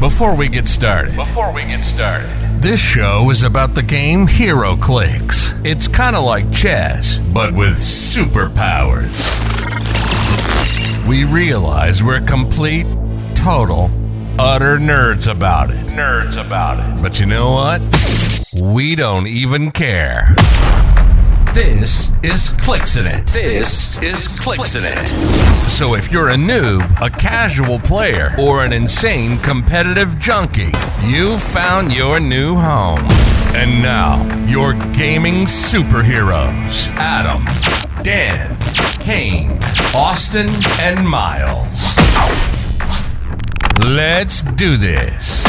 Before 0.00 0.34
we 0.34 0.48
get 0.48 0.68
started, 0.68 1.16
Before 1.16 1.52
we 1.52 1.64
get 1.64 1.80
started, 1.94 2.28
this 2.60 2.78
show 2.80 3.30
is 3.30 3.42
about 3.42 3.74
the 3.74 3.82
game 3.82 4.26
HeroClix. 4.26 5.64
It's 5.64 5.88
kind 5.88 6.14
of 6.14 6.22
like 6.24 6.52
chess, 6.52 7.16
but 7.18 7.54
with 7.54 7.78
superpowers. 7.78 9.16
We 11.06 11.24
realize 11.24 12.02
we're 12.02 12.20
complete, 12.20 12.86
total, 13.34 13.90
utter 14.38 14.76
nerds 14.78 15.30
about 15.30 15.70
it. 15.70 15.86
nerds 15.86 16.38
about 16.44 16.78
it. 16.78 17.02
But 17.02 17.18
you 17.18 17.24
know 17.26 17.52
what? 17.52 17.80
We 18.60 18.96
don't 18.96 19.26
even 19.26 19.70
care. 19.70 20.34
This 21.56 22.12
is 22.22 22.50
Clixin' 22.50 23.06
It. 23.06 23.28
This 23.28 23.98
is 24.02 24.38
Clixin' 24.38 24.82
It. 24.84 25.70
So 25.70 25.94
if 25.94 26.12
you're 26.12 26.28
a 26.28 26.34
noob, 26.34 26.84
a 27.00 27.08
casual 27.08 27.78
player, 27.78 28.34
or 28.38 28.62
an 28.62 28.74
insane 28.74 29.38
competitive 29.38 30.18
junkie, 30.18 30.72
you 31.02 31.38
found 31.38 31.94
your 31.94 32.20
new 32.20 32.56
home. 32.56 33.00
And 33.54 33.82
now, 33.82 34.22
your 34.46 34.74
gaming 34.92 35.46
superheroes 35.46 36.88
Adam, 36.96 37.46
Dan, 38.02 38.54
Kane, 39.00 39.58
Austin, 39.94 40.50
and 40.80 41.08
Miles. 41.08 41.96
Let's 43.82 44.42
do 44.42 44.76
this. 44.76 45.42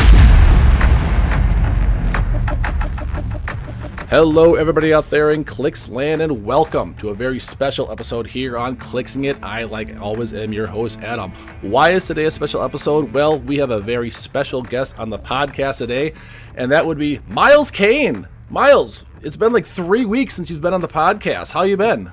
Hello, 4.09 4.55
everybody 4.55 4.93
out 4.93 5.09
there 5.09 5.31
in 5.31 5.43
Clicks 5.43 5.89
Land, 5.89 6.21
and 6.21 6.45
welcome 6.45 6.95
to 6.95 7.09
a 7.09 7.13
very 7.13 7.39
special 7.39 7.91
episode 7.91 8.25
here 8.25 8.57
on 8.57 8.77
Clixing 8.77 9.25
It. 9.25 9.37
I, 9.43 9.65
like 9.65 9.99
always, 9.99 10.31
am 10.31 10.53
your 10.53 10.65
host, 10.65 11.01
Adam. 11.01 11.33
Why 11.59 11.89
is 11.89 12.07
today 12.07 12.23
a 12.23 12.31
special 12.31 12.63
episode? 12.63 13.13
Well, 13.13 13.37
we 13.37 13.57
have 13.57 13.69
a 13.69 13.81
very 13.81 14.09
special 14.09 14.61
guest 14.61 14.97
on 14.97 15.09
the 15.09 15.19
podcast 15.19 15.79
today, 15.79 16.13
and 16.55 16.71
that 16.71 16.85
would 16.85 16.97
be 16.97 17.19
Miles 17.27 17.69
Kane. 17.69 18.25
Miles, 18.49 19.03
it's 19.23 19.35
been 19.35 19.51
like 19.51 19.65
three 19.65 20.05
weeks 20.05 20.35
since 20.35 20.49
you've 20.49 20.61
been 20.61 20.73
on 20.73 20.79
the 20.79 20.87
podcast. 20.87 21.51
How 21.51 21.63
you 21.63 21.75
been? 21.75 22.09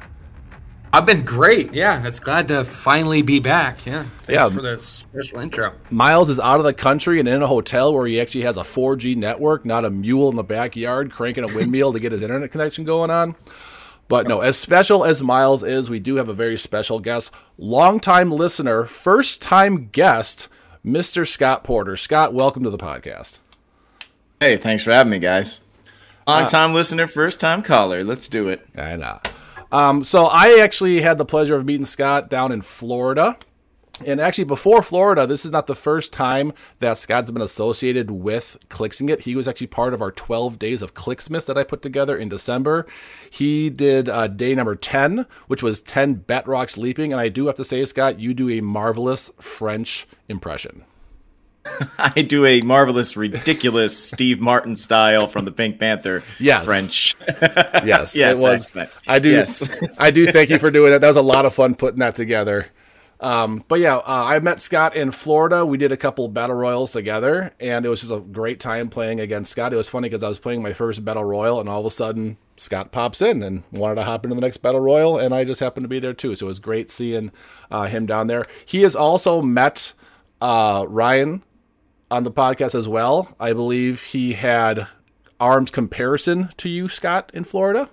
I've 0.95 1.07
been 1.07 1.25
great. 1.25 1.75
Yeah, 1.75 2.07
it's 2.07 2.21
glad 2.21 2.47
to 2.49 2.65
finally 2.65 3.21
be 3.21 3.41
back. 3.41 3.85
Yeah, 3.85 4.05
thanks 4.27 4.29
Yeah. 4.29 4.49
for 4.49 4.63
the 4.63 4.79
special 4.79 5.41
intro. 5.41 5.73
Miles 5.91 6.29
is 6.31 6.39
out 6.39 6.61
of 6.61 6.65
the 6.65 6.73
country 6.73 7.19
and 7.19 7.27
in 7.27 7.43
a 7.43 7.49
hotel 7.49 7.93
where 7.93 8.07
he 8.07 8.21
actually 8.21 8.43
has 8.43 8.57
a 8.57 8.63
4G 8.63 9.17
network, 9.17 9.65
not 9.65 9.85
a 9.85 9.91
mule 9.91 10.31
in 10.31 10.37
the 10.37 10.45
backyard 10.45 11.11
cranking 11.11 11.43
a 11.43 11.49
windmill 11.49 11.93
to 11.95 11.99
get 11.99 12.13
his 12.13 12.23
internet 12.23 12.53
connection 12.53 12.85
going 12.85 13.11
on. 13.11 13.35
But 14.07 14.29
no, 14.29 14.41
as 14.41 14.57
special 14.57 15.05
as 15.05 15.21
Miles 15.21 15.65
is, 15.65 15.91
we 15.91 15.99
do 15.99 16.15
have 16.15 16.29
a 16.29 16.33
very 16.33 16.57
special 16.57 17.01
guest, 17.01 17.33
longtime 17.59 18.31
listener, 18.31 18.85
first 18.85 19.43
time 19.43 19.89
guest, 19.91 20.47
Mr. 20.87 21.27
Scott 21.27 21.65
Porter. 21.65 21.97
Scott, 21.97 22.33
welcome 22.33 22.63
to 22.63 22.71
the 22.71 22.79
podcast. 22.79 23.41
Hey, 24.39 24.57
thanks 24.57 24.85
for 24.85 24.93
having 24.93 25.11
me, 25.11 25.19
guys. 25.19 25.59
Long 26.29 26.43
uh, 26.43 26.49
time 26.49 26.73
listener, 26.73 27.09
first 27.09 27.41
time 27.41 27.63
caller. 27.65 28.05
Let's 28.05 28.29
do 28.29 28.47
it. 28.49 28.65
I 28.77 28.95
know. 28.95 29.19
Um, 29.75 30.05
so 30.05 30.27
I 30.27 30.61
actually 30.63 31.01
had 31.01 31.19
the 31.19 31.25
pleasure 31.25 31.57
of 31.57 31.67
meeting 31.67 31.85
Scott 31.85 32.31
down 32.31 32.53
in 32.53 32.63
Florida. 32.63 33.37
And 34.07 34.21
actually, 34.21 34.45
before 34.45 34.85
Florida, 34.85 35.27
this 35.27 35.45
is 35.45 35.51
not 35.51 35.67
the 35.67 35.75
first 35.75 36.13
time 36.13 36.53
that 36.79 36.97
Scott's 36.97 37.33
been 37.33 37.43
associated 37.43 38.09
with 38.09 38.57
Clixing 38.69 39.09
It. 39.09 39.23
He 39.23 39.35
was 39.35 39.49
actually 39.49 39.67
part 39.67 39.93
of 39.93 40.01
our 40.01 40.13
12 40.13 40.61
days 40.61 40.81
of 40.81 40.95
Clixmas 40.95 41.47
that 41.47 41.59
I 41.59 41.65
put 41.65 41.83
together 41.83 42.17
in 42.17 42.29
December. 42.29 42.87
He 43.29 43.69
did 43.69 44.09
uh, 44.09 44.29
day 44.29 44.55
number 44.55 44.77
10, 44.77 45.27
which 45.49 45.63
was 45.63 45.83
10 45.83 46.15
Bet 46.15 46.47
Rocks 46.47 46.79
Leaping. 46.79 47.13
And 47.13 47.21
I 47.21 47.29
do 47.29 47.49
have 47.49 47.57
to 47.57 47.65
say, 47.65 47.85
Scott, 47.85 48.21
you 48.21 48.33
do 48.33 48.49
a 48.49 48.61
marvelous 48.61 49.33
French 49.41 50.07
impression. 50.29 50.85
I 51.99 52.23
do 52.23 52.45
a 52.47 52.61
marvelous, 52.61 53.17
ridiculous 53.17 53.97
Steve 54.11 54.41
Martin 54.41 54.77
style 54.77 55.27
from 55.27 55.45
the 55.45 55.53
Pink 55.53 55.79
Panther. 55.79 56.23
Yes. 56.39 56.65
French. 56.65 57.17
Yes, 57.85 58.17
Yes, 58.17 58.39
it 58.39 58.41
was. 58.41 58.73
I 59.07 59.19
do. 59.19 59.31
Yes. 59.31 59.69
I 59.99 60.11
do 60.11 60.27
thank 60.27 60.49
you 60.49 60.59
for 60.59 60.71
doing 60.71 60.91
that. 60.93 61.01
That 61.01 61.09
was 61.09 61.17
a 61.17 61.23
lot 61.23 61.45
of 61.45 61.55
fun 61.55 61.75
putting 61.75 61.99
that 61.99 62.15
together. 62.15 62.69
Um, 63.21 63.65
but 63.69 63.81
yeah, 63.81 63.97
uh, 63.97 64.03
I 64.07 64.39
met 64.41 64.61
Scott 64.61 64.97
in 64.97 65.11
Florida. 65.11 65.65
We 65.65 65.79
did 65.79 65.93
a 65.93 65.97
couple 65.97 66.29
battle 66.29 66.57
royals 66.57 66.93
together, 66.93 67.55
and 67.61 67.85
it 67.87 67.89
was 67.89 68.01
just 68.01 68.13
a 68.13 68.21
great 68.21 68.61
time 68.61 68.89
playing 68.89 69.21
against 69.21 69.53
Scott. 69.53 69.73
It 69.73 69.77
was 69.77 69.89
funny 69.89 70.09
because 70.09 70.23
I 70.23 70.29
was 70.29 70.39
playing 70.39 70.63
my 70.63 70.73
first 70.73 71.05
battle 71.05 71.25
royal, 71.25 71.61
and 71.61 71.69
all 71.69 71.81
of 71.81 71.87
a 71.87 71.91
sudden 71.91 72.37
Scott 72.57 72.93
pops 72.93 73.23
in 73.23 73.43
and 73.43 73.63
wanted 73.73 73.97
to 73.97 74.05
hop 74.05 74.25
into 74.25 74.35
the 74.35 74.41
next 74.41 74.59
battle 74.59 74.81
royal, 74.81 75.19
and 75.19 75.35
I 75.35 75.45
just 75.45 75.61
happened 75.61 75.85
to 75.85 75.89
be 75.89 76.01
there 76.01 76.15
too. 76.15 76.35
So 76.35 76.47
it 76.47 76.49
was 76.49 76.59
great 76.59 76.91
seeing 76.91 77.33
uh, 77.71 77.87
him 77.87 78.07
down 78.07 78.27
there. 78.27 78.45
He 78.65 78.83
has 78.83 78.95
also 78.97 79.41
met 79.43 79.93
uh, 80.41 80.85
Ryan 80.89 81.43
on 82.11 82.25
the 82.25 82.31
podcast 82.31 82.75
as 82.75 82.87
well. 82.89 83.35
I 83.41 83.53
believe 83.53 84.03
he 84.03 84.35
had 84.35 84.87
arms 85.41 85.71
comparison 85.71 86.51
to 86.59 86.69
you, 86.69 86.89
Scott, 86.89 87.31
in 87.35 87.45
Florida. 87.45 87.89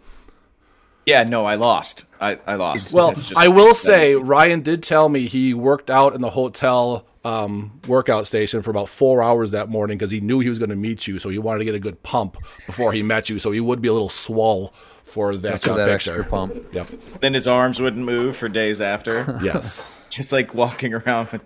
yeah, 1.05 1.23
no, 1.23 1.45
I 1.45 1.55
lost. 1.55 2.05
I, 2.19 2.39
I 2.45 2.55
lost. 2.55 2.93
Well, 2.93 3.13
just- 3.13 3.35
I 3.35 3.47
will 3.47 3.73
say 3.73 4.13
is- 4.13 4.21
Ryan 4.21 4.61
did 4.61 4.83
tell 4.83 5.09
me 5.09 5.27
he 5.27 5.53
worked 5.53 5.89
out 5.89 6.13
in 6.13 6.21
the 6.21 6.29
hotel 6.29 7.05
um, 7.23 7.79
workout 7.87 8.25
station 8.27 8.61
for 8.61 8.69
about 8.71 8.89
four 8.89 9.21
hours 9.21 9.51
that 9.51 9.69
morning 9.69 9.97
because 9.97 10.11
he 10.11 10.19
knew 10.21 10.39
he 10.39 10.49
was 10.49 10.57
going 10.59 10.69
to 10.71 10.75
meet 10.75 11.07
you, 11.07 11.19
so 11.19 11.29
he 11.29 11.37
wanted 11.39 11.59
to 11.59 11.65
get 11.65 11.75
a 11.75 11.79
good 11.79 12.01
pump 12.03 12.37
before 12.65 12.93
he 12.93 13.03
met 13.03 13.29
you, 13.29 13.37
so 13.39 13.51
he 13.51 13.59
would 13.59 13.81
be 13.81 13.87
a 13.87 13.93
little 13.93 14.09
swole 14.09 14.73
for 15.03 15.35
that, 15.35 15.51
Just 15.53 15.65
for 15.65 15.73
that 15.73 15.87
picture. 15.89 16.13
extra 16.15 16.23
pump. 16.25 16.55
Yep. 16.73 16.87
then 17.21 17.33
his 17.33 17.47
arms 17.47 17.79
wouldn't 17.81 18.05
move 18.05 18.35
for 18.37 18.47
days 18.49 18.79
after. 18.81 19.39
Yes. 19.43 19.91
just 20.09 20.31
like 20.31 20.53
walking 20.55 20.93
around 20.93 21.29
with 21.31 21.41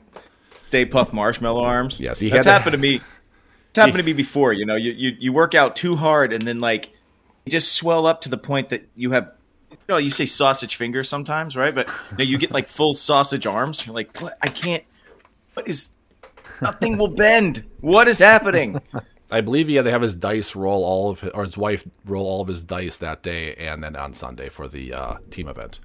Stay 0.65 0.85
Puft 0.85 1.13
Marshmallow 1.13 1.63
arms. 1.63 1.99
Yes, 1.99 2.19
he 2.19 2.29
That's 2.29 2.45
had 2.45 2.51
to- 2.51 2.57
happened 2.57 2.71
to 2.73 2.77
me. 2.79 3.01
It's 3.69 3.77
happened 3.77 3.97
to 3.97 4.03
me 4.11 4.13
before. 4.13 4.53
You 4.53 4.65
know, 4.65 4.75
you, 4.75 4.91
you 4.91 5.15
you 5.19 5.33
work 5.33 5.53
out 5.55 5.75
too 5.75 5.95
hard 5.95 6.33
and 6.33 6.41
then 6.43 6.59
like 6.59 6.89
you 7.45 7.51
just 7.51 7.73
swell 7.73 8.05
up 8.05 8.21
to 8.21 8.29
the 8.29 8.37
point 8.37 8.69
that 8.69 8.87
you 8.95 9.11
have. 9.11 9.31
You 9.71 9.77
know, 9.89 9.97
you 9.97 10.09
say 10.09 10.25
sausage 10.25 10.77
fingers 10.77 11.07
sometimes, 11.09 11.55
right? 11.55 11.75
But 11.75 11.87
you, 12.11 12.17
know, 12.17 12.23
you 12.23 12.37
get 12.37 12.51
like 12.51 12.67
full 12.69 12.93
sausage 12.93 13.45
arms. 13.45 13.85
You're 13.85 13.93
like, 13.93 14.17
what? 14.21 14.37
I 14.41 14.47
can't. 14.47 14.83
What 15.53 15.67
is? 15.67 15.89
Nothing 16.61 16.97
will 16.97 17.09
bend. 17.09 17.65
What 17.81 18.07
is 18.07 18.17
happening? 18.19 18.81
I 19.31 19.41
believe 19.41 19.67
he 19.67 19.75
had 19.75 19.85
to 19.85 19.91
have 19.91 20.01
his 20.01 20.15
dice 20.15 20.55
roll 20.55 20.83
all 20.85 21.09
of 21.09 21.19
his, 21.19 21.31
or 21.31 21.43
his 21.43 21.57
wife 21.57 21.85
roll 22.05 22.25
all 22.27 22.41
of 22.41 22.47
his 22.47 22.63
dice 22.63 22.97
that 22.97 23.21
day 23.23 23.53
and 23.55 23.83
then 23.83 23.95
on 23.95 24.13
Sunday 24.13 24.49
for 24.49 24.67
the 24.67 24.93
uh, 24.93 25.15
team 25.31 25.47
event. 25.49 25.79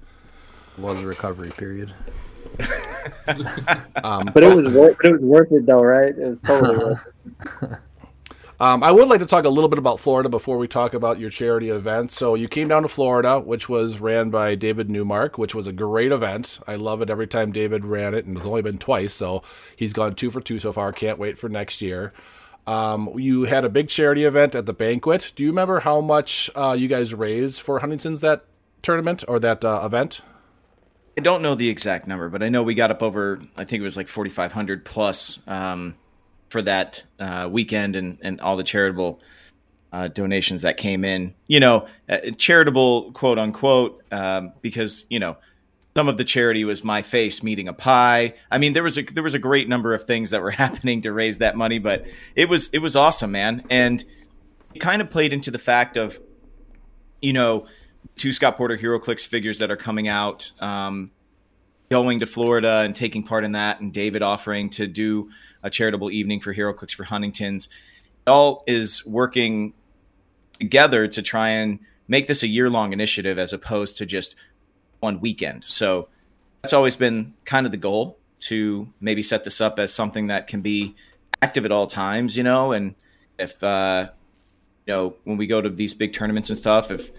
was 0.77 1.01
a 1.03 1.07
recovery 1.07 1.49
period. 1.51 1.93
But 4.33 4.43
it 4.43 4.55
was 4.55 4.67
worth. 4.67 4.97
But 4.97 5.05
it 5.05 5.13
was 5.13 5.21
worth 5.21 5.51
it 5.51 5.65
though, 5.65 5.81
right? 5.81 6.13
It 6.17 6.27
was 6.27 6.39
totally 6.41 6.77
worth 6.77 7.07
it. 7.61 7.69
Um, 8.61 8.83
I 8.83 8.91
would 8.91 9.07
like 9.07 9.21
to 9.21 9.25
talk 9.25 9.45
a 9.45 9.49
little 9.49 9.69
bit 9.69 9.79
about 9.79 9.99
Florida 9.99 10.29
before 10.29 10.59
we 10.59 10.67
talk 10.67 10.93
about 10.93 11.19
your 11.19 11.31
charity 11.31 11.69
event. 11.69 12.11
So 12.11 12.35
you 12.35 12.47
came 12.47 12.67
down 12.67 12.83
to 12.83 12.87
Florida, 12.87 13.39
which 13.39 13.67
was 13.67 13.97
ran 13.97 14.29
by 14.29 14.53
David 14.53 14.87
Newmark, 14.87 15.39
which 15.39 15.55
was 15.55 15.65
a 15.65 15.73
great 15.73 16.11
event. 16.11 16.59
I 16.67 16.75
love 16.75 17.01
it 17.01 17.09
every 17.09 17.25
time 17.25 17.51
David 17.51 17.85
ran 17.85 18.13
it, 18.13 18.25
and 18.25 18.37
it's 18.37 18.45
only 18.45 18.61
been 18.61 18.77
twice, 18.77 19.15
so 19.15 19.41
he's 19.75 19.93
gone 19.93 20.13
two 20.13 20.29
for 20.29 20.41
two 20.41 20.59
so 20.59 20.71
far. 20.71 20.93
Can't 20.93 21.17
wait 21.17 21.39
for 21.39 21.49
next 21.49 21.81
year. 21.81 22.13
Um, 22.67 23.09
you 23.17 23.45
had 23.45 23.65
a 23.65 23.69
big 23.69 23.89
charity 23.89 24.25
event 24.25 24.53
at 24.53 24.67
the 24.67 24.73
banquet. 24.73 25.33
Do 25.35 25.41
you 25.41 25.49
remember 25.49 25.79
how 25.79 25.99
much 25.99 26.51
uh, 26.55 26.75
you 26.77 26.87
guys 26.87 27.15
raised 27.15 27.61
for 27.61 27.79
Huntington's 27.79 28.21
that 28.21 28.45
tournament 28.83 29.23
or 29.27 29.39
that 29.39 29.65
uh, 29.65 29.81
event? 29.83 30.21
I 31.17 31.21
don't 31.21 31.41
know 31.41 31.55
the 31.55 31.69
exact 31.69 32.07
number, 32.07 32.29
but 32.29 32.41
I 32.41 32.49
know 32.49 32.63
we 32.63 32.73
got 32.73 32.91
up 32.91 33.03
over. 33.03 33.41
I 33.57 33.65
think 33.65 33.81
it 33.81 33.83
was 33.83 33.97
like 33.97 34.07
4,500 34.07 34.85
plus 34.85 35.39
um, 35.47 35.95
for 36.49 36.61
that 36.61 37.03
uh, 37.19 37.49
weekend 37.51 37.95
and 37.95 38.17
and 38.21 38.39
all 38.41 38.55
the 38.55 38.63
charitable 38.63 39.21
uh, 39.91 40.07
donations 40.07 40.61
that 40.61 40.77
came 40.77 41.03
in. 41.03 41.33
You 41.47 41.59
know, 41.59 41.87
uh, 42.07 42.31
charitable 42.37 43.11
quote 43.11 43.37
unquote, 43.37 44.01
um, 44.11 44.53
because 44.61 45.05
you 45.09 45.19
know 45.19 45.37
some 45.95 46.07
of 46.07 46.17
the 46.17 46.23
charity 46.23 46.63
was 46.63 46.83
my 46.83 47.01
face 47.01 47.43
meeting 47.43 47.67
a 47.67 47.73
pie. 47.73 48.33
I 48.49 48.57
mean, 48.57 48.73
there 48.73 48.83
was 48.83 48.97
a 48.97 49.03
there 49.03 49.23
was 49.23 49.33
a 49.33 49.39
great 49.39 49.67
number 49.67 49.93
of 49.93 50.05
things 50.05 50.29
that 50.29 50.41
were 50.41 50.51
happening 50.65 51.01
to 51.01 51.11
raise 51.11 51.39
that 51.39 51.57
money, 51.57 51.79
but 51.79 52.05
it 52.35 52.47
was 52.47 52.69
it 52.69 52.79
was 52.79 52.95
awesome, 52.95 53.31
man, 53.31 53.63
and 53.69 54.03
it 54.73 54.79
kind 54.79 55.01
of 55.01 55.09
played 55.09 55.33
into 55.33 55.51
the 55.51 55.59
fact 55.59 55.97
of, 55.97 56.19
you 57.21 57.33
know, 57.33 57.67
two 58.17 58.33
Scott 58.33 58.57
Porter 58.57 58.77
HeroClix 58.77 59.27
figures 59.27 59.59
that 59.59 59.71
are 59.71 59.77
coming 59.77 60.07
out. 60.07 60.51
Um, 60.59 61.11
going 61.91 62.21
to 62.21 62.25
Florida 62.25 62.83
and 62.85 62.95
taking 62.95 63.21
part 63.21 63.43
in 63.43 63.51
that, 63.51 63.81
and 63.81 63.91
David 63.91 64.21
offering 64.21 64.69
to 64.69 64.87
do 64.87 65.29
a 65.61 65.69
charitable 65.69 66.09
evening 66.09 66.39
for 66.39 66.53
Hero 66.53 66.73
Clicks 66.73 66.93
for 66.93 67.03
Huntington's. 67.03 67.67
It 68.25 68.29
all 68.29 68.63
is 68.65 69.05
working 69.05 69.73
together 70.57 71.09
to 71.09 71.21
try 71.21 71.49
and 71.49 71.79
make 72.07 72.27
this 72.27 72.43
a 72.43 72.47
year 72.47 72.69
long 72.69 72.93
initiative 72.93 73.37
as 73.37 73.51
opposed 73.51 73.97
to 73.97 74.05
just 74.05 74.35
one 75.01 75.19
weekend. 75.19 75.65
So 75.65 76.07
that's 76.61 76.71
always 76.71 76.95
been 76.95 77.33
kind 77.43 77.65
of 77.65 77.73
the 77.73 77.77
goal 77.77 78.17
to 78.41 78.87
maybe 79.01 79.21
set 79.21 79.43
this 79.43 79.59
up 79.59 79.77
as 79.77 79.93
something 79.93 80.27
that 80.27 80.47
can 80.47 80.61
be 80.61 80.95
active 81.41 81.65
at 81.65 81.71
all 81.71 81.87
times, 81.87 82.37
you 82.37 82.43
know, 82.43 82.71
and 82.71 82.95
if 83.37 83.61
uh 83.63 84.09
you 84.87 84.93
know, 84.93 85.15
when 85.25 85.37
we 85.37 85.45
go 85.45 85.61
to 85.61 85.69
these 85.69 85.93
big 85.93 86.13
tournaments 86.13 86.49
and 86.49 86.57
stuff, 86.57 86.89
if 86.89 87.11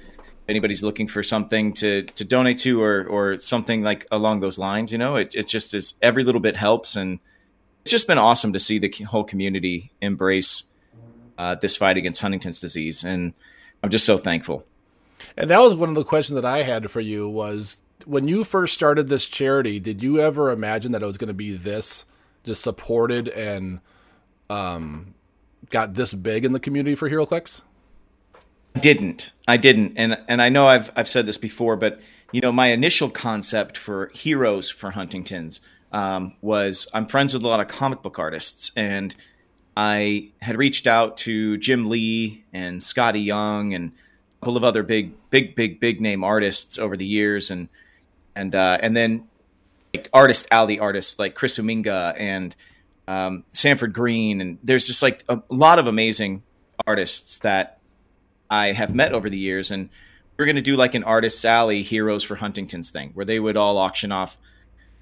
anybody's 0.48 0.82
looking 0.82 1.08
for 1.08 1.22
something 1.22 1.72
to 1.74 2.02
to 2.02 2.24
donate 2.24 2.58
to 2.58 2.82
or 2.82 3.04
or 3.06 3.38
something 3.38 3.82
like 3.82 4.06
along 4.10 4.40
those 4.40 4.58
lines, 4.58 4.92
you 4.92 4.98
know, 4.98 5.16
it 5.16 5.34
it 5.34 5.48
just 5.48 5.74
is 5.74 5.94
every 6.02 6.24
little 6.24 6.40
bit 6.40 6.56
helps 6.56 6.96
and 6.96 7.18
it's 7.82 7.90
just 7.90 8.06
been 8.06 8.18
awesome 8.18 8.52
to 8.52 8.60
see 8.60 8.78
the 8.78 8.90
whole 9.04 9.24
community 9.24 9.92
embrace 10.00 10.64
uh, 11.36 11.56
this 11.56 11.76
fight 11.76 11.96
against 11.96 12.20
Huntington's 12.20 12.60
disease, 12.60 13.02
and 13.02 13.34
I'm 13.82 13.90
just 13.90 14.06
so 14.06 14.16
thankful. 14.16 14.64
And 15.36 15.50
that 15.50 15.60
was 15.60 15.74
one 15.74 15.88
of 15.88 15.94
the 15.96 16.04
questions 16.04 16.36
that 16.36 16.44
I 16.44 16.62
had 16.62 16.90
for 16.90 17.00
you 17.00 17.28
was 17.28 17.78
when 18.06 18.28
you 18.28 18.44
first 18.44 18.74
started 18.74 19.08
this 19.08 19.26
charity, 19.26 19.80
did 19.80 20.02
you 20.02 20.20
ever 20.20 20.50
imagine 20.50 20.92
that 20.92 21.02
it 21.02 21.06
was 21.06 21.18
going 21.18 21.28
to 21.28 21.34
be 21.34 21.56
this 21.56 22.04
just 22.44 22.62
supported 22.62 23.28
and 23.28 23.80
um, 24.50 25.14
got 25.70 25.94
this 25.94 26.14
big 26.14 26.44
in 26.44 26.52
the 26.52 26.60
community 26.60 26.94
for 26.94 27.10
HeroClix? 27.10 27.62
I 28.74 28.78
didn't. 28.78 29.30
I 29.46 29.56
didn't. 29.56 29.94
And 29.96 30.18
and 30.28 30.40
I 30.40 30.48
know 30.48 30.66
I've 30.66 30.90
I've 30.96 31.08
said 31.08 31.26
this 31.26 31.38
before, 31.38 31.76
but 31.76 32.00
you 32.32 32.40
know, 32.40 32.52
my 32.52 32.68
initial 32.68 33.10
concept 33.10 33.76
for 33.76 34.10
heroes 34.14 34.70
for 34.70 34.90
Huntington's 34.90 35.60
um, 35.92 36.34
was 36.40 36.88
I'm 36.94 37.06
friends 37.06 37.34
with 37.34 37.42
a 37.42 37.48
lot 37.48 37.60
of 37.60 37.68
comic 37.68 38.02
book 38.02 38.18
artists, 38.18 38.70
and 38.74 39.14
I 39.76 40.30
had 40.40 40.56
reached 40.56 40.86
out 40.86 41.18
to 41.18 41.58
Jim 41.58 41.88
Lee 41.88 42.44
and 42.52 42.80
Skottie 42.80 43.24
Young 43.24 43.74
and 43.74 43.92
a 44.40 44.46
couple 44.46 44.56
of 44.56 44.64
other 44.64 44.82
big, 44.82 45.12
big, 45.30 45.54
big, 45.54 45.78
big 45.80 46.00
name 46.00 46.24
artists 46.24 46.78
over 46.78 46.96
the 46.96 47.06
years, 47.06 47.50
and 47.50 47.68
and 48.34 48.54
uh, 48.54 48.78
and 48.80 48.96
then 48.96 49.28
like 49.94 50.08
artist 50.12 50.48
alley 50.50 50.78
artists 50.78 51.18
like 51.18 51.34
Chris 51.34 51.58
Uminga 51.58 52.14
and 52.18 52.56
um, 53.06 53.44
Sanford 53.52 53.92
Greene, 53.92 54.40
and 54.40 54.58
there's 54.62 54.86
just 54.86 55.02
like 55.02 55.22
a 55.28 55.42
lot 55.50 55.78
of 55.78 55.86
amazing 55.86 56.42
artists 56.86 57.38
that 57.40 57.78
I 58.52 58.72
have 58.72 58.94
met 58.94 59.14
over 59.14 59.30
the 59.30 59.38
years, 59.38 59.70
and 59.70 59.88
we're 60.36 60.44
going 60.44 60.56
to 60.56 60.62
do 60.62 60.76
like 60.76 60.94
an 60.94 61.04
artist 61.04 61.42
alley 61.42 61.82
heroes 61.82 62.22
for 62.22 62.36
Huntington's 62.36 62.90
thing, 62.90 63.12
where 63.14 63.24
they 63.24 63.40
would 63.40 63.56
all 63.56 63.78
auction 63.78 64.12
off, 64.12 64.36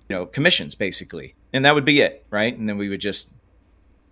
you 0.09 0.15
know, 0.15 0.25
commissions 0.25 0.77
basically, 0.77 1.35
and 1.53 1.65
that 1.65 1.75
would 1.75 1.85
be 1.85 2.01
it, 2.01 2.25
right? 2.31 2.57
And 2.57 2.69
then 2.69 2.79
we 2.79 2.89
would 2.89 3.01
just 3.01 3.33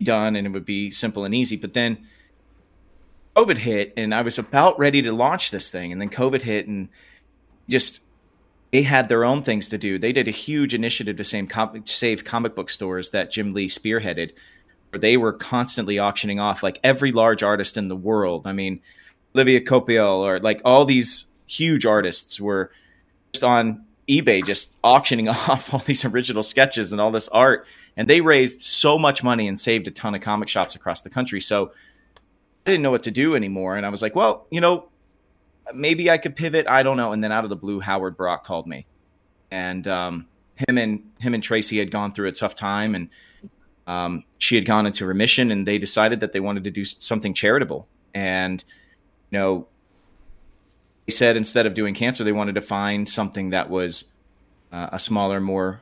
done, 0.03 0.35
and 0.35 0.45
it 0.45 0.51
would 0.51 0.65
be 0.65 0.91
simple 0.91 1.25
and 1.25 1.33
easy. 1.33 1.57
But 1.57 1.75
then 1.75 2.07
COVID 3.37 3.59
hit, 3.59 3.93
and 3.97 4.13
I 4.13 4.23
was 4.23 4.39
about 4.39 4.77
ready 4.77 5.03
to 5.03 5.13
launch 5.13 5.53
this 5.53 5.71
thing, 5.71 5.93
and 5.93 6.01
then 6.01 6.11
COVID 6.11 6.43
hit, 6.43 6.67
and 6.67 6.89
just 7.69 8.01
they 8.73 8.83
had 8.83 9.09
their 9.09 9.25
own 9.25 9.45
things 9.45 9.69
to 9.69 9.79
do. 9.79 9.99
They 9.99 10.13
did 10.13 10.27
a 10.27 10.33
huge 10.33 10.75
initiative 10.75 11.17
to 11.17 11.83
save 11.85 12.25
comic 12.25 12.55
book 12.57 12.71
stores 12.71 13.11
that 13.11 13.31
Jim 13.31 13.55
Lee 13.55 13.69
spearheaded, 13.69 14.33
where 14.91 14.99
they 14.99 15.17
were 15.17 15.33
constantly 15.33 15.97
auctioning 15.97 16.41
off 16.41 16.65
like 16.65 16.81
every 16.83 17.13
large 17.13 17.45
artist 17.45 17.77
in 17.77 17.87
the 17.87 17.95
world. 17.95 18.45
I 18.45 18.53
mean, 18.53 18.81
Olivier 19.35 19.61
Coipel 19.61 20.21
or 20.21 20.39
like 20.39 20.61
all 20.65 20.85
these 20.85 21.27
huge 21.47 21.87
artists 21.87 22.41
were 22.41 22.71
just 23.33 23.45
on 23.45 23.85
eBay, 24.09 24.45
just 24.45 24.77
auctioning 24.83 25.29
off 25.49 25.73
all 25.73 25.81
these 25.81 26.05
original 26.05 26.43
sketches 26.43 26.93
and 26.93 27.01
all 27.01 27.11
this 27.11 27.29
art. 27.29 27.67
And 27.97 28.09
they 28.09 28.21
raised 28.21 28.61
so 28.61 28.99
much 28.99 29.25
money 29.25 29.49
and 29.49 29.59
saved 29.59 29.89
a 29.89 29.91
ton 29.91 30.15
of 30.15 30.21
comic 30.21 30.49
shops 30.49 30.75
across 30.75 31.03
the 31.03 31.11
country. 31.11 31.41
So 31.41 31.73
I 32.65 32.71
didn't 32.71 32.83
know 32.83 32.91
what 32.91 33.03
to 33.05 33.11
do 33.11 33.35
anymore. 33.35 33.77
And 33.77 33.85
I 33.85 33.89
was 33.89 34.03
like, 34.03 34.15
well, 34.15 34.47
you 34.51 34.61
know, 34.61 34.89
maybe 35.75 36.11
I 36.11 36.19
could 36.19 36.37
pivot. 36.37 36.67
I 36.67 36.83
don't 36.83 36.97
know. 36.97 37.13
And 37.13 37.23
then 37.23 37.33
out 37.33 37.45
of 37.45 37.51
the 37.51 37.57
blue, 37.57 37.81
Howard 37.81 38.17
Brock 38.17 38.45
called 38.45 38.67
me, 38.67 38.87
and 39.51 39.87
um, 39.87 40.29
him 40.57 40.79
and 40.79 41.03
him 41.19 41.35
and 41.35 41.43
Tracy 41.43 41.79
had 41.79 41.91
gone 41.91 42.13
through 42.13 42.29
a 42.29 42.33
tough 42.33 42.55
time, 42.55 42.95
and 42.95 43.09
um, 43.87 44.25
she 44.39 44.55
had 44.55 44.65
gone 44.65 44.87
into 44.87 45.07
remission, 45.07 45.51
and 45.51 45.67
they 45.67 45.79
decided 45.79 46.21
that 46.21 46.33
they 46.33 46.41
wanted 46.41 46.65
to 46.65 46.71
do 46.71 46.85
something 46.85 47.35
charitable. 47.35 47.89
And 48.15 48.63
you 49.31 49.39
know, 49.39 49.67
he 51.07 51.13
said 51.13 51.37
instead 51.37 51.67
of 51.67 51.75
doing 51.75 51.95
cancer, 51.95 52.25
they 52.25 52.33
wanted 52.33 52.55
to 52.57 52.61
find 52.61 53.09
something 53.09 53.51
that 53.51 53.71
was 53.71 54.05
uh, 54.73 54.91
a 54.93 54.99
smaller, 54.99 55.41
more 55.41 55.81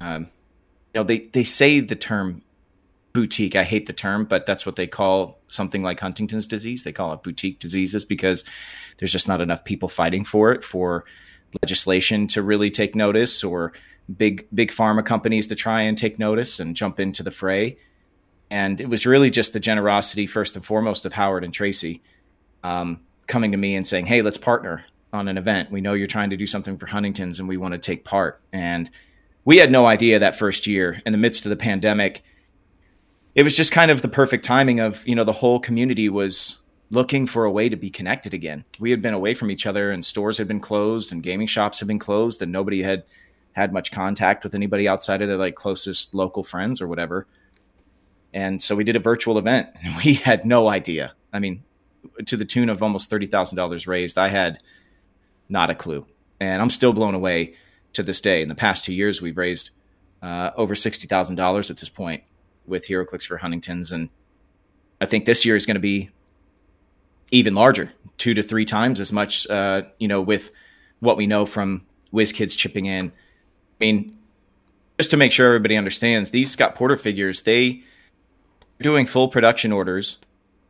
um, 0.00 0.28
you 0.94 1.00
know, 1.00 1.04
they 1.04 1.18
they 1.18 1.44
say 1.44 1.80
the 1.80 1.96
term 1.96 2.42
boutique. 3.12 3.56
I 3.56 3.64
hate 3.64 3.86
the 3.86 3.92
term, 3.92 4.24
but 4.24 4.46
that's 4.46 4.64
what 4.64 4.76
they 4.76 4.86
call 4.86 5.38
something 5.48 5.82
like 5.82 6.00
Huntington's 6.00 6.46
disease. 6.46 6.84
They 6.84 6.92
call 6.92 7.12
it 7.12 7.22
boutique 7.22 7.58
diseases 7.58 8.04
because 8.04 8.44
there's 8.98 9.12
just 9.12 9.28
not 9.28 9.40
enough 9.40 9.64
people 9.64 9.88
fighting 9.88 10.24
for 10.24 10.52
it 10.52 10.62
for 10.62 11.04
legislation 11.62 12.26
to 12.28 12.42
really 12.42 12.70
take 12.70 12.94
notice 12.94 13.42
or 13.42 13.72
big 14.16 14.46
big 14.54 14.70
pharma 14.70 15.04
companies 15.04 15.46
to 15.48 15.54
try 15.54 15.82
and 15.82 15.98
take 15.98 16.18
notice 16.18 16.60
and 16.60 16.76
jump 16.76 17.00
into 17.00 17.22
the 17.22 17.30
fray. 17.30 17.78
And 18.50 18.80
it 18.80 18.88
was 18.88 19.04
really 19.04 19.30
just 19.30 19.52
the 19.52 19.60
generosity, 19.60 20.26
first 20.26 20.56
and 20.56 20.64
foremost, 20.64 21.04
of 21.04 21.12
Howard 21.12 21.44
and 21.44 21.52
Tracy 21.52 22.02
um, 22.64 23.00
coming 23.26 23.52
to 23.52 23.58
me 23.58 23.76
and 23.76 23.86
saying, 23.86 24.06
"Hey, 24.06 24.22
let's 24.22 24.38
partner 24.38 24.84
on 25.12 25.28
an 25.28 25.38
event. 25.38 25.70
We 25.70 25.80
know 25.80 25.94
you're 25.94 26.06
trying 26.06 26.30
to 26.30 26.36
do 26.36 26.46
something 26.46 26.78
for 26.78 26.86
Huntington's, 26.86 27.40
and 27.40 27.48
we 27.48 27.56
want 27.56 27.72
to 27.72 27.78
take 27.78 28.04
part." 28.04 28.40
And 28.52 28.90
we 29.44 29.58
had 29.58 29.70
no 29.70 29.86
idea 29.86 30.18
that 30.18 30.38
first 30.38 30.66
year, 30.66 31.02
in 31.06 31.12
the 31.12 31.18
midst 31.18 31.46
of 31.46 31.50
the 31.50 31.56
pandemic, 31.56 32.22
it 33.34 33.42
was 33.42 33.56
just 33.56 33.72
kind 33.72 33.90
of 33.90 34.02
the 34.02 34.08
perfect 34.08 34.44
timing 34.44 34.80
of 34.80 35.06
you 35.06 35.14
know 35.14 35.24
the 35.24 35.32
whole 35.32 35.60
community 35.60 36.08
was 36.08 36.58
looking 36.90 37.26
for 37.26 37.44
a 37.44 37.50
way 37.50 37.68
to 37.68 37.76
be 37.76 37.90
connected 37.90 38.34
again. 38.34 38.64
We 38.78 38.90
had 38.90 39.02
been 39.02 39.14
away 39.14 39.34
from 39.34 39.50
each 39.50 39.66
other 39.66 39.90
and 39.90 40.04
stores 40.04 40.38
had 40.38 40.48
been 40.48 40.60
closed 40.60 41.12
and 41.12 41.22
gaming 41.22 41.46
shops 41.46 41.78
had 41.80 41.88
been 41.88 41.98
closed 41.98 42.40
and 42.40 42.50
nobody 42.50 42.82
had 42.82 43.04
had 43.52 43.72
much 43.72 43.92
contact 43.92 44.44
with 44.44 44.54
anybody 44.54 44.88
outside 44.88 45.20
of 45.20 45.28
their 45.28 45.36
like 45.36 45.54
closest 45.54 46.14
local 46.14 46.42
friends 46.42 46.80
or 46.80 46.86
whatever. 46.88 47.26
And 48.32 48.62
so 48.62 48.76
we 48.76 48.84
did 48.84 48.96
a 48.96 49.00
virtual 49.00 49.38
event 49.38 49.68
and 49.82 49.96
we 50.04 50.14
had 50.14 50.44
no 50.44 50.68
idea. 50.68 51.12
I 51.32 51.40
mean, 51.40 51.62
to 52.26 52.36
the 52.36 52.44
tune 52.44 52.68
of 52.68 52.82
almost 52.82 53.10
$30,000 53.10 53.86
raised, 53.86 54.18
I 54.18 54.28
had 54.28 54.60
not 55.48 55.70
a 55.70 55.74
clue. 55.74 56.06
And 56.40 56.62
I'm 56.62 56.70
still 56.70 56.92
blown 56.92 57.14
away 57.14 57.54
to 57.94 58.02
this 58.02 58.20
day. 58.20 58.42
In 58.42 58.48
the 58.48 58.54
past 58.54 58.84
two 58.84 58.92
years, 58.92 59.20
we've 59.20 59.36
raised 59.36 59.70
uh, 60.22 60.50
over 60.56 60.74
$60,000 60.74 61.70
at 61.70 61.76
this 61.76 61.88
point 61.88 62.22
with 62.66 62.86
HeroClix 62.86 63.24
for 63.24 63.38
Huntington's. 63.38 63.92
And 63.92 64.08
I 65.00 65.06
think 65.06 65.24
this 65.24 65.44
year 65.44 65.56
is 65.56 65.66
going 65.66 65.76
to 65.76 65.80
be 65.80 66.10
even 67.30 67.54
larger, 67.54 67.92
two 68.16 68.34
to 68.34 68.42
three 68.42 68.64
times 68.64 69.00
as 69.00 69.12
much. 69.12 69.46
Uh, 69.48 69.82
you 69.98 70.08
know, 70.08 70.20
with 70.20 70.50
what 71.00 71.16
we 71.16 71.26
know 71.26 71.46
from 71.46 71.86
WizKids 72.12 72.56
chipping 72.56 72.86
in. 72.86 73.08
I 73.08 73.12
mean, 73.80 74.18
just 74.98 75.10
to 75.10 75.16
make 75.16 75.32
sure 75.32 75.46
everybody 75.46 75.76
understands, 75.76 76.30
these 76.30 76.50
Scott 76.50 76.74
Porter 76.74 76.96
figures 76.96 77.42
they 77.42 77.82
doing 78.80 79.06
full 79.06 79.28
production 79.28 79.72
orders. 79.72 80.18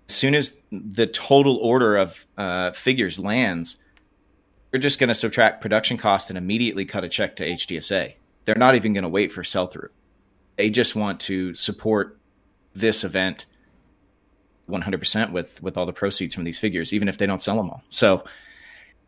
As 0.08 0.14
soon 0.14 0.34
as 0.34 0.54
the 0.72 1.06
total 1.06 1.56
order 1.56 1.96
of 1.96 2.26
uh, 2.36 2.72
figures 2.72 3.18
lands, 3.18 3.76
they're 4.70 4.80
just 4.80 4.98
going 4.98 5.08
to 5.08 5.14
subtract 5.14 5.60
production 5.60 5.96
cost 5.96 6.30
and 6.30 6.38
immediately 6.38 6.84
cut 6.84 7.04
a 7.04 7.08
check 7.08 7.36
to 7.36 7.46
HDSA. 7.46 8.14
They're 8.44 8.54
not 8.54 8.74
even 8.74 8.92
going 8.94 9.02
to 9.02 9.08
wait 9.08 9.32
for 9.32 9.44
sell 9.44 9.66
through. 9.66 9.90
They 10.56 10.70
just 10.70 10.96
want 10.96 11.20
to 11.20 11.54
support 11.54 12.18
this 12.74 13.04
event 13.04 13.46
100% 14.68 15.32
with 15.32 15.62
with 15.62 15.76
all 15.76 15.86
the 15.86 15.92
proceeds 15.92 16.34
from 16.34 16.44
these 16.44 16.58
figures 16.58 16.92
even 16.92 17.08
if 17.08 17.18
they 17.18 17.26
don't 17.26 17.42
sell 17.42 17.56
them 17.56 17.70
all 17.70 17.82
so 17.88 18.22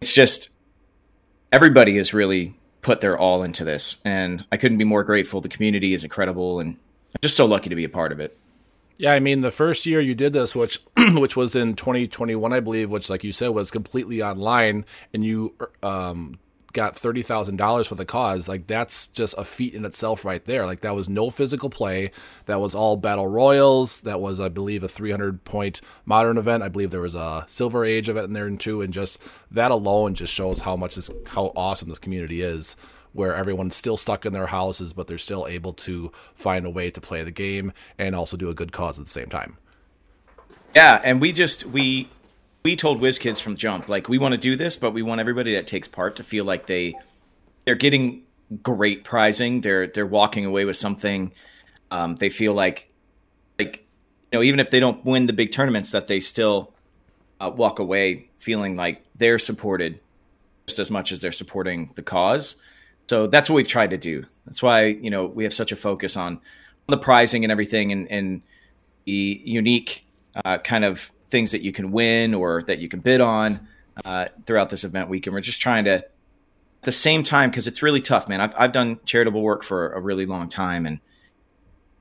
it's 0.01 0.15
just 0.15 0.49
everybody 1.53 1.97
has 1.97 2.15
really 2.15 2.57
put 2.83 3.01
their 3.01 3.19
all 3.19 3.43
into 3.43 3.63
this 3.65 4.01
and 4.05 4.47
i 4.51 4.57
couldn't 4.57 4.79
be 4.79 4.85
more 4.85 5.05
grateful 5.05 5.41
the 5.41 5.49
community 5.49 5.93
is 5.93 6.03
incredible 6.03 6.61
and 6.61 6.71
i'm 6.71 7.21
just 7.21 7.37
so 7.37 7.45
lucky 7.45 7.69
to 7.69 7.77
be 7.77 7.85
a 7.85 7.91
part 7.91 8.11
of 8.11 8.21
it 8.21 8.39
yeah, 9.01 9.15
I 9.15 9.21
mean 9.21 9.41
the 9.41 9.51
first 9.51 9.87
year 9.87 9.99
you 9.99 10.15
did 10.15 10.35
this, 10.35 10.55
which 10.55 10.79
which 11.15 11.35
was 11.35 11.57
in 11.57 11.75
2021, 11.75 12.53
I 12.53 12.61
believe, 12.61 12.91
which, 12.91 13.09
like 13.09 13.25
you 13.25 13.33
said, 13.33 13.49
was 13.49 13.71
completely 13.71 14.23
online, 14.23 14.85
and 15.15 15.25
you 15.25 15.55
um, 15.83 16.39
got 16.75 16.99
thirty 16.99 17.23
thousand 17.23 17.57
dollars 17.57 17.87
for 17.87 17.95
the 17.95 18.05
cause, 18.05 18.47
like 18.47 18.67
that's 18.67 19.09
just 19.09 19.35
a 19.39 19.45
feat 19.45 19.73
in 19.73 19.87
itself 19.87 20.23
right 20.23 20.45
there. 20.45 20.67
Like 20.67 20.83
that 20.83 20.95
was 20.95 21.09
no 21.09 21.31
physical 21.31 21.71
play. 21.71 22.11
That 22.45 22.61
was 22.61 22.75
all 22.75 22.99
battle 22.99 23.27
royals. 23.27 24.01
That 24.01 24.21
was, 24.21 24.39
I 24.39 24.51
believe, 24.51 24.83
a 24.83 24.89
three 24.89 25.13
hundred 25.13 25.45
point 25.45 25.81
modern 26.05 26.37
event. 26.37 26.63
I 26.63 26.69
believe 26.69 26.91
there 26.91 27.01
was 27.01 27.15
a 27.15 27.47
silver 27.49 27.87
age 27.87 28.11
event 28.11 28.27
in 28.27 28.33
there 28.35 28.51
too, 28.51 28.83
and 28.83 28.93
just 28.93 29.19
that 29.51 29.71
alone 29.71 30.15
just 30.15 30.35
shows 30.35 30.61
how 30.61 30.77
much 30.77 30.97
this 30.97 31.09
how 31.29 31.53
awesome 31.57 31.89
this 31.89 31.99
community 31.99 32.43
is. 32.43 32.77
Where 33.13 33.35
everyone's 33.35 33.75
still 33.75 33.97
stuck 33.97 34.25
in 34.25 34.33
their 34.33 34.47
houses, 34.47 34.93
but 34.93 35.09
they're 35.09 35.19
still 35.19 35.47
able 35.49 35.73
to 35.73 36.13
find 36.35 36.65
a 36.65 36.71
way 36.71 36.91
to 36.91 37.01
play 37.01 37.25
the 37.25 37.33
game 37.33 37.73
and 37.99 38.15
also 38.15 38.37
do 38.37 38.49
a 38.51 38.55
good 38.55 38.71
cause 38.71 38.99
at 38.99 39.07
the 39.07 39.11
same 39.11 39.29
time. 39.29 39.57
Yeah, 40.75 41.01
and 41.03 41.21
we 41.21 41.33
just 41.33 41.67
we 41.67 42.09
we 42.65 42.77
told 42.77 43.01
WizKids 43.01 43.41
from 43.41 43.57
jump, 43.57 43.89
like 43.89 44.09
we 44.09 44.19
want 44.19 44.33
to 44.33 44.39
do 44.39 44.55
this, 44.55 44.77
but 44.77 44.93
we 44.93 45.03
want 45.03 45.21
everybody 45.21 45.55
that 45.55 45.67
takes 45.67 45.89
part 45.89 46.17
to 46.17 46.23
feel 46.23 46.45
like 46.45 46.67
they 46.67 46.95
they're 47.65 47.75
getting 47.75 48.23
great 48.63 49.05
prizing. 49.05 49.61
They're 49.61 49.87
they're 49.87 50.07
walking 50.07 50.45
away 50.45 50.65
with 50.65 50.77
something. 50.77 51.33
Um, 51.91 52.17
they 52.17 52.31
feel 52.31 52.53
like 52.53 52.91
like 53.59 53.85
you 54.31 54.39
know 54.39 54.43
even 54.43 54.61
if 54.61 54.71
they 54.71 54.81
don't 54.81 55.05
win 55.05 55.27
the 55.27 55.33
big 55.33 55.53
tournaments, 55.53 55.91
that 55.93 56.07
they 56.07 56.21
still 56.21 56.73
uh, 57.41 57.51
walk 57.55 57.79
away 57.79 58.31
feeling 58.39 58.77
like 58.77 59.03
they're 59.17 59.39
supported 59.39 60.01
just 60.67 60.79
as 60.79 60.91
much 60.91 61.11
as 61.11 61.21
they're 61.21 61.33
supporting 61.33 61.91
the 61.95 62.03
cause. 62.03 62.63
So 63.11 63.27
that's 63.27 63.51
what 63.51 63.57
we've 63.57 63.67
tried 63.67 63.91
to 63.91 63.99
do. 63.99 64.25
That's 64.47 64.63
why 64.63 64.85
you 64.85 65.11
know 65.11 65.27
we 65.27 65.43
have 65.43 65.53
such 65.53 65.73
a 65.73 65.77
focus 65.77 66.17
on 66.17 66.41
the 66.87 66.97
prizing 66.97 67.45
and 67.45 67.51
everything, 67.51 67.91
and, 67.91 68.09
and 68.09 68.43
the 69.05 69.43
unique 69.45 70.07
uh, 70.45 70.59
kind 70.59 70.85
of 70.85 71.11
things 71.29 71.51
that 71.51 71.63
you 71.63 71.73
can 71.73 71.91
win 71.91 72.35
or 72.35 72.63
that 72.69 72.79
you 72.79 72.89
can 72.89 73.01
bid 73.01 73.21
on 73.21 73.67
uh, 74.05 74.29
throughout 74.47 74.71
this 74.71 74.85
event 74.85 75.09
week. 75.09 75.27
And 75.27 75.35
we're 75.35 75.41
just 75.41 75.61
trying 75.61 75.87
to, 75.87 75.95
at 75.95 76.13
the 76.83 76.93
same 76.93 77.25
time, 77.25 77.51
because 77.51 77.67
it's 77.67 77.83
really 77.83 78.01
tough, 78.01 78.29
man. 78.29 78.41
I've, 78.41 78.55
I've 78.57 78.73
done 78.73 79.01
charitable 79.05 79.43
work 79.43 79.65
for 79.65 79.93
a 79.93 80.01
really 80.01 80.25
long 80.25 80.49
time. 80.49 80.87
And 80.87 81.01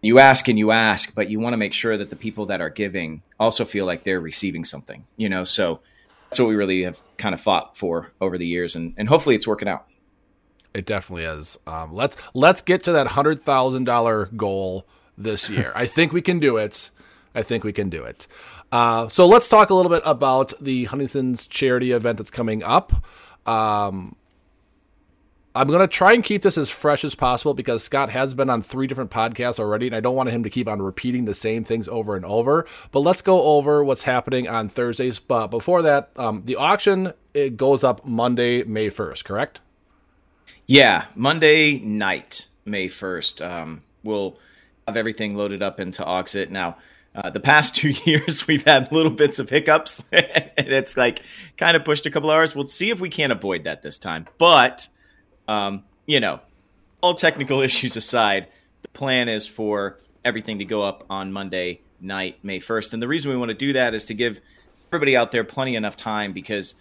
You 0.01 0.19
ask 0.19 0.47
and 0.47 0.57
you 0.57 0.71
ask, 0.71 1.13
but 1.15 1.29
you 1.29 1.39
want 1.39 1.53
to 1.53 1.57
make 1.57 1.73
sure 1.73 1.97
that 1.97 2.09
the 2.09 2.15
people 2.15 2.45
that 2.45 2.61
are 2.61 2.69
giving 2.69 3.21
also 3.39 3.65
feel 3.65 3.85
like 3.85 4.03
they're 4.03 4.21
receiving 4.21 4.63
something, 4.63 5.05
you 5.17 5.27
know? 5.27 5.43
So 5.43 5.81
that's 6.29 6.39
what 6.39 6.49
we 6.49 6.55
really 6.55 6.83
have 6.83 6.99
kind 7.17 7.33
of 7.33 7.41
fought 7.41 7.75
for 7.75 8.11
over 8.21 8.37
the 8.37 8.47
years, 8.47 8.75
and, 8.75 8.93
and 8.95 9.09
hopefully 9.09 9.35
it's 9.35 9.47
working 9.47 9.67
out. 9.67 9.88
It 10.73 10.85
definitely 10.85 11.25
is. 11.25 11.57
Um, 11.65 11.93
let's 11.93 12.15
let's 12.33 12.61
get 12.61 12.83
to 12.83 12.91
that 12.91 13.07
hundred 13.07 13.41
thousand 13.41 13.85
dollar 13.85 14.27
goal 14.35 14.85
this 15.17 15.49
year. 15.49 15.71
I 15.75 15.85
think 15.85 16.13
we 16.13 16.21
can 16.21 16.39
do 16.39 16.57
it. 16.57 16.91
I 17.33 17.43
think 17.43 17.63
we 17.63 17.73
can 17.73 17.89
do 17.89 18.03
it. 18.03 18.27
Uh, 18.71 19.07
so 19.07 19.25
let's 19.25 19.47
talk 19.47 19.69
a 19.69 19.73
little 19.73 19.91
bit 19.91 20.03
about 20.05 20.53
the 20.59 20.85
Huntington's 20.85 21.47
charity 21.47 21.91
event 21.91 22.17
that's 22.17 22.31
coming 22.31 22.63
up. 22.63 22.93
Um, 23.47 24.15
I'm 25.55 25.67
going 25.67 25.79
to 25.79 25.87
try 25.87 26.13
and 26.13 26.23
keep 26.23 26.43
this 26.43 26.57
as 26.57 26.69
fresh 26.69 27.03
as 27.03 27.15
possible 27.15 27.53
because 27.53 27.83
Scott 27.83 28.11
has 28.11 28.33
been 28.33 28.49
on 28.49 28.61
three 28.61 28.85
different 28.85 29.09
podcasts 29.09 29.59
already, 29.59 29.87
and 29.87 29.95
I 29.95 29.99
don't 29.99 30.15
want 30.15 30.29
him 30.29 30.43
to 30.43 30.49
keep 30.49 30.67
on 30.67 30.81
repeating 30.81 31.25
the 31.25 31.33
same 31.33 31.63
things 31.63 31.87
over 31.87 32.15
and 32.15 32.23
over. 32.23 32.65
But 32.91 32.99
let's 32.99 33.23
go 33.23 33.41
over 33.41 33.83
what's 33.83 34.03
happening 34.03 34.47
on 34.47 34.69
Thursdays. 34.69 35.19
But 35.19 35.47
before 35.47 35.81
that, 35.81 36.11
um, 36.15 36.43
the 36.45 36.55
auction 36.55 37.13
it 37.33 37.57
goes 37.57 37.83
up 37.83 38.05
Monday, 38.05 38.63
May 38.63 38.89
1st, 38.89 39.23
correct? 39.23 39.61
Yeah, 40.67 41.05
Monday 41.15 41.79
night, 41.79 42.47
May 42.65 42.87
1st. 42.87 43.45
Um, 43.45 43.81
we'll 44.03 44.37
have 44.87 44.97
everything 44.97 45.35
loaded 45.35 45.61
up 45.61 45.79
into 45.79 46.03
Auxxit. 46.03 46.49
Now, 46.49 46.77
uh, 47.15 47.29
the 47.29 47.39
past 47.39 47.75
two 47.75 47.89
years, 48.05 48.47
we've 48.47 48.65
had 48.65 48.91
little 48.91 49.11
bits 49.11 49.39
of 49.39 49.49
hiccups, 49.49 50.03
and 50.11 50.51
it's 50.57 50.95
like 50.95 51.21
kind 51.57 51.75
of 51.75 51.83
pushed 51.83 52.05
a 52.05 52.11
couple 52.11 52.29
hours. 52.29 52.55
We'll 52.55 52.67
see 52.67 52.89
if 52.89 52.99
we 52.99 53.09
can't 53.09 53.31
avoid 53.31 53.63
that 53.63 53.81
this 53.81 53.97
time. 53.97 54.27
But, 54.37 54.87
um, 55.47 55.83
you 56.05 56.19
know, 56.19 56.39
all 57.01 57.15
technical 57.15 57.61
issues 57.63 57.95
aside, 57.95 58.47
the 58.81 58.89
plan 58.89 59.29
is 59.29 59.47
for 59.47 59.99
everything 60.23 60.59
to 60.59 60.65
go 60.65 60.83
up 60.83 61.05
on 61.09 61.31
Monday 61.31 61.81
night, 62.01 62.39
May 62.43 62.59
1st. 62.59 62.93
And 62.93 63.01
the 63.01 63.07
reason 63.07 63.31
we 63.31 63.37
want 63.37 63.49
to 63.49 63.55
do 63.55 63.73
that 63.73 63.93
is 63.93 64.05
to 64.05 64.13
give 64.13 64.41
everybody 64.89 65.15
out 65.15 65.31
there 65.31 65.43
plenty 65.43 65.75
enough 65.75 65.95
time 65.95 66.33
because 66.33 66.75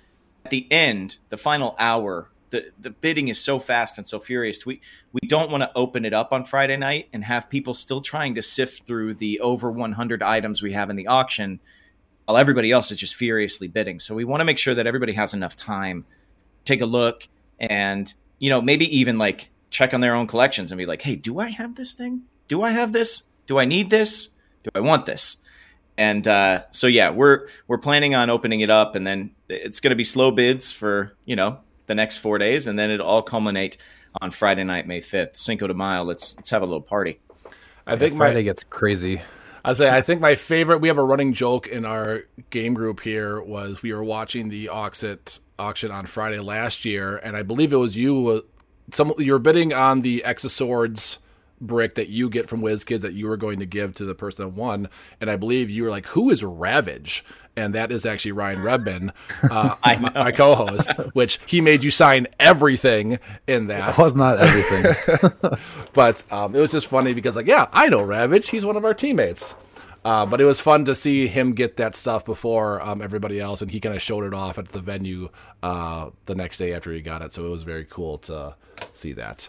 at 0.45 0.51
the 0.51 0.67
end, 0.71 1.17
the 1.29 1.37
final 1.37 1.75
hour 1.79 2.31
the 2.51 2.71
the 2.81 2.91
bidding 2.91 3.29
is 3.29 3.41
so 3.41 3.59
fast 3.59 3.99
and 3.99 4.07
so 4.07 4.19
furious. 4.19 4.65
We 4.65 4.81
we 5.13 5.27
don't 5.29 5.51
want 5.51 5.63
to 5.63 5.71
open 5.75 6.05
it 6.05 6.13
up 6.13 6.33
on 6.33 6.45
Friday 6.45 6.77
night 6.77 7.09
and 7.13 7.25
have 7.25 7.51
people 7.51 7.75
still 7.75 8.01
trying 8.01 8.35
to 8.37 8.43
sift 8.43 8.87
through 8.87 9.15
the 9.15 9.41
over 9.41 9.71
100 9.71 10.23
items 10.23 10.63
we 10.63 10.73
have 10.73 10.91
in 10.91 10.97
the 10.97 11.07
auction 11.07 11.61
while 12.25 12.37
everybody 12.37 12.71
else 12.71 12.91
is 12.91 12.99
just 12.99 13.15
furiously 13.15 13.69
bidding. 13.69 13.99
So 13.99 14.15
we 14.15 14.25
want 14.25 14.41
to 14.41 14.45
make 14.45 14.59
sure 14.59 14.75
that 14.75 14.87
everybody 14.87 15.13
has 15.13 15.35
enough 15.35 15.57
time 15.57 16.05
to 16.05 16.65
take 16.73 16.81
a 16.81 16.87
look 16.87 17.27
and 17.59 18.13
you 18.39 18.51
know 18.51 18.61
maybe 18.61 18.85
even 18.97 19.19
like 19.19 19.51
check 19.71 19.93
on 19.93 20.01
their 20.01 20.15
own 20.15 20.27
collections 20.27 20.71
and 20.71 20.79
be 20.79 20.87
like, 20.87 21.03
"Hey, 21.03 21.17
do 21.17 21.39
I 21.39 21.51
have 21.51 21.75
this 21.75 21.93
thing? 21.93 22.23
Do 22.47 22.63
I 22.63 22.71
have 22.71 22.93
this? 22.93 23.25
Do 23.47 23.59
I 23.59 23.65
need 23.65 23.91
this? 23.91 24.29
Do 24.63 24.71
I 24.75 24.81
want 24.81 25.07
this?" 25.07 25.45
And 25.99 26.29
uh, 26.29 26.63
so 26.71 26.87
yeah, 26.87 27.11
we're 27.11 27.49
we're 27.67 27.79
planning 27.79 28.15
on 28.15 28.31
opening 28.31 28.61
it 28.61 28.71
up, 28.71 28.95
and 28.95 29.07
then 29.07 29.33
it's 29.49 29.81
going 29.81 29.91
to 29.91 29.97
be 29.97 30.05
slow 30.05 30.31
bids 30.31 30.71
for 30.71 31.17
you 31.25 31.35
know 31.35 31.59
the 31.89 31.95
next 31.97 32.19
four 32.19 32.39
days, 32.39 32.69
and 32.69 32.79
then 32.79 32.91
it'll 32.91 33.07
all 33.07 33.23
culminate 33.23 33.77
on 34.21 34.31
Friday 34.31 34.63
night, 34.63 34.87
May 34.87 35.01
fifth, 35.01 35.37
Cinco 35.37 35.67
de 35.67 35.75
Mayo. 35.75 36.05
Let's 36.05 36.37
let's 36.37 36.51
have 36.51 36.63
a 36.63 36.67
little 36.67 36.81
party. 36.81 37.19
I 37.87 37.97
think 37.97 38.17
Friday 38.17 38.37
my, 38.37 38.43
gets 38.43 38.63
crazy. 38.65 39.21
I 39.65 39.73
say 39.73 39.91
I 39.91 40.03
think 40.03 40.21
my 40.21 40.37
favorite. 40.37 40.79
We 40.79 40.89
have 40.89 40.99
a 40.99 41.05
running 41.05 41.33
joke 41.33 41.67
in 41.67 41.85
our 41.85 42.25
game 42.51 42.75
group 42.75 43.01
here. 43.01 43.41
Was 43.41 43.83
we 43.83 43.93
were 43.93 44.05
watching 44.05 44.51
the 44.51 44.67
Auxxit 44.67 45.41
auction 45.59 45.91
on 45.91 46.07
Friday 46.07 46.39
last 46.39 46.85
year, 46.85 47.17
and 47.17 47.37
I 47.37 47.43
believe 47.43 47.73
it 47.73 47.77
was 47.77 47.97
you. 47.97 48.29
uh, 48.29 48.41
Some 48.93 49.13
you 49.19 49.33
were 49.33 49.39
bidding 49.39 49.73
on 49.73 50.03
the 50.03 50.23
X 50.25 50.45
of 50.45 50.53
Swords 50.53 51.19
brick 51.61 51.97
that 51.97 52.09
you 52.09 52.31
get 52.31 52.49
from 52.49 52.61
WizKids 52.61 53.01
that 53.01 53.15
you 53.15 53.27
were 53.27 53.37
going 53.37 53.59
to 53.59 53.67
give 53.67 53.93
to 53.97 54.05
the 54.05 54.15
person 54.15 54.45
that 54.45 54.55
won, 54.55 54.89
and 55.21 55.29
I 55.29 55.37
believe 55.37 55.71
you 55.71 55.83
were 55.83 55.91
like, 55.91 56.07
"Who 56.09 56.31
is 56.31 56.45
Ravage?" 56.45 57.25
And 57.59 57.75
that 57.75 57.91
is 57.91 58.07
actually 58.07 58.33
Ryan 58.33 58.61
Redbin, 58.61 59.13
uh, 59.51 59.75
my, 59.85 59.97
my 59.97 60.33
co-host, 60.33 60.93
which 61.13 61.41
he 61.47 61.61
made 61.61 61.83
you 61.83 61.91
sign 61.91 62.27
everything 62.39 63.19
in 63.47 63.67
that. 63.67 63.91
It 63.91 63.99
was 63.99 64.15
not 64.15 64.39
everything. 64.39 65.33
but 65.93 66.25
um, 66.33 66.55
it 66.55 66.61
was 66.61 66.73
just 66.73 66.87
funny 66.87 67.13
because 67.13 67.37
like 67.37 67.47
yeah 67.47 67.67
i 67.73 67.89
know 67.89 68.03
ravage 68.03 68.51
he's 68.51 68.65
one 68.65 68.77
of 68.77 68.85
our 68.85 68.95
teammates 68.95 69.55
uh, 70.09 70.25
but 70.25 70.41
it 70.41 70.45
was 70.45 70.59
fun 70.59 70.85
to 70.87 70.95
see 70.95 71.27
him 71.27 71.53
get 71.53 71.77
that 71.77 71.95
stuff 71.95 72.25
before 72.25 72.81
um, 72.81 73.03
everybody 73.03 73.39
else 73.41 73.61
and 73.61 73.71
he 73.71 73.81
kind 73.81 73.95
of 73.95 74.01
showed 74.01 74.25
it 74.25 74.33
off 74.33 74.59
at 74.59 74.69
the 74.69 74.81
venue 74.81 75.29
uh, 75.63 76.09
the 76.27 76.35
next 76.35 76.59
day 76.59 76.73
after 76.73 76.93
he 76.93 77.01
got 77.01 77.21
it 77.21 77.33
so 77.33 77.45
it 77.45 77.51
was 77.51 77.63
very 77.63 77.85
cool 77.85 78.17
to 78.19 78.55
see 78.93 79.13
that 79.13 79.49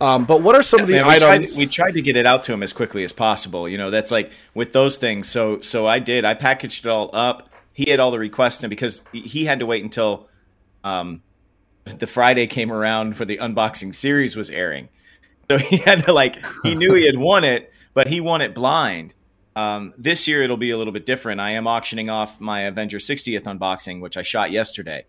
um, 0.00 0.24
but 0.24 0.42
what 0.42 0.54
are 0.54 0.62
some 0.62 0.80
of 0.80 0.86
the 0.86 0.94
Man, 0.94 1.06
we, 1.06 1.14
items 1.14 1.54
tried, 1.54 1.58
we 1.58 1.66
tried 1.66 1.90
to 1.92 2.02
get 2.02 2.16
it 2.16 2.26
out 2.26 2.44
to 2.44 2.52
him 2.52 2.62
as 2.62 2.72
quickly 2.72 3.02
as 3.02 3.12
possible. 3.12 3.68
You 3.68 3.78
know, 3.78 3.90
that's 3.90 4.10
like 4.10 4.30
with 4.54 4.72
those 4.72 4.96
things. 4.96 5.28
So 5.28 5.60
so 5.60 5.86
I 5.86 5.98
did. 5.98 6.24
I 6.24 6.34
packaged 6.34 6.86
it 6.86 6.88
all 6.88 7.10
up. 7.12 7.50
He 7.72 7.90
had 7.90 8.00
all 8.00 8.10
the 8.10 8.18
requests, 8.18 8.62
and 8.62 8.70
because 8.70 9.02
he 9.12 9.44
had 9.44 9.60
to 9.60 9.66
wait 9.66 9.82
until 9.82 10.28
um, 10.84 11.22
the 11.84 12.06
Friday 12.06 12.46
came 12.46 12.72
around 12.72 13.16
for 13.16 13.24
the 13.24 13.38
unboxing 13.38 13.94
series 13.94 14.36
was 14.36 14.50
airing, 14.50 14.88
so 15.50 15.58
he 15.58 15.78
had 15.78 16.04
to 16.04 16.12
like 16.12 16.36
he 16.62 16.74
knew 16.74 16.94
he 16.94 17.06
had 17.06 17.18
won 17.18 17.44
it, 17.44 17.72
but 17.94 18.06
he 18.06 18.20
won 18.20 18.40
it 18.40 18.54
blind. 18.54 19.14
Um, 19.58 19.92
this 19.98 20.28
year 20.28 20.42
it'll 20.42 20.56
be 20.56 20.70
a 20.70 20.78
little 20.78 20.92
bit 20.92 21.04
different. 21.04 21.40
I 21.40 21.50
am 21.50 21.66
auctioning 21.66 22.08
off 22.08 22.40
my 22.40 22.60
Avenger 22.60 22.98
60th 22.98 23.42
unboxing, 23.42 24.00
which 24.00 24.16
I 24.16 24.22
shot 24.22 24.52
yesterday. 24.52 25.04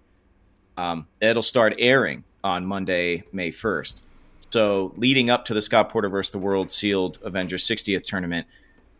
Um, 0.75 1.05
it'll 1.21 1.43
start 1.43 1.75
airing 1.77 2.23
on 2.43 2.65
Monday, 2.65 3.25
May 3.31 3.51
1st. 3.51 4.01
So, 4.49 4.91
leading 4.95 5.29
up 5.29 5.45
to 5.45 5.53
the 5.53 5.61
Scott 5.61 5.89
Porter 5.89 6.09
vs. 6.09 6.31
the 6.31 6.39
World 6.39 6.71
sealed 6.71 7.19
Avengers 7.21 7.67
60th 7.67 8.07
tournament, 8.07 8.47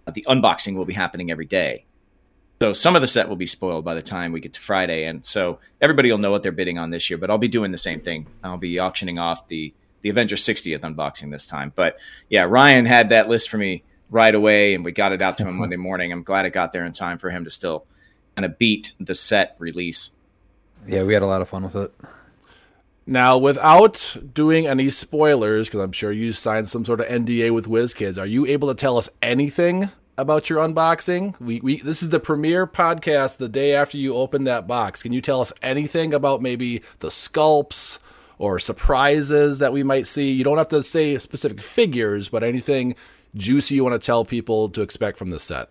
uh, 0.06 0.12
the 0.12 0.24
unboxing 0.30 0.76
will 0.76 0.86
be 0.86 0.94
happening 0.94 1.32
every 1.32 1.48
day. 1.48 1.86
So, 2.62 2.72
some 2.72 2.96
of 2.96 3.02
the 3.02 3.08
set 3.08 3.28
will 3.28 3.36
be 3.36 3.48
spoiled 3.48 3.84
by 3.84 3.96
the 3.96 4.04
time 4.04 4.32
we 4.32 4.42
get 4.42 4.54
to 4.54 4.62
Friday. 4.62 5.06
And 5.06 5.26
so, 5.26 5.58
everybody 5.82 6.12
will 6.12 6.20
know 6.20 6.30
what 6.30 6.44
they're 6.44 6.52
bidding 6.52 6.78
on 6.78 6.92
this 6.92 7.10
year, 7.10 7.18
but 7.18 7.32
I'll 7.32 7.40
be 7.40 7.48
doing 7.48 7.72
the 7.72 7.80
same 7.80 8.02
thing. 8.02 8.28
I'll 8.44 8.58
be 8.58 8.78
auctioning 8.78 9.18
off 9.18 9.48
the, 9.48 9.74
the 10.02 10.10
Avengers 10.10 10.46
60th 10.46 10.82
unboxing 10.82 11.32
this 11.32 11.48
time. 11.48 11.72
But 11.74 12.00
yeah, 12.30 12.44
Ryan 12.44 12.86
had 12.86 13.10
that 13.10 13.30
list 13.30 13.50
for 13.50 13.58
me 13.58 13.82
right 14.10 14.34
away, 14.34 14.74
and 14.76 14.84
we 14.84 14.92
got 14.92 15.12
it 15.12 15.22
out 15.22 15.38
to 15.38 15.46
him 15.46 15.56
Monday 15.60 15.78
morning. 15.78 16.12
I'm 16.12 16.24
glad 16.24 16.46
it 16.46 16.52
got 16.52 16.72
there 16.72 16.86
in 16.86 16.92
time 16.92 17.18
for 17.18 17.30
him 17.30 17.44
to 17.44 17.50
still 17.50 17.86
kind 18.36 18.46
of 18.46 18.58
beat 18.58 18.94
the 19.00 19.16
set 19.16 19.56
release. 19.60 20.12
yeah, 20.88 21.04
we 21.04 21.14
had 21.14 21.24
a 21.24 21.28
lot 21.28 21.42
of 21.42 21.50
fun 21.50 21.64
with 21.64 21.76
it. 21.76 21.94
now 23.06 23.38
without 23.38 24.16
doing 24.34 24.66
any 24.68 24.90
spoilers 24.90 25.68
because 25.68 25.82
i'm 25.82 25.92
sure 25.92 26.12
you 26.12 26.32
signed 26.32 26.70
some 26.70 26.86
sort 26.86 27.02
of 27.02 27.08
nda 27.08 27.54
with 27.54 27.68
WizKids, 27.68 28.18
are 28.18 28.26
you 28.26 28.46
able 28.46 28.68
to 28.70 28.76
tell 28.76 28.98
us 28.98 29.10
anything 29.22 29.90
about 30.18 30.50
your 30.50 30.60
unboxing 30.66 31.38
we, 31.42 31.60
we 31.62 31.82
this 31.82 32.02
is 32.04 32.10
the 32.10 32.20
premiere 32.20 32.66
podcast 32.68 33.38
the 33.38 33.50
day 33.50 33.74
after 33.74 33.98
you 33.98 34.16
open 34.16 34.44
that 34.46 34.68
box 34.68 35.02
can 35.04 35.12
you 35.12 35.22
tell 35.22 35.42
us 35.42 35.52
anything 35.62 36.14
about 36.14 36.42
maybe 36.42 36.82
the 37.00 37.08
sculpts 37.10 38.00
or 38.38 38.58
surprises 38.60 39.58
that 39.58 39.74
we 39.74 39.84
might 39.84 40.08
see 40.08 40.32
you 40.32 40.44
don't 40.44 40.58
have 40.58 40.68
to 40.70 40.84
say 40.84 41.18
specific 41.18 41.62
figures 41.62 42.30
but 42.30 42.44
anything 42.44 42.96
juicy 43.36 43.76
you 43.76 43.84
want 43.84 44.00
to 44.00 44.06
tell 44.06 44.26
people 44.26 44.70
to 44.70 44.82
expect 44.82 45.18
from 45.18 45.30
this 45.30 45.44
set 45.44 45.70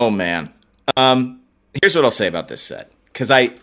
Oh 0.00 0.10
man. 0.10 0.52
Um, 0.96 1.42
here's 1.80 1.94
what 1.94 2.04
I'll 2.04 2.10
say 2.10 2.26
about 2.26 2.48
this 2.48 2.62
set 2.62 2.90
because 3.12 3.30
I 3.30 3.54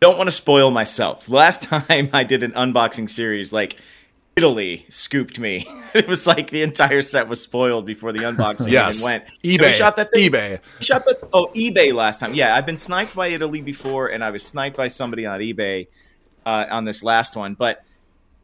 don't 0.00 0.18
want 0.18 0.26
to 0.26 0.32
spoil 0.32 0.70
myself. 0.72 1.28
Last 1.28 1.62
time 1.62 2.10
I 2.12 2.24
did 2.24 2.42
an 2.42 2.50
unboxing 2.52 3.08
series, 3.08 3.52
like 3.52 3.76
Italy 4.34 4.84
scooped 4.88 5.38
me. 5.38 5.66
it 5.94 6.08
was 6.08 6.26
like 6.26 6.50
the 6.50 6.62
entire 6.62 7.02
set 7.02 7.28
was 7.28 7.40
spoiled 7.40 7.86
before 7.86 8.10
the 8.12 8.18
unboxing 8.18 8.70
yes 8.70 8.98
even 8.98 9.04
went. 9.04 9.24
ebay 9.44 9.62
And 9.64 9.70
we 9.70 9.76
shot 9.76 9.96
that 9.96 10.10
thing. 10.10 10.30
ebay 10.30 10.60
Shot 10.80 11.04
the 11.04 11.16
oh 11.32 11.46
eBay 11.54 11.94
last 11.94 12.18
time. 12.18 12.34
Yeah, 12.34 12.56
I've 12.56 12.66
been 12.66 12.78
sniped 12.78 13.14
by 13.14 13.28
Italy 13.28 13.60
before, 13.60 14.08
and 14.08 14.24
I 14.24 14.30
was 14.32 14.44
sniped 14.44 14.76
by 14.76 14.88
somebody 14.88 15.24
on 15.24 15.38
eBay 15.38 15.86
uh, 16.44 16.66
on 16.68 16.84
this 16.84 17.04
last 17.04 17.36
one, 17.36 17.54
but 17.54 17.84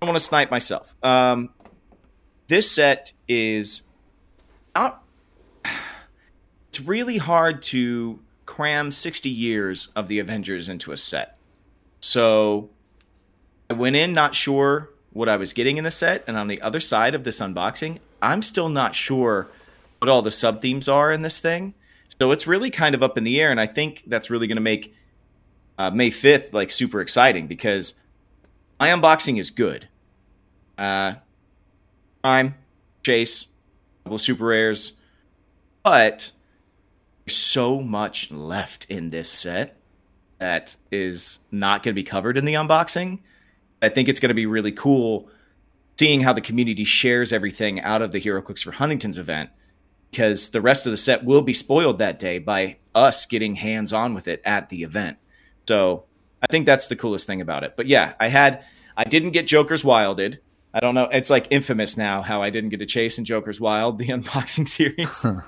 I 0.00 0.06
don't 0.06 0.12
want 0.12 0.21
to 0.21 0.26
snipe 0.26 0.52
myself. 0.52 0.95
Um, 1.02 1.50
this 2.49 2.71
set 2.71 3.12
is 3.29 3.83
not 4.75 5.03
it's 6.69 6.81
really 6.81 7.17
hard 7.17 7.62
to 7.62 8.21
cram 8.45 8.91
60 8.91 9.31
years 9.31 9.88
of 9.97 10.09
the 10.09 10.19
Avengers 10.19 10.69
into 10.69 10.93
a 10.93 10.97
set. 10.97 11.38
So 12.00 12.69
I 13.71 13.73
went 13.75 13.97
in 13.97 14.12
not 14.12 14.35
sure 14.35 14.91
what 15.12 15.29
I 15.29 15.37
was 15.37 15.53
getting 15.53 15.79
in 15.79 15.85
the 15.85 15.91
set, 15.91 16.23
and 16.26 16.37
on 16.37 16.47
the 16.49 16.61
other 16.61 16.81
side 16.81 17.15
of 17.15 17.25
this 17.25 17.41
unboxing, 17.41 17.99
I'm 18.21 18.43
still 18.43 18.69
not 18.69 18.95
sure 18.95 19.49
what 19.99 20.11
all 20.11 20.21
the 20.21 20.31
sub 20.31 20.61
themes 20.61 20.88
are 20.88 21.11
in 21.11 21.23
this 21.23 21.41
thing. 21.41 21.73
So 22.21 22.31
it's 22.31 22.47
really 22.47 22.71
kind 22.71 22.95
of 22.95 23.03
up 23.03 23.17
in 23.17 23.25
the 23.25 23.41
air, 23.41 23.50
and 23.50 23.61
I 23.61 23.67
think 23.67 24.05
that's 24.07 24.29
really 24.31 24.47
going 24.47 24.57
to 24.57 24.62
make 24.62 24.95
uh, 25.79 25.91
May 25.91 26.11
5th 26.11 26.53
like 26.53 26.71
super 26.71 27.00
exciting 27.00 27.47
because 27.47 27.95
my 28.79 28.88
unboxing 28.88 29.38
is 29.38 29.50
good. 29.50 29.88
Uh, 30.76 31.15
Prime, 32.26 32.56
Chase, 33.04 33.47
couple 34.02 34.18
super 34.18 34.47
rares, 34.47 34.95
but 35.85 36.33
there's 37.25 37.37
so 37.37 37.80
much 37.80 38.33
left 38.33 38.85
in 38.87 39.11
this 39.11 39.28
set 39.28 39.76
that 40.40 40.76
is 40.90 41.38
not 41.52 41.85
going 41.85 41.95
to 41.95 41.95
be 41.95 42.02
covered 42.02 42.37
in 42.37 42.45
the 42.45 42.54
unboxing. 42.54 43.21
I 43.80 43.90
think 43.90 44.09
it's 44.09 44.18
going 44.18 44.30
to 44.30 44.35
be 44.35 44.45
really 44.45 44.73
cool 44.73 45.30
seeing 46.00 46.21
how 46.21 46.33
the 46.33 46.40
community 46.40 46.83
shares 46.83 47.33
everything 47.33 47.80
out 47.83 48.02
of 48.02 48.11
the 48.11 48.21
HeroClix 48.21 48.59
for 48.59 48.73
Huntington's 48.73 49.18
event 49.18 49.50
because 50.11 50.49
the 50.49 50.61
rest 50.61 50.85
of 50.85 50.90
the 50.90 50.97
set 50.97 51.25
will 51.25 51.42
be 51.42 51.52
spoiled 51.52 51.99
that 51.99 52.18
day 52.18 52.40
by 52.40 52.78
us 52.92 53.25
getting 53.25 53.54
hands 53.54 53.92
on 53.92 54.14
with 54.14 54.26
it 54.26 54.42
at 54.45 54.68
the 54.68 54.83
event. 54.83 55.16
So 55.68 56.06
I 56.42 56.49
think 56.49 56.66
that's 56.66 56.88
the 56.88 56.97
coolest 56.97 57.28
thing 57.28 57.40
about 57.40 57.62
it. 57.62 57.75
But 57.76 57.87
yeah, 57.87 58.14
I 58.18 58.26
had 58.26 58.64
I 58.97 59.04
didn't 59.04 59.30
get 59.30 59.47
Joker's 59.47 59.85
Wilded. 59.85 60.40
I 60.76 60.80
don't 60.80 60.95
know. 60.95 61.09
It's 61.11 61.30
like 61.30 61.47
infamous 61.49 61.97
now 61.97 62.21
how 62.21 62.42
I 62.42 62.50
didn't 62.50 62.68
get 62.68 62.83
a 62.83 62.87
chase 62.87 63.16
in 63.16 63.25
Joker's 63.25 63.59
Wild, 63.59 63.97
the 63.97 64.09
unboxing 64.09 64.68
series. 64.68 65.25
and 65.25 65.42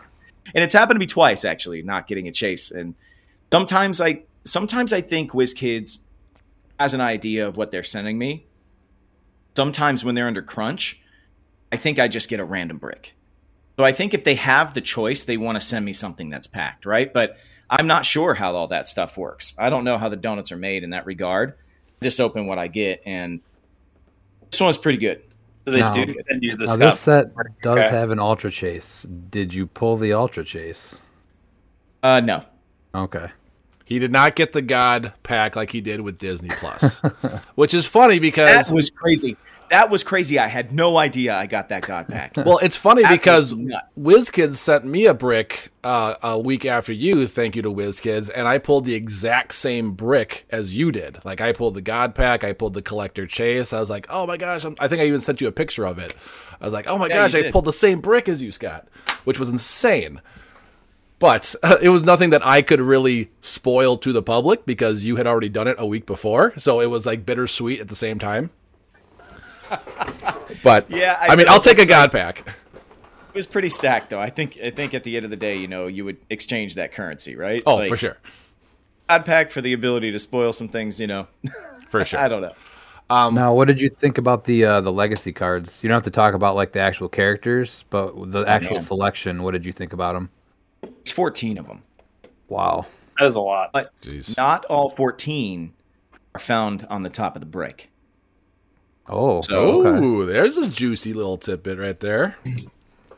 it's 0.54 0.72
happened 0.72 0.96
to 0.96 1.00
me 1.00 1.06
twice 1.06 1.44
actually, 1.44 1.82
not 1.82 2.06
getting 2.06 2.28
a 2.28 2.32
chase. 2.32 2.70
And 2.70 2.94
sometimes 3.52 4.00
I 4.00 4.22
sometimes 4.46 4.90
I 4.90 5.02
think 5.02 5.32
WizKids 5.32 5.98
has 6.80 6.94
an 6.94 7.02
idea 7.02 7.46
of 7.46 7.58
what 7.58 7.70
they're 7.70 7.84
sending 7.84 8.16
me. 8.16 8.46
Sometimes 9.54 10.02
when 10.02 10.14
they're 10.14 10.28
under 10.28 10.40
crunch, 10.40 10.98
I 11.70 11.76
think 11.76 11.98
I 11.98 12.08
just 12.08 12.30
get 12.30 12.40
a 12.40 12.44
random 12.44 12.78
brick. 12.78 13.14
So 13.78 13.84
I 13.84 13.92
think 13.92 14.14
if 14.14 14.24
they 14.24 14.36
have 14.36 14.72
the 14.72 14.80
choice, 14.80 15.24
they 15.24 15.36
want 15.36 15.56
to 15.56 15.60
send 15.60 15.84
me 15.84 15.92
something 15.92 16.30
that's 16.30 16.46
packed, 16.46 16.86
right? 16.86 17.12
But 17.12 17.36
I'm 17.68 17.86
not 17.86 18.06
sure 18.06 18.32
how 18.32 18.56
all 18.56 18.68
that 18.68 18.88
stuff 18.88 19.18
works. 19.18 19.54
I 19.58 19.68
don't 19.68 19.84
know 19.84 19.98
how 19.98 20.08
the 20.08 20.16
donuts 20.16 20.52
are 20.52 20.56
made 20.56 20.84
in 20.84 20.90
that 20.90 21.04
regard. 21.04 21.52
I 22.00 22.04
just 22.06 22.18
open 22.18 22.46
what 22.46 22.58
I 22.58 22.68
get, 22.68 23.02
and 23.04 23.40
this 24.58 24.62
one 24.62 24.66
was 24.68 24.78
pretty 24.78 24.98
good. 24.98 25.22
So 25.64 25.70
they 25.70 25.78
Now- 25.80 25.92
do 25.92 26.14
send 26.28 26.42
you 26.42 26.56
the 26.56 26.66
Now 26.66 26.74
this 26.76 26.98
set 26.98 27.28
does 27.62 27.78
Okay. 27.78 27.88
have 27.88 28.10
an 28.10 28.18
ultra 28.18 28.50
chase. 28.50 29.06
Did 29.30 29.54
you 29.54 29.66
pull 29.68 29.96
the 29.96 30.12
ultra 30.12 30.42
chase? 30.44 30.96
Uh, 32.02 32.20
no, 32.20 32.44
Okay. 32.94 33.28
He 33.84 33.98
did 34.00 34.10
not 34.12 34.34
get 34.34 34.52
the 34.52 34.60
God 34.62 35.12
pack 35.22 35.54
like 35.56 35.70
he 35.72 35.80
did 35.80 36.00
with 36.00 36.18
Disney 36.18 36.48
Plus, 36.50 37.00
which 37.54 37.72
is 37.72 37.86
funny 37.86 38.18
because 38.18 38.66
that 38.66 38.74
was 38.74 38.90
crazy. 38.90 39.36
That 39.70 39.90
was 39.90 40.02
crazy. 40.02 40.38
I 40.38 40.46
had 40.48 40.72
no 40.72 40.96
idea 40.96 41.34
I 41.34 41.46
got 41.46 41.68
that 41.70 41.82
God 41.82 42.08
pack. 42.08 42.36
well, 42.36 42.58
it's 42.58 42.76
funny 42.76 43.02
That 43.02 43.10
because. 43.10 43.54
WizKids 43.98 44.54
sent 44.54 44.84
me 44.84 45.06
a 45.06 45.14
brick 45.14 45.70
uh, 45.84 46.14
a 46.22 46.38
week 46.38 46.64
after 46.64 46.92
you. 46.92 47.26
Thank 47.26 47.56
you 47.56 47.62
to 47.62 47.70
WizKids, 47.70 48.30
and 48.34 48.46
I 48.48 48.58
pulled 48.58 48.84
the 48.84 48.94
exact 48.94 49.54
same 49.54 49.92
brick 49.92 50.46
as 50.50 50.74
you 50.74 50.92
did. 50.92 51.18
Like 51.24 51.40
I 51.40 51.52
pulled 51.52 51.74
the 51.74 51.82
God 51.82 52.14
pack, 52.14 52.44
I 52.44 52.52
pulled 52.52 52.74
the 52.74 52.82
Collector 52.82 53.26
Chase. 53.26 53.72
I 53.72 53.80
was 53.80 53.90
like, 53.90 54.06
oh 54.10 54.26
my 54.26 54.36
gosh! 54.36 54.64
I'm, 54.64 54.76
I 54.78 54.88
think 54.88 55.02
I 55.02 55.06
even 55.06 55.20
sent 55.20 55.40
you 55.40 55.48
a 55.48 55.52
picture 55.52 55.84
of 55.84 55.98
it. 55.98 56.14
I 56.60 56.64
was 56.64 56.72
like, 56.72 56.86
oh 56.86 56.98
my 56.98 57.06
Yeah, 57.08 57.28
gosh! 57.28 57.34
I 57.34 57.50
pulled 57.50 57.64
the 57.64 57.72
same 57.72 58.00
brick 58.00 58.28
as 58.28 58.42
you, 58.42 58.52
Scott, 58.52 58.88
which 59.24 59.38
was 59.38 59.48
insane. 59.48 60.20
But 61.18 61.54
uh, 61.62 61.78
it 61.82 61.88
was 61.88 62.04
nothing 62.04 62.30
that 62.30 62.46
I 62.46 62.62
could 62.62 62.80
really 62.80 63.30
spoil 63.40 63.96
to 63.98 64.12
the 64.12 64.22
public 64.22 64.66
because 64.66 65.04
you 65.04 65.16
had 65.16 65.26
already 65.26 65.48
done 65.48 65.68
it 65.68 65.76
a 65.78 65.86
week 65.86 66.06
before. 66.06 66.54
So 66.58 66.80
it 66.80 66.86
was 66.86 67.06
like 67.06 67.26
bittersweet 67.26 67.80
at 67.80 67.88
the 67.88 67.96
same 67.96 68.18
time. 68.18 68.50
But 70.62 70.90
Yeah, 70.90 71.16
I 71.20 71.28
I, 71.28 71.36
mean, 71.36 71.46
I'll 71.48 71.60
take 71.60 71.78
a 71.78 71.82
it's 71.82 71.90
like- 71.90 72.10
God 72.10 72.12
pack. 72.12 72.44
It 73.28 73.34
was 73.38 73.46
pretty 73.46 73.68
stacked, 73.68 74.10
though. 74.10 74.18
I 74.20 74.30
think. 74.30 74.58
I 74.62 74.70
think 74.70 74.94
at 74.94 75.04
the 75.04 75.14
end 75.16 75.24
of 75.24 75.30
the 75.30 75.36
day, 75.36 75.56
you 75.58 75.68
know, 75.68 75.86
you 75.86 76.04
would 76.04 76.16
exchange 76.30 76.74
that 76.74 76.92
currency, 76.92 77.36
right? 77.36 77.62
Oh, 77.66 77.76
Like, 77.76 77.88
for 77.90 77.96
sure, 77.96 78.16
God 79.08 79.24
pack 79.24 79.50
for 79.52 79.60
the 79.60 79.74
ability 79.74 80.10
to 80.10 80.18
spoil 80.18 80.52
some 80.52 80.66
things. 80.68 80.98
You 80.98 81.06
know, 81.06 81.28
for 81.88 82.04
sure. 82.04 82.18
I 82.18 82.26
don't 82.26 82.42
know. 82.42 82.54
now, 83.30 83.54
what 83.54 83.68
did 83.68 83.80
you 83.80 83.88
think 83.90 84.18
about 84.18 84.44
the 84.44 84.64
uh, 84.64 84.80
the 84.80 84.90
legacy 84.90 85.30
cards? 85.32 85.84
You 85.84 85.88
don't 85.88 85.94
have 85.96 86.02
to 86.04 86.10
talk 86.10 86.34
about 86.34 86.56
like 86.56 86.72
the 86.72 86.80
actual 86.80 87.08
characters, 87.08 87.84
but 87.90 88.12
the 88.32 88.44
actual 88.44 88.76
man. 88.76 88.80
selection. 88.80 89.42
What 89.44 89.52
did 89.52 89.64
you 89.64 89.72
think 89.72 89.92
about 89.92 90.14
them? 90.14 90.30
There's 90.82 91.12
14 91.12 91.58
of 91.58 91.66
them, 91.68 91.82
Wow. 92.48 92.86
that 93.20 93.26
is 93.26 93.34
a 93.34 93.40
lot. 93.40 93.70
but 93.72 93.94
Jeez. 93.96 94.36
not 94.36 94.64
all 94.66 94.88
14 94.88 95.72
are 96.34 96.40
found 96.40 96.86
on 96.90 97.02
the 97.02 97.10
top 97.10 97.36
of 97.36 97.40
the 97.40 97.46
brick. 97.46 97.90
Oh. 99.08 99.40
So- 99.40 99.86
okay. 99.86 100.04
Ooh, 100.04 100.26
there's 100.26 100.56
this 100.56 100.68
juicy 100.68 101.12
little 101.12 101.36
tidbit 101.38 101.78
right 101.78 101.98
there. 101.98 102.36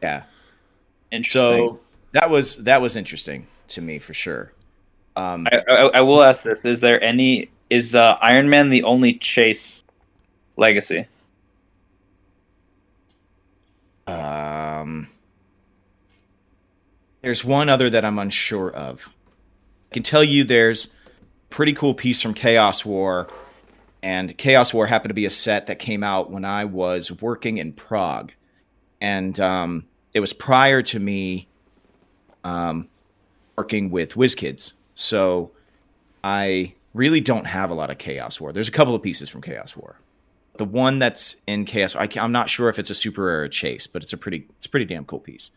Yeah. 0.02 0.22
Interesting. 1.12 1.40
So 1.68 1.80
that 2.12 2.30
was 2.30 2.56
that 2.64 2.80
was 2.80 2.96
interesting 2.96 3.46
to 3.68 3.80
me 3.80 3.98
for 3.98 4.14
sure. 4.14 4.52
Um, 5.16 5.46
I, 5.52 5.62
I, 5.68 5.74
I 5.96 6.00
will 6.02 6.22
ask 6.22 6.42
this: 6.42 6.64
Is 6.64 6.80
there 6.80 7.02
any? 7.02 7.50
Is 7.68 7.94
uh, 7.94 8.16
Iron 8.22 8.48
Man 8.48 8.70
the 8.70 8.84
only 8.84 9.14
chase 9.14 9.82
legacy? 10.56 11.06
Um, 14.06 15.08
there's 17.22 17.44
one 17.44 17.68
other 17.68 17.90
that 17.90 18.04
I'm 18.04 18.18
unsure 18.18 18.70
of. 18.70 19.12
I 19.90 19.94
can 19.94 20.02
tell 20.02 20.24
you 20.24 20.44
there's 20.44 20.88
pretty 21.48 21.72
cool 21.72 21.94
piece 21.94 22.20
from 22.22 22.34
Chaos 22.34 22.84
War, 22.84 23.28
and 24.02 24.36
Chaos 24.36 24.72
War 24.72 24.86
happened 24.86 25.10
to 25.10 25.14
be 25.14 25.26
a 25.26 25.30
set 25.30 25.66
that 25.66 25.78
came 25.78 26.02
out 26.02 26.30
when 26.30 26.44
I 26.44 26.64
was 26.64 27.10
working 27.20 27.58
in 27.58 27.72
Prague, 27.72 28.32
and 29.00 29.38
um, 29.40 29.86
it 30.14 30.20
was 30.20 30.32
prior 30.32 30.82
to 30.82 30.98
me 30.98 31.48
um, 32.44 32.88
working 33.56 33.90
with 33.90 34.14
WizKids. 34.14 34.72
So 34.94 35.50
I 36.24 36.74
really 36.94 37.20
don't 37.20 37.46
have 37.46 37.70
a 37.70 37.74
lot 37.74 37.90
of 37.90 37.98
Chaos 37.98 38.40
War. 38.40 38.52
There's 38.52 38.68
a 38.68 38.72
couple 38.72 38.94
of 38.94 39.02
pieces 39.02 39.28
from 39.28 39.42
Chaos 39.42 39.76
War 39.76 39.98
the 40.56 40.64
one 40.66 40.98
that's 40.98 41.36
in 41.46 41.64
chaos 41.64 41.96
I 41.96 42.06
am 42.16 42.32
not 42.32 42.50
sure 42.50 42.68
if 42.68 42.78
it's 42.78 42.90
a 42.90 42.94
super 42.94 43.22
rare 43.24 43.48
chase 43.48 43.86
but 43.86 44.02
it's 44.02 44.12
a 44.12 44.18
pretty 44.18 44.46
it's 44.58 44.66
a 44.66 44.68
pretty 44.68 44.84
damn 44.84 45.06
cool 45.06 45.18
piece 45.18 45.52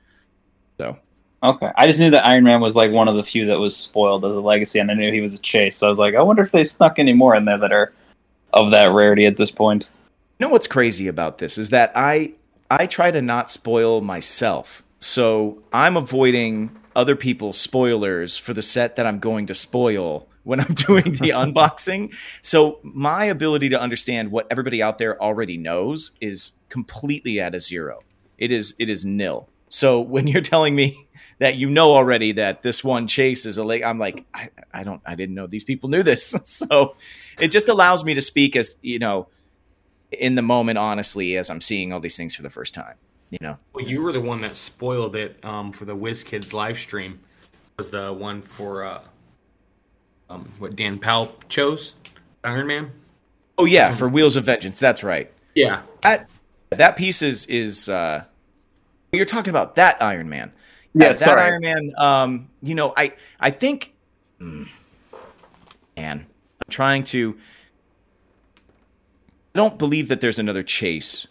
so 0.77 0.97
Okay, 1.43 1.69
I 1.75 1.87
just 1.87 1.99
knew 1.99 2.09
that 2.11 2.25
Iron 2.25 2.45
Man 2.45 2.61
was 2.61 2.73
like 2.73 2.89
one 2.91 3.09
of 3.09 3.17
the 3.17 3.23
few 3.23 3.45
that 3.47 3.59
was 3.59 3.75
spoiled 3.75 4.23
as 4.23 4.33
a 4.33 4.39
legacy, 4.39 4.79
and 4.79 4.89
I 4.89 4.93
knew 4.93 5.11
he 5.11 5.19
was 5.19 5.33
a 5.33 5.37
chase. 5.37 5.75
So 5.75 5.87
I 5.87 5.89
was 5.89 5.99
like, 5.99 6.15
I 6.15 6.21
wonder 6.21 6.41
if 6.41 6.53
they 6.53 6.63
snuck 6.63 6.99
any 6.99 7.11
more 7.11 7.35
in 7.35 7.43
there 7.43 7.57
that 7.57 7.73
are 7.73 7.91
of 8.53 8.71
that 8.71 8.91
rarity 8.93 9.25
at 9.25 9.37
this 9.37 9.51
point. 9.51 9.89
you 10.39 10.45
know 10.45 10.51
what's 10.51 10.67
crazy 10.67 11.07
about 11.07 11.37
this 11.37 11.57
is 11.57 11.69
that 11.69 11.91
i 11.95 12.33
i 12.71 12.85
try 12.87 13.11
to 13.11 13.21
not 13.21 13.51
spoil 13.51 14.01
myself. 14.01 14.83
So 14.99 15.61
i'm 15.73 15.97
avoiding 15.97 16.75
other 16.95 17.15
people's 17.15 17.57
spoilers 17.59 18.37
for 18.37 18.53
the 18.53 18.61
set 18.61 18.95
that 18.95 19.05
i'm 19.05 19.19
going 19.19 19.47
to 19.47 19.55
spoil 19.55 20.27
when 20.43 20.59
i'm 20.59 20.73
doing 20.87 21.03
the 21.13 21.29
unboxing. 21.43 22.13
So 22.41 22.79
my 22.83 23.25
ability 23.25 23.69
to 23.69 23.79
understand 23.79 24.31
what 24.31 24.47
everybody 24.51 24.81
out 24.81 24.97
there 24.97 25.21
already 25.21 25.57
knows 25.57 26.11
is 26.21 26.53
completely 26.69 27.39
at 27.39 27.55
a 27.55 27.59
zero. 27.59 27.99
It 28.37 28.51
is 28.51 28.75
it 28.79 28.89
is 28.89 29.05
nil. 29.05 29.47
So 29.69 29.99
when 30.01 30.27
you're 30.27 30.41
telling 30.41 30.75
me 30.75 31.07
that 31.43 31.55
you 31.57 31.69
know 31.69 31.93
already 31.93 32.31
that 32.31 32.61
this 32.63 32.83
one 32.85 33.05
chase 33.05 33.45
is 33.45 33.57
a 33.57 33.63
lake 33.65 33.83
i'm 33.83 33.99
like 33.99 34.23
I, 34.33 34.49
I 34.73 34.83
don't 34.85 35.01
i 35.05 35.13
didn't 35.15 35.35
know 35.35 35.45
these 35.45 35.65
people 35.65 35.89
knew 35.89 36.01
this 36.01 36.33
so 36.45 36.95
it 37.37 37.49
just 37.49 37.67
allows 37.67 38.05
me 38.05 38.13
to 38.13 38.21
speak 38.21 38.55
as 38.55 38.77
you 38.81 38.97
know 38.99 39.27
in 40.11 40.35
the 40.35 40.41
moment 40.41 40.77
honestly 40.77 41.35
as 41.37 41.49
i'm 41.49 41.59
seeing 41.59 41.91
all 41.91 41.99
these 41.99 42.15
things 42.15 42.33
for 42.33 42.43
the 42.43 42.49
first 42.49 42.73
time 42.73 42.95
you 43.29 43.39
know 43.41 43.57
Well, 43.73 43.83
you 43.85 44.01
were 44.01 44.11
the 44.13 44.21
one 44.21 44.41
that 44.41 44.55
spoiled 44.55 45.15
it 45.15 45.43
um, 45.43 45.71
for 45.71 45.85
the 45.85 45.95
WizKids 45.95 46.53
live 46.53 46.77
stream. 46.77 47.19
Was 47.79 47.89
the 47.89 48.13
one 48.13 48.43
for 48.43 48.85
uh, 48.85 49.01
um, 50.29 50.51
what 50.59 50.75
Dan 50.75 50.99
Powell 50.99 51.35
chose? 51.49 51.95
Iron 52.43 52.67
Man. 52.67 52.91
oh 53.57 53.65
yeah 53.65 53.89
for 53.91 54.07
wheels 54.07 54.35
of 54.35 54.43
vengeance 54.43 54.79
that's 54.79 55.03
right 55.03 55.31
Yeah. 55.55 55.81
that 56.01 56.29
that 56.69 56.95
piece 56.95 57.21
is 57.23 57.45
is 57.47 57.89
uh 57.89 58.23
you're 59.11 59.25
talking 59.25 59.49
about 59.49 59.75
that 59.75 60.01
iron 60.01 60.29
man 60.29 60.51
Yeah, 60.93 61.13
that 61.13 61.37
iron 61.39 61.61
man 61.61 61.91
um 61.97 62.49
you 62.61 62.75
know 62.75 62.93
i 62.95 63.13
i 63.39 63.49
think 63.49 63.93
mm, 64.39 64.67
man 65.97 66.19
i'm 66.19 66.69
trying 66.69 67.03
to 67.05 67.35
i 69.55 69.57
don't 69.59 69.79
believe 69.79 70.09
that 70.09 70.21
there's 70.21 70.39
another 70.39 70.63
chase 70.63 71.27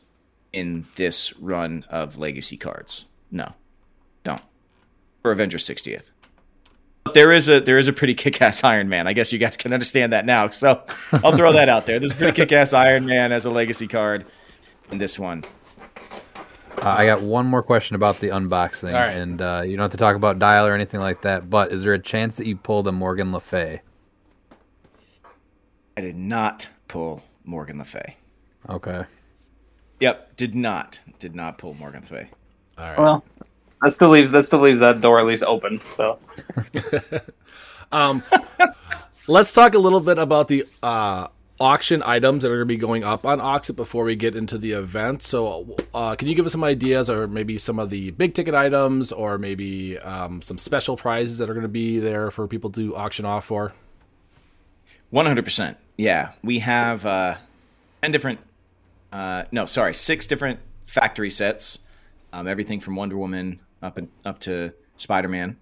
in 0.53 0.87
this 0.97 1.33
run 1.39 1.85
of 1.91 2.19
legacy 2.19 2.57
cards 2.57 3.07
no 3.31 3.53
don't 4.25 4.43
for 5.23 5.31
avengers 5.31 5.65
60th 5.65 6.11
but 7.05 7.15
there 7.15 7.33
is 7.33 7.49
a 7.49 7.61
there 7.61 7.79
is 7.79 7.89
a 7.89 7.93
pretty 7.93 8.15
kick-ass 8.15 8.63
Iron 8.65 8.89
Man. 8.89 9.07
I 9.07 9.13
guess 9.13 9.33
you 9.33 9.39
guys 9.39 9.57
can 9.57 9.73
understand 9.73 10.13
that 10.13 10.25
now. 10.25 10.49
So 10.51 10.83
I'll 11.13 11.37
throw 11.37 11.53
that 11.53 11.69
out 11.69 11.87
there. 11.87 11.99
There's 11.99 12.13
a 12.13 12.15
pretty 12.15 12.33
kick-ass 12.37 12.73
Iron 12.73 13.07
Man 13.07 13.33
as 13.33 13.45
a 13.45 13.51
legacy 13.51 13.89
card 13.89 14.25
in 14.91 14.99
this 14.99 15.19
one. 15.19 15.45
Uh, 16.85 16.95
I 16.99 17.07
got 17.07 17.23
one 17.23 17.47
more 17.47 17.63
question 17.63 17.95
about 17.97 18.19
the 18.21 18.29
unboxing, 18.31 18.89
All 18.93 19.01
right. 19.01 19.11
and 19.17 19.41
uh, 19.41 19.63
you 19.65 19.77
don't 19.77 19.85
have 19.85 19.91
to 19.93 19.97
talk 19.97 20.17
about 20.17 20.39
dial 20.39 20.67
or 20.67 20.75
anything 20.75 21.01
like 21.01 21.23
that. 21.23 21.49
But 21.49 21.73
is 21.73 21.83
there 21.85 21.95
a 21.95 21.99
chance 21.99 22.37
that 22.37 22.47
you 22.47 22.57
pulled 22.57 22.89
a 22.89 22.93
Morgan 22.93 23.33
Le 23.33 23.41
Fay? 23.41 23.83
I 25.97 26.01
did 26.01 26.17
not 26.17 26.69
pull 26.89 27.23
Morgan 27.45 27.79
Le 27.79 27.85
Fay. 27.85 28.17
Okay. 28.69 29.05
Yep, 30.01 30.37
did 30.37 30.55
not. 30.55 31.01
Did 31.19 31.35
not 31.37 31.59
pull 31.59 31.75
Morgan 31.75 32.01
Le 32.03 32.07
Fay. 32.09 32.31
All 32.79 32.85
right. 32.87 32.99
Well, 32.99 33.25
that 33.83 33.95
still 33.95 34.09
leaves 34.09 34.33
that 34.33 34.45
still 34.45 34.61
leaves 34.61 34.81
that 34.81 35.01
door 35.01 35.19
at 35.21 35.27
least 35.27 35.43
open. 35.45 35.81
So 35.95 36.19
Um, 37.93 38.23
let's 39.27 39.53
talk 39.53 39.75
a 39.75 39.79
little 39.79 40.01
bit 40.01 40.19
about 40.19 40.49
the 40.49 40.67
uh, 40.83 41.29
auction 41.63 42.03
items 42.05 42.43
that 42.43 42.49
are 42.51 42.57
going 42.57 42.69
to 42.69 42.75
be 42.75 42.77
going 42.77 43.05
up 43.05 43.25
on 43.25 43.39
Auxxit 43.39 43.77
before 43.77 44.05
we 44.05 44.17
get 44.17 44.35
into 44.35 44.59
the 44.59 44.73
event. 44.73 45.23
So, 45.23 45.77
uh, 45.95 46.17
can 46.17 46.27
you 46.27 46.35
give 46.35 46.45
us 46.45 46.53
some 46.53 46.65
ideas, 46.65 47.09
or 47.09 47.29
maybe 47.29 47.57
some 47.57 47.79
of 47.79 47.91
the 47.91 48.11
big 48.11 48.35
ticket 48.35 48.55
items, 48.55 49.13
or 49.13 49.39
maybe 49.39 49.97
um, 49.99 50.43
some 50.43 50.59
special 50.59 50.97
prizes 50.97 51.39
that 51.39 51.49
are 51.49 51.55
going 51.55 51.63
to 51.63 51.69
be 51.69 52.01
there 52.01 52.33
for 52.33 52.49
people 52.49 52.71
to 52.73 52.97
auction 52.97 53.25
off 53.25 53.45
for? 53.45 53.73
One 55.11 55.27
hundred 55.27 55.45
percent. 55.45 55.77
Yeah, 55.97 56.33
we 56.43 56.59
have 56.59 57.07
uh, 57.07 57.37
ten 58.03 58.11
different 58.11 58.41
uh, 59.13 59.45
no, 59.53 59.67
sorry, 59.67 59.95
six 59.95 60.27
different 60.27 60.59
factory 60.87 61.31
sets. 61.31 61.79
Um, 62.33 62.49
everything 62.49 62.81
from 62.81 62.97
Wonder 62.97 63.17
Woman 63.17 63.61
up 63.83 63.99
and 63.99 64.09
up 64.25 64.41
to 64.41 64.73
Spider 64.97 65.29
Man. 65.29 65.57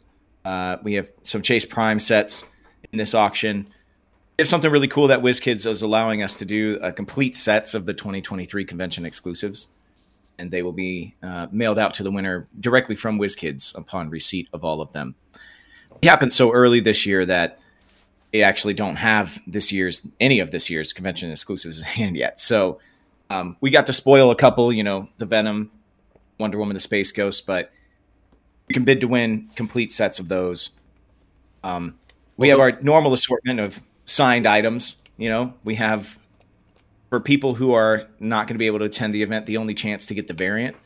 Uh, 0.45 0.77
we 0.83 0.95
have 0.95 1.11
some 1.25 1.43
Chase 1.43 1.65
Prime 1.65 1.99
sets 1.99 2.45
in 2.93 2.99
this 2.99 3.15
auction. 3.15 3.67
Have 4.41 4.49
something 4.49 4.71
really 4.71 4.89
cool 4.89 5.09
that 5.09 5.21
WizKids 5.21 5.67
is 5.67 5.83
allowing 5.83 6.23
us 6.23 6.35
to 6.37 6.47
do: 6.47 6.81
uh, 6.81 6.93
complete 6.93 7.37
sets 7.37 7.75
of 7.75 7.85
the 7.85 7.93
2023 7.93 8.65
convention 8.65 9.05
exclusives, 9.05 9.69
and 10.39 10.51
they 10.51 10.63
will 10.63 10.73
be 10.73 11.15
uh, 11.23 11.49
mailed 11.53 11.79
out 11.79 11.93
to 11.95 12.03
the 12.03 12.11
winner 12.11 12.49
directly 12.59 12.97
from 12.97 13.19
WizKids 13.19 13.77
upon 13.77 14.09
receipt 14.09 14.49
of 14.55 14.65
all 14.65 14.81
of 14.81 14.93
them. 14.93 15.15
It 16.01 16.09
happened 16.09 16.33
so 16.33 16.53
early 16.53 16.81
this 16.81 17.05
year 17.05 17.27
that 17.27 17.59
they 18.33 18.43
actually 18.43 18.73
don't 18.73 18.97
have 18.97 19.39
this 19.47 19.73
year's 19.73 20.09
any 20.21 20.41
of 20.41 20.51
this 20.53 20.71
year's 20.71 20.95
convention 20.95 21.31
exclusives 21.31 21.81
in 21.81 21.85
hand 21.85 22.17
yet. 22.17 22.41
So 22.41 22.81
um, 23.29 23.59
we 23.61 23.69
got 23.69 23.85
to 23.89 23.93
spoil 23.93 24.31
a 24.31 24.37
couple, 24.37 24.73
you 24.73 24.83
know, 24.83 25.11
the 25.19 25.27
Venom, 25.27 25.71
Wonder 26.39 26.57
Woman, 26.57 26.73
the 26.73 26.81
Space 26.81 27.13
Ghost, 27.13 27.45
but 27.45 27.73
you 28.69 28.73
can 28.73 28.85
bid 28.85 29.03
to 29.03 29.07
win 29.07 29.51
complete 29.55 29.93
sets 29.93 30.19
of 30.19 30.29
those. 30.29 30.71
Um, 31.63 31.99
we 32.39 32.49
have 32.49 32.59
our 32.59 32.81
normal 32.81 33.13
assortment 33.13 33.61
of 33.61 33.83
signed 34.05 34.47
items. 34.47 34.97
You 35.17 35.29
know, 35.29 35.55
we 35.65 35.75
have 35.77 36.19
for 37.09 37.21
people 37.21 37.55
who 37.55 37.73
are 37.73 38.07
not 38.19 38.47
going 38.47 38.55
to 38.55 38.59
be 38.59 38.67
able 38.67 38.79
to 38.81 38.85
attend 38.87 39.15
the 39.15 39.23
event, 39.23 39.47
the 39.47 39.57
only 39.57 39.75
chance 39.75 40.07
to 40.07 40.15
get 40.15 40.29
the 40.29 40.35
variant 40.35 40.77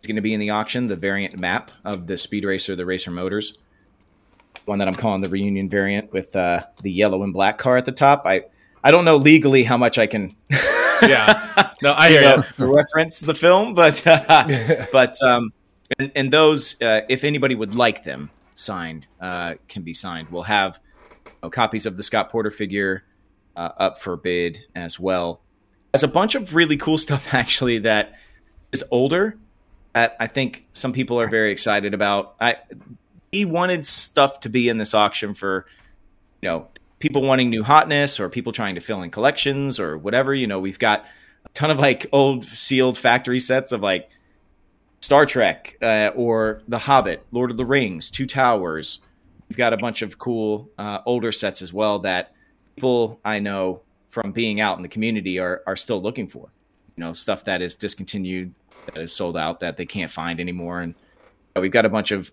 is 0.00 0.06
going 0.06 0.16
to 0.16 0.22
be 0.22 0.34
in 0.34 0.40
the 0.40 0.50
auction, 0.50 0.88
the 0.88 0.96
variant 0.96 1.38
map 1.38 1.70
of 1.84 2.06
the 2.06 2.18
Speed 2.18 2.44
Racer, 2.44 2.74
the 2.76 2.86
Racer 2.86 3.10
Motors 3.10 3.58
one 4.64 4.78
that 4.78 4.88
I'm 4.88 4.94
calling 4.94 5.20
the 5.20 5.28
reunion 5.28 5.68
variant 5.68 6.12
with 6.12 6.34
uh, 6.36 6.64
the 6.82 6.90
yellow 6.90 7.22
and 7.22 7.32
black 7.32 7.58
car 7.58 7.76
at 7.76 7.84
the 7.84 7.92
top. 7.92 8.22
I 8.26 8.44
I 8.82 8.90
don't 8.90 9.04
know 9.04 9.16
legally 9.16 9.64
how 9.64 9.76
much 9.76 9.98
I 9.98 10.06
can 10.06 10.34
Yeah. 11.02 11.72
No, 11.82 11.92
I 11.92 12.08
you 12.10 12.20
know, 12.20 12.44
reference 12.58 13.20
the 13.20 13.34
film, 13.34 13.74
but 13.74 14.06
uh, 14.06 14.86
but 14.92 15.20
um, 15.22 15.52
and, 15.98 16.12
and 16.14 16.32
those, 16.32 16.80
uh, 16.82 17.02
if 17.08 17.24
anybody 17.24 17.54
would 17.54 17.74
like 17.74 18.04
them 18.04 18.30
signed, 18.54 19.06
uh, 19.20 19.54
can 19.68 19.82
be 19.82 19.94
signed. 19.94 20.28
We'll 20.30 20.42
have 20.42 20.78
copies 21.48 21.86
of 21.86 21.96
the 21.96 22.02
Scott 22.02 22.28
Porter 22.30 22.50
figure 22.50 23.04
uh, 23.56 23.70
up 23.78 23.98
for 23.98 24.16
bid 24.16 24.66
as 24.74 25.00
well. 25.00 25.40
There's 25.92 26.02
a 26.02 26.08
bunch 26.08 26.34
of 26.34 26.54
really 26.54 26.76
cool 26.76 26.98
stuff 26.98 27.32
actually 27.34 27.78
that 27.80 28.14
is 28.72 28.84
older 28.90 29.36
that 29.94 30.16
I 30.20 30.26
think 30.26 30.66
some 30.72 30.92
people 30.92 31.20
are 31.20 31.28
very 31.28 31.50
excited 31.50 31.94
about. 31.94 32.34
I 32.40 32.56
he 33.32 33.44
wanted 33.44 33.86
stuff 33.86 34.40
to 34.40 34.48
be 34.48 34.68
in 34.68 34.78
this 34.78 34.94
auction 34.94 35.34
for 35.34 35.66
you 36.42 36.48
know 36.48 36.68
people 36.98 37.22
wanting 37.22 37.50
new 37.50 37.62
hotness 37.62 38.20
or 38.20 38.28
people 38.28 38.52
trying 38.52 38.74
to 38.74 38.80
fill 38.80 39.02
in 39.02 39.10
collections 39.10 39.80
or 39.80 39.96
whatever 39.98 40.34
you 40.34 40.46
know 40.46 40.60
we've 40.60 40.78
got 40.78 41.04
a 41.44 41.48
ton 41.50 41.70
of 41.70 41.78
like 41.78 42.06
old 42.12 42.44
sealed 42.44 42.98
factory 42.98 43.40
sets 43.40 43.72
of 43.72 43.80
like 43.80 44.10
star 45.00 45.26
trek 45.26 45.76
uh, 45.82 46.10
or 46.14 46.62
the 46.68 46.78
hobbit 46.78 47.24
lord 47.32 47.50
of 47.50 47.56
the 47.56 47.64
rings 47.64 48.10
two 48.10 48.26
towers 48.26 49.00
we've 49.50 49.58
got 49.58 49.74
a 49.74 49.76
bunch 49.76 50.00
of 50.00 50.16
cool 50.16 50.70
uh, 50.78 51.00
older 51.04 51.32
sets 51.32 51.60
as 51.60 51.72
well 51.72 51.98
that 51.98 52.32
people 52.74 53.20
i 53.24 53.38
know 53.38 53.82
from 54.08 54.32
being 54.32 54.60
out 54.60 54.78
in 54.78 54.82
the 54.82 54.88
community 54.88 55.38
are, 55.38 55.62
are 55.66 55.76
still 55.76 56.00
looking 56.00 56.26
for 56.26 56.48
you 56.96 57.04
know 57.04 57.12
stuff 57.12 57.44
that 57.44 57.60
is 57.60 57.74
discontinued 57.74 58.54
that 58.86 58.96
is 58.96 59.12
sold 59.12 59.36
out 59.36 59.60
that 59.60 59.76
they 59.76 59.84
can't 59.84 60.10
find 60.10 60.40
anymore 60.40 60.80
and 60.80 60.94
we've 61.56 61.70
got 61.70 61.84
a 61.84 61.90
bunch 61.90 62.10
of 62.10 62.30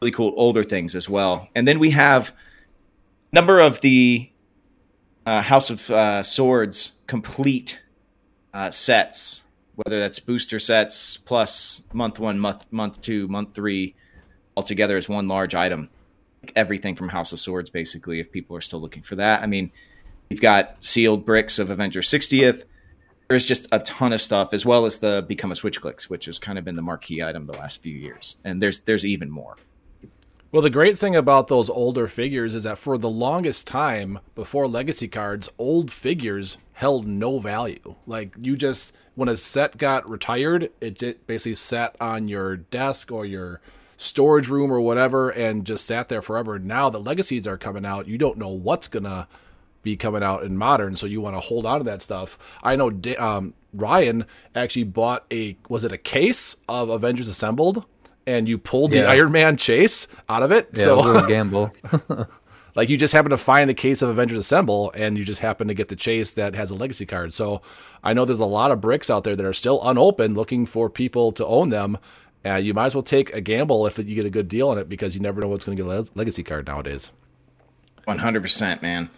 really 0.00 0.10
cool 0.10 0.34
older 0.36 0.64
things 0.64 0.94
as 0.94 1.08
well. 1.08 1.48
And 1.54 1.66
then 1.66 1.78
we 1.78 1.90
have 1.90 2.30
a 3.32 3.34
number 3.34 3.60
of 3.60 3.80
the 3.80 4.30
uh, 5.24 5.42
X 5.48 5.70
of 5.70 5.90
uh, 5.90 6.22
Swords 6.22 6.92
complete 7.06 7.82
uh, 8.54 8.70
sets, 8.70 9.42
whether 9.74 9.98
that's 9.98 10.18
booster 10.18 10.58
sets 10.58 11.16
plus 11.16 11.82
month 11.92 12.18
one, 12.18 12.38
month 12.38 12.66
month 12.70 13.00
two, 13.00 13.28
month 13.28 13.54
three, 13.54 13.94
all 14.54 14.62
together 14.62 14.96
as 14.96 15.08
one 15.08 15.26
large 15.26 15.54
item. 15.54 15.88
Everything 16.54 16.94
from 16.94 17.10
X 17.10 17.32
of 17.32 17.40
Swords, 17.40 17.70
basically, 17.70 18.20
if 18.20 18.30
people 18.30 18.56
are 18.56 18.60
still 18.60 18.80
looking 18.80 19.02
for 19.02 19.16
that. 19.16 19.42
I 19.42 19.46
mean, 19.46 19.72
we've 20.28 20.40
got 20.40 20.84
sealed 20.84 21.24
bricks 21.26 21.58
of 21.58 21.70
Avengers 21.70 22.08
60th. 22.08 22.64
There's 23.28 23.44
just 23.44 23.66
a 23.72 23.80
ton 23.80 24.12
of 24.12 24.20
stuff, 24.20 24.54
as 24.54 24.64
well 24.64 24.86
as 24.86 24.98
the 24.98 25.24
Become 25.26 25.50
a 25.50 25.56
Switch 25.56 25.80
Clicks, 25.80 26.08
which 26.08 26.26
has 26.26 26.38
kind 26.38 26.58
of 26.58 26.64
been 26.64 26.76
the 26.76 26.82
marquee 26.82 27.22
item 27.22 27.46
the 27.46 27.54
last 27.54 27.82
few 27.82 27.94
years. 27.94 28.36
And 28.44 28.62
there's 28.62 28.80
there's 28.80 29.04
even 29.04 29.30
more. 29.30 29.56
Well, 30.52 30.62
the 30.62 30.70
great 30.70 30.96
thing 30.96 31.16
about 31.16 31.48
those 31.48 31.68
older 31.68 32.06
figures 32.06 32.54
is 32.54 32.62
that 32.62 32.78
for 32.78 32.96
the 32.96 33.10
longest 33.10 33.66
time 33.66 34.20
before 34.34 34.68
legacy 34.68 35.08
cards, 35.08 35.48
old 35.58 35.90
figures 35.90 36.56
held 36.74 37.06
no 37.06 37.40
value. 37.40 37.96
Like 38.06 38.34
you 38.40 38.56
just 38.56 38.92
when 39.16 39.28
a 39.28 39.36
set 39.36 39.76
got 39.76 40.08
retired, 40.08 40.70
it 40.80 41.26
basically 41.26 41.56
sat 41.56 41.96
on 42.00 42.28
your 42.28 42.56
desk 42.56 43.10
or 43.10 43.24
your 43.24 43.60
storage 43.96 44.48
room 44.48 44.70
or 44.70 44.80
whatever 44.80 45.30
and 45.30 45.64
just 45.64 45.84
sat 45.84 46.08
there 46.08 46.22
forever. 46.22 46.58
Now 46.58 46.90
the 46.90 47.00
legacies 47.00 47.46
are 47.46 47.56
coming 47.56 47.86
out, 47.86 48.08
you 48.08 48.18
don't 48.18 48.38
know 48.38 48.48
what's 48.48 48.88
gonna 48.88 49.28
be 49.86 49.96
coming 49.96 50.22
out 50.22 50.42
in 50.42 50.58
modern, 50.58 50.96
so 50.96 51.06
you 51.06 51.20
want 51.20 51.36
to 51.36 51.40
hold 51.40 51.64
on 51.64 51.78
to 51.78 51.84
that 51.84 52.02
stuff. 52.02 52.36
I 52.60 52.74
know 52.74 52.90
um, 53.18 53.54
Ryan 53.72 54.24
actually 54.52 54.82
bought 54.82 55.24
a 55.32 55.56
was 55.68 55.84
it 55.84 55.92
a 55.92 55.96
case 55.96 56.56
of 56.68 56.88
Avengers 56.88 57.28
Assembled, 57.28 57.84
and 58.26 58.48
you 58.48 58.58
pulled 58.58 58.90
the 58.90 59.08
Iron 59.08 59.30
Man 59.30 59.56
chase 59.56 60.08
out 60.28 60.42
of 60.42 60.50
it. 60.50 60.70
Yeah, 60.74 60.84
so 60.84 60.92
it 60.92 60.96
was 60.96 61.06
a 61.06 61.12
little 61.12 61.28
gamble. 61.28 61.72
like 62.74 62.88
you 62.88 62.96
just 62.96 63.14
happen 63.14 63.30
to 63.30 63.36
find 63.36 63.70
a 63.70 63.74
case 63.74 64.02
of 64.02 64.08
Avengers 64.08 64.38
Assemble, 64.38 64.90
and 64.96 65.16
you 65.16 65.24
just 65.24 65.40
happen 65.40 65.68
to 65.68 65.74
get 65.74 65.86
the 65.86 65.94
chase 65.94 66.32
that 66.32 66.56
has 66.56 66.72
a 66.72 66.74
legacy 66.74 67.06
card. 67.06 67.32
So 67.32 67.62
I 68.02 68.12
know 68.12 68.24
there's 68.24 68.40
a 68.40 68.44
lot 68.44 68.72
of 68.72 68.80
bricks 68.80 69.08
out 69.08 69.22
there 69.22 69.36
that 69.36 69.46
are 69.46 69.52
still 69.52 69.80
unopened, 69.88 70.36
looking 70.36 70.66
for 70.66 70.90
people 70.90 71.30
to 71.32 71.46
own 71.46 71.68
them. 71.68 71.98
Uh, 72.46 72.56
you 72.56 72.74
might 72.74 72.86
as 72.86 72.94
well 72.94 73.02
take 73.02 73.34
a 73.34 73.40
gamble 73.40 73.86
if 73.86 73.98
you 73.98 74.14
get 74.14 74.24
a 74.24 74.30
good 74.30 74.48
deal 74.48 74.68
on 74.68 74.78
it 74.78 74.88
because 74.88 75.14
you 75.14 75.20
never 75.20 75.40
know 75.40 75.48
what's 75.48 75.64
going 75.64 75.76
to 75.76 75.82
get 75.82 75.90
a 75.90 76.06
legacy 76.14 76.42
card 76.42 76.66
nowadays. 76.66 77.10
One 78.04 78.18
hundred 78.18 78.42
percent, 78.42 78.82
man. 78.82 79.10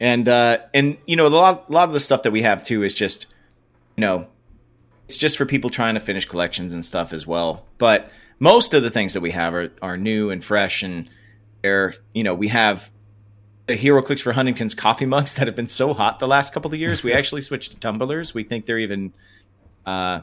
And 0.00 0.28
uh, 0.28 0.58
and 0.72 0.96
you 1.06 1.16
know 1.16 1.26
a 1.26 1.28
lot 1.28 1.66
a 1.68 1.72
lot 1.72 1.88
of 1.88 1.92
the 1.92 2.00
stuff 2.00 2.22
that 2.22 2.30
we 2.30 2.42
have 2.42 2.62
too 2.62 2.82
is 2.82 2.94
just 2.94 3.26
you 3.96 4.00
know 4.00 4.26
it's 5.08 5.18
just 5.18 5.36
for 5.36 5.44
people 5.44 5.68
trying 5.68 5.94
to 5.94 6.00
finish 6.00 6.24
collections 6.24 6.72
and 6.72 6.84
stuff 6.84 7.12
as 7.12 7.26
well. 7.26 7.66
But 7.76 8.10
most 8.38 8.72
of 8.72 8.82
the 8.82 8.90
things 8.90 9.12
that 9.14 9.20
we 9.20 9.32
have 9.32 9.54
are 9.54 9.70
are 9.82 9.96
new 9.96 10.30
and 10.30 10.42
fresh, 10.42 10.82
and 10.82 11.10
they're 11.62 11.94
you 12.14 12.24
know 12.24 12.34
we 12.34 12.48
have 12.48 12.90
the 13.66 13.76
HeroClix 13.76 14.20
for 14.20 14.32
Huntington's 14.32 14.74
coffee 14.74 15.06
mugs 15.06 15.34
that 15.36 15.46
have 15.46 15.56
been 15.56 15.68
so 15.68 15.92
hot 15.92 16.18
the 16.18 16.28
last 16.28 16.54
couple 16.54 16.72
of 16.72 16.80
years. 16.80 17.02
We 17.02 17.12
actually 17.18 17.42
switched 17.42 17.72
to 17.72 17.76
tumblers. 17.76 18.32
We 18.32 18.44
think 18.44 18.64
they're 18.64 18.78
even 18.78 19.12
uh, 19.84 20.22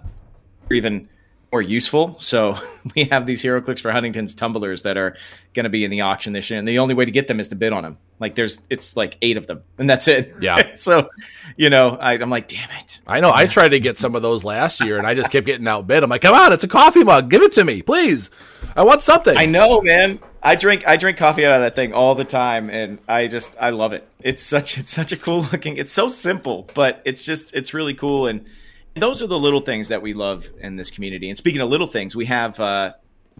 even 0.72 1.10
more 1.52 1.62
useful. 1.62 2.18
So 2.20 2.58
we 2.96 3.06
have 3.06 3.26
these 3.26 3.44
HeroClix 3.44 3.80
for 3.80 3.92
Huntington's 3.92 4.36
tumblers 4.36 4.84
that 4.84 4.98
are 4.98 5.16
going 5.54 5.64
to 5.64 5.70
be 5.70 5.84
in 5.84 5.92
the 5.92 6.02
auction 6.02 6.34
this 6.34 6.50
year, 6.50 6.60
and 6.60 6.68
the 6.68 6.80
only 6.80 6.94
way 6.94 7.06
to 7.06 7.12
get 7.12 7.28
them 7.28 7.40
is 7.40 7.48
to 7.50 7.56
bid 7.56 7.74
on 7.74 7.84
them. 7.84 7.98
Like 8.20 8.36
there's, 8.36 8.62
it's 8.70 8.96
like 8.96 9.18
eight 9.22 9.38
of 9.38 9.48
them, 9.48 9.64
and 9.78 9.90
that's 9.90 10.08
it. 10.08 10.34
Yeah. 10.42 10.62
so, 10.76 11.10
you 11.58 11.70
know, 11.70 11.98
I, 12.00 12.14
I'm 12.14 12.30
like, 12.30 12.48
damn 12.48 12.70
it. 12.72 13.02
I 13.08 13.20
know 13.20 13.32
I 13.34 13.46
tried 13.46 13.70
to 13.70 13.80
get 13.80 13.98
some 13.98 14.16
of 14.16 14.22
those 14.22 14.44
last 14.44 14.80
year, 14.82 14.98
and 14.98 15.08
I 15.08 15.16
just 15.16 15.32
kept 15.32 15.46
getting 15.46 15.68
outbid. 15.68 16.04
I'm 16.04 16.10
like, 16.10 16.22
come 16.22 16.36
on, 16.36 16.54
it's 16.54 16.64
a 16.64 16.68
coffee 16.68 17.04
mug, 17.04 17.30
give 17.30 17.42
it 17.42 17.54
to 17.54 17.64
me, 17.64 17.82
please. 17.82 18.30
I 18.76 18.84
want 18.84 19.02
something. 19.02 19.36
I 19.36 19.46
know, 19.46 19.82
man. 19.82 20.20
I 20.42 20.56
drink, 20.56 20.88
I 20.88 20.96
drink 20.96 21.18
coffee 21.18 21.46
out 21.46 21.54
of 21.54 21.62
that 21.62 21.76
thing 21.76 21.94
all 21.94 22.16
the 22.16 22.24
time, 22.24 22.70
and 22.70 23.00
I 23.08 23.28
just, 23.28 23.58
I 23.60 23.72
love 23.72 23.94
it. 23.94 24.08
It's 24.22 24.44
such, 24.44 24.78
it's 24.78 24.92
such 24.92 25.12
a 25.12 25.18
cool 25.18 25.42
looking. 25.52 25.78
It's 25.78 25.92
so 25.92 26.08
simple, 26.08 26.70
but 26.76 27.02
it's 27.06 27.24
just, 27.24 27.54
it's 27.54 27.74
really 27.74 27.94
cool, 27.94 28.28
and 28.28 28.46
those 28.95 29.21
are 29.21 29.28
the 29.28 29.39
little 29.39 29.62
things 29.62 29.88
that 29.89 30.02
we 30.02 30.13
love 30.13 30.47
in 30.60 30.75
this 30.75 30.91
community. 30.91 31.30
And 31.30 31.38
speaking 31.38 31.62
of 31.62 31.69
little 31.69 31.88
things, 31.88 32.15
we 32.15 32.25
have, 32.25 32.60
uh, 32.60 32.93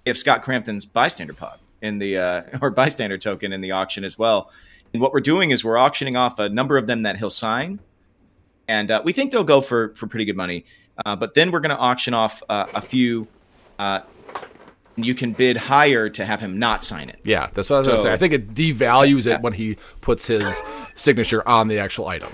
have 0.06 0.18
Scott 0.18 0.44
Crampton's 0.44 0.86
bystander 0.86 1.34
pod 1.34 1.60
in 1.82 2.00
the 2.00 2.18
uh, 2.18 2.44
or 2.62 2.70
bystander 2.70 3.18
token 3.18 3.54
in 3.54 3.62
the 3.62 3.72
auction 3.72 4.04
as 4.04 4.18
well. 4.18 4.52
And 4.94 5.02
what 5.02 5.14
we're 5.14 5.20
doing 5.22 5.52
is 5.52 5.64
we're 5.64 5.78
auctioning 5.78 6.16
off 6.16 6.40
a 6.40 6.50
number 6.50 6.78
of 6.78 6.88
them 6.88 7.04
that 7.04 7.18
he'll 7.18 7.30
sign, 7.30 7.80
and 8.68 8.90
uh, 8.90 9.02
we 9.06 9.14
think 9.14 9.32
they'll 9.32 9.44
go 9.44 9.62
for 9.62 9.94
for 9.96 10.08
pretty 10.08 10.26
good 10.26 10.36
money. 10.36 10.66
Uh, 11.06 11.16
but 11.16 11.34
then 11.34 11.52
we're 11.52 11.60
going 11.60 11.76
to 11.76 11.78
auction 11.78 12.14
off 12.14 12.42
uh, 12.50 12.66
a 12.74 12.82
few. 12.82 13.28
Uh, 13.78 14.02
you 14.96 15.16
can 15.16 15.32
bid 15.32 15.56
higher 15.56 16.10
to 16.10 16.26
have 16.26 16.42
him 16.42 16.60
not 16.60 16.84
sign 16.84 17.10
it. 17.10 17.20
yeah, 17.24 17.50
that's 17.54 17.70
what 17.70 17.78
I 17.78 17.80
was 17.80 17.88
going 17.88 17.98
to 17.98 18.04
say. 18.04 18.12
I 18.12 18.18
think 18.18 18.34
it 18.34 18.54
devalues 18.54 19.26
it 19.32 19.42
when 19.42 19.54
he 19.54 19.78
puts 20.02 20.28
his 20.28 20.62
signature 20.96 21.48
on 21.48 21.70
the 21.70 21.80
actual 21.80 22.08
item. 22.08 22.30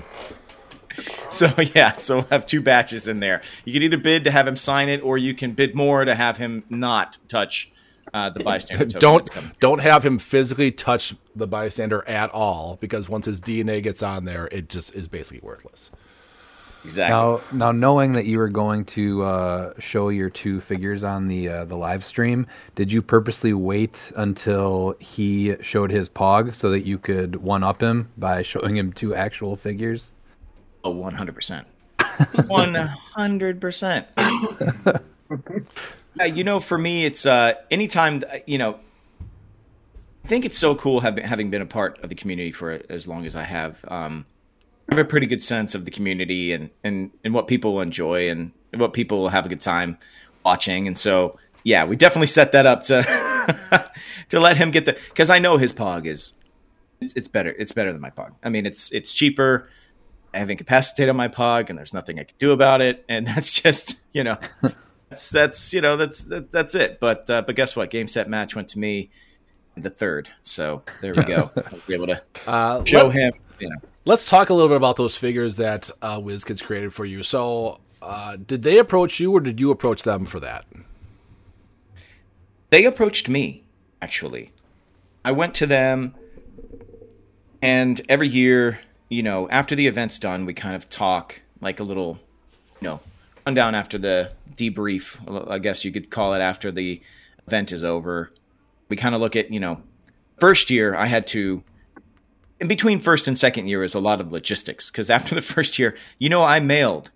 So 1.31 1.53
yeah, 1.73 1.95
so 1.95 2.17
we'll 2.17 2.27
have 2.27 2.45
two 2.45 2.61
batches 2.61 3.07
in 3.07 3.19
there. 3.19 3.41
You 3.65 3.73
can 3.73 3.83
either 3.83 3.97
bid 3.97 4.23
to 4.23 4.31
have 4.31 4.47
him 4.47 4.55
sign 4.55 4.87
it, 4.87 5.01
or 5.01 5.17
you 5.17 5.33
can 5.33 5.51
bid 5.51 5.75
more 5.75 6.05
to 6.05 6.15
have 6.15 6.37
him 6.37 6.63
not 6.69 7.17
touch 7.27 7.73
uh, 8.13 8.29
the 8.29 8.43
bystander 8.43 8.85
token. 8.99 8.99
don't 9.01 9.59
don't 9.59 9.79
have 9.79 10.05
him 10.05 10.17
physically 10.17 10.71
touch 10.71 11.13
the 11.35 11.47
bystander 11.47 12.07
at 12.07 12.29
all 12.31 12.77
because 12.79 13.09
once 13.09 13.25
his 13.25 13.41
DNA 13.41 13.83
gets 13.83 14.01
on 14.01 14.23
there, 14.25 14.47
it 14.51 14.69
just 14.69 14.95
is 14.95 15.07
basically 15.09 15.45
worthless. 15.45 15.91
exactly. 16.85 17.13
Now, 17.13 17.41
now 17.51 17.71
knowing 17.73 18.13
that 18.13 18.25
you 18.25 18.37
were 18.37 18.47
going 18.47 18.85
to 18.85 19.23
uh, 19.23 19.73
show 19.79 20.09
your 20.09 20.29
two 20.29 20.61
figures 20.61 21.03
on 21.03 21.27
the 21.27 21.49
uh, 21.49 21.65
the 21.65 21.75
live 21.75 22.05
stream, 22.05 22.47
did 22.75 22.91
you 22.91 23.01
purposely 23.01 23.53
wait 23.53 24.11
until 24.15 24.95
he 24.99 25.55
showed 25.61 25.91
his 25.91 26.07
pog 26.07 26.55
so 26.55 26.69
that 26.69 26.85
you 26.85 26.97
could 26.97 27.35
one 27.37 27.63
up 27.63 27.81
him 27.81 28.09
by 28.17 28.43
showing 28.43 28.77
him 28.77 28.93
two 28.93 29.13
actual 29.13 29.57
figures? 29.57 30.11
Oh, 30.85 30.91
one 30.91 31.15
hundred 31.15 31.33
percent. 31.33 31.67
One 32.47 32.75
hundred 32.75 33.59
percent. 33.59 34.07
You 36.33 36.45
know, 36.45 36.61
for 36.61 36.77
me, 36.77 37.05
it's 37.05 37.25
uh, 37.25 37.55
anytime 37.69 38.23
you 38.45 38.57
know. 38.57 38.79
I 40.23 40.27
think 40.29 40.45
it's 40.45 40.57
so 40.57 40.73
cool 40.73 41.01
having 41.01 41.25
having 41.25 41.49
been 41.49 41.61
a 41.61 41.65
part 41.65 41.99
of 42.01 42.07
the 42.07 42.15
community 42.15 42.53
for 42.53 42.81
as 42.89 43.05
long 43.05 43.25
as 43.25 43.35
I 43.35 43.43
have. 43.43 43.83
Um, 43.89 44.25
I 44.89 44.95
have 44.95 45.05
a 45.05 45.09
pretty 45.09 45.27
good 45.27 45.43
sense 45.43 45.75
of 45.75 45.83
the 45.83 45.91
community 45.91 46.53
and 46.53 46.69
and 46.85 47.11
and 47.25 47.33
what 47.33 47.47
people 47.47 47.81
enjoy 47.81 48.29
and 48.29 48.53
what 48.73 48.93
people 48.93 49.27
have 49.27 49.45
a 49.45 49.49
good 49.49 49.59
time 49.59 49.97
watching. 50.45 50.87
And 50.87 50.97
so, 50.97 51.37
yeah, 51.65 51.83
we 51.83 51.97
definitely 51.97 52.27
set 52.27 52.53
that 52.53 52.65
up 52.65 52.83
to 52.85 53.91
to 54.29 54.39
let 54.39 54.55
him 54.55 54.71
get 54.71 54.85
the 54.85 54.93
because 55.09 55.29
I 55.29 55.39
know 55.39 55.57
his 55.57 55.73
pog 55.73 56.05
is 56.05 56.31
it's, 57.01 57.13
it's 57.15 57.27
better. 57.27 57.49
It's 57.49 57.73
better 57.73 57.91
than 57.91 58.01
my 58.01 58.09
pog. 58.09 58.31
I 58.41 58.49
mean, 58.49 58.65
it's 58.65 58.89
it's 58.93 59.13
cheaper. 59.13 59.67
I 60.35 60.39
have 60.39 60.49
incapacitated 60.49 61.15
my 61.15 61.27
pog, 61.29 61.69
and 61.69 61.77
there's 61.79 61.93
nothing 61.93 62.19
I 62.19 62.23
can 62.23 62.35
do 62.37 62.51
about 62.51 62.81
it. 62.81 63.05
And 63.09 63.25
that's 63.35 63.51
just 63.53 63.95
you 64.13 64.23
know, 64.23 64.37
that's 65.09 65.29
that's 65.29 65.73
you 65.73 65.81
know 65.81 65.97
that's 65.97 66.25
that, 66.25 66.51
that's 66.51 66.75
it. 66.75 66.99
But 66.99 67.29
uh, 67.29 67.41
but 67.43 67.55
guess 67.55 67.75
what? 67.75 67.89
Game 67.89 68.07
set 68.07 68.29
match 68.29 68.55
went 68.55 68.67
to 68.69 68.79
me 68.79 69.09
the 69.77 69.89
third. 69.89 70.29
So 70.43 70.83
there 71.01 71.13
we 71.15 71.23
go. 71.23 71.49
I'll 71.55 71.79
be 71.87 71.93
able 71.93 72.07
to 72.07 72.21
Uh, 72.47 72.83
show 72.83 73.07
let- 73.07 73.15
him. 73.15 73.33
You 73.59 73.69
know, 73.69 73.75
Let's 74.03 74.29
talk 74.29 74.49
a 74.49 74.53
little 74.53 74.67
bit 74.67 74.77
about 74.77 74.97
those 74.97 75.17
figures 75.17 75.57
that 75.57 75.89
uh, 76.01 76.19
WizKids 76.19 76.61
created 76.61 76.93
for 76.93 77.05
you. 77.05 77.23
So, 77.23 77.79
uh, 78.03 78.35
did 78.35 78.61
they 78.61 78.77
approach 78.77 79.19
you, 79.19 79.31
or 79.31 79.39
did 79.39 79.59
you 79.59 79.71
approach 79.71 80.03
them 80.03 80.25
for 80.25 80.39
that? 80.41 80.65
they 82.69 82.85
approached 82.85 83.29
me 83.29 83.63
actually. 84.01 84.51
I 85.23 85.31
went 85.31 85.55
to 85.55 85.65
them, 85.65 86.13
and 87.61 87.99
every 88.09 88.27
year, 88.27 88.79
you 89.15 89.23
know, 89.23 89.47
after 89.49 89.75
the 89.75 89.87
event's 89.87 90.19
done, 90.19 90.45
we 90.45 90.53
kind 90.53 90.75
of 90.75 90.89
talk 90.89 91.39
like 91.61 91.79
a 91.79 91.83
little, 91.83 92.19
you 92.81 92.89
know, 92.89 92.99
rundown 93.45 93.73
after 93.73 93.97
the 93.97 94.33
debrief. 94.57 95.49
I 95.49 95.57
guess 95.59 95.85
you 95.85 95.91
could 95.93 96.09
call 96.09 96.33
it 96.33 96.39
after 96.39 96.69
the 96.69 97.01
event 97.47 97.71
is 97.71 97.85
over. 97.85 98.33
We 98.89 98.97
kind 98.97 99.15
of 99.15 99.21
look 99.21 99.37
at, 99.37 99.51
you 99.51 99.61
know, 99.61 99.81
first 100.37 100.69
year 100.69 100.95
I 100.95 101.05
had 101.05 101.27
to. 101.27 101.63
In 102.59 102.67
between 102.67 102.99
first 102.99 103.27
and 103.29 103.37
second 103.37 103.67
year 103.67 103.83
is 103.83 103.95
a 103.95 104.01
lot 104.01 104.19
of 104.19 104.33
logistics 104.33 104.91
because 104.91 105.09
after 105.09 105.33
the 105.33 105.41
first 105.53 105.79
year, 105.79 105.95
you 106.19 106.27
know, 106.27 106.43
I 106.43 106.59
mailed, 106.59 107.11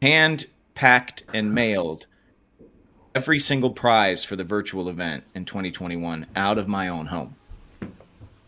hand 0.00 0.46
packed 0.76 1.24
and 1.34 1.52
mailed 1.52 2.06
every 3.12 3.40
single 3.40 3.70
prize 3.70 4.22
for 4.22 4.36
the 4.36 4.44
virtual 4.44 4.88
event 4.88 5.24
in 5.34 5.44
2021 5.44 6.26
out 6.36 6.58
of 6.58 6.68
my 6.68 6.86
own 6.86 7.06
home. 7.06 7.34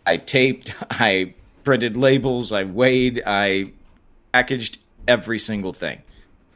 I 0.06 0.18
taped, 0.18 0.72
I 0.90 1.35
printed 1.64 1.96
labels, 1.96 2.53
I 2.53 2.64
weighed, 2.64 3.23
I 3.27 3.73
packaged 4.33 4.79
every 5.09 5.38
single 5.38 5.73
thing. 5.73 6.03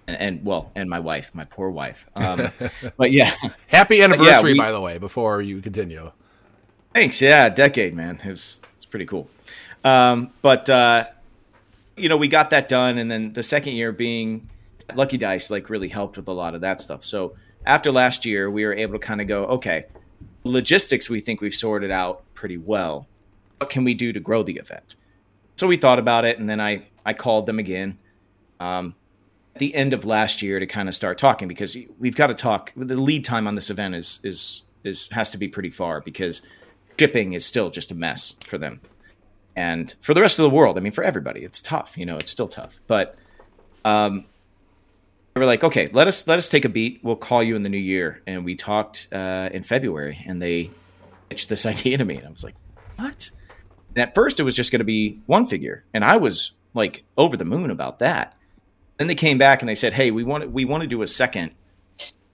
And, 0.06 0.16
and 0.18 0.44
well, 0.44 0.70
and 0.74 0.88
my 0.90 1.00
wife, 1.00 1.34
my 1.34 1.44
poor 1.44 1.70
wife. 1.70 2.06
Um, 2.16 2.48
but 2.96 3.10
yeah, 3.10 3.34
Happy 3.68 4.02
anniversary, 4.02 4.52
we- 4.52 4.58
by 4.58 4.72
the 4.72 4.80
way, 4.80 4.98
before 4.98 5.40
you 5.42 5.60
continue. 5.60 6.10
Thanks. 6.92 7.20
Yeah, 7.20 7.48
decade, 7.48 7.94
man. 7.94 8.20
It 8.24 8.30
was 8.30 8.60
it's 8.76 8.86
pretty 8.86 9.06
cool. 9.06 9.28
Um, 9.82 10.30
but 10.42 10.70
uh, 10.70 11.06
you 11.96 12.08
know, 12.08 12.16
we 12.16 12.28
got 12.28 12.50
that 12.50 12.68
done, 12.68 12.98
and 12.98 13.10
then 13.10 13.32
the 13.32 13.42
second 13.42 13.72
year 13.72 13.90
being 13.90 14.48
Lucky 14.94 15.16
Dice 15.16 15.50
like 15.50 15.70
really 15.70 15.88
helped 15.88 16.16
with 16.16 16.28
a 16.28 16.32
lot 16.32 16.54
of 16.54 16.60
that 16.60 16.80
stuff. 16.80 17.02
So 17.02 17.34
after 17.66 17.90
last 17.90 18.24
year, 18.24 18.48
we 18.50 18.64
were 18.64 18.74
able 18.74 18.92
to 18.92 18.98
kind 18.98 19.20
of 19.20 19.26
go, 19.26 19.44
okay, 19.46 19.86
logistics 20.44 21.10
we 21.10 21.20
think 21.20 21.40
we've 21.40 21.54
sorted 21.54 21.90
out 21.90 22.22
pretty 22.34 22.58
well. 22.58 23.08
What 23.64 23.70
can 23.70 23.84
we 23.84 23.94
do 23.94 24.12
to 24.12 24.20
grow 24.20 24.42
the 24.42 24.56
event? 24.56 24.94
So 25.56 25.66
we 25.66 25.78
thought 25.78 25.98
about 25.98 26.26
it, 26.26 26.38
and 26.38 26.50
then 26.50 26.60
I 26.60 26.82
I 27.06 27.14
called 27.14 27.46
them 27.46 27.58
again. 27.58 27.96
Um, 28.60 28.94
at 29.54 29.58
the 29.58 29.74
end 29.74 29.94
of 29.94 30.04
last 30.04 30.42
year 30.42 30.60
to 30.60 30.66
kind 30.66 30.86
of 30.86 30.94
start 30.94 31.16
talking 31.16 31.48
because 31.48 31.74
we've 31.98 32.14
got 32.14 32.26
to 32.26 32.34
talk. 32.34 32.72
The 32.76 33.00
lead 33.00 33.24
time 33.24 33.48
on 33.48 33.54
this 33.54 33.70
event 33.70 33.94
is 33.94 34.20
is 34.22 34.64
is 34.82 35.08
has 35.12 35.30
to 35.30 35.38
be 35.38 35.48
pretty 35.48 35.70
far 35.70 36.02
because 36.02 36.42
shipping 36.98 37.32
is 37.32 37.46
still 37.46 37.70
just 37.70 37.90
a 37.90 37.94
mess 37.94 38.34
for 38.44 38.58
them. 38.58 38.82
And 39.56 39.94
for 40.02 40.12
the 40.12 40.20
rest 40.20 40.38
of 40.38 40.42
the 40.42 40.50
world, 40.50 40.76
I 40.76 40.82
mean, 40.82 40.92
for 40.92 41.02
everybody, 41.02 41.42
it's 41.42 41.62
tough. 41.62 41.96
You 41.96 42.04
know, 42.04 42.18
it's 42.18 42.30
still 42.30 42.48
tough. 42.48 42.80
But 42.86 43.16
um, 43.86 44.26
they 45.32 45.40
were 45.40 45.46
like, 45.46 45.64
okay, 45.64 45.86
let 45.90 46.06
us 46.06 46.26
let 46.26 46.36
us 46.36 46.50
take 46.50 46.66
a 46.66 46.68
beat. 46.68 47.00
We'll 47.02 47.16
call 47.16 47.42
you 47.42 47.56
in 47.56 47.62
the 47.62 47.70
new 47.70 47.78
year. 47.78 48.20
And 48.26 48.44
we 48.44 48.56
talked 48.56 49.08
uh, 49.10 49.48
in 49.54 49.62
February, 49.62 50.22
and 50.26 50.42
they 50.42 50.70
pitched 51.30 51.48
this 51.48 51.64
idea 51.74 51.96
to 51.96 52.04
me, 52.04 52.16
and 52.18 52.26
I 52.26 52.30
was 52.30 52.44
like, 52.44 52.56
what? 52.96 53.30
And 53.94 54.02
at 54.02 54.14
first, 54.14 54.40
it 54.40 54.42
was 54.42 54.56
just 54.56 54.72
going 54.72 54.80
to 54.80 54.84
be 54.84 55.20
one 55.26 55.46
figure, 55.46 55.84
and 55.94 56.04
I 56.04 56.16
was 56.16 56.52
like 56.74 57.04
over 57.16 57.36
the 57.36 57.44
moon 57.44 57.70
about 57.70 58.00
that. 58.00 58.36
Then 58.98 59.06
they 59.08 59.14
came 59.14 59.38
back 59.38 59.60
and 59.62 59.68
they 59.68 59.74
said, 59.74 59.92
hey, 59.92 60.10
we 60.10 60.24
want 60.24 60.50
we 60.50 60.64
want 60.64 60.82
to 60.82 60.86
do 60.88 61.02
a 61.02 61.06
second 61.06 61.52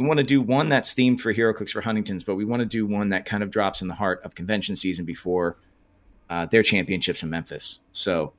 we 0.00 0.06
want 0.06 0.16
to 0.16 0.24
do 0.24 0.40
one 0.40 0.70
that's 0.70 0.94
themed 0.94 1.20
for 1.20 1.34
HeroClix 1.34 1.72
for 1.72 1.82
Huntingtons, 1.82 2.24
but 2.24 2.34
we 2.34 2.46
want 2.46 2.60
to 2.60 2.66
do 2.66 2.86
one 2.86 3.10
that 3.10 3.26
kind 3.26 3.42
of 3.42 3.50
drops 3.50 3.82
in 3.82 3.88
the 3.88 3.94
heart 3.94 4.22
of 4.24 4.34
convention 4.34 4.74
season 4.74 5.04
before 5.04 5.58
uh, 6.30 6.46
their 6.46 6.62
championships 6.62 7.22
in 7.22 7.28
Memphis. 7.28 7.80
So 7.92 8.32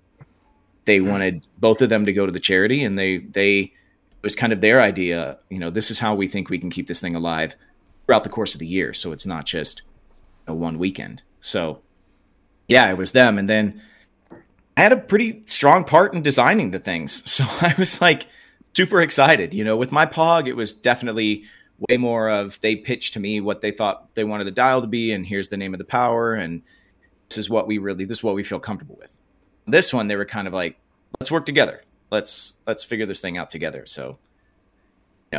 they 0.85 1.01
wanted 1.01 1.45
both 1.59 1.83
of 1.83 1.89
them 1.89 2.07
to 2.07 2.13
go 2.13 2.25
to 2.25 2.31
the 2.31 2.39
charity, 2.39 2.83
and 2.83 2.97
they 2.97 3.17
they 3.17 3.59
it 3.59 4.23
was 4.23 4.35
kind 4.35 4.51
of 4.51 4.59
their 4.59 4.81
idea. 4.81 5.37
You 5.51 5.59
know, 5.59 5.69
this 5.69 5.91
is 5.91 5.99
how 5.99 6.15
we 6.15 6.27
think 6.27 6.49
we 6.49 6.57
can 6.57 6.71
keep 6.71 6.87
this 6.87 6.99
thing 6.99 7.15
alive 7.15 7.55
throughout 8.07 8.23
the 8.23 8.29
course 8.29 8.55
of 8.55 8.59
the 8.59 8.65
year, 8.65 8.91
so 8.91 9.11
it's 9.11 9.27
not 9.27 9.45
just 9.45 9.83
a 10.47 10.55
one 10.55 10.79
weekend. 10.79 11.21
So 11.41 11.81
yeah, 12.71 12.89
it 12.89 12.97
was 12.97 13.11
them, 13.11 13.37
and 13.37 13.49
then 13.49 13.81
I 14.77 14.83
had 14.83 14.93
a 14.93 14.97
pretty 14.97 15.43
strong 15.45 15.83
part 15.83 16.13
in 16.13 16.21
designing 16.21 16.71
the 16.71 16.79
things, 16.79 17.29
so 17.29 17.43
I 17.45 17.75
was 17.77 17.99
like 17.99 18.27
super 18.73 19.01
excited. 19.01 19.53
You 19.53 19.65
know, 19.65 19.75
with 19.75 19.91
my 19.91 20.05
pog, 20.05 20.47
it 20.47 20.55
was 20.55 20.73
definitely 20.73 21.43
way 21.89 21.97
more 21.97 22.29
of 22.29 22.59
they 22.61 22.77
pitched 22.77 23.13
to 23.13 23.19
me 23.19 23.41
what 23.41 23.59
they 23.59 23.71
thought 23.71 24.15
they 24.15 24.23
wanted 24.23 24.45
the 24.45 24.51
dial 24.51 24.79
to 24.79 24.87
be, 24.87 25.11
and 25.11 25.25
here's 25.27 25.49
the 25.49 25.57
name 25.57 25.73
of 25.73 25.79
the 25.79 25.83
power, 25.83 26.33
and 26.33 26.61
this 27.27 27.37
is 27.37 27.49
what 27.49 27.67
we 27.67 27.77
really 27.77 28.05
this 28.05 28.19
is 28.19 28.23
what 28.23 28.35
we 28.35 28.43
feel 28.43 28.59
comfortable 28.59 28.97
with. 28.97 29.17
This 29.67 29.93
one, 29.93 30.07
they 30.07 30.15
were 30.15 30.25
kind 30.25 30.47
of 30.47 30.53
like, 30.53 30.79
let's 31.19 31.29
work 31.29 31.45
together. 31.45 31.83
Let's 32.09 32.55
let's 32.65 32.85
figure 32.85 33.05
this 33.05 33.19
thing 33.19 33.37
out 33.37 33.49
together. 33.49 33.85
So, 33.85 34.17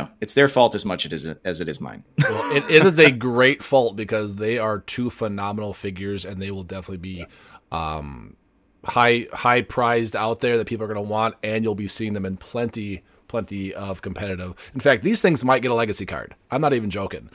know, 0.01 0.09
it's 0.21 0.33
their 0.33 0.47
fault 0.47 0.75
as 0.75 0.85
much 0.85 1.05
as 1.05 1.25
it 1.25 1.31
is, 1.31 1.37
as 1.45 1.61
it 1.61 1.69
is 1.69 1.79
mine. 1.79 2.03
Well, 2.19 2.55
it, 2.55 2.63
it 2.69 2.85
is 2.85 2.99
a 2.99 3.11
great 3.11 3.61
fault 3.61 3.95
because 3.95 4.35
they 4.35 4.57
are 4.57 4.79
two 4.79 5.09
phenomenal 5.09 5.73
figures, 5.73 6.25
and 6.25 6.41
they 6.41 6.51
will 6.51 6.63
definitely 6.63 6.97
be 6.97 7.25
um, 7.71 8.35
high 8.83 9.27
high 9.31 9.61
prized 9.61 10.15
out 10.15 10.39
there 10.39 10.57
that 10.57 10.67
people 10.67 10.85
are 10.85 10.87
going 10.87 11.03
to 11.03 11.09
want, 11.09 11.35
and 11.43 11.63
you'll 11.63 11.75
be 11.75 11.87
seeing 11.87 12.13
them 12.13 12.25
in 12.25 12.37
plenty 12.37 13.03
plenty 13.27 13.73
of 13.73 14.01
competitive. 14.03 14.53
In 14.75 14.79
fact, 14.79 15.03
these 15.03 15.21
things 15.21 15.43
might 15.43 15.63
get 15.63 15.71
a 15.71 15.73
legacy 15.73 16.05
card. 16.05 16.35
I'm 16.51 16.61
not 16.61 16.73
even 16.73 16.91
joking. 16.91 17.29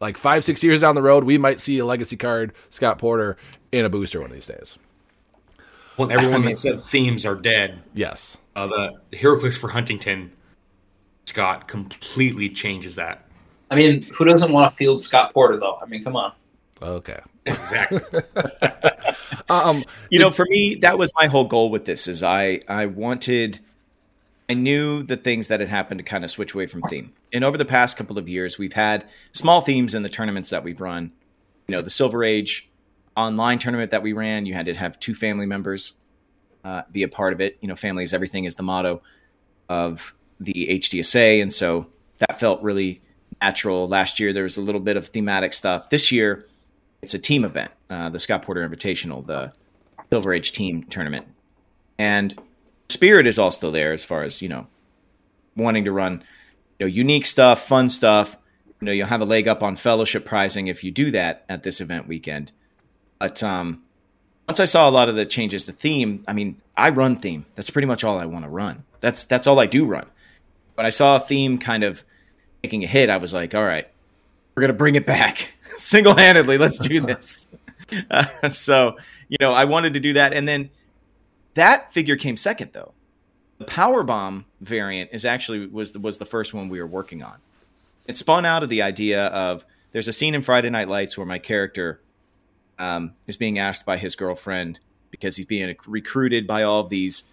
Like 0.00 0.16
five 0.16 0.44
six 0.44 0.62
years 0.64 0.80
down 0.80 0.94
the 0.94 1.02
road, 1.02 1.24
we 1.24 1.38
might 1.38 1.60
see 1.60 1.78
a 1.78 1.84
legacy 1.84 2.16
card 2.16 2.52
Scott 2.70 2.98
Porter 2.98 3.36
in 3.72 3.84
a 3.84 3.88
booster 3.88 4.20
one 4.20 4.30
of 4.30 4.34
these 4.34 4.46
days. 4.46 4.78
Well, 5.96 6.10
everyone 6.10 6.44
that 6.46 6.56
said 6.56 6.82
themes 6.82 7.24
are 7.24 7.36
dead. 7.36 7.82
Yes. 7.94 8.36
Uh, 8.56 8.66
the 8.66 8.92
HeroClix 9.12 9.56
for 9.56 9.68
Huntington, 9.68 10.32
Scott 11.24 11.68
completely 11.68 12.48
changes 12.48 12.96
that. 12.96 13.26
I 13.70 13.76
mean, 13.76 14.02
who 14.02 14.24
doesn't 14.24 14.52
want 14.52 14.70
to 14.70 14.76
field 14.76 15.00
Scott 15.00 15.32
Porter 15.34 15.56
though? 15.56 15.78
I 15.80 15.86
mean, 15.86 16.04
come 16.04 16.16
on. 16.16 16.32
Okay. 16.82 17.20
Exactly. 17.46 18.00
Um, 19.48 19.84
you 20.10 20.18
know 20.18 20.30
for 20.30 20.46
me 20.48 20.76
that 20.76 20.96
was 20.96 21.12
my 21.14 21.26
whole 21.26 21.44
goal 21.44 21.70
with 21.70 21.84
this 21.84 22.08
is 22.08 22.22
i 22.22 22.60
i 22.66 22.86
wanted 22.86 23.60
i 24.48 24.54
knew 24.54 25.02
the 25.02 25.16
things 25.16 25.48
that 25.48 25.60
had 25.60 25.68
happened 25.68 25.98
to 25.98 26.04
kind 26.04 26.24
of 26.24 26.30
switch 26.30 26.54
away 26.54 26.66
from 26.66 26.80
theme 26.82 27.12
and 27.32 27.44
over 27.44 27.58
the 27.58 27.64
past 27.64 27.96
couple 27.96 28.18
of 28.18 28.28
years 28.28 28.58
we've 28.58 28.72
had 28.72 29.06
small 29.32 29.60
themes 29.60 29.94
in 29.94 30.02
the 30.02 30.08
tournaments 30.08 30.50
that 30.50 30.64
we've 30.64 30.80
run 30.80 31.12
you 31.66 31.74
know 31.74 31.82
the 31.82 31.90
silver 31.90 32.24
age 32.24 32.68
online 33.16 33.58
tournament 33.58 33.90
that 33.90 34.02
we 34.02 34.12
ran 34.12 34.46
you 34.46 34.54
had 34.54 34.66
to 34.66 34.74
have 34.74 34.98
two 34.98 35.14
family 35.14 35.46
members 35.46 35.92
uh, 36.64 36.82
be 36.90 37.02
a 37.02 37.08
part 37.08 37.32
of 37.34 37.40
it 37.40 37.58
you 37.60 37.68
know 37.68 37.74
family 37.74 38.02
is 38.02 38.14
everything 38.14 38.44
is 38.44 38.54
the 38.54 38.62
motto 38.62 39.02
of 39.68 40.14
the 40.40 40.68
hdsa 40.80 41.40
and 41.40 41.52
so 41.52 41.86
that 42.18 42.38
felt 42.38 42.62
really 42.62 43.00
natural 43.40 43.88
last 43.88 44.18
year 44.18 44.32
there 44.32 44.42
was 44.42 44.56
a 44.56 44.60
little 44.60 44.80
bit 44.80 44.96
of 44.96 45.08
thematic 45.08 45.52
stuff 45.52 45.90
this 45.90 46.10
year 46.10 46.46
it's 47.04 47.14
a 47.14 47.18
team 47.18 47.44
event, 47.44 47.70
uh, 47.90 48.08
the 48.08 48.18
Scott 48.18 48.42
Porter 48.42 48.66
Invitational, 48.66 49.24
the 49.24 49.52
Silver 50.10 50.32
Age 50.32 50.52
team 50.52 50.84
tournament, 50.84 51.26
and 51.98 52.34
spirit 52.88 53.26
is 53.26 53.38
also 53.38 53.70
there 53.70 53.92
as 53.92 54.02
far 54.02 54.22
as 54.22 54.40
you 54.40 54.48
know, 54.48 54.66
wanting 55.54 55.84
to 55.84 55.92
run, 55.92 56.24
you 56.78 56.86
know, 56.86 56.90
unique 56.90 57.26
stuff, 57.26 57.66
fun 57.66 57.90
stuff. 57.90 58.38
You 58.80 58.86
know, 58.86 58.92
you'll 58.92 59.06
have 59.06 59.20
a 59.20 59.26
leg 59.26 59.46
up 59.46 59.62
on 59.62 59.76
fellowship 59.76 60.24
prizing 60.24 60.66
if 60.66 60.82
you 60.82 60.90
do 60.90 61.10
that 61.10 61.44
at 61.48 61.62
this 61.62 61.80
event 61.80 62.08
weekend. 62.08 62.52
But 63.18 63.42
um, 63.42 63.82
once 64.48 64.58
I 64.58 64.64
saw 64.64 64.88
a 64.88 64.90
lot 64.90 65.10
of 65.10 65.14
the 65.14 65.26
changes 65.26 65.66
to 65.66 65.72
theme, 65.72 66.24
I 66.26 66.32
mean, 66.32 66.60
I 66.76 66.88
run 66.88 67.16
theme. 67.16 67.44
That's 67.54 67.70
pretty 67.70 67.86
much 67.86 68.02
all 68.02 68.18
I 68.18 68.24
want 68.24 68.46
to 68.46 68.50
run. 68.50 68.82
That's 69.00 69.24
that's 69.24 69.46
all 69.46 69.60
I 69.60 69.66
do 69.66 69.84
run. 69.84 70.06
When 70.74 70.86
I 70.86 70.90
saw 70.90 71.16
a 71.16 71.20
theme 71.20 71.58
kind 71.58 71.84
of 71.84 72.04
taking 72.62 72.82
a 72.82 72.86
hit, 72.86 73.10
I 73.10 73.16
was 73.18 73.32
like, 73.32 73.54
all 73.54 73.64
right, 73.64 73.88
we're 74.54 74.62
gonna 74.62 74.72
bring 74.72 74.94
it 74.94 75.06
back 75.06 75.54
single 75.76 76.16
handedly. 76.16 76.58
Let's 76.58 76.78
do 76.78 77.00
this. 77.00 77.46
Uh, 78.10 78.48
so 78.48 78.96
you 79.28 79.36
know, 79.40 79.52
I 79.52 79.64
wanted 79.64 79.94
to 79.94 80.00
do 80.00 80.14
that, 80.14 80.32
and 80.32 80.48
then 80.48 80.70
that 81.54 81.92
figure 81.92 82.16
came 82.16 82.36
second 82.36 82.70
though. 82.72 82.92
The 83.58 83.64
Power 83.64 84.02
Bomb 84.02 84.46
variant 84.60 85.10
is 85.12 85.24
actually 85.24 85.66
was 85.66 85.92
the, 85.92 86.00
was 86.00 86.18
the 86.18 86.26
first 86.26 86.52
one 86.52 86.68
we 86.68 86.80
were 86.80 86.86
working 86.86 87.22
on. 87.22 87.36
It 88.06 88.18
spun 88.18 88.44
out 88.44 88.62
of 88.62 88.68
the 88.68 88.82
idea 88.82 89.26
of 89.26 89.64
there's 89.92 90.08
a 90.08 90.12
scene 90.12 90.34
in 90.34 90.42
Friday 90.42 90.70
Night 90.70 90.88
Lights 90.88 91.16
where 91.16 91.26
my 91.26 91.38
character 91.38 92.00
um, 92.78 93.14
is 93.26 93.36
being 93.36 93.58
asked 93.58 93.86
by 93.86 93.96
his 93.96 94.16
girlfriend 94.16 94.80
because 95.10 95.36
he's 95.36 95.46
being 95.46 95.74
recruited 95.86 96.46
by 96.46 96.64
all 96.64 96.80
of 96.80 96.90
these 96.90 97.30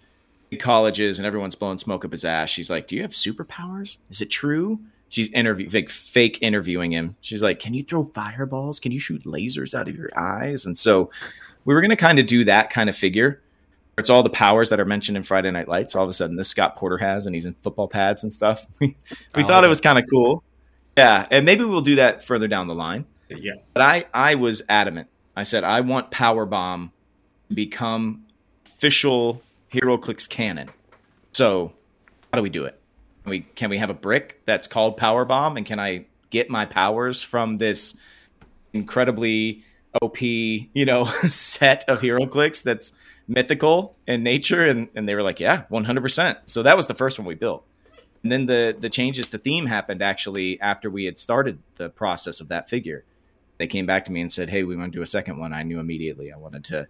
colleges 0.56 1.18
and 1.18 1.26
everyone's 1.26 1.54
blowing 1.54 1.78
smoke 1.78 2.04
up 2.04 2.12
his 2.12 2.24
ass. 2.24 2.50
She's 2.50 2.70
like, 2.70 2.86
"Do 2.86 2.96
you 2.96 3.02
have 3.02 3.12
superpowers? 3.12 3.98
Is 4.10 4.20
it 4.20 4.30
true?" 4.30 4.80
She's 5.08 5.28
interview 5.30 5.68
like 5.72 5.88
fake 5.88 6.38
interviewing 6.40 6.92
him. 6.92 7.16
She's 7.20 7.42
like, 7.42 7.58
"Can 7.58 7.74
you 7.74 7.82
throw 7.82 8.04
fireballs? 8.04 8.80
Can 8.80 8.92
you 8.92 8.98
shoot 8.98 9.24
lasers 9.24 9.74
out 9.74 9.88
of 9.88 9.96
your 9.96 10.10
eyes?" 10.16 10.66
And 10.66 10.76
so 10.76 11.10
we 11.64 11.74
were 11.74 11.80
going 11.80 11.90
to 11.90 11.96
kind 11.96 12.18
of 12.18 12.26
do 12.26 12.44
that 12.44 12.70
kind 12.70 12.88
of 12.88 12.96
figure. 12.96 13.40
It's 13.98 14.08
all 14.08 14.22
the 14.22 14.30
powers 14.30 14.70
that 14.70 14.80
are 14.80 14.84
mentioned 14.86 15.16
in 15.16 15.22
Friday 15.22 15.50
Night 15.50 15.68
Lights. 15.68 15.94
All 15.94 16.02
of 16.02 16.08
a 16.08 16.14
sudden, 16.14 16.36
this 16.36 16.48
Scott 16.48 16.76
Porter 16.76 16.98
has, 16.98 17.26
and 17.26 17.34
he's 17.34 17.44
in 17.44 17.54
football 17.54 17.88
pads 17.88 18.22
and 18.22 18.32
stuff. 18.32 18.66
we 18.80 18.96
I 19.34 19.42
thought 19.42 19.64
it 19.64 19.68
was 19.68 19.80
kind 19.80 19.98
of 19.98 20.04
cool. 20.10 20.42
Yeah, 20.96 21.26
and 21.30 21.44
maybe 21.44 21.64
we'll 21.64 21.80
do 21.82 21.96
that 21.96 22.22
further 22.22 22.48
down 22.48 22.68
the 22.68 22.74
line. 22.74 23.06
Yeah. 23.28 23.54
But 23.72 23.82
I, 23.82 24.06
I 24.12 24.34
was 24.34 24.62
adamant. 24.68 25.08
I 25.36 25.44
said 25.44 25.64
I 25.64 25.80
want 25.80 26.10
Power 26.10 26.44
Bomb 26.44 26.92
become 27.52 28.24
official 28.66 29.42
HeroClix 29.72 30.28
canon. 30.28 30.68
So 31.32 31.72
how 32.32 32.38
do 32.38 32.42
we 32.42 32.50
do 32.50 32.64
it? 32.64 32.78
Can 33.22 33.30
we 33.30 33.40
can 33.40 33.70
we 33.70 33.78
have 33.78 33.90
a 33.90 33.94
brick 33.94 34.42
that's 34.44 34.66
called 34.66 34.96
Power 34.96 35.24
Bomb, 35.24 35.56
and 35.56 35.64
can 35.64 35.78
I 35.78 36.06
get 36.30 36.50
my 36.50 36.66
powers 36.66 37.22
from 37.22 37.58
this 37.58 37.96
incredibly 38.72 39.64
OP, 40.00 40.20
you 40.22 40.84
know, 40.84 41.04
set 41.30 41.84
of 41.88 42.00
HeroClix 42.00 42.62
that's 42.62 42.92
mythical 43.28 43.96
in 44.06 44.22
nature? 44.22 44.66
And 44.66 44.88
and 44.94 45.08
they 45.08 45.14
were 45.14 45.22
like, 45.22 45.40
yeah, 45.40 45.62
one 45.68 45.84
hundred 45.84 46.02
percent. 46.02 46.38
So 46.46 46.62
that 46.64 46.76
was 46.76 46.86
the 46.86 46.94
first 46.94 47.18
one 47.18 47.26
we 47.26 47.34
built. 47.34 47.64
And 48.22 48.30
then 48.30 48.46
the 48.46 48.76
the 48.78 48.90
changes 48.90 49.30
to 49.30 49.38
theme 49.38 49.66
happened 49.66 50.02
actually 50.02 50.60
after 50.60 50.90
we 50.90 51.04
had 51.04 51.18
started 51.18 51.60
the 51.76 51.88
process 51.88 52.40
of 52.40 52.48
that 52.48 52.68
figure. 52.68 53.04
They 53.58 53.66
came 53.68 53.86
back 53.86 54.04
to 54.06 54.12
me 54.12 54.20
and 54.20 54.32
said, 54.32 54.50
"Hey, 54.50 54.64
we 54.64 54.76
want 54.76 54.92
to 54.92 54.98
do 54.98 55.02
a 55.02 55.06
second 55.06 55.38
one." 55.38 55.52
I 55.52 55.62
knew 55.62 55.78
immediately 55.78 56.32
I 56.32 56.36
wanted 56.36 56.64
to 56.64 56.88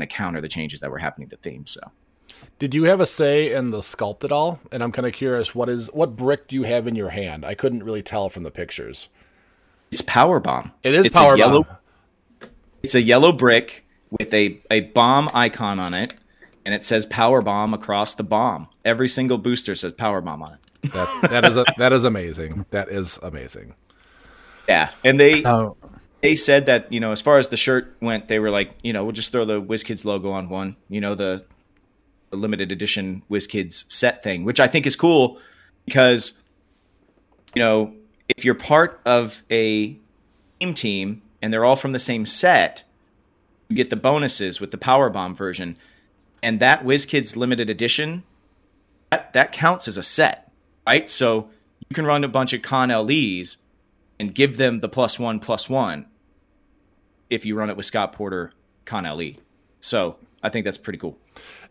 kind 0.00 0.10
counter 0.10 0.40
the 0.40 0.48
changes 0.48 0.80
that 0.80 0.90
were 0.90 0.98
happening 0.98 1.28
to 1.28 1.36
theme. 1.36 1.66
So 1.66 1.80
Did 2.58 2.74
you 2.74 2.84
have 2.84 3.00
a 3.00 3.06
say 3.06 3.52
in 3.52 3.70
the 3.70 3.78
sculpt 3.78 4.24
at 4.24 4.32
all? 4.32 4.60
And 4.70 4.82
I'm 4.82 4.92
kind 4.92 5.06
of 5.06 5.12
curious, 5.12 5.54
what 5.54 5.68
is 5.68 5.88
what 5.92 6.16
brick 6.16 6.48
do 6.48 6.54
you 6.56 6.64
have 6.64 6.86
in 6.86 6.94
your 6.94 7.10
hand? 7.10 7.44
I 7.44 7.54
couldn't 7.54 7.82
really 7.84 8.02
tell 8.02 8.28
from 8.28 8.42
the 8.42 8.50
pictures. 8.50 9.08
it's 9.90 10.02
Power 10.02 10.40
Bomb. 10.40 10.72
It 10.82 10.94
is 10.94 11.06
It's 11.06 11.16
a 11.16 11.18
power 11.18 11.36
yellow- 11.36 11.62
bomb. 11.64 11.76
It's 12.82 12.94
a 12.94 13.02
yellow 13.02 13.32
brick 13.32 13.86
with 14.10 14.32
a, 14.32 14.60
a 14.70 14.80
bomb 14.80 15.28
icon 15.34 15.78
on 15.78 15.92
it, 15.94 16.14
and 16.64 16.74
it 16.74 16.84
says 16.86 17.04
Power 17.06 17.42
Bomb 17.42 17.74
across 17.74 18.14
the 18.14 18.22
bomb. 18.22 18.68
Every 18.84 19.08
single 19.08 19.36
booster 19.38 19.74
says 19.74 19.92
Power 19.92 20.20
Bomb 20.20 20.42
on 20.42 20.52
it. 20.54 20.92
That 20.92 21.30
that 21.30 21.44
is 21.44 21.56
a, 21.58 21.64
that 21.76 21.92
is 21.92 22.04
amazing. 22.04 22.64
That 22.70 22.88
is 22.88 23.18
amazing. 23.22 23.74
Yeah, 24.66 24.90
and 25.04 25.20
they 25.20 25.44
Oh, 25.44 25.76
they 26.22 26.36
said 26.36 26.66
that 26.66 26.90
you 26.92 27.00
know 27.00 27.12
as 27.12 27.20
far 27.20 27.36
as 27.38 27.48
the 27.48 27.56
shirt 27.58 27.94
went, 28.00 28.28
they 28.28 28.38
were 28.38 28.50
like, 28.50 28.70
you 28.82 28.94
know, 28.94 29.02
we'll 29.04 29.12
just 29.12 29.30
throw 29.30 29.44
the 29.44 29.60
WizKids 29.60 30.06
logo 30.06 30.30
on 30.30 30.48
one. 30.48 30.76
You 30.88 31.02
know, 31.02 31.14
the, 31.14 31.44
the 31.48 31.49
limited 32.36 32.70
edition 32.72 33.22
WizKids 33.30 33.90
set 33.90 34.22
thing, 34.22 34.44
which 34.44 34.60
I 34.60 34.66
think 34.66 34.86
is 34.86 34.96
cool 34.96 35.38
because 35.84 36.38
you 37.54 37.60
know 37.60 37.94
if 38.28 38.44
you're 38.44 38.54
part 38.54 39.00
of 39.04 39.42
a 39.50 39.96
team 40.60 40.74
team 40.74 41.22
and 41.42 41.52
they're 41.52 41.64
all 41.64 41.76
from 41.76 41.92
the 41.92 41.98
same 41.98 42.26
set, 42.26 42.84
you 43.68 43.76
get 43.76 43.90
the 43.90 43.96
bonuses 43.96 44.60
with 44.60 44.70
the 44.70 44.78
Power 44.78 45.10
Bomb 45.10 45.34
version, 45.34 45.76
and 46.42 46.60
that 46.60 46.84
WizKids 46.84 47.36
limited 47.36 47.70
edition 47.70 48.22
that 49.10 49.32
that 49.32 49.52
counts 49.52 49.88
as 49.88 49.96
a 49.96 50.02
set, 50.02 50.50
right? 50.86 51.08
So 51.08 51.50
you 51.88 51.94
can 51.94 52.06
run 52.06 52.24
a 52.24 52.28
bunch 52.28 52.52
of 52.52 52.62
Con 52.62 52.88
LEs 52.88 53.58
and 54.18 54.34
give 54.34 54.56
them 54.56 54.80
the 54.80 54.88
plus 54.88 55.18
one 55.18 55.40
plus 55.40 55.68
one 55.68 56.06
if 57.28 57.44
you 57.46 57.56
run 57.56 57.70
it 57.70 57.76
with 57.76 57.86
Scott 57.86 58.12
Porter 58.12 58.52
Con 58.84 59.04
LE. 59.04 59.32
So 59.80 60.16
I 60.42 60.48
think 60.48 60.64
that's 60.64 60.78
pretty 60.78 60.98
cool. 60.98 61.18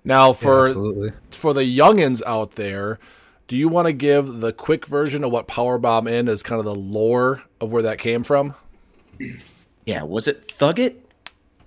Now 0.03 0.33
for 0.33 0.67
absolutely. 0.67 1.11
for 1.31 1.53
the 1.53 1.63
youngins 1.63 2.21
out 2.25 2.51
there, 2.51 2.99
do 3.47 3.57
you 3.57 3.67
want 3.67 3.87
to 3.87 3.93
give 3.93 4.39
the 4.39 4.53
quick 4.53 4.85
version 4.85 5.23
of 5.23 5.31
what 5.31 5.47
Power 5.47 5.77
Bomb 5.77 6.07
in 6.07 6.27
is 6.27 6.43
kind 6.43 6.59
of 6.59 6.65
the 6.65 6.75
lore 6.75 7.43
of 7.59 7.71
where 7.71 7.81
that 7.81 7.97
came 7.97 8.23
from? 8.23 8.53
Yeah, 9.85 10.03
was 10.03 10.27
it 10.27 10.47
Thugget 10.47 10.95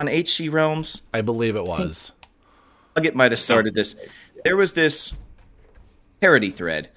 on 0.01 0.09
HC 0.09 0.53
Realms? 0.53 1.03
I 1.13 1.21
believe 1.21 1.57
it 1.57 1.65
was. 1.65 2.13
Thugget 2.95 3.15
might 3.15 3.33
have 3.33 3.41
started 3.41 3.75
this. 3.75 3.97
There 4.45 4.57
was 4.57 4.73
this 4.73 5.13
parody 6.21 6.51
thread. 6.51 6.89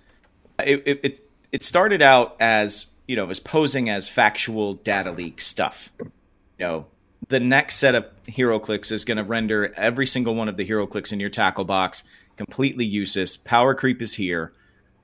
It, 0.60 0.84
it, 0.86 1.00
it, 1.04 1.30
it 1.52 1.64
started 1.64 2.02
out 2.02 2.36
as, 2.40 2.88
you 3.08 3.16
know, 3.16 3.24
it 3.24 3.28
was 3.28 3.40
posing 3.40 3.90
as 3.90 4.08
factual 4.08 4.76
data 4.76 5.12
leak 5.12 5.42
stuff. 5.42 5.92
You 6.02 6.12
know, 6.60 6.86
the 7.28 7.40
next 7.40 7.78
set 7.78 7.96
of 7.96 8.06
HeroClix 8.28 8.92
is 8.92 9.06
going 9.06 9.18
to 9.18 9.24
render 9.24 9.74
every 9.76 10.06
single 10.06 10.36
one 10.36 10.48
of 10.48 10.58
the 10.58 10.68
HeroClix 10.68 11.12
in 11.12 11.20
your 11.20 11.30
tackle 11.30 11.66
box 11.66 12.04
completely 12.36 12.86
useless. 12.86 13.38
Power 13.38 13.74
creep 13.74 14.02
is 14.02 14.16
here. 14.16 14.54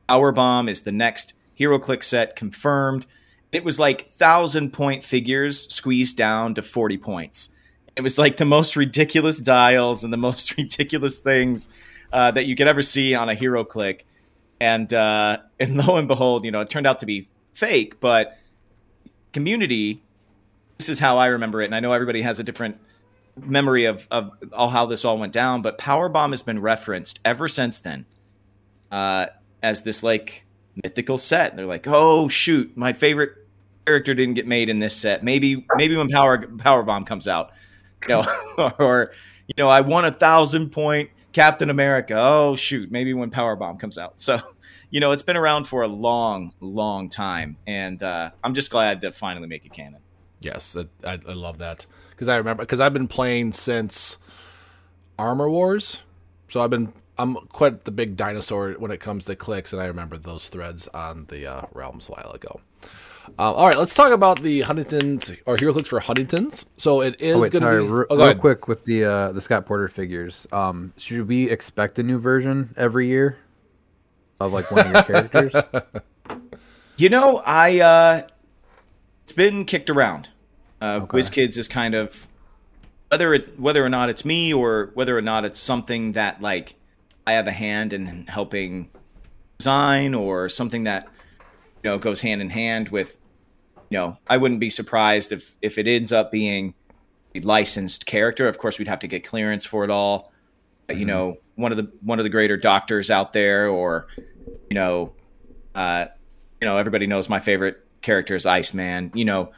Power 0.07 0.31
bomb 0.31 0.67
is 0.67 0.81
the 0.81 0.91
next 0.91 1.33
hero 1.53 1.79
click 1.79 2.03
set 2.03 2.35
confirmed. 2.35 3.05
It 3.51 3.63
was 3.63 3.79
like 3.79 4.07
thousand 4.07 4.71
point 4.71 5.03
figures 5.03 5.73
squeezed 5.73 6.17
down 6.17 6.55
to 6.55 6.61
40 6.61 6.97
points. 6.97 7.49
It 7.95 8.01
was 8.01 8.17
like 8.17 8.37
the 8.37 8.45
most 8.45 8.75
ridiculous 8.75 9.37
dials 9.39 10.03
and 10.03 10.11
the 10.11 10.17
most 10.17 10.57
ridiculous 10.57 11.19
things 11.19 11.67
uh, 12.11 12.31
that 12.31 12.45
you 12.45 12.55
could 12.55 12.67
ever 12.67 12.81
see 12.81 13.15
on 13.15 13.29
a 13.29 13.35
hero 13.35 13.63
click. 13.63 14.05
And 14.59 14.93
uh, 14.93 15.39
and 15.59 15.75
lo 15.75 15.97
and 15.97 16.07
behold, 16.07 16.45
you 16.45 16.51
know, 16.51 16.61
it 16.61 16.69
turned 16.69 16.87
out 16.87 16.99
to 16.99 17.05
be 17.05 17.27
fake, 17.53 17.99
but 17.99 18.37
community. 19.33 20.03
This 20.81 20.89
is 20.89 20.97
how 20.97 21.19
I 21.19 21.27
remember 21.27 21.61
it, 21.61 21.65
and 21.65 21.75
I 21.75 21.79
know 21.79 21.93
everybody 21.93 22.23
has 22.23 22.39
a 22.39 22.43
different 22.43 22.75
memory 23.39 23.85
of 23.85 24.07
of 24.09 24.31
all 24.51 24.71
how 24.71 24.87
this 24.87 25.05
all 25.05 25.19
went 25.19 25.31
down. 25.31 25.61
But 25.61 25.77
Powerbomb 25.77 26.31
has 26.31 26.41
been 26.41 26.59
referenced 26.59 27.19
ever 27.23 27.47
since 27.47 27.77
then 27.77 28.07
uh, 28.91 29.27
as 29.61 29.83
this 29.83 30.01
like 30.01 30.43
mythical 30.83 31.19
set. 31.19 31.55
They're 31.55 31.67
like, 31.67 31.85
oh 31.85 32.27
shoot, 32.29 32.75
my 32.75 32.93
favorite 32.93 33.33
character 33.85 34.15
didn't 34.15 34.33
get 34.33 34.47
made 34.47 34.69
in 34.69 34.79
this 34.79 34.97
set. 34.97 35.23
Maybe 35.23 35.67
maybe 35.75 35.95
when 35.95 36.07
Power 36.07 36.39
Powerbomb 36.39 37.05
comes 37.05 37.27
out, 37.27 37.51
you 38.01 38.07
know, 38.07 38.25
or 38.79 39.11
you 39.45 39.53
know, 39.59 39.69
I 39.69 39.81
won 39.81 40.05
a 40.05 40.11
thousand 40.11 40.71
point 40.71 41.11
Captain 41.31 41.69
America. 41.69 42.15
Oh 42.17 42.55
shoot, 42.55 42.91
maybe 42.91 43.13
when 43.13 43.29
Powerbomb 43.29 43.79
comes 43.79 43.99
out. 43.99 44.19
So, 44.19 44.41
you 44.89 44.99
know, 44.99 45.11
it's 45.11 45.21
been 45.21 45.37
around 45.37 45.65
for 45.65 45.83
a 45.83 45.87
long, 45.87 46.53
long 46.59 47.07
time, 47.07 47.57
and 47.67 48.01
uh, 48.01 48.31
I'm 48.43 48.55
just 48.55 48.71
glad 48.71 49.01
to 49.01 49.11
finally 49.11 49.47
make 49.47 49.63
it 49.63 49.73
canon. 49.73 50.01
Yes, 50.41 50.75
I, 50.75 50.85
I, 51.07 51.19
I 51.27 51.33
love 51.33 51.59
that 51.59 51.85
because 52.09 52.27
I 52.27 52.35
remember 52.37 52.63
because 52.63 52.79
I've 52.79 52.93
been 52.93 53.07
playing 53.07 53.53
since 53.53 54.17
Armor 55.17 55.49
Wars, 55.49 56.01
so 56.49 56.61
I've 56.61 56.69
been 56.69 56.93
I'm 57.17 57.35
quite 57.35 57.85
the 57.85 57.91
big 57.91 58.17
dinosaur 58.17 58.71
when 58.73 58.91
it 58.91 58.99
comes 58.99 59.25
to 59.25 59.35
clicks, 59.35 59.71
and 59.73 59.81
I 59.81 59.85
remember 59.85 60.17
those 60.17 60.49
threads 60.49 60.87
on 60.89 61.25
the 61.29 61.45
uh, 61.45 61.61
realms 61.73 62.09
a 62.09 62.13
while 62.13 62.31
ago. 62.31 62.59
Uh, 63.37 63.53
all 63.53 63.67
right, 63.67 63.77
let's 63.77 63.93
talk 63.93 64.11
about 64.11 64.41
the 64.41 64.61
Huntingtons 64.61 65.31
or 65.45 65.55
HeroClix 65.55 65.85
for 65.87 65.99
Huntingtons. 65.99 66.65
So 66.77 67.01
it 67.01 67.21
is 67.21 67.35
Oh, 67.35 67.47
going 67.49 67.63
to 67.63 67.83
be 67.85 67.91
re- 67.91 68.05
oh, 68.09 68.17
go 68.17 68.25
real 68.25 68.35
quick 68.35 68.67
with 68.67 68.83
the 68.85 69.05
uh, 69.05 69.31
the 69.31 69.41
Scott 69.41 69.67
Porter 69.67 69.87
figures. 69.87 70.47
Um, 70.51 70.91
should 70.97 71.27
we 71.27 71.47
expect 71.51 71.99
a 71.99 72.03
new 72.03 72.17
version 72.17 72.73
every 72.75 73.07
year 73.07 73.37
of 74.39 74.51
like 74.53 74.71
one 74.71 74.87
of 74.87 74.91
your 74.91 75.03
characters? 75.29 75.53
You 76.97 77.09
know, 77.09 77.43
I 77.45 77.79
uh 77.81 78.27
it's 79.23 79.33
been 79.33 79.65
kicked 79.65 79.89
around. 79.89 80.29
Uh 80.81 81.01
Okay. 81.03 81.17
WizKids 81.17 81.57
is 81.57 81.67
kind 81.67 81.95
of 81.95 82.27
whether 83.09 83.33
it 83.33 83.59
whether 83.59 83.85
or 83.85 83.89
not 83.89 84.09
it's 84.09 84.25
me 84.25 84.53
or 84.53 84.91
whether 84.93 85.17
or 85.17 85.21
not 85.21 85.45
it's 85.45 85.59
something 85.59 86.13
that 86.13 86.41
like 86.41 86.75
I 87.27 87.33
have 87.33 87.47
a 87.47 87.51
hand 87.51 87.93
in 87.93 88.25
helping 88.27 88.89
design 89.57 90.13
or 90.15 90.49
something 90.49 90.85
that 90.85 91.07
you 91.83 91.89
know 91.89 91.97
goes 91.97 92.21
hand 92.21 92.41
in 92.41 92.49
hand 92.49 92.89
with 92.89 93.15
you 93.91 93.97
know, 93.97 94.17
I 94.29 94.37
wouldn't 94.37 94.61
be 94.61 94.69
surprised 94.69 95.33
if 95.33 95.55
if 95.61 95.77
it 95.77 95.85
ends 95.85 96.13
up 96.13 96.31
being 96.31 96.73
a 97.35 97.41
licensed 97.41 98.05
character. 98.05 98.47
Of 98.47 98.57
course, 98.57 98.79
we'd 98.79 98.87
have 98.87 98.99
to 98.99 99.07
get 99.07 99.25
clearance 99.25 99.65
for 99.65 99.83
it 99.83 99.89
all. 99.89 100.31
But, 100.87 100.95
You 100.97 101.05
know, 101.05 101.37
one 101.55 101.71
of 101.71 101.77
the 101.77 101.91
one 102.01 102.17
of 102.17 102.23
the 102.23 102.29
greater 102.29 102.55
doctors 102.55 103.09
out 103.09 103.33
there, 103.33 103.67
or 103.67 104.07
you 104.69 104.75
know, 104.75 105.13
uh, 105.75 106.05
you 106.61 106.65
know, 106.65 106.77
everybody 106.77 107.05
knows 107.05 107.27
my 107.27 107.41
favorite 107.41 107.85
character 108.01 108.35
is 108.35 108.45
Iceman. 108.45 109.11
You 109.13 109.25
know, 109.25 109.51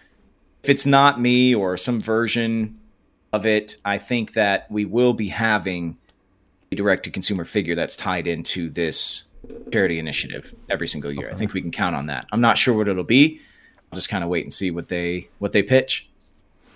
if 0.63 0.69
it's 0.69 0.85
not 0.85 1.19
me 1.19 1.53
or 1.53 1.77
some 1.77 1.99
version 1.99 2.79
of 3.31 3.45
it, 3.45 3.77
I 3.83 3.97
think 3.97 4.33
that 4.33 4.69
we 4.71 4.85
will 4.85 5.13
be 5.13 5.27
having 5.27 5.97
a 6.71 6.75
direct 6.75 7.03
to 7.03 7.11
consumer 7.11 7.45
figure 7.45 7.75
that's 7.75 7.95
tied 7.95 8.27
into 8.27 8.69
this 8.69 9.23
charity 9.71 9.99
initiative 9.99 10.53
every 10.69 10.87
single 10.87 11.11
year. 11.11 11.29
I 11.29 11.33
think 11.33 11.53
we 11.53 11.61
can 11.61 11.71
count 11.71 11.95
on 11.95 12.07
that. 12.07 12.27
I'm 12.31 12.41
not 12.41 12.57
sure 12.57 12.73
what 12.73 12.87
it'll 12.87 13.03
be. 13.03 13.39
I'll 13.91 13.95
just 13.95 14.09
kind 14.09 14.23
of 14.23 14.29
wait 14.29 14.43
and 14.43 14.53
see 14.53 14.71
what 14.71 14.87
they 14.87 15.29
what 15.39 15.51
they 15.51 15.63
pitch. 15.63 16.09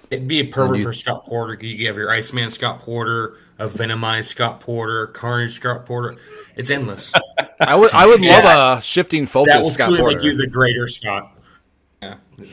It'd 0.10 0.28
be 0.28 0.40
a 0.40 0.46
perfect 0.46 0.84
for 0.84 0.94
Scott 0.94 1.26
Porter. 1.26 1.58
You 1.66 1.88
have 1.88 1.98
your 1.98 2.10
Iceman 2.10 2.50
Scott 2.50 2.80
Porter, 2.80 3.38
a 3.60 3.68
Venomized 3.68 4.26
Scott 4.26 4.62
Porter, 4.62 5.08
Carnage 5.08 5.54
Scott 5.54 5.86
Porter. 5.86 6.16
It's 6.56 6.70
endless. 6.70 7.12
I 7.60 7.76
would 7.76 7.92
I 7.92 8.06
would 8.06 8.22
love 8.22 8.78
a 8.78 8.82
shifting 8.82 9.24
that 9.24 9.32
focus 9.32 9.56
will 9.58 9.70
Scott 9.70 9.88
truly 9.88 10.02
Porter. 10.02 10.18
make 10.18 10.26
you 10.26 10.38
the 10.38 10.48
greater 10.48 10.88
Scott. 10.88 11.37
Yeah. 12.38 12.46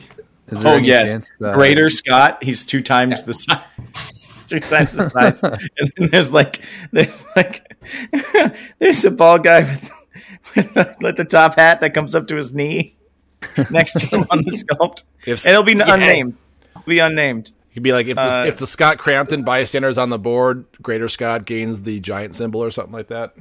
Is 0.49 0.63
Oh 0.63 0.77
yes, 0.77 1.11
chance, 1.11 1.31
uh, 1.43 1.53
Greater 1.53 1.89
Scott. 1.89 2.43
He's 2.43 2.65
two 2.65 2.81
times 2.83 3.23
the 3.23 3.33
size. 3.33 4.45
Two 4.47 4.59
times 4.59 4.91
the 4.91 5.09
size. 5.09 5.41
and 5.77 5.91
then 5.97 6.09
there's 6.11 6.31
like 6.31 6.61
there's 6.91 7.23
like 7.35 7.75
there's 8.79 9.03
a 9.05 9.11
bald 9.11 9.43
guy 9.43 9.61
with, 9.61 10.75
with 10.75 11.01
like 11.01 11.15
the 11.15 11.25
top 11.25 11.55
hat 11.55 11.81
that 11.81 11.93
comes 11.95 12.13
up 12.13 12.27
to 12.27 12.35
his 12.35 12.53
knee 12.53 12.95
next 13.71 13.93
to 13.93 14.05
him 14.05 14.25
on 14.29 14.43
the 14.43 14.51
sculpt, 14.51 15.03
If- 15.25 15.45
and 15.45 15.51
it'll 15.53 15.63
be 15.63 15.73
Yes. 15.73 15.89
unnamed. 15.89 16.35
It'll 16.75 16.85
be 16.85 16.99
unnamed. 16.99 17.51
He'd 17.71 17.83
be 17.83 17.91
like 17.91 18.05
if 18.07 18.15
the, 18.15 18.21
Uh, 18.21 18.45
if 18.45 18.57
the 18.57 18.67
Scott 18.67 18.99
Crampton 18.99 19.43
bystander 19.43 19.89
is 19.89 19.97
on 19.97 20.09
the 20.09 20.19
board, 20.19 20.65
Greater 20.81 21.09
Scott 21.09 21.45
gains 21.45 21.81
the 21.81 21.99
giant 21.99 22.35
symbol 22.35 22.63
or 22.63 22.69
something 22.71 22.93
like 22.93 23.07
that. 23.07 23.33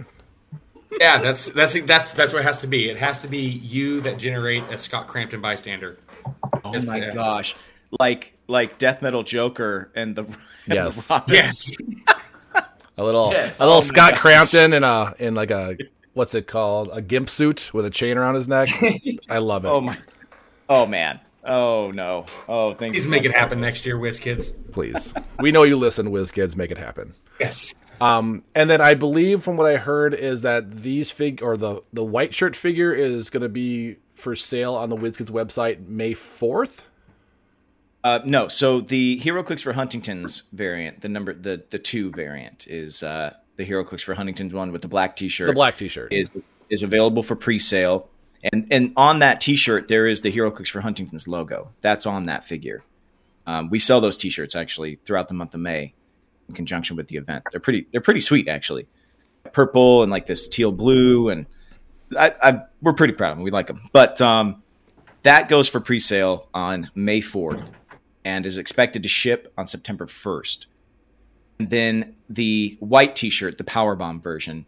Yeah, 0.98 1.18
that's 1.20 1.50
that's 1.50 1.74
that's 1.82 2.12
that's 2.12 2.32
what 2.32 2.40
it 2.40 2.44
has 2.44 2.60
to 2.60 2.66
be. 2.66 2.88
It 2.88 2.96
has 2.96 3.18
to 3.20 3.28
be 3.28 3.40
you 3.40 4.00
that 4.02 4.16
generate 4.18 4.62
a 4.70 4.78
Scott 4.78 5.06
Crampton 5.06 5.40
bystander. 5.40 5.98
Oh 6.64 6.72
Yes, 6.72 6.86
my 6.86 6.98
yeah. 6.98 7.10
gosh, 7.12 7.54
like 8.00 8.36
like 8.48 8.78
Death 8.78 9.02
Metal 9.02 9.22
Joker 9.22 9.90
and 9.94 10.16
the 10.16 10.24
and 10.24 10.34
Yes. 10.66 11.10
Robin. 11.10 11.34
Yes. 11.34 11.72
A 12.96 13.02
little 13.04 13.30
Yes. 13.32 13.58
a 13.58 13.64
little 13.64 13.78
Oh 13.78 13.80
Scott. 13.80 14.16
Crampton 14.16 14.72
in 14.72 14.84
a 14.84 15.14
in 15.18 15.34
like 15.34 15.50
a 15.50 15.76
what's 16.12 16.34
it 16.34 16.46
called 16.46 16.90
a 16.92 17.02
gimp 17.02 17.28
suit 17.28 17.70
with 17.74 17.84
a 17.84 17.90
chain 17.90 18.16
around 18.16 18.36
his 18.36 18.48
neck. 18.48 18.68
I 19.28 19.38
love 19.38 19.64
it. 19.64 19.68
Oh 19.68 19.80
my. 19.80 19.96
Oh 20.68 20.86
man. 20.86 21.20
Oh 21.44 21.90
no. 21.94 22.26
Oh, 22.48 22.72
thanks. 22.74 22.96
Please 22.96 23.06
make 23.08 23.24
it 23.24 23.34
happen 23.34 23.60
next 23.60 23.84
year, 23.84 23.98
WizKids. 23.98 24.52
Please, 24.72 25.12
we 25.40 25.52
know 25.52 25.62
you 25.64 25.76
listen, 25.76 26.08
WizKids. 26.08 26.56
Make 26.56 26.70
it 26.70 26.78
happen. 26.78 27.14
Yes. 27.38 27.74
Um, 28.00 28.44
and 28.54 28.68
then 28.70 28.80
I 28.80 28.94
believe 28.94 29.42
from 29.42 29.56
what 29.56 29.66
I 29.66 29.76
heard 29.76 30.14
is 30.14 30.42
that 30.42 30.82
these 30.82 31.10
fig 31.10 31.42
or 31.42 31.56
the 31.56 31.82
the 31.92 32.04
white 32.04 32.34
shirt 32.34 32.56
figure 32.56 32.92
is 32.94 33.28
going 33.28 33.42
to 33.42 33.48
be 33.48 33.96
for 34.14 34.36
sale 34.36 34.74
on 34.74 34.88
the 34.88 34.96
WizKids 34.96 35.30
website 35.30 35.86
May 35.86 36.14
fourth. 36.14 36.86
Uh, 38.02 38.20
no, 38.24 38.48
so 38.48 38.80
the 38.80 39.18
HeroClix 39.20 39.62
for 39.62 39.72
Huntington's 39.72 40.42
variant, 40.52 41.00
the 41.00 41.08
number 41.08 41.32
the 41.32 41.64
the 41.70 41.78
two 41.78 42.10
variant 42.10 42.66
is 42.66 43.02
uh, 43.02 43.34
the 43.56 43.64
HeroClix 43.64 44.02
for 44.02 44.14
Huntington's 44.14 44.52
one 44.52 44.72
with 44.72 44.82
the 44.82 44.88
black 44.88 45.16
T-shirt. 45.16 45.46
The 45.46 45.54
black 45.54 45.76
T-shirt. 45.76 46.12
is 46.12 46.30
is 46.68 46.82
available 46.82 47.22
for 47.22 47.34
pre-sale, 47.34 48.08
and 48.52 48.66
and 48.70 48.92
on 48.96 49.20
that 49.20 49.40
T-shirt 49.40 49.88
there 49.88 50.06
is 50.06 50.20
the 50.20 50.30
HeroClix 50.30 50.68
for 50.68 50.82
Huntington's 50.82 51.26
logo. 51.26 51.72
That's 51.80 52.04
on 52.04 52.24
that 52.24 52.44
figure. 52.44 52.84
Um, 53.46 53.70
we 53.70 53.78
sell 53.78 54.00
those 54.00 54.16
T-shirts 54.16 54.54
actually 54.54 54.96
throughout 55.04 55.28
the 55.28 55.34
month 55.34 55.54
of 55.54 55.60
May 55.60 55.94
in 56.48 56.54
conjunction 56.54 56.96
with 56.96 57.08
the 57.08 57.16
event. 57.16 57.44
They're 57.50 57.60
pretty 57.60 57.86
they're 57.90 58.00
pretty 58.02 58.20
sweet 58.20 58.48
actually, 58.48 58.86
purple 59.52 60.02
and 60.02 60.12
like 60.12 60.26
this 60.26 60.46
teal 60.46 60.72
blue, 60.72 61.30
and 61.30 61.46
I, 62.16 62.34
I 62.42 62.62
we're 62.82 62.92
pretty 62.92 63.14
proud 63.14 63.32
of 63.32 63.38
them. 63.38 63.44
We 63.44 63.50
like 63.50 63.66
them, 63.66 63.82
but 63.92 64.20
um, 64.20 64.62
that 65.22 65.48
goes 65.48 65.68
for 65.68 65.80
pre-sale 65.80 66.48
on 66.54 66.90
May 66.94 67.20
fourth 67.20 67.70
and 68.24 68.46
is 68.46 68.56
expected 68.56 69.02
to 69.02 69.08
ship 69.08 69.52
on 69.58 69.66
September 69.66 70.06
1st. 70.06 70.66
And 71.58 71.70
then 71.70 72.16
the 72.28 72.76
white 72.80 73.14
t-shirt, 73.14 73.58
the 73.58 73.64
Power 73.64 73.96
Bomb 73.96 74.20
version, 74.20 74.66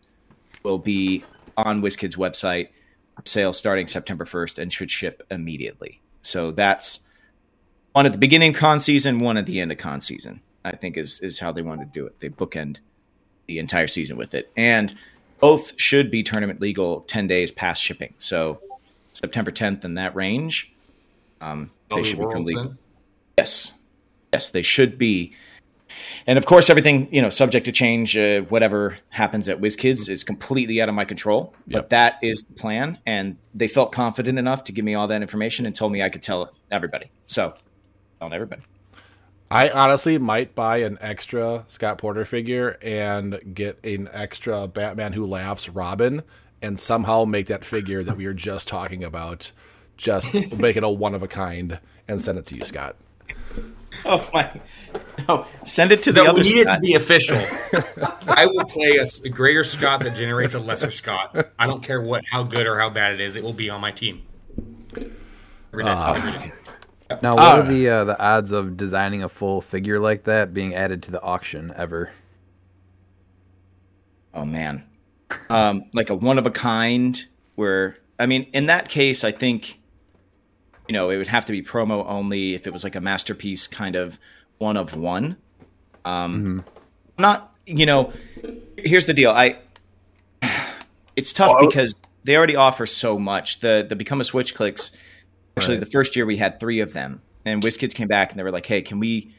will 0.62 0.78
be 0.78 1.24
on 1.56 1.80
WizKids 1.80 2.16
website 2.16 2.68
sale 3.24 3.52
starting 3.52 3.86
September 3.86 4.24
1st 4.24 4.58
and 4.58 4.72
should 4.72 4.90
ship 4.90 5.22
immediately. 5.30 6.00
So 6.22 6.50
that's 6.50 7.00
one 7.92 8.06
at 8.06 8.12
the 8.12 8.18
beginning 8.18 8.50
of 8.50 8.56
con 8.56 8.80
season, 8.80 9.18
one 9.20 9.36
at 9.36 9.46
the 9.46 9.60
end 9.60 9.72
of 9.72 9.78
con 9.78 10.00
season. 10.00 10.42
I 10.64 10.74
think 10.74 10.96
is 10.96 11.20
is 11.20 11.38
how 11.38 11.52
they 11.52 11.62
want 11.62 11.80
to 11.80 11.86
do 11.86 12.06
it. 12.06 12.18
They 12.18 12.28
bookend 12.28 12.78
the 13.46 13.58
entire 13.58 13.86
season 13.86 14.16
with 14.16 14.34
it. 14.34 14.50
And 14.56 14.92
both 15.40 15.78
should 15.80 16.10
be 16.10 16.22
tournament 16.22 16.60
legal 16.60 17.02
10 17.02 17.26
days 17.26 17.50
past 17.50 17.82
shipping. 17.82 18.14
So 18.18 18.60
September 19.12 19.50
10th 19.50 19.84
in 19.84 19.94
that 19.94 20.14
range. 20.14 20.72
Um, 21.40 21.70
they 21.94 22.02
should 22.02 22.18
become 22.18 22.44
legal. 22.44 22.64
then? 22.64 22.78
Yes, 23.38 23.78
yes, 24.32 24.50
they 24.50 24.62
should 24.62 24.98
be. 24.98 25.34
And 26.26 26.36
of 26.38 26.46
course, 26.46 26.68
everything 26.68 27.08
you 27.12 27.22
know, 27.22 27.30
subject 27.30 27.66
to 27.66 27.72
change. 27.72 28.16
Uh, 28.16 28.40
whatever 28.42 28.98
happens 29.10 29.48
at 29.48 29.60
WizKids 29.60 30.08
is 30.08 30.24
completely 30.24 30.80
out 30.80 30.88
of 30.88 30.94
my 30.94 31.04
control. 31.04 31.54
But 31.68 31.90
that 31.90 32.18
is 32.22 32.42
the 32.42 32.54
plan, 32.54 32.98
and 33.06 33.36
they 33.54 33.68
felt 33.68 33.92
confident 33.92 34.38
enough 34.38 34.64
to 34.64 34.72
give 34.72 34.84
me 34.84 34.94
all 34.94 35.06
that 35.08 35.22
information 35.22 35.64
and 35.66 35.74
told 35.74 35.92
me 35.92 36.02
I 36.02 36.08
could 36.08 36.22
tell 36.22 36.50
everybody. 36.70 37.10
So, 37.26 37.54
telling 38.18 38.34
everybody. 38.34 38.62
I 39.50 39.70
honestly 39.70 40.18
might 40.18 40.54
buy 40.54 40.78
an 40.78 40.98
extra 41.00 41.64
Scott 41.68 41.98
Porter 41.98 42.24
figure 42.24 42.78
and 42.82 43.54
get 43.54 43.84
an 43.84 44.08
extra 44.12 44.66
Batman 44.66 45.12
Who 45.12 45.24
Laughs 45.24 45.68
Robin 45.68 46.22
and 46.60 46.80
somehow 46.80 47.24
make 47.24 47.46
that 47.46 47.64
figure 47.64 48.02
that 48.02 48.16
we 48.16 48.26
were 48.26 48.34
just 48.34 48.66
talking 48.66 49.04
about, 49.04 49.52
just 49.96 50.52
make 50.56 50.76
it 50.76 50.82
a 50.82 50.88
one 50.88 51.14
of 51.14 51.22
a 51.22 51.28
kind 51.28 51.78
and 52.08 52.20
send 52.20 52.38
it 52.38 52.46
to 52.46 52.56
you, 52.56 52.64
Scott. 52.64 52.96
Oh 54.04 54.28
my! 54.32 54.60
No, 55.26 55.46
send 55.64 55.90
it 55.90 56.02
to 56.02 56.12
the 56.12 56.22
No, 56.22 56.30
other. 56.30 56.42
we 56.42 56.52
need 56.52 56.66
it 56.66 56.70
to 56.70 56.80
be 56.80 56.94
official. 56.94 57.36
I 58.28 58.44
will 58.44 58.66
play 58.66 58.98
a 58.98 59.28
greater 59.30 59.64
Scott 59.64 60.00
that 60.00 60.14
generates 60.14 60.52
a 60.52 60.58
lesser 60.58 60.90
Scott. 60.90 61.34
I 61.58 61.66
don't 61.66 61.82
care 61.82 62.02
what, 62.02 62.22
how 62.30 62.42
good 62.42 62.66
or 62.66 62.78
how 62.78 62.90
bad 62.90 63.14
it 63.14 63.20
is. 63.22 63.36
It 63.36 63.42
will 63.42 63.54
be 63.54 63.70
on 63.70 63.80
my 63.80 63.92
team. 63.92 64.22
Every 64.94 65.84
day, 65.84 65.90
ah. 65.90 66.14
every 66.14 66.50
day. 66.50 66.54
Now, 67.22 67.36
what 67.36 67.58
are 67.58 67.62
the 67.62 67.88
uh, 67.88 68.04
the 68.04 68.18
odds 68.18 68.50
of 68.50 68.76
designing 68.76 69.22
a 69.22 69.28
full 69.28 69.60
figure 69.60 70.00
like 70.00 70.24
that 70.24 70.52
being 70.52 70.74
added 70.74 71.04
to 71.04 71.12
the 71.12 71.22
auction 71.22 71.72
ever? 71.76 72.10
Oh 74.34 74.44
man, 74.44 74.84
um, 75.48 75.84
like 75.94 76.10
a 76.10 76.14
one 76.14 76.38
of 76.38 76.46
a 76.46 76.50
kind. 76.50 77.24
Where 77.54 77.96
I 78.18 78.26
mean, 78.26 78.50
in 78.52 78.66
that 78.66 78.88
case, 78.88 79.22
I 79.22 79.30
think 79.30 79.80
you 80.88 80.92
know 80.92 81.10
it 81.10 81.16
would 81.16 81.28
have 81.28 81.44
to 81.46 81.52
be 81.52 81.62
promo 81.62 82.04
only 82.06 82.54
if 82.54 82.66
it 82.66 82.72
was 82.72 82.82
like 82.82 82.96
a 82.96 83.00
masterpiece 83.00 83.68
kind 83.68 83.94
of 83.94 84.18
one 84.58 84.76
of 84.76 84.96
one. 84.96 85.36
Um, 86.04 86.64
not 87.18 87.54
you 87.66 87.86
know. 87.86 88.12
Here's 88.76 89.06
the 89.06 89.14
deal. 89.14 89.30
I 89.30 89.58
it's 91.16 91.32
tough 91.32 91.60
because 91.60 92.02
they 92.24 92.36
already 92.36 92.56
offer 92.56 92.84
so 92.84 93.16
much. 93.16 93.60
The 93.60 93.86
the 93.88 93.94
become 93.94 94.20
a 94.20 94.24
SwitchClix. 94.24 94.90
Actually, 95.56 95.76
Right. 95.76 95.80
the 95.80 95.90
first 95.90 96.16
year 96.16 96.26
we 96.26 96.36
had 96.36 96.60
three 96.60 96.80
of 96.80 96.92
them, 96.92 97.22
and 97.46 97.62
WizKids 97.62 97.94
came 97.94 98.08
back 98.08 98.30
and 98.30 98.38
they 98.38 98.42
were 98.44 98.50
like, 98.50 98.66
"Hey, 98.66 98.82
can 98.82 98.98
we?" 98.98 99.32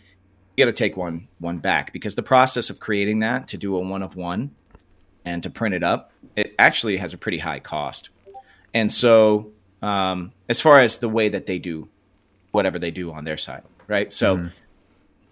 You 0.55 0.65
got 0.65 0.71
to 0.71 0.71
take 0.71 0.97
one 0.97 1.27
one 1.39 1.59
back 1.59 1.93
because 1.93 2.15
the 2.15 2.23
process 2.23 2.71
of 2.71 2.79
creating 2.79 3.19
that 3.19 3.47
to 3.49 3.57
do 3.57 3.75
a 3.75 3.79
one 3.79 4.01
of 4.01 4.15
one 4.15 4.49
and 5.25 5.43
to 5.43 5.49
print 5.51 5.75
it 5.75 5.83
up, 5.83 6.11
it 6.35 6.55
actually 6.57 6.97
has 6.97 7.13
a 7.13 7.17
pretty 7.17 7.37
high 7.37 7.59
cost. 7.59 8.09
And 8.73 8.91
so, 8.91 9.51
um, 9.83 10.31
as 10.49 10.59
far 10.59 10.79
as 10.79 10.97
the 10.97 11.09
way 11.09 11.29
that 11.29 11.45
they 11.45 11.59
do 11.59 11.87
whatever 12.51 12.79
they 12.79 12.89
do 12.89 13.11
on 13.11 13.23
their 13.23 13.37
side, 13.37 13.61
right? 13.87 14.11
So, 14.11 14.49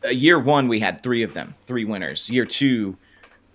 uh, 0.03 0.09
year 0.09 0.37
one 0.37 0.67
we 0.67 0.79
had 0.79 1.01
three 1.01 1.23
of 1.23 1.33
them, 1.33 1.55
three 1.65 1.85
winners. 1.85 2.29
Year 2.29 2.45
two, 2.45 2.95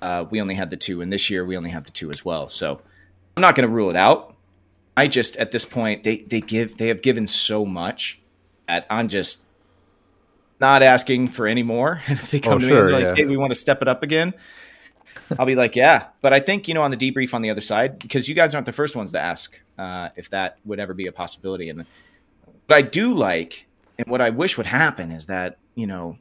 uh, 0.03 0.25
we 0.31 0.41
only 0.41 0.57
had 0.57 0.71
the 0.71 0.77
two, 0.77 1.01
and 1.03 1.13
this 1.13 1.31
year 1.31 1.45
we 1.45 1.57
only 1.57 1.71
have 1.71 1.85
the 1.85 1.93
two 1.93 2.11
as 2.11 2.25
well. 2.25 2.49
So, 2.49 2.81
I'm 3.37 3.41
not 3.41 3.55
going 3.55 3.69
to 3.69 3.73
rule 3.73 3.91
it 3.91 3.97
out. 3.97 4.30
I 4.97 5.07
just 5.07 5.37
at 5.37 5.51
this 5.51 5.65
point 5.65 6.05
they 6.05 6.19
they 6.19 6.41
give 6.41 6.77
they 6.77 6.89
have 6.89 7.03
given 7.03 7.27
so 7.27 7.65
much 7.65 8.21
that 8.69 8.87
I'm 8.91 9.09
just 9.09 9.41
not 10.61 10.83
asking 10.83 11.29
for 11.29 11.47
any 11.47 11.63
more. 11.63 12.01
And 12.09 12.19
if 12.19 12.31
they 12.31 12.41
come 12.41 12.55
Oh, 12.55 12.59
to 12.59 12.67
sure, 12.69 12.87
me 12.89 12.93
and 12.95 12.97
be 12.97 13.03
yeah. 13.03 13.09
like, 13.09 13.17
"Hey, 13.19 13.25
we 13.25 13.37
want 13.37 13.51
to 13.53 13.59
step 13.59 13.83
it 13.83 13.89
up 13.89 14.03
again," 14.03 14.35
I'll 15.39 15.47
be 15.47 15.55
like, 15.55 15.75
"Yeah." 15.77 16.09
But 16.21 16.33
I 16.33 16.41
think 16.41 16.69
you 16.69 16.75
know 16.75 16.83
on 16.83 16.91
the 16.91 16.97
debrief 16.97 17.35
on 17.35 17.43
the 17.43 17.51
other 17.51 17.61
side 17.61 17.99
because 17.99 18.29
you 18.29 18.35
guys 18.35 18.55
aren't 18.55 18.67
the 18.67 18.73
first 18.73 18.95
ones 18.97 19.13
to 19.13 19.21
ask 19.21 19.61
uh, 19.79 20.11
if 20.17 20.31
that 20.31 20.59
would 20.65 20.79
ever 20.81 20.93
be 20.95 21.07
a 21.07 21.13
possibility. 21.13 21.69
And 21.69 21.87
what 22.67 22.77
I 22.77 22.83
do 22.83 23.15
like 23.15 23.67
and 23.99 24.07
what 24.09 24.21
I 24.21 24.31
wish 24.31 24.57
would 24.57 24.67
happen 24.67 25.11
is 25.11 25.27
that 25.27 25.59
you 25.75 25.87
know 25.87 26.19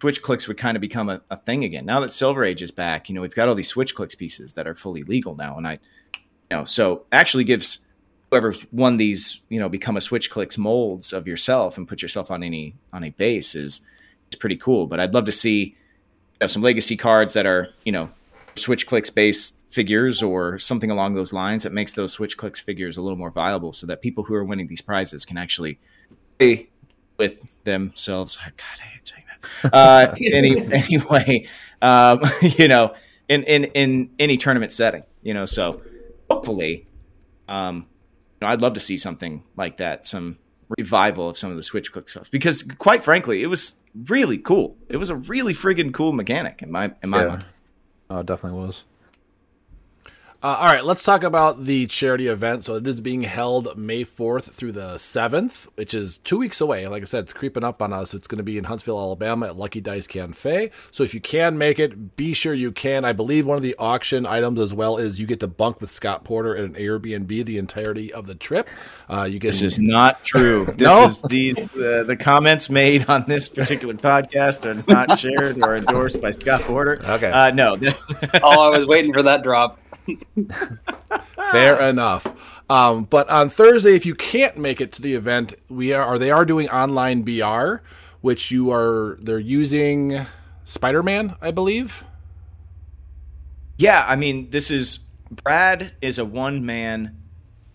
SwitchClix 0.00 0.48
would 0.48 0.58
kind 0.58 0.76
of 0.76 0.80
become 0.80 1.08
a, 1.08 1.22
a 1.30 1.36
thing 1.36 1.64
again. 1.64 1.86
Now 1.86 2.00
that 2.00 2.12
Silver 2.12 2.44
Age 2.44 2.60
is 2.62 2.70
back, 2.72 3.08
you 3.08 3.14
know 3.14 3.22
we've 3.22 3.34
got 3.34 3.48
all 3.48 3.54
these 3.54 3.72
SwitchClix 3.72 4.16
pieces 4.18 4.52
that 4.54 4.66
are 4.66 4.74
fully 4.74 5.02
legal 5.04 5.34
now, 5.36 5.56
and 5.56 5.66
I, 5.66 5.78
you 6.50 6.56
know, 6.58 6.64
so 6.64 7.04
actually 7.12 7.44
gives 7.44 7.78
whoever's 8.32 8.64
won 8.72 8.96
these, 8.96 9.42
you 9.50 9.60
know, 9.60 9.68
become 9.68 9.94
a 9.94 10.00
SwitchClix 10.00 10.56
molds 10.56 11.12
of 11.12 11.28
yourself 11.28 11.76
and 11.76 11.86
put 11.86 12.00
yourself 12.00 12.30
on 12.30 12.42
any 12.42 12.74
on 12.90 13.04
a 13.04 13.10
base 13.10 13.54
is 13.54 13.82
is 14.30 14.38
pretty 14.38 14.56
cool. 14.56 14.86
But 14.86 15.00
I'd 15.00 15.12
love 15.12 15.26
to 15.26 15.32
see 15.32 15.58
you 15.64 15.74
know, 16.40 16.46
some 16.46 16.62
legacy 16.62 16.96
cards 16.96 17.34
that 17.34 17.44
are, 17.44 17.68
you 17.84 17.92
know, 17.92 18.08
SwitchClix 18.54 19.14
based 19.14 19.62
figures 19.68 20.22
or 20.22 20.58
something 20.58 20.90
along 20.90 21.12
those 21.12 21.34
lines 21.34 21.62
that 21.64 21.74
makes 21.74 21.92
those 21.92 22.16
SwitchClix 22.16 22.58
figures 22.62 22.96
a 22.96 23.02
little 23.02 23.18
more 23.18 23.30
viable 23.30 23.74
so 23.74 23.86
that 23.86 24.00
people 24.00 24.24
who 24.24 24.34
are 24.34 24.44
winning 24.44 24.66
these 24.66 24.80
prizes 24.80 25.26
can 25.26 25.36
actually 25.36 25.78
play 26.38 26.70
with 27.18 27.44
themselves. 27.64 28.36
God, 28.36 28.52
I 28.80 28.84
hate 28.84 29.08
saying 29.08 29.24
that. 29.26 29.38
Uh, 29.74 30.14
any 30.32 30.58
anyway, 30.72 31.46
um, 31.82 32.22
you 32.42 32.66
know, 32.66 32.94
in, 33.28 33.42
in 33.42 33.64
in 33.64 34.10
any 34.18 34.38
tournament 34.38 34.72
setting, 34.72 35.02
you 35.22 35.34
know, 35.34 35.44
so 35.44 35.82
hopefully 36.30 36.86
um, 37.48 37.86
know, 38.42 38.48
I'd 38.48 38.60
love 38.60 38.74
to 38.74 38.80
see 38.80 38.98
something 38.98 39.42
like 39.56 39.78
that, 39.78 40.06
some 40.06 40.38
revival 40.78 41.28
of 41.28 41.36
some 41.36 41.50
of 41.50 41.56
the 41.56 41.62
switch 41.62 41.92
click 41.92 42.08
stuff 42.08 42.30
because 42.30 42.62
quite 42.62 43.02
frankly, 43.02 43.42
it 43.42 43.46
was 43.46 43.76
really 44.08 44.38
cool. 44.38 44.76
It 44.88 44.96
was 44.96 45.10
a 45.10 45.16
really 45.16 45.52
friggin' 45.54 45.92
cool 45.92 46.12
mechanic 46.12 46.62
in 46.62 46.70
my 46.70 46.92
in 47.02 47.10
my 47.10 47.22
Yeah. 47.22 47.28
mind. 47.28 47.46
Oh, 48.10 48.18
it 48.20 48.26
definitely 48.26 48.58
was. 48.60 48.84
Uh, 50.44 50.56
all 50.58 50.64
right, 50.66 50.84
let's 50.84 51.04
talk 51.04 51.22
about 51.22 51.66
the 51.66 51.86
charity 51.86 52.26
event. 52.26 52.64
So 52.64 52.74
it 52.74 52.84
is 52.84 53.00
being 53.00 53.22
held 53.22 53.78
May 53.78 54.04
4th 54.04 54.50
through 54.50 54.72
the 54.72 54.94
7th, 54.96 55.68
which 55.76 55.94
is 55.94 56.18
two 56.18 56.36
weeks 56.36 56.60
away. 56.60 56.88
Like 56.88 57.02
I 57.02 57.04
said, 57.04 57.20
it's 57.22 57.32
creeping 57.32 57.62
up 57.62 57.80
on 57.80 57.92
us. 57.92 58.12
It's 58.12 58.26
going 58.26 58.38
to 58.38 58.42
be 58.42 58.58
in 58.58 58.64
Huntsville, 58.64 58.98
Alabama 58.98 59.46
at 59.46 59.56
Lucky 59.56 59.80
Dice 59.80 60.08
Cafe. 60.08 60.72
So 60.90 61.04
if 61.04 61.14
you 61.14 61.20
can 61.20 61.56
make 61.58 61.78
it, 61.78 62.16
be 62.16 62.32
sure 62.34 62.54
you 62.54 62.72
can. 62.72 63.04
I 63.04 63.12
believe 63.12 63.46
one 63.46 63.56
of 63.56 63.62
the 63.62 63.76
auction 63.78 64.26
items 64.26 64.58
as 64.58 64.74
well 64.74 64.96
is 64.96 65.20
you 65.20 65.26
get 65.28 65.38
to 65.40 65.46
bunk 65.46 65.80
with 65.80 65.90
Scott 65.92 66.24
Porter 66.24 66.56
at 66.56 66.64
an 66.64 66.74
Airbnb 66.74 67.44
the 67.44 67.56
entirety 67.56 68.12
of 68.12 68.26
the 68.26 68.34
trip. 68.34 68.68
Uh, 69.08 69.22
you 69.22 69.38
get 69.38 69.48
This 69.52 69.62
is 69.62 69.78
not 69.78 70.24
true. 70.24 70.64
This 70.76 70.88
No? 70.88 71.04
is 71.04 71.22
these 71.22 71.56
uh, 71.76 72.02
the 72.04 72.16
comments 72.18 72.68
made 72.68 73.08
on 73.08 73.26
this 73.28 73.48
particular 73.48 73.94
podcast 73.94 74.64
are 74.66 74.82
not 74.92 75.20
shared 75.20 75.62
or 75.62 75.76
endorsed 75.76 76.20
by 76.20 76.32
Scott 76.32 76.62
Porter. 76.62 77.00
Okay. 77.04 77.30
Uh, 77.30 77.52
no. 77.52 77.78
oh, 78.42 78.60
I 78.66 78.70
was 78.76 78.86
waiting 78.86 79.12
for 79.12 79.22
that 79.22 79.44
drop. 79.44 79.78
Fair 81.52 81.80
enough. 81.88 82.62
Um, 82.70 83.04
but 83.04 83.28
on 83.28 83.50
Thursday, 83.50 83.94
if 83.94 84.06
you 84.06 84.14
can't 84.14 84.56
make 84.56 84.80
it 84.80 84.92
to 84.92 85.02
the 85.02 85.14
event, 85.14 85.54
we 85.68 85.92
are 85.92 86.18
they 86.18 86.30
are 86.30 86.44
doing 86.44 86.68
online 86.70 87.22
BR, 87.22 87.82
which 88.20 88.50
you 88.50 88.72
are 88.72 89.18
they're 89.20 89.38
using 89.38 90.26
Spider 90.64 91.02
Man, 91.02 91.36
I 91.40 91.50
believe. 91.50 92.04
Yeah, 93.78 94.04
I 94.06 94.16
mean, 94.16 94.50
this 94.50 94.70
is 94.70 95.00
Brad 95.30 95.92
is 96.00 96.18
a 96.18 96.24
one 96.24 96.64
man 96.64 97.16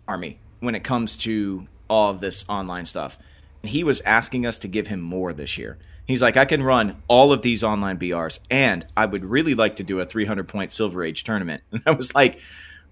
army 0.07 0.39
when 0.59 0.75
it 0.75 0.83
comes 0.83 1.17
to 1.17 1.67
all 1.89 2.11
of 2.11 2.21
this 2.21 2.45
online 2.47 2.85
stuff. 2.85 3.17
He 3.63 3.83
was 3.83 4.01
asking 4.01 4.45
us 4.45 4.59
to 4.59 4.67
give 4.67 4.87
him 4.87 5.01
more 5.01 5.33
this 5.33 5.57
year. 5.57 5.77
He's 6.07 6.21
like, 6.21 6.37
I 6.37 6.45
can 6.45 6.63
run 6.63 7.03
all 7.07 7.33
of 7.33 7.41
these 7.41 7.63
online 7.63 7.99
BRs, 7.99 8.39
and 8.49 8.85
I 8.95 9.05
would 9.05 9.25
really 9.25 9.55
like 9.55 9.75
to 9.77 9.83
do 9.83 9.99
a 9.99 10.05
300 10.05 10.47
point 10.47 10.71
Silver 10.71 11.03
Age 11.03 11.23
tournament. 11.23 11.63
And 11.71 11.83
I 11.85 11.91
was 11.91 12.15
like, 12.15 12.39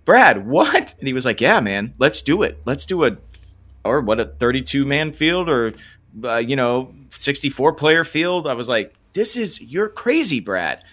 Brad, 0.03 0.45
what? 0.45 0.93
And 0.99 1.07
he 1.07 1.13
was 1.13 1.25
like, 1.25 1.41
Yeah, 1.41 1.59
man, 1.61 1.93
let's 1.97 2.21
do 2.21 2.43
it. 2.43 2.59
Let's 2.65 2.85
do 2.85 3.05
a, 3.05 3.17
or 3.83 4.01
what, 4.01 4.19
a 4.19 4.25
32 4.25 4.85
man 4.85 5.11
field 5.13 5.49
or, 5.49 5.73
uh, 6.23 6.37
you 6.37 6.55
know, 6.55 6.93
64 7.11 7.73
player 7.73 8.03
field. 8.03 8.47
I 8.47 8.53
was 8.53 8.69
like, 8.69 8.93
This 9.13 9.37
is, 9.37 9.61
you're 9.61 9.89
crazy, 9.89 10.39
Brad 10.39 10.83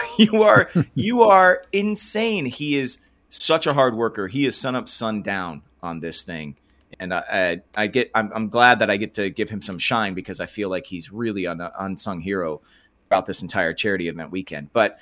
you 0.18 0.42
are 0.42 0.70
you 0.94 1.22
are 1.22 1.64
insane. 1.72 2.46
He 2.46 2.78
is 2.78 2.98
such 3.28 3.66
a 3.66 3.74
hard 3.74 3.96
worker. 3.96 4.28
He 4.28 4.46
is 4.46 4.56
sun 4.56 4.76
up, 4.76 4.88
sun 4.88 5.22
down 5.22 5.62
on 5.82 6.00
this 6.00 6.22
thing, 6.22 6.56
and 7.00 7.12
I 7.12 7.60
I, 7.76 7.82
I 7.82 7.86
get 7.86 8.10
I'm, 8.14 8.30
I'm 8.34 8.48
glad 8.48 8.78
that 8.80 8.90
I 8.90 8.96
get 8.96 9.14
to 9.14 9.30
give 9.30 9.50
him 9.50 9.62
some 9.62 9.78
shine 9.78 10.14
because 10.14 10.40
I 10.40 10.46
feel 10.46 10.68
like 10.68 10.86
he's 10.86 11.12
really 11.12 11.44
an 11.44 11.60
unsung 11.78 12.20
hero 12.20 12.60
throughout 13.08 13.26
this 13.26 13.42
entire 13.42 13.72
charity 13.72 14.08
event 14.08 14.30
weekend. 14.30 14.72
But 14.72 14.98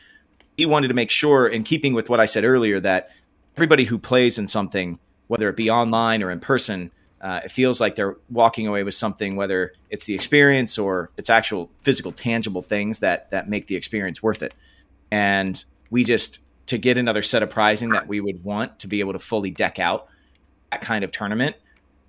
he 0.57 0.67
wanted 0.67 0.89
to 0.89 0.95
make 0.95 1.11
sure, 1.11 1.47
in 1.47 1.65
keeping 1.65 1.95
with 1.95 2.11
what 2.11 2.21
I 2.21 2.27
said 2.27 2.45
earlier, 2.45 2.81
that 2.81 3.11
everybody 3.57 3.85
who 3.85 3.99
plays 3.99 4.39
in 4.39 4.47
something, 4.47 4.99
whether 5.29 5.49
it 5.49 5.57
be 5.57 5.71
online 5.71 6.23
or 6.23 6.31
in 6.31 6.41
person, 6.41 6.91
uh, 7.21 7.41
it 7.45 7.51
feels 7.51 7.81
like 7.81 7.95
they're 7.95 8.17
walking 8.31 8.67
away 8.67 8.83
with 8.83 8.95
something, 8.95 9.37
whether 9.37 9.73
it's 9.91 10.07
the 10.07 10.15
experience 10.15 10.79
or 10.79 11.11
it's 11.17 11.31
actual 11.31 11.71
physical, 11.83 12.13
tangible 12.13 12.63
things 12.63 12.99
that 12.99 13.31
that 13.31 13.49
make 13.49 13.67
the 13.67 13.77
experience 13.77 14.23
worth 14.23 14.43
it 14.43 14.55
and 15.11 15.65
we 15.91 16.05
just 16.05 16.41
to 16.67 16.79
get 16.79 16.97
another 16.97 17.23
set 17.23 17.43
of 17.43 17.51
prizing 17.51 17.91
that 17.91 18.07
we 18.07 18.21
would 18.21 18.45
want 18.45 18.79
to 18.81 18.87
be 18.87 19.01
able 19.01 19.13
to 19.13 19.19
fully 19.19 19.51
deck 19.51 19.79
out 19.79 20.09
that 20.71 20.81
kind 20.81 21.03
of 21.03 21.11
tournament 21.11 21.57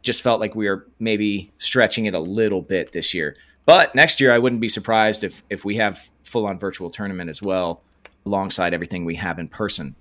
just 0.02 0.22
felt 0.22 0.39
like 0.39 0.56
we 0.56 0.68
were 0.68 0.88
maybe 0.99 1.52
stretching 1.58 2.06
it 2.06 2.14
a 2.14 2.20
little 2.20 2.62
bit 2.62 2.91
this 2.91 3.14
year. 3.14 3.36
But 3.66 3.93
next 3.95 4.20
year 4.20 4.34
i 4.34 4.38
wouldn't 4.38 4.62
be 4.62 4.70
surprised 4.70 5.24
if 5.24 5.43
if 5.49 5.64
we 5.64 5.78
have 5.78 6.10
full 6.24 6.45
on 6.45 6.58
virtual 6.58 6.89
tournament 6.89 7.30
as 7.30 7.41
well 7.41 7.82
alongside 8.26 8.74
everything 8.74 9.06
we 9.06 9.16
have 9.16 9.39
in 9.39 9.47
person. 9.47 9.95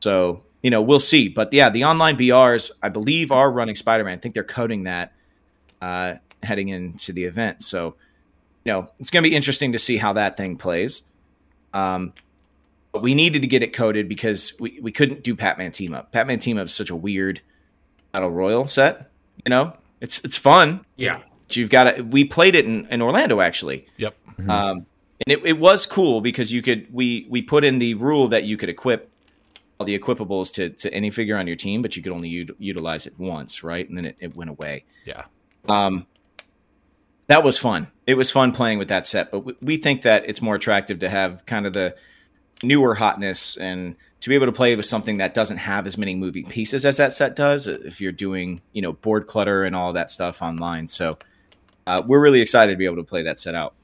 So 0.00 0.42
you 0.62 0.70
know 0.70 0.82
we'll 0.82 1.00
see. 1.00 1.28
But 1.28 1.52
yeah 1.52 1.70
the 1.70 1.84
online 1.84 2.16
brs 2.16 2.70
i 2.82 2.88
believe 2.88 3.30
are 3.32 3.50
running 3.50 3.76
spider-man. 3.76 4.18
I 4.18 4.20
think 4.20 4.34
they're 4.34 4.44
coding 4.44 4.84
that 4.84 5.12
uh 5.80 6.14
heading 6.42 6.68
into 6.68 7.12
the 7.12 7.24
event. 7.24 7.62
So 7.62 7.94
you 8.64 8.72
know 8.72 8.88
it's 8.98 9.10
going 9.10 9.22
to 9.22 9.30
be 9.30 9.36
interesting 9.36 9.72
to 9.72 9.78
see 9.78 9.96
how 9.96 10.14
that 10.14 10.36
thing 10.36 10.56
plays. 10.56 11.02
Um 11.72 12.12
but 12.92 13.02
we 13.02 13.14
needed 13.14 13.42
to 13.42 13.48
get 13.48 13.62
it 13.62 13.74
coded 13.74 14.08
because 14.08 14.54
we, 14.58 14.78
we 14.80 14.90
couldn't 14.90 15.22
do 15.22 15.34
Batman 15.34 15.70
Team 15.70 15.92
Up. 15.92 16.12
Batman 16.12 16.38
Team 16.38 16.56
Up 16.56 16.64
is 16.64 16.72
such 16.72 16.88
a 16.88 16.96
weird 16.96 17.42
battle 18.10 18.30
royal 18.30 18.66
set. 18.66 19.10
You 19.46 19.50
know, 19.50 19.72
it's 20.00 20.20
it's 20.24 20.36
fun. 20.36 20.84
Yeah. 20.96 21.20
But 21.46 21.56
you've 21.56 21.70
got 21.70 21.84
to. 21.96 22.02
We 22.02 22.24
played 22.24 22.56
it 22.56 22.64
in, 22.64 22.86
in 22.88 23.00
Orlando 23.00 23.40
actually, 23.40 23.86
Yep. 23.96 24.16
um, 24.48 24.86
and 25.24 25.28
it, 25.28 25.40
it 25.44 25.58
was 25.60 25.86
cool 25.86 26.20
because 26.20 26.50
you 26.52 26.62
could 26.62 26.92
we 26.92 27.28
we 27.30 27.42
put 27.42 27.62
in 27.62 27.78
the 27.78 27.94
rule 27.94 28.26
that 28.28 28.42
you 28.42 28.56
could 28.56 28.68
equip 28.68 29.08
all 29.78 29.86
the 29.86 29.96
equipables 29.96 30.52
to 30.54 30.70
to 30.70 30.92
any 30.92 31.12
figure 31.12 31.36
on 31.36 31.46
your 31.46 31.54
team, 31.54 31.80
but 31.80 31.96
you 31.96 32.02
could 32.02 32.10
only 32.10 32.42
ut- 32.42 32.56
utilize 32.58 33.06
it 33.06 33.14
once, 33.18 33.62
right? 33.62 33.88
And 33.88 33.96
then 33.96 34.06
it, 34.06 34.16
it 34.18 34.36
went 34.36 34.50
away. 34.50 34.84
Yeah. 35.04 35.26
Um, 35.68 36.06
that 37.28 37.44
was 37.44 37.56
fun. 37.56 37.86
It 38.04 38.14
was 38.14 38.28
fun 38.32 38.50
playing 38.50 38.78
with 38.78 38.88
that 38.88 39.06
set, 39.06 39.30
but 39.30 39.40
we, 39.44 39.54
we 39.62 39.76
think 39.76 40.02
that 40.02 40.24
it's 40.28 40.42
more 40.42 40.56
attractive 40.56 40.98
to 41.00 41.08
have 41.08 41.46
kind 41.46 41.66
of 41.66 41.72
the 41.72 41.94
newer 42.64 42.96
hotness 42.96 43.56
and 43.56 43.94
to 44.20 44.28
be 44.28 44.34
able 44.34 44.46
to 44.46 44.52
play 44.52 44.74
with 44.74 44.86
something 44.86 45.18
that 45.18 45.34
doesn't 45.34 45.58
have 45.58 45.86
as 45.86 45.98
many 45.98 46.14
moving 46.14 46.46
pieces 46.46 46.84
as 46.84 46.96
that 46.96 47.12
set 47.12 47.36
does. 47.36 47.66
If 47.66 48.00
you're 48.00 48.12
doing, 48.12 48.60
you 48.72 48.82
know, 48.82 48.92
board 48.92 49.26
clutter 49.26 49.62
and 49.62 49.76
all 49.76 49.92
that 49.92 50.10
stuff 50.10 50.42
online, 50.42 50.88
so 50.88 51.18
uh, 51.86 52.02
we're 52.06 52.20
really 52.20 52.40
excited 52.40 52.72
to 52.72 52.78
be 52.78 52.86
able 52.86 52.96
to 52.96 53.04
play 53.04 53.22
that 53.22 53.38
set 53.38 53.54
out. 53.54 53.74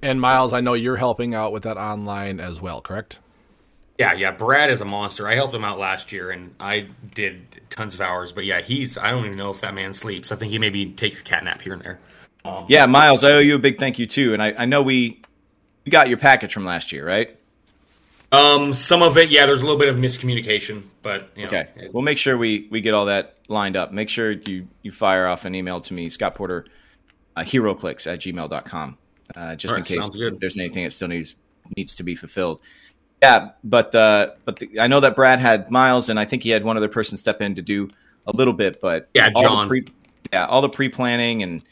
And 0.00 0.20
Miles, 0.20 0.52
I 0.52 0.60
know 0.60 0.74
you're 0.74 0.96
helping 0.96 1.34
out 1.34 1.52
with 1.52 1.64
that 1.64 1.76
online 1.76 2.38
as 2.38 2.60
well, 2.60 2.80
correct? 2.80 3.18
Yeah, 3.98 4.12
yeah. 4.12 4.30
Brad 4.30 4.70
is 4.70 4.80
a 4.80 4.84
monster. 4.84 5.26
I 5.26 5.34
helped 5.34 5.52
him 5.52 5.64
out 5.64 5.78
last 5.78 6.12
year, 6.12 6.30
and 6.30 6.54
I 6.60 6.86
did 7.14 7.60
tons 7.68 7.94
of 7.94 8.00
hours. 8.00 8.32
But 8.32 8.44
yeah, 8.44 8.60
he's. 8.60 8.96
I 8.96 9.10
don't 9.10 9.24
even 9.24 9.36
know 9.36 9.50
if 9.50 9.60
that 9.60 9.74
man 9.74 9.92
sleeps. 9.92 10.30
I 10.30 10.36
think 10.36 10.52
he 10.52 10.58
maybe 10.58 10.92
takes 10.92 11.20
a 11.20 11.24
cat 11.24 11.42
nap 11.42 11.60
here 11.60 11.72
and 11.72 11.82
there. 11.82 11.98
Um, 12.44 12.66
Yeah, 12.68 12.86
Miles, 12.86 13.24
I 13.24 13.32
owe 13.32 13.40
you 13.40 13.56
a 13.56 13.58
big 13.58 13.78
thank 13.78 13.98
you 13.98 14.06
too, 14.06 14.32
and 14.34 14.42
I, 14.42 14.54
I 14.56 14.64
know 14.66 14.82
we 14.82 15.20
we 15.84 15.90
got 15.90 16.08
your 16.08 16.18
package 16.18 16.54
from 16.54 16.64
last 16.64 16.92
year, 16.92 17.04
right? 17.04 17.37
Um, 18.30 18.72
some 18.74 19.02
of 19.02 19.16
it, 19.16 19.30
yeah. 19.30 19.46
There's 19.46 19.62
a 19.62 19.64
little 19.64 19.78
bit 19.78 19.88
of 19.88 19.96
miscommunication, 19.96 20.82
but 21.02 21.30
you 21.34 21.42
know, 21.42 21.48
Okay, 21.48 21.68
it- 21.76 21.94
we'll 21.94 22.02
make 22.02 22.18
sure 22.18 22.36
we 22.36 22.68
we 22.70 22.80
get 22.80 22.92
all 22.94 23.06
that 23.06 23.36
lined 23.48 23.76
up. 23.76 23.92
Make 23.92 24.08
sure 24.10 24.32
you 24.32 24.68
you 24.82 24.90
fire 24.90 25.26
off 25.26 25.44
an 25.46 25.54
email 25.54 25.80
to 25.80 25.94
me, 25.94 26.08
Scott 26.10 26.34
Porter, 26.34 26.66
uh, 27.36 27.40
HeroClix 27.40 28.06
at 28.12 28.18
gmail.com, 28.20 28.98
uh, 29.34 29.54
just 29.56 29.76
in 29.78 29.84
case 29.84 30.10
if 30.14 30.38
there's 30.38 30.58
anything 30.58 30.84
that 30.84 30.90
still 30.92 31.08
needs 31.08 31.36
needs 31.76 31.94
to 31.96 32.02
be 32.02 32.14
fulfilled. 32.14 32.60
Yeah, 33.22 33.50
but 33.64 33.94
uh, 33.94 34.32
but 34.44 34.58
the, 34.58 34.78
I 34.78 34.86
know 34.88 35.00
that 35.00 35.16
Brad 35.16 35.38
had 35.38 35.70
Miles, 35.70 36.08
and 36.10 36.20
I 36.20 36.24
think 36.26 36.42
he 36.42 36.50
had 36.50 36.62
one 36.64 36.76
other 36.76 36.88
person 36.88 37.16
step 37.16 37.40
in 37.40 37.54
to 37.54 37.62
do 37.62 37.88
a 38.26 38.32
little 38.36 38.52
bit, 38.54 38.80
but 38.82 39.08
Yeah, 39.14 39.30
all 39.34 39.42
the 39.42 39.48
John. 39.48 39.68
pre, 39.68 39.84
yeah, 40.32 40.44
all 40.46 40.60
the 40.60 40.68
pre 40.68 40.90
planning 40.90 41.42
and 41.42 41.62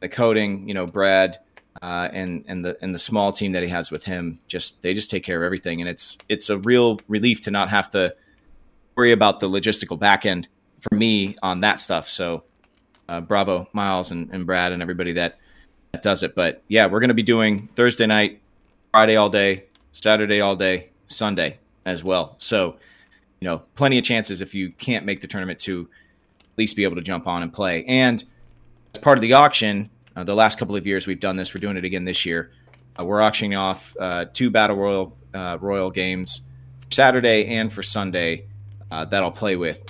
the 0.00 0.08
coding, 0.08 0.68
you 0.68 0.74
know, 0.74 0.86
Brad. 0.86 1.38
Uh, 1.82 2.08
and 2.12 2.44
and 2.48 2.64
the 2.64 2.76
and 2.80 2.94
the 2.94 2.98
small 2.98 3.32
team 3.32 3.52
that 3.52 3.62
he 3.62 3.68
has 3.68 3.90
with 3.90 4.04
him, 4.04 4.38
just 4.48 4.82
they 4.82 4.94
just 4.94 5.10
take 5.10 5.22
care 5.22 5.36
of 5.36 5.42
everything, 5.44 5.80
and 5.80 5.88
it's 5.90 6.16
it's 6.28 6.50
a 6.50 6.58
real 6.58 6.98
relief 7.08 7.40
to 7.42 7.50
not 7.50 7.68
have 7.68 7.90
to 7.90 8.14
worry 8.96 9.12
about 9.12 9.40
the 9.40 9.48
logistical 9.48 9.98
back 9.98 10.26
end 10.26 10.48
for 10.80 10.94
me 10.94 11.36
on 11.42 11.60
that 11.60 11.80
stuff. 11.80 12.08
So, 12.08 12.44
uh, 13.08 13.20
bravo, 13.20 13.68
Miles 13.72 14.10
and, 14.10 14.30
and 14.32 14.46
Brad 14.46 14.72
and 14.72 14.82
everybody 14.82 15.12
that, 15.12 15.38
that 15.92 16.02
does 16.02 16.22
it. 16.22 16.34
But 16.34 16.62
yeah, 16.68 16.86
we're 16.86 17.00
going 17.00 17.08
to 17.08 17.14
be 17.14 17.22
doing 17.22 17.68
Thursday 17.76 18.06
night, 18.06 18.40
Friday 18.92 19.16
all 19.16 19.28
day, 19.28 19.64
Saturday 19.92 20.40
all 20.40 20.56
day, 20.56 20.90
Sunday 21.06 21.58
as 21.84 22.02
well. 22.02 22.34
So, 22.38 22.76
you 23.40 23.46
know, 23.46 23.62
plenty 23.74 23.98
of 23.98 24.04
chances 24.04 24.40
if 24.40 24.54
you 24.54 24.70
can't 24.72 25.04
make 25.04 25.20
the 25.20 25.26
tournament 25.26 25.58
to 25.60 25.88
at 26.40 26.58
least 26.58 26.74
be 26.74 26.84
able 26.84 26.96
to 26.96 27.02
jump 27.02 27.26
on 27.26 27.42
and 27.42 27.52
play. 27.52 27.84
And 27.84 28.24
as 28.94 29.00
part 29.00 29.18
of 29.18 29.22
the 29.22 29.34
auction, 29.34 29.90
uh, 30.16 30.24
the 30.24 30.34
last 30.34 30.58
couple 30.58 30.74
of 30.74 30.86
years 30.86 31.06
we've 31.06 31.20
done 31.20 31.36
this. 31.36 31.54
We're 31.54 31.60
doing 31.60 31.76
it 31.76 31.84
again 31.84 32.04
this 32.04 32.26
year. 32.26 32.50
Uh, 32.98 33.04
we're 33.04 33.20
auctioning 33.20 33.54
off 33.54 33.94
uh, 34.00 34.24
two 34.32 34.50
battle 34.50 34.76
royal 34.76 35.16
uh, 35.34 35.58
royal 35.60 35.90
games 35.90 36.48
Saturday 36.90 37.46
and 37.46 37.72
for 37.72 37.82
Sunday 37.82 38.46
uh, 38.90 39.04
that 39.04 39.22
I'll 39.22 39.30
play 39.30 39.56
with 39.56 39.84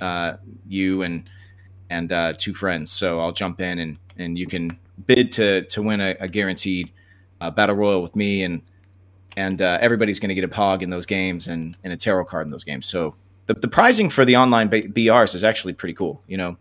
you 0.69 1.03
and 1.03 1.29
and 1.89 2.39
two 2.39 2.53
friends. 2.53 2.91
So 2.91 3.21
I'll 3.21 3.33
jump 3.33 3.61
in 3.61 3.79
and 3.79 3.99
and 4.19 4.37
you 4.37 4.47
can 4.47 4.79
bid 5.07 5.33
to 5.33 5.63
to 5.63 5.83
win 5.83 6.01
a, 6.01 6.17
a 6.21 6.29
guaranteed 6.29 6.91
battle 7.55 7.77
royal 7.77 8.03
with 8.03 8.17
me 8.17 8.43
and 8.43 8.61
and 9.37 9.61
uh, 9.61 9.79
everybody's 9.81 10.19
going 10.19 10.31
to 10.31 10.35
get 10.35 10.45
a 10.45 10.49
pog 10.49 10.83
in 10.83 10.91
those 10.91 11.07
games 11.07 11.47
and, 11.47 11.77
and 11.85 11.93
a 11.93 11.97
tarot 11.97 12.25
card 12.25 12.47
in 12.47 12.51
those 12.51 12.65
games. 12.65 12.87
So 12.87 13.15
the, 13.45 13.55
the 13.55 13.69
pricing 13.69 14.09
for 14.09 14.25
the 14.25 14.37
online 14.37 14.71
BRs 14.71 15.35
is 15.35 15.45
actually 15.45 15.75
pretty 15.75 15.95
cool. 15.95 16.23
You 16.27 16.39
know, 16.39 16.57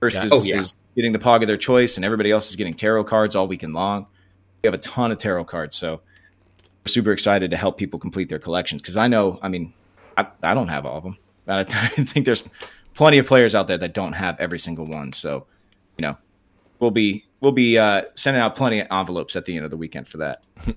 first 0.00 0.16
Yeah. 0.16 0.24
is, 0.24 0.32
Oh, 0.32 0.42
yeah. 0.42 0.56
is 0.56 0.74
getting 0.96 1.12
the 1.12 1.18
pog 1.18 1.42
of 1.42 1.48
their 1.48 1.56
choice, 1.56 1.96
and 1.96 2.04
everybody 2.04 2.30
else 2.30 2.50
is 2.50 2.56
getting 2.56 2.74
tarot 2.74 3.04
cards 3.04 3.36
all 3.36 3.46
weekend 3.46 3.74
long. 3.74 4.06
We 4.62 4.66
have 4.66 4.74
a 4.74 4.78
ton 4.78 5.12
of 5.12 5.18
tarot 5.18 5.44
cards, 5.44 5.76
so 5.76 6.00
we're 6.84 6.88
super 6.88 7.12
excited 7.12 7.50
to 7.50 7.56
help 7.56 7.78
people 7.78 7.98
complete 7.98 8.28
their 8.28 8.38
collections. 8.38 8.82
Because 8.82 8.96
I 8.96 9.06
know, 9.08 9.38
I 9.42 9.48
mean, 9.48 9.72
I, 10.16 10.26
I 10.42 10.54
don't 10.54 10.68
have 10.68 10.84
all 10.86 10.98
of 10.98 11.04
them. 11.04 11.16
I, 11.46 11.60
I 11.60 11.64
think 12.04 12.26
there's 12.26 12.42
plenty 12.94 13.18
of 13.18 13.26
players 13.26 13.54
out 13.54 13.66
there 13.68 13.78
that 13.78 13.94
don't 13.94 14.12
have 14.12 14.38
every 14.40 14.58
single 14.58 14.86
one. 14.86 15.12
So, 15.12 15.46
you 15.96 16.02
know, 16.02 16.16
we'll 16.78 16.90
be 16.90 17.24
we'll 17.40 17.52
be 17.52 17.78
uh, 17.78 18.02
sending 18.14 18.42
out 18.42 18.56
plenty 18.56 18.80
of 18.80 18.86
envelopes 18.90 19.36
at 19.36 19.44
the 19.46 19.56
end 19.56 19.64
of 19.64 19.70
the 19.70 19.76
weekend 19.76 20.08
for 20.08 20.18
that. 20.18 20.42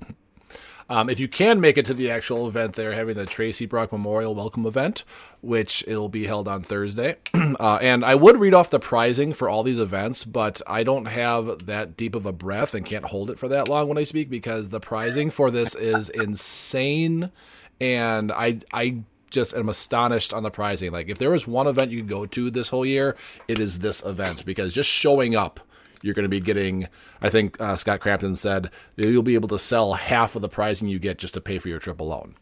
Um, 0.90 1.10
if 1.10 1.20
you 1.20 1.28
can 1.28 1.62
make 1.62 1.78
it 1.78 1.86
to 1.88 1.94
the 1.94 2.10
actual 2.12 2.48
event, 2.48 2.74
they're 2.74 2.94
having 2.94 3.16
the 3.16 3.26
Tracy 3.26 3.66
Brock 3.66 3.92
Memorial 3.92 4.36
Welcome 4.36 4.66
Event, 4.66 5.04
which 5.42 5.84
it'll 5.88 6.10
be 6.10 6.26
held 6.26 6.48
on 6.48 6.62
Thursday. 6.62 7.18
uh, 7.34 7.80
and 7.82 8.04
I 8.04 8.16
would 8.16 8.40
read 8.40 8.54
off 8.54 8.70
the 8.70 8.80
pricing 8.80 9.34
for 9.34 9.50
all 9.50 9.64
these 9.64 9.80
events, 9.80 10.24
but 10.24 10.62
I 10.68 10.84
don't 10.84 11.06
have 11.06 11.66
that 11.66 11.96
deep 11.96 12.16
of 12.16 12.26
a 12.26 12.34
breath 12.34 12.74
and 12.74 12.86
can't 12.86 13.06
hold 13.06 13.30
it 13.30 13.40
for 13.40 13.48
that 13.50 13.70
long 13.70 13.88
when 13.88 13.98
I 13.98 14.04
speak 14.04 14.30
because 14.30 14.70
the 14.70 14.80
pricing 14.80 15.30
for 15.30 15.50
this 15.50 15.76
is 15.76 16.10
insane. 16.10 17.32
And 17.80 18.32
I, 18.32 18.60
I 18.72 19.04
just 19.30 19.54
am 19.56 19.68
astonished 19.68 20.34
on 20.34 20.44
the 20.44 20.52
pricing. 20.52 20.92
Like, 20.92 21.10
if 21.10 21.18
there 21.18 21.32
was 21.32 21.48
one 21.48 21.68
event 21.68 21.92
you 21.92 22.00
could 22.00 22.10
go 22.10 22.26
to 22.26 22.52
this 22.52 22.70
whole 22.70 22.86
year, 22.86 23.16
it 23.48 23.60
is 23.60 23.80
this 23.80 24.06
event 24.06 24.46
because 24.46 24.74
just 24.74 24.90
showing 24.90 25.36
up 25.36 25.60
you're 26.04 26.14
going 26.14 26.24
to 26.24 26.30
be 26.30 26.40
getting. 26.40 26.88
I 27.22 27.30
think 27.30 27.60
uh, 27.60 27.76
Scott 27.76 28.02
Crampton 28.02 28.36
said 28.36 28.70
you'll 28.96 29.24
be 29.24 29.36
able 29.36 29.48
to 29.48 29.58
sell 29.58 29.94
half 29.94 30.36
of 30.36 30.44
the 30.44 30.50
pricing 30.50 30.88
you 30.88 31.00
get 31.00 31.18
just 31.18 31.34
to 31.34 31.42
pay 31.42 31.58
for 31.58 31.70
your 31.70 31.80
trip 31.80 32.00
alone. 32.00 32.36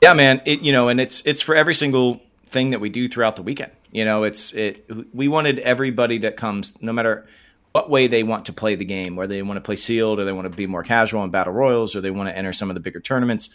Yeah, 0.00 0.14
man. 0.14 0.40
It 0.46 0.60
you 0.60 0.72
know, 0.72 0.88
and 0.88 1.00
it's 1.00 1.20
it's 1.26 1.42
for 1.42 1.54
every 1.54 1.74
single 1.74 2.22
thing 2.46 2.70
that 2.70 2.80
we 2.80 2.88
do 2.88 3.08
throughout 3.08 3.36
the 3.36 3.42
weekend. 3.42 3.72
You 3.90 4.04
know, 4.04 4.22
it's 4.22 4.52
it. 4.52 4.88
We 5.12 5.28
wanted 5.28 5.58
everybody 5.58 6.18
that 6.18 6.36
comes, 6.36 6.80
no 6.80 6.92
matter 6.92 7.26
what 7.72 7.90
way 7.90 8.06
they 8.06 8.22
want 8.22 8.46
to 8.46 8.52
play 8.52 8.74
the 8.74 8.84
game, 8.84 9.16
whether 9.16 9.34
they 9.34 9.42
want 9.42 9.58
to 9.58 9.60
play 9.60 9.76
sealed 9.76 10.18
or 10.18 10.24
they 10.24 10.32
want 10.32 10.50
to 10.50 10.56
be 10.56 10.66
more 10.66 10.82
casual 10.82 11.24
in 11.24 11.30
battle 11.30 11.52
royals 11.52 11.94
or 11.94 12.00
they 12.00 12.10
want 12.10 12.28
to 12.28 12.36
enter 12.36 12.52
some 12.52 12.70
of 12.70 12.74
the 12.74 12.80
bigger 12.80 13.00
tournaments, 13.00 13.50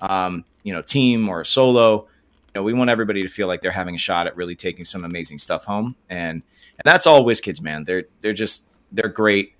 um, 0.00 0.44
you 0.62 0.72
know, 0.72 0.82
team 0.82 1.28
or 1.28 1.44
solo. 1.44 2.08
You 2.54 2.60
know, 2.60 2.64
we 2.64 2.74
want 2.74 2.90
everybody 2.90 3.22
to 3.22 3.28
feel 3.28 3.46
like 3.46 3.62
they're 3.62 3.70
having 3.70 3.94
a 3.94 3.98
shot 3.98 4.26
at 4.26 4.36
really 4.36 4.54
taking 4.54 4.84
some 4.84 5.04
amazing 5.04 5.38
stuff 5.38 5.64
home, 5.64 5.96
and 6.10 6.42
and 6.78 6.82
that's 6.84 7.06
all 7.06 7.24
WizKids, 7.24 7.62
man. 7.62 7.84
They're 7.84 8.04
they're 8.20 8.34
just 8.34 8.68
they're 8.92 9.08
great 9.08 9.54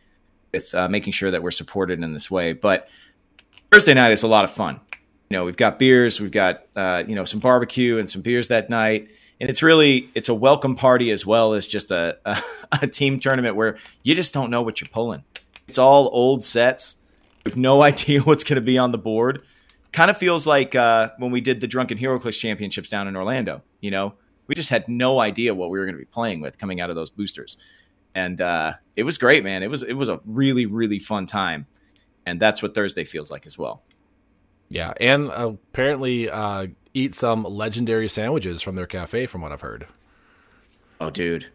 with 0.53 0.75
uh, 0.75 0.89
making 0.89 1.15
sure 1.15 1.31
that 1.31 1.43
we're 1.43 1.51
supported 1.51 2.03
in 2.03 2.13
this 2.13 2.31
way. 2.31 2.53
But 2.53 2.89
Thursday 3.71 3.95
night 3.95 4.13
is 4.13 4.23
a 4.23 4.29
lot 4.29 4.45
of 4.45 4.51
fun. 4.51 4.79
You 5.31 5.39
know, 5.39 5.45
we've 5.47 5.57
got 5.57 5.79
beers, 5.79 6.21
we've 6.21 6.31
got 6.31 6.67
uh, 6.77 7.05
you 7.07 7.15
know 7.15 7.25
some 7.25 7.41
barbecue 7.41 7.99
and 7.99 8.11
some 8.11 8.21
beers 8.21 8.49
that 8.49 8.69
night, 8.69 9.09
and 9.41 9.49
it's 9.49 9.63
really 9.63 10.11
it's 10.15 10.29
a 10.29 10.35
welcome 10.35 10.77
party 10.77 11.11
as 11.11 11.25
well 11.25 11.55
as 11.55 11.67
just 11.67 11.91
a, 11.91 12.19
a, 12.27 12.43
a 12.83 12.87
team 12.87 13.19
tournament 13.19 13.57
where 13.57 13.79
you 14.03 14.15
just 14.15 14.35
don't 14.35 14.51
know 14.51 14.61
what 14.61 14.81
you're 14.81 14.89
pulling. 14.89 15.25
It's 15.67 15.79
all 15.79 16.11
old 16.13 16.45
sets. 16.45 16.97
We've 17.45 17.57
no 17.57 17.83
idea 17.91 18.21
what's 18.21 18.45
going 18.45 18.61
to 18.61 18.67
be 18.67 18.77
on 18.77 18.93
the 18.93 18.99
board. 18.99 19.43
Kind 19.93 20.11
of 20.11 20.17
feels 20.17 20.47
like 20.47 20.75
uh, 20.75 21.11
when 21.19 21.31
we 21.31 21.41
did 21.41 21.61
the 21.61 21.67
Drunken 21.67 21.99
HeroClix 21.99 22.39
Championships 22.39 22.89
down 22.89 23.09
in 23.09 23.17
Orlando. 23.17 23.63
You 23.81 23.91
know, 23.91 24.15
we 24.47 24.55
just 24.55 24.71
had 24.71 24.89
no 24.89 25.21
idea 25.21 25.55
what 25.55 25.71
we 25.71 25.79
were 25.79 25.85
going 25.85 25.95
to 25.95 25.99
be 25.99 26.07
playing 26.07 26.41
with 26.41 26.59
coming 26.59 26.81
out 26.81 26.89
of 26.91 26.97
those 26.97 27.11
boosters, 27.11 27.59
and 28.15 28.41
uh, 28.41 28.75
it 28.97 29.03
was 29.03 29.19
great, 29.19 29.45
man. 29.45 29.63
It 29.63 29.69
was 29.69 29.83
it 29.83 29.93
was 29.93 30.09
a 30.09 30.21
really 30.25 30.67
really 30.67 30.99
fun 30.99 31.27
time, 31.27 31.67
and 32.27 32.41
that's 32.41 32.63
what 32.63 32.75
Thursday 32.75 33.05
feels 33.05 33.31
like 33.31 33.47
as 33.47 33.59
well. 33.59 33.83
Yeah, 34.71 34.95
and 34.99 35.29
apparently 35.29 36.31
uh, 36.31 36.69
eat 36.95 37.15
some 37.15 37.45
legendary 37.45 38.09
sandwiches 38.09 38.63
from 38.63 38.77
their 38.77 38.87
cafe, 38.87 39.27
from 39.27 39.43
what 39.43 39.53
I've 39.53 39.61
heard. 39.61 39.87
Oh, 41.01 41.11
dude, 41.11 41.49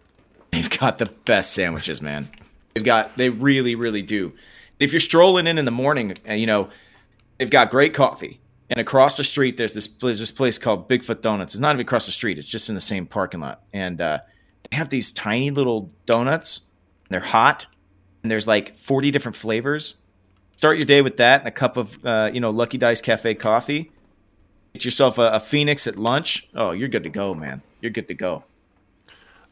they've 0.51 0.69
got 0.69 0.99
the 0.99 1.07
best 1.25 1.53
sandwiches, 1.53 2.01
man. 2.01 2.27
They've 2.73 2.83
got 2.83 3.17
they 3.17 3.29
really 3.29 3.73
really 3.73 4.03
do. 4.03 4.33
If 4.79 4.93
you're 4.93 4.99
strolling 4.99 5.47
in 5.47 5.57
in 5.57 5.65
the 5.65 5.71
morning, 5.71 6.15
uh, 6.29 6.33
you 6.33 6.45
know 6.45 6.69
they've 7.37 7.49
got 7.49 7.71
great 7.71 7.93
coffee. 7.93 8.39
And 8.69 8.79
across 8.79 9.15
the 9.15 9.23
street, 9.23 9.55
there's 9.55 9.73
this 9.73 9.87
there's 9.87 10.19
this 10.19 10.31
place 10.31 10.57
called 10.57 10.89
Bigfoot 10.89 11.21
Donuts. 11.21 11.55
It's 11.55 11.61
not 11.61 11.75
even 11.75 11.81
across 11.81 12.05
the 12.05 12.11
street; 12.11 12.37
it's 12.37 12.47
just 12.47 12.67
in 12.67 12.75
the 12.75 12.81
same 12.81 13.05
parking 13.05 13.39
lot. 13.39 13.61
And 13.71 14.01
uh, 14.01 14.19
they 14.69 14.77
have 14.77 14.89
these 14.89 15.11
tiny 15.13 15.51
little 15.51 15.89
donuts. 16.05 16.61
They're 17.09 17.21
hot, 17.21 17.65
and 18.23 18.31
there's 18.31 18.45
like 18.47 18.77
40 18.77 19.11
different 19.11 19.37
flavors. 19.37 19.95
Start 20.57 20.77
your 20.77 20.85
day 20.85 21.01
with 21.01 21.17
that 21.17 21.41
and 21.41 21.47
a 21.47 21.51
cup 21.51 21.77
of 21.77 22.05
uh, 22.05 22.29
you 22.33 22.41
know 22.41 22.49
Lucky 22.49 22.77
Dice 22.77 22.99
Cafe 22.99 23.35
coffee. 23.35 23.91
Get 24.73 24.83
yourself 24.83 25.17
a, 25.17 25.31
a 25.33 25.39
Phoenix 25.39 25.87
at 25.87 25.95
lunch. 25.95 26.49
Oh, 26.53 26.71
you're 26.71 26.89
good 26.89 27.03
to 27.03 27.09
go, 27.09 27.33
man. 27.33 27.61
You're 27.79 27.91
good 27.91 28.09
to 28.09 28.15
go. 28.15 28.43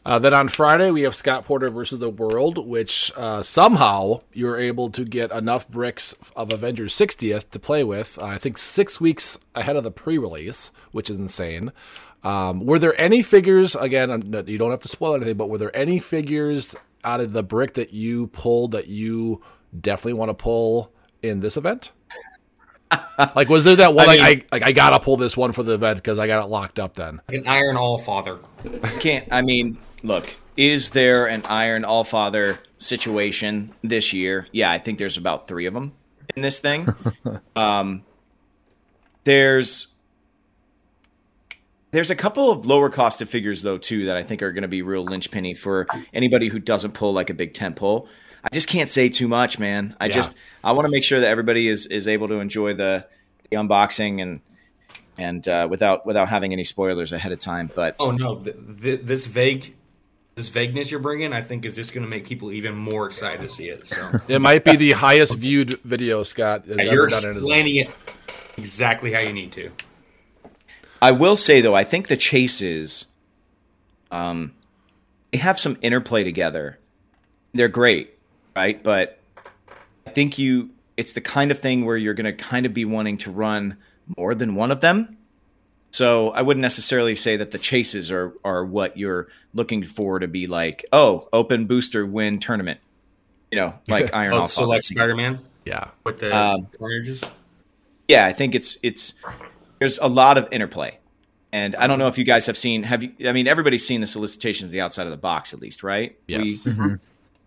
Uh, 0.05 0.19
then 0.19 0.35
on 0.35 0.47
Friday, 0.47 0.91
we 0.91 1.01
have 1.01 1.15
Scott 1.15 1.45
Porter 1.45 1.71
versus 1.71 1.97
the 1.97 2.11
World, 2.11 2.67
which 2.67 3.11
uh, 3.17 3.41
somehow 3.41 4.21
you're 4.33 4.57
able 4.57 4.91
to 4.91 5.03
get 5.03 5.31
enough 5.31 5.67
bricks 5.67 6.13
of 6.35 6.53
Avengers 6.53 6.93
60th 6.93 7.49
to 7.49 7.59
play 7.59 7.83
with. 7.83 8.19
Uh, 8.19 8.25
I 8.25 8.37
think 8.37 8.59
six 8.59 9.01
weeks 9.01 9.39
ahead 9.55 9.75
of 9.75 9.83
the 9.83 9.89
pre 9.89 10.19
release, 10.19 10.71
which 10.91 11.09
is 11.09 11.17
insane. 11.17 11.71
Um, 12.23 12.65
were 12.65 12.77
there 12.77 12.99
any 13.01 13.23
figures, 13.23 13.75
again, 13.75 14.45
you 14.47 14.57
don't 14.59 14.71
have 14.71 14.79
to 14.81 14.87
spoil 14.87 15.15
anything, 15.15 15.37
but 15.37 15.49
were 15.49 15.57
there 15.57 15.75
any 15.75 15.99
figures 15.99 16.75
out 17.03 17.19
of 17.19 17.33
the 17.33 17.43
brick 17.43 17.73
that 17.73 17.91
you 17.91 18.27
pulled 18.27 18.71
that 18.71 18.87
you 18.87 19.41
definitely 19.79 20.13
want 20.13 20.29
to 20.29 20.35
pull 20.35 20.91
in 21.23 21.39
this 21.39 21.57
event? 21.57 21.91
like, 23.35 23.49
was 23.49 23.63
there 23.63 23.75
that 23.75 23.95
one? 23.95 24.07
I 24.07 24.13
mean, 24.13 24.21
like, 24.21 24.47
I 24.51 24.55
like 24.55 24.63
I 24.63 24.71
gotta 24.71 24.99
pull 24.99 25.17
this 25.17 25.35
one 25.35 25.51
for 25.51 25.63
the 25.63 25.73
event 25.73 25.97
because 25.97 26.19
I 26.19 26.27
got 26.27 26.43
it 26.43 26.47
locked 26.47 26.79
up. 26.79 26.93
Then 26.93 27.21
an 27.29 27.47
Iron 27.47 27.75
Allfather. 27.75 28.39
Can't. 28.99 29.27
I 29.31 29.41
mean, 29.41 29.77
look, 30.05 30.33
is 30.55 30.91
there 30.91 31.27
an 31.27 31.43
Iron 31.45 31.83
Allfather 31.83 32.59
situation 32.77 33.73
this 33.83 34.13
year? 34.13 34.47
Yeah, 34.51 34.71
I 34.71 34.77
think 34.77 34.99
there's 34.99 35.17
about 35.17 35.47
three 35.47 35.65
of 35.65 35.73
them 35.73 35.93
in 36.35 36.41
this 36.41 36.59
thing. 36.59 36.87
um, 37.55 38.03
there's 39.23 39.87
there's 41.91 42.11
a 42.11 42.15
couple 42.15 42.51
of 42.51 42.65
lower 42.65 42.89
costed 42.89 43.27
figures 43.27 43.61
though 43.61 43.77
too 43.77 44.05
that 44.05 44.17
I 44.17 44.23
think 44.23 44.41
are 44.41 44.51
going 44.51 44.63
to 44.63 44.67
be 44.67 44.81
real 44.81 45.05
linchpinny 45.05 45.57
for 45.57 45.87
anybody 46.13 46.49
who 46.49 46.59
doesn't 46.59 46.93
pull 46.93 47.13
like 47.13 47.29
a 47.29 47.33
big 47.33 47.53
tent 47.53 47.75
pole. 47.75 48.07
I 48.43 48.49
just 48.53 48.69
can't 48.69 48.89
say 48.89 49.09
too 49.09 49.27
much, 49.27 49.57
man. 49.57 49.95
I 49.99 50.07
yeah. 50.07 50.13
just 50.13 50.37
I 50.63 50.71
want 50.73 50.85
to 50.85 50.91
make 50.91 51.03
sure 51.03 51.19
that 51.19 51.27
everybody 51.27 51.67
is 51.67 51.87
is 51.87 52.07
able 52.07 52.27
to 52.27 52.35
enjoy 52.35 52.73
the 52.75 53.05
the 53.49 53.57
unboxing 53.57 54.21
and 54.21 54.41
and 55.17 55.47
uh, 55.47 55.67
without 55.69 56.05
without 56.05 56.29
having 56.29 56.53
any 56.53 56.63
spoilers 56.63 57.11
ahead 57.11 57.31
of 57.31 57.39
time. 57.39 57.71
But 57.73 57.95
oh 57.99 58.11
no, 58.11 58.35
the, 58.35 58.51
the, 58.51 58.95
this 58.97 59.25
vague 59.25 59.75
this 60.35 60.49
vagueness 60.49 60.91
you're 60.91 60.99
bringing, 60.99 61.31
I 61.31 61.41
think, 61.41 61.65
is 61.65 61.75
just 61.75 61.93
going 61.93 62.03
to 62.03 62.09
make 62.09 62.25
people 62.25 62.51
even 62.51 62.75
more 62.75 63.07
excited 63.07 63.41
to 63.41 63.49
see 63.49 63.69
it. 63.69 63.87
So 63.87 64.19
it 64.27 64.39
might 64.39 64.65
be 64.65 64.75
the 64.75 64.91
highest 64.91 65.37
viewed 65.37 65.79
video 65.81 66.23
Scott 66.23 66.65
has 66.65 66.77
yeah, 66.77 66.83
you're 66.91 67.07
explaining 67.07 67.77
it 67.77 67.89
exactly 68.57 69.13
how 69.13 69.21
you 69.21 69.31
need 69.31 69.53
to. 69.53 69.71
I 71.01 71.11
will 71.11 71.37
say 71.37 71.61
though, 71.61 71.75
I 71.75 71.85
think 71.85 72.09
the 72.09 72.17
chases, 72.17 73.07
um, 74.11 74.53
they 75.31 75.37
have 75.37 75.59
some 75.59 75.77
interplay 75.81 76.25
together. 76.25 76.79
They're 77.53 77.69
great, 77.69 78.17
right? 78.55 78.81
But 78.83 79.19
I 80.05 80.09
think 80.09 80.37
you, 80.37 80.69
it's 80.97 81.13
the 81.13 81.21
kind 81.21 81.49
of 81.49 81.59
thing 81.59 81.85
where 81.85 81.95
you're 81.95 82.13
going 82.13 82.25
to 82.25 82.33
kind 82.33 82.65
of 82.65 82.73
be 82.73 82.83
wanting 82.83 83.17
to 83.19 83.31
run 83.31 83.77
more 84.17 84.35
than 84.35 84.55
one 84.55 84.71
of 84.71 84.81
them. 84.81 85.17
So 85.95 86.31
I 86.31 86.41
wouldn't 86.41 86.61
necessarily 86.61 87.15
say 87.15 87.37
that 87.37 87.51
the 87.51 87.57
chases 87.57 88.11
are 88.11 88.33
are 88.43 88.65
what 88.65 88.97
you're 88.97 89.29
looking 89.53 89.85
for 89.85 90.19
to 90.19 90.27
be 90.27 90.45
like, 90.45 90.83
oh, 90.91 91.29
open 91.31 91.67
booster 91.67 92.05
win 92.05 92.39
tournament. 92.39 92.81
You 93.49 93.59
know, 93.61 93.79
like 93.87 94.13
Iron 94.13 94.33
oh, 94.33 94.47
So 94.47 94.65
like 94.65 94.83
Spider 94.83 95.15
Man? 95.15 95.39
Yeah. 95.63 95.91
With 96.03 96.19
the 96.19 96.35
um, 96.35 96.67
carnages? 96.77 97.23
Yeah, 98.09 98.25
I 98.25 98.33
think 98.33 98.55
it's 98.55 98.77
it's 98.83 99.13
there's 99.79 99.97
a 99.99 100.09
lot 100.09 100.37
of 100.37 100.49
interplay. 100.51 100.97
And 101.53 101.77
I 101.77 101.87
don't 101.87 101.97
know 101.97 102.09
if 102.09 102.17
you 102.17 102.25
guys 102.25 102.45
have 102.47 102.57
seen 102.57 102.83
have 102.83 103.01
you 103.01 103.13
I 103.25 103.31
mean 103.31 103.47
everybody's 103.47 103.87
seen 103.87 104.01
the 104.01 104.07
solicitations 104.07 104.71
the 104.71 104.81
outside 104.81 105.03
of 105.03 105.11
the 105.11 105.17
box 105.17 105.53
at 105.53 105.61
least, 105.61 105.81
right? 105.81 106.19
Yes. 106.27 106.65
We, 106.65 106.73
mm-hmm. 106.73 106.95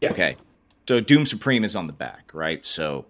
yeah. 0.01 0.12
Okay. 0.12 0.36
So 0.88 1.01
Doom 1.01 1.26
Supreme 1.26 1.64
is 1.64 1.76
on 1.76 1.86
the 1.86 1.92
back, 1.92 2.30
right? 2.32 2.64
So 2.64 3.05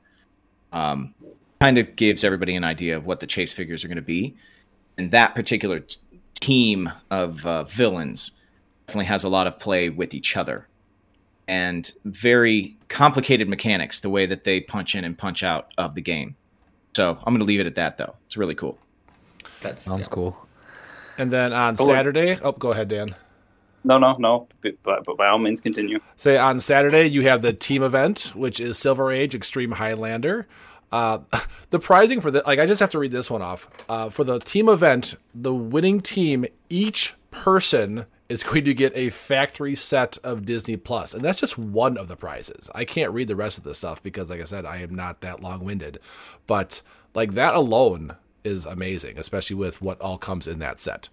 um 0.72 1.14
kind 1.60 1.78
of 1.78 1.94
gives 1.94 2.24
everybody 2.24 2.56
an 2.56 2.64
idea 2.64 2.96
of 2.96 3.06
what 3.06 3.20
the 3.20 3.28
chase 3.28 3.52
figures 3.52 3.84
are 3.84 3.88
going 3.88 3.94
to 3.96 4.02
be. 4.02 4.36
And 4.98 5.12
that 5.12 5.34
particular 5.34 5.80
t- 5.80 6.00
team 6.40 6.90
of 7.10 7.46
uh, 7.46 7.64
villains 7.64 8.32
definitely 8.86 9.06
has 9.06 9.24
a 9.24 9.28
lot 9.28 9.46
of 9.46 9.58
play 9.58 9.88
with 9.88 10.12
each 10.12 10.36
other 10.36 10.68
and 11.46 11.90
very 12.04 12.76
complicated 12.88 13.48
mechanics 13.48 14.00
the 14.00 14.10
way 14.10 14.26
that 14.26 14.44
they 14.44 14.60
punch 14.60 14.94
in 14.94 15.04
and 15.04 15.16
punch 15.16 15.42
out 15.42 15.72
of 15.78 15.94
the 15.94 16.02
game. 16.02 16.36
So 16.94 17.18
I'm 17.24 17.32
going 17.32 17.38
to 17.38 17.44
leave 17.44 17.60
it 17.60 17.66
at 17.66 17.76
that, 17.76 17.96
though. 17.96 18.14
It's 18.26 18.36
really 18.36 18.54
cool. 18.54 18.78
That 19.62 19.80
sounds 19.80 20.02
yeah. 20.02 20.14
cool. 20.14 20.46
And 21.16 21.32
then 21.32 21.52
on 21.52 21.76
oh, 21.78 21.86
Saturday, 21.86 22.38
oh, 22.42 22.52
go 22.52 22.72
ahead, 22.72 22.88
Dan. 22.88 23.08
No, 23.84 23.98
no, 23.98 24.16
no. 24.18 24.48
But, 24.60 25.04
but, 25.04 25.16
by 25.16 25.28
all 25.28 25.38
means, 25.38 25.60
continue. 25.60 26.00
Say 26.16 26.36
on 26.36 26.60
Saturday, 26.60 27.06
you 27.06 27.22
have 27.22 27.42
the 27.42 27.52
team 27.52 27.82
event, 27.82 28.32
which 28.34 28.60
is 28.60 28.76
Silver 28.78 29.10
Age 29.10 29.34
Extreme 29.34 29.72
Highlander. 29.72 30.46
Uh, 30.90 31.18
the 31.70 31.78
prizing 31.78 32.20
for 32.20 32.30
the 32.30 32.42
like 32.46 32.58
I 32.58 32.66
just 32.66 32.80
have 32.80 32.90
to 32.90 32.98
read 32.98 33.12
this 33.12 33.30
one 33.30 33.42
off. 33.42 33.68
Uh, 33.88 34.10
for 34.10 34.24
the 34.24 34.38
team 34.38 34.68
event, 34.68 35.16
the 35.34 35.54
winning 35.54 36.00
team, 36.00 36.46
each 36.70 37.14
person 37.30 38.06
is 38.28 38.42
going 38.42 38.64
to 38.66 38.74
get 38.74 38.92
a 38.94 39.08
factory 39.10 39.74
set 39.74 40.18
of 40.22 40.44
Disney 40.44 40.76
Plus, 40.76 41.14
and 41.14 41.22
that's 41.22 41.40
just 41.40 41.56
one 41.56 41.96
of 41.96 42.08
the 42.08 42.16
prizes. 42.16 42.68
I 42.74 42.84
can't 42.84 43.12
read 43.12 43.28
the 43.28 43.36
rest 43.36 43.56
of 43.58 43.64
the 43.64 43.74
stuff 43.74 44.02
because, 44.02 44.28
like 44.28 44.40
I 44.40 44.44
said, 44.44 44.66
I 44.66 44.78
am 44.78 44.94
not 44.94 45.20
that 45.22 45.40
long 45.42 45.64
winded. 45.64 45.98
But 46.46 46.82
like 47.14 47.34
that 47.34 47.54
alone 47.54 48.16
is 48.44 48.66
amazing, 48.66 49.18
especially 49.18 49.56
with 49.56 49.80
what 49.82 50.00
all 50.00 50.18
comes 50.18 50.46
in 50.46 50.58
that 50.58 50.78
set. 50.80 51.08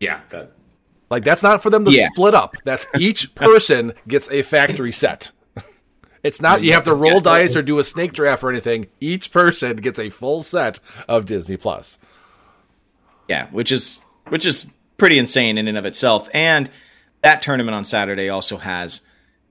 Yeah, 0.00 0.20
that 0.30 0.52
Like 1.10 1.24
that's 1.24 1.42
not 1.42 1.62
for 1.62 1.70
them 1.70 1.84
to 1.84 1.90
Yeah. 1.90 2.08
split 2.12 2.34
up. 2.34 2.54
That's 2.64 2.86
each 2.98 3.34
person 3.36 3.92
gets 4.08 4.30
a 4.30 4.42
factory 4.42 4.92
set. 4.92 5.30
It's 6.22 6.40
not 6.40 6.62
you 6.62 6.72
have 6.72 6.84
to 6.84 6.94
roll 6.94 7.20
dice 7.20 7.56
or 7.56 7.62
do 7.62 7.78
a 7.78 7.84
snake 7.84 8.12
draft 8.12 8.44
or 8.44 8.50
anything. 8.50 8.86
Each 9.00 9.32
person 9.32 9.76
gets 9.76 9.98
a 9.98 10.08
full 10.08 10.42
set 10.42 10.78
of 11.08 11.26
Disney 11.26 11.56
Plus. 11.56 11.98
Yeah, 13.28 13.48
which 13.50 13.72
is 13.72 14.02
which 14.28 14.46
is 14.46 14.66
pretty 14.98 15.18
insane 15.18 15.58
in 15.58 15.66
and 15.66 15.76
of 15.76 15.84
itself. 15.84 16.28
And 16.32 16.70
that 17.22 17.42
tournament 17.42 17.74
on 17.74 17.84
Saturday 17.84 18.28
also 18.28 18.56
has 18.56 19.00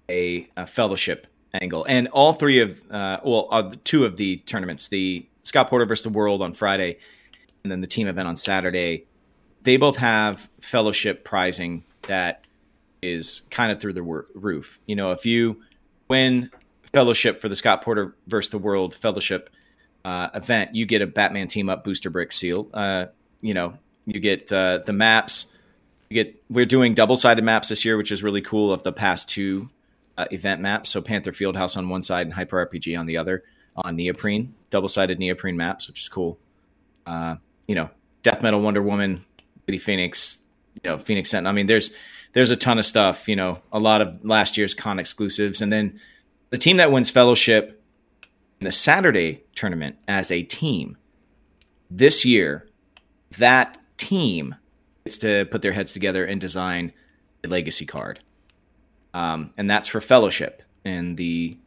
a, 0.09 0.47
a 0.55 0.65
fellowship 0.65 1.27
angle, 1.53 1.85
and 1.87 2.07
all 2.09 2.33
three 2.33 2.59
of 2.59 2.79
uh, 2.89 3.19
well, 3.23 3.47
uh, 3.51 3.71
two 3.83 4.05
of 4.05 4.17
the 4.17 4.37
tournaments, 4.37 4.87
the 4.87 5.25
Scott 5.43 5.69
Porter 5.69 5.85
versus 5.85 6.03
the 6.03 6.09
World 6.09 6.41
on 6.41 6.53
Friday, 6.53 6.99
and 7.63 7.71
then 7.71 7.81
the 7.81 7.87
team 7.87 8.07
event 8.07 8.27
on 8.27 8.37
Saturday, 8.37 9.05
they 9.63 9.77
both 9.77 9.97
have 9.97 10.49
fellowship 10.61 11.25
prizing 11.25 11.83
that 12.03 12.45
is 13.01 13.41
kind 13.49 13.71
of 13.71 13.79
through 13.79 13.93
the 13.93 14.03
roof. 14.03 14.79
You 14.85 14.95
know, 14.95 15.11
if 15.11 15.25
you 15.25 15.61
win 16.07 16.49
fellowship 16.93 17.41
for 17.41 17.49
the 17.49 17.55
Scott 17.55 17.81
Porter 17.81 18.15
versus 18.27 18.51
the 18.51 18.57
World 18.57 18.93
fellowship 18.93 19.49
uh, 20.03 20.29
event, 20.33 20.75
you 20.75 20.85
get 20.85 21.01
a 21.01 21.07
Batman 21.07 21.47
team 21.47 21.69
up 21.69 21.83
booster 21.83 22.09
brick 22.09 22.31
seal. 22.31 22.67
Uh, 22.73 23.07
you 23.41 23.53
know, 23.53 23.73
you 24.05 24.19
get 24.19 24.51
uh, 24.51 24.79
the 24.79 24.93
maps. 24.93 25.47
You 26.09 26.23
get 26.23 26.43
we're 26.49 26.65
doing 26.65 26.93
double 26.93 27.17
sided 27.17 27.43
maps 27.43 27.69
this 27.69 27.85
year, 27.85 27.97
which 27.97 28.11
is 28.11 28.23
really 28.23 28.41
cool. 28.41 28.73
Of 28.73 28.83
the 28.83 28.91
past 28.91 29.29
two 29.29 29.69
uh, 30.17 30.25
event 30.31 30.61
maps, 30.61 30.89
so 30.89 31.01
Panther 31.01 31.31
Fieldhouse 31.31 31.77
on 31.77 31.89
one 31.89 32.03
side 32.03 32.27
and 32.27 32.33
Hyper 32.33 32.65
RPG 32.65 32.99
on 32.99 33.05
the 33.05 33.17
other, 33.17 33.43
on 33.75 33.95
neoprene, 33.95 34.53
double 34.69 34.89
sided 34.89 35.19
neoprene 35.19 35.55
maps, 35.55 35.87
which 35.87 35.99
is 36.01 36.09
cool. 36.09 36.37
Uh, 37.05 37.35
you 37.67 37.75
know, 37.75 37.89
Death 38.23 38.41
Metal 38.41 38.61
Wonder 38.61 38.81
Woman, 38.81 39.23
Lady 39.67 39.77
Phoenix, 39.77 40.39
you 40.83 40.89
know, 40.89 40.97
Phoenix 40.97 41.29
Sentinel. 41.29 41.51
I 41.51 41.53
mean, 41.53 41.67
there's 41.67 41.91
there's 42.33 42.51
a 42.51 42.55
ton 42.55 42.79
of 42.79 42.85
stuff. 42.85 43.29
You 43.29 43.35
know, 43.35 43.59
a 43.71 43.79
lot 43.79 44.01
of 44.01 44.25
last 44.25 44.57
year's 44.57 44.73
con 44.73 44.99
exclusives, 44.99 45.61
and 45.61 45.71
then 45.71 45.99
the 46.51 46.57
team 46.57 46.77
that 46.77 46.91
wins 46.91 47.09
Fellowship 47.09 47.81
in 48.59 48.65
the 48.65 48.71
Saturday 48.71 49.43
tournament 49.55 49.97
as 50.07 50.29
a 50.31 50.43
team 50.43 50.97
this 51.89 52.23
year, 52.23 52.67
that 53.37 53.77
team 53.97 54.55
gets 55.03 55.17
to 55.19 55.45
put 55.45 55.61
their 55.61 55.71
heads 55.71 55.93
together 55.93 56.23
and 56.25 56.39
design 56.39 56.93
a 57.43 57.47
legacy 57.47 57.85
card. 57.85 58.19
Um, 59.13 59.51
and 59.57 59.69
that's 59.69 59.87
for 59.87 59.99
Fellowship 59.99 60.61
in 60.85 61.15
the 61.15 61.57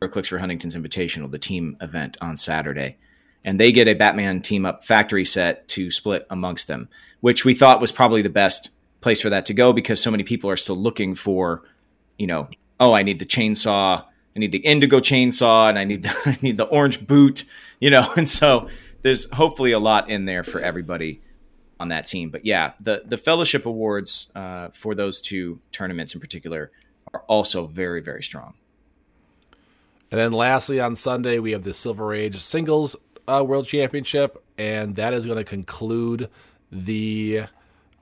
Clicks 0.00 0.28
for 0.28 0.38
Huntington's 0.38 0.74
Invitational, 0.74 1.30
the 1.30 1.38
team 1.38 1.76
event 1.80 2.16
on 2.20 2.36
Saturday. 2.36 2.96
And 3.44 3.58
they 3.58 3.72
get 3.72 3.88
a 3.88 3.94
Batman 3.94 4.42
team 4.42 4.66
up 4.66 4.82
factory 4.82 5.24
set 5.24 5.66
to 5.68 5.90
split 5.90 6.26
amongst 6.30 6.66
them, 6.66 6.88
which 7.20 7.44
we 7.44 7.54
thought 7.54 7.80
was 7.80 7.92
probably 7.92 8.22
the 8.22 8.28
best 8.28 8.70
place 9.00 9.20
for 9.20 9.30
that 9.30 9.46
to 9.46 9.54
go 9.54 9.72
because 9.72 10.00
so 10.00 10.10
many 10.10 10.24
people 10.24 10.50
are 10.50 10.56
still 10.56 10.76
looking 10.76 11.14
for, 11.14 11.62
you 12.18 12.26
know, 12.26 12.48
oh, 12.78 12.92
I 12.92 13.02
need 13.02 13.18
the 13.18 13.26
chainsaw, 13.26 14.04
I 14.34 14.38
need 14.38 14.52
the 14.52 14.58
indigo 14.58 15.00
chainsaw, 15.00 15.68
and 15.68 15.78
I 15.78 15.84
need 15.84 16.04
the, 16.04 16.16
I 16.26 16.38
need 16.42 16.56
the 16.56 16.64
orange 16.64 17.06
boot, 17.06 17.44
you 17.80 17.90
know. 17.90 18.12
And 18.16 18.28
so 18.28 18.68
there's 19.02 19.30
hopefully 19.32 19.72
a 19.72 19.78
lot 19.78 20.08
in 20.08 20.24
there 20.24 20.44
for 20.44 20.60
everybody 20.60 21.20
on 21.78 21.88
that 21.88 22.06
team. 22.06 22.30
But 22.30 22.46
yeah, 22.46 22.72
the 22.80 23.02
the 23.04 23.18
fellowship 23.18 23.66
awards 23.66 24.30
uh, 24.34 24.68
for 24.68 24.94
those 24.94 25.20
two 25.20 25.60
tournaments 25.72 26.14
in 26.14 26.20
particular 26.20 26.70
are 27.12 27.20
also 27.28 27.66
very 27.66 28.00
very 28.00 28.22
strong. 28.22 28.54
And 30.10 30.20
then 30.20 30.32
lastly, 30.32 30.78
on 30.78 30.94
Sunday, 30.94 31.38
we 31.38 31.52
have 31.52 31.64
the 31.64 31.72
Silver 31.72 32.12
Age 32.12 32.38
Singles 32.38 32.96
uh, 33.26 33.42
World 33.46 33.66
Championship, 33.66 34.42
and 34.58 34.96
that 34.96 35.14
is 35.14 35.24
going 35.24 35.38
to 35.38 35.44
conclude 35.44 36.28
the 36.70 37.44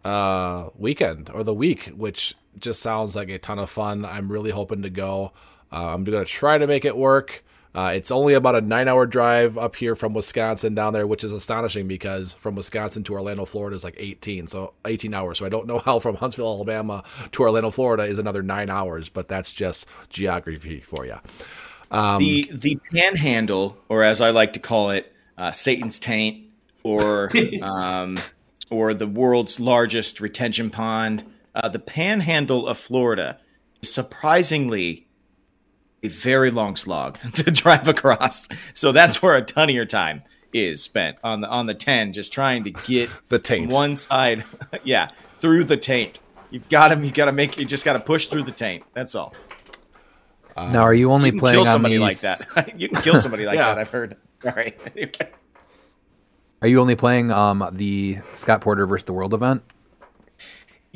uh, 0.04 0.70
weekend 0.76 1.30
or 1.32 1.44
the 1.44 1.54
week, 1.54 1.86
which 1.96 2.34
just 2.58 2.80
sounds 2.80 3.14
like 3.14 3.28
a 3.28 3.38
ton 3.38 3.58
of 3.58 3.70
fun. 3.70 4.04
I'm 4.04 4.30
really 4.30 4.50
hoping 4.50 4.82
to 4.82 4.90
go. 4.90 5.32
Uh, 5.72 5.94
I'm 5.94 6.04
going 6.04 6.18
to 6.18 6.30
try 6.30 6.58
to 6.58 6.66
make 6.66 6.84
it 6.84 6.96
work. 6.96 7.44
Uh, 7.72 7.92
it's 7.94 8.10
only 8.10 8.34
about 8.34 8.56
a 8.56 8.60
nine 8.60 8.88
hour 8.88 9.06
drive 9.06 9.56
up 9.56 9.76
here 9.76 9.94
from 9.94 10.12
Wisconsin 10.12 10.74
down 10.74 10.92
there, 10.92 11.06
which 11.06 11.22
is 11.22 11.30
astonishing 11.30 11.86
because 11.86 12.32
from 12.32 12.56
Wisconsin 12.56 13.04
to 13.04 13.12
Orlando, 13.12 13.44
Florida 13.44 13.76
is 13.76 13.84
like 13.84 13.94
18, 13.96 14.48
so 14.48 14.72
18 14.84 15.14
hours. 15.14 15.38
So 15.38 15.46
I 15.46 15.50
don't 15.50 15.68
know 15.68 15.78
how 15.78 16.00
from 16.00 16.16
Huntsville, 16.16 16.52
Alabama 16.52 17.04
to 17.30 17.42
Orlando, 17.42 17.70
Florida 17.70 18.02
is 18.02 18.18
another 18.18 18.42
nine 18.42 18.70
hours, 18.70 19.08
but 19.08 19.28
that's 19.28 19.52
just 19.52 19.86
geography 20.08 20.80
for 20.80 21.06
you. 21.06 21.18
Um, 21.92 22.18
the 22.18 22.48
the 22.52 22.78
panhandle, 22.92 23.76
or 23.88 24.02
as 24.02 24.20
I 24.20 24.30
like 24.30 24.52
to 24.54 24.60
call 24.60 24.90
it, 24.90 25.12
uh, 25.38 25.52
Satan's 25.52 25.98
taint, 25.98 26.46
or 26.82 27.30
um, 27.62 28.16
or 28.70 28.94
the 28.94 29.06
world's 29.06 29.60
largest 29.60 30.20
retention 30.20 30.70
pond, 30.70 31.24
uh, 31.54 31.68
the 31.68 31.78
panhandle 31.78 32.66
of 32.66 32.78
Florida, 32.78 33.38
is 33.80 33.92
surprisingly 33.92 35.06
a 36.02 36.08
very 36.08 36.50
long 36.50 36.76
slog 36.76 37.18
to 37.34 37.50
drive 37.50 37.88
across. 37.88 38.48
So 38.74 38.92
that's 38.92 39.20
where 39.22 39.36
a 39.36 39.42
ton 39.42 39.68
of 39.68 39.74
your 39.74 39.84
time 39.86 40.22
is 40.52 40.82
spent 40.82 41.18
on 41.22 41.40
the 41.40 41.48
on 41.48 41.66
the 41.66 41.74
ten, 41.74 42.12
just 42.12 42.32
trying 42.32 42.64
to 42.64 42.70
get 42.70 43.08
the 43.28 43.38
taint 43.38 43.72
one 43.72 43.96
side, 43.96 44.44
yeah, 44.84 45.10
through 45.36 45.64
the 45.64 45.76
taint. 45.76 46.20
You've 46.50 46.68
got 46.68 46.88
to 46.88 46.98
you 47.04 47.12
got 47.12 47.26
to 47.26 47.32
make 47.32 47.58
you 47.58 47.64
just 47.64 47.84
got 47.84 47.92
to 47.92 48.00
push 48.00 48.26
through 48.26 48.42
the 48.44 48.50
taint. 48.52 48.84
That's 48.94 49.14
all. 49.14 49.34
now, 50.56 50.82
are 50.82 50.92
you 50.94 51.10
only 51.12 51.28
You 51.28 51.32
can 51.32 51.38
playing 51.40 51.54
kill 51.54 51.60
on 51.60 51.66
somebody 51.72 51.94
these- 51.98 52.00
like 52.02 52.20
that. 52.20 52.80
you 52.80 52.88
can 52.88 53.00
kill 53.02 53.18
somebody 53.18 53.46
like 53.46 53.54
Yeah. 53.56 53.66
that. 53.74 53.78
I've 53.78 53.90
heard. 53.90 54.16
Sorry. 54.42 54.74
Are 56.62 56.68
you 56.68 56.80
only 56.80 56.96
playing 56.96 57.30
um 57.30 57.66
the 57.72 58.18
Scott 58.34 58.60
Porter 58.60 58.86
versus 58.86 59.04
the 59.04 59.12
World 59.12 59.32
event? 59.34 59.62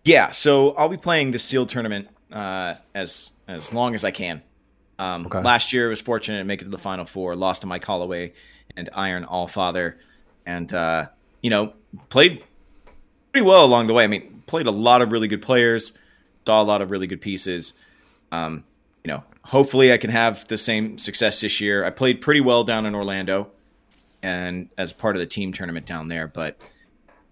yeah, 0.04 0.30
so 0.30 0.72
I'll 0.72 0.88
be 0.88 0.96
playing 0.98 1.30
the 1.30 1.38
sealed 1.38 1.68
tournament 1.70 2.08
uh, 2.32 2.74
as 2.94 3.32
as 3.48 3.72
long 3.72 3.94
as 3.94 4.04
I 4.04 4.10
can. 4.10 4.42
Um, 4.98 5.26
Okay. 5.26 5.40
Last 5.40 5.72
year, 5.72 5.86
I 5.86 5.90
was 5.90 6.00
fortunate 6.00 6.38
to 6.38 6.44
make 6.44 6.60
it 6.60 6.64
to 6.66 6.70
the 6.70 6.78
final 6.78 7.04
four. 7.04 7.34
Lost 7.36 7.62
to 7.62 7.66
Mike 7.66 7.84
Holloway 7.84 8.32
and 8.76 8.88
Iron 8.94 9.24
Allfather, 9.24 9.94
and 10.46 10.72
uh, 10.72 11.08
you 11.42 11.50
know 11.50 11.72
played 12.08 12.42
pretty 13.32 13.46
well 13.46 13.64
along 13.64 13.86
the 13.88 13.94
way. 13.94 14.04
I 14.04 14.06
mean, 14.06 14.42
played 14.46 14.66
a 14.66 14.70
lot 14.70 15.02
of 15.02 15.12
really 15.12 15.28
good 15.28 15.42
players, 15.42 15.92
saw 16.46 16.62
a 16.62 16.64
lot 16.64 16.82
of 16.82 16.90
really 16.90 17.06
good 17.06 17.20
pieces. 17.20 17.74
Um, 18.32 18.64
you 19.04 19.08
know, 19.12 19.22
hopefully 19.42 19.92
I 19.92 19.96
can 19.98 20.10
have 20.10 20.46
the 20.48 20.58
same 20.58 20.98
success 20.98 21.40
this 21.40 21.60
year. 21.60 21.84
I 21.84 21.90
played 21.90 22.20
pretty 22.20 22.40
well 22.40 22.64
down 22.64 22.86
in 22.86 22.94
Orlando 22.94 23.50
and 24.22 24.70
as 24.78 24.92
part 24.92 25.16
of 25.16 25.20
the 25.20 25.26
team 25.26 25.52
tournament 25.52 25.86
down 25.86 26.08
there. 26.08 26.26
But 26.26 26.56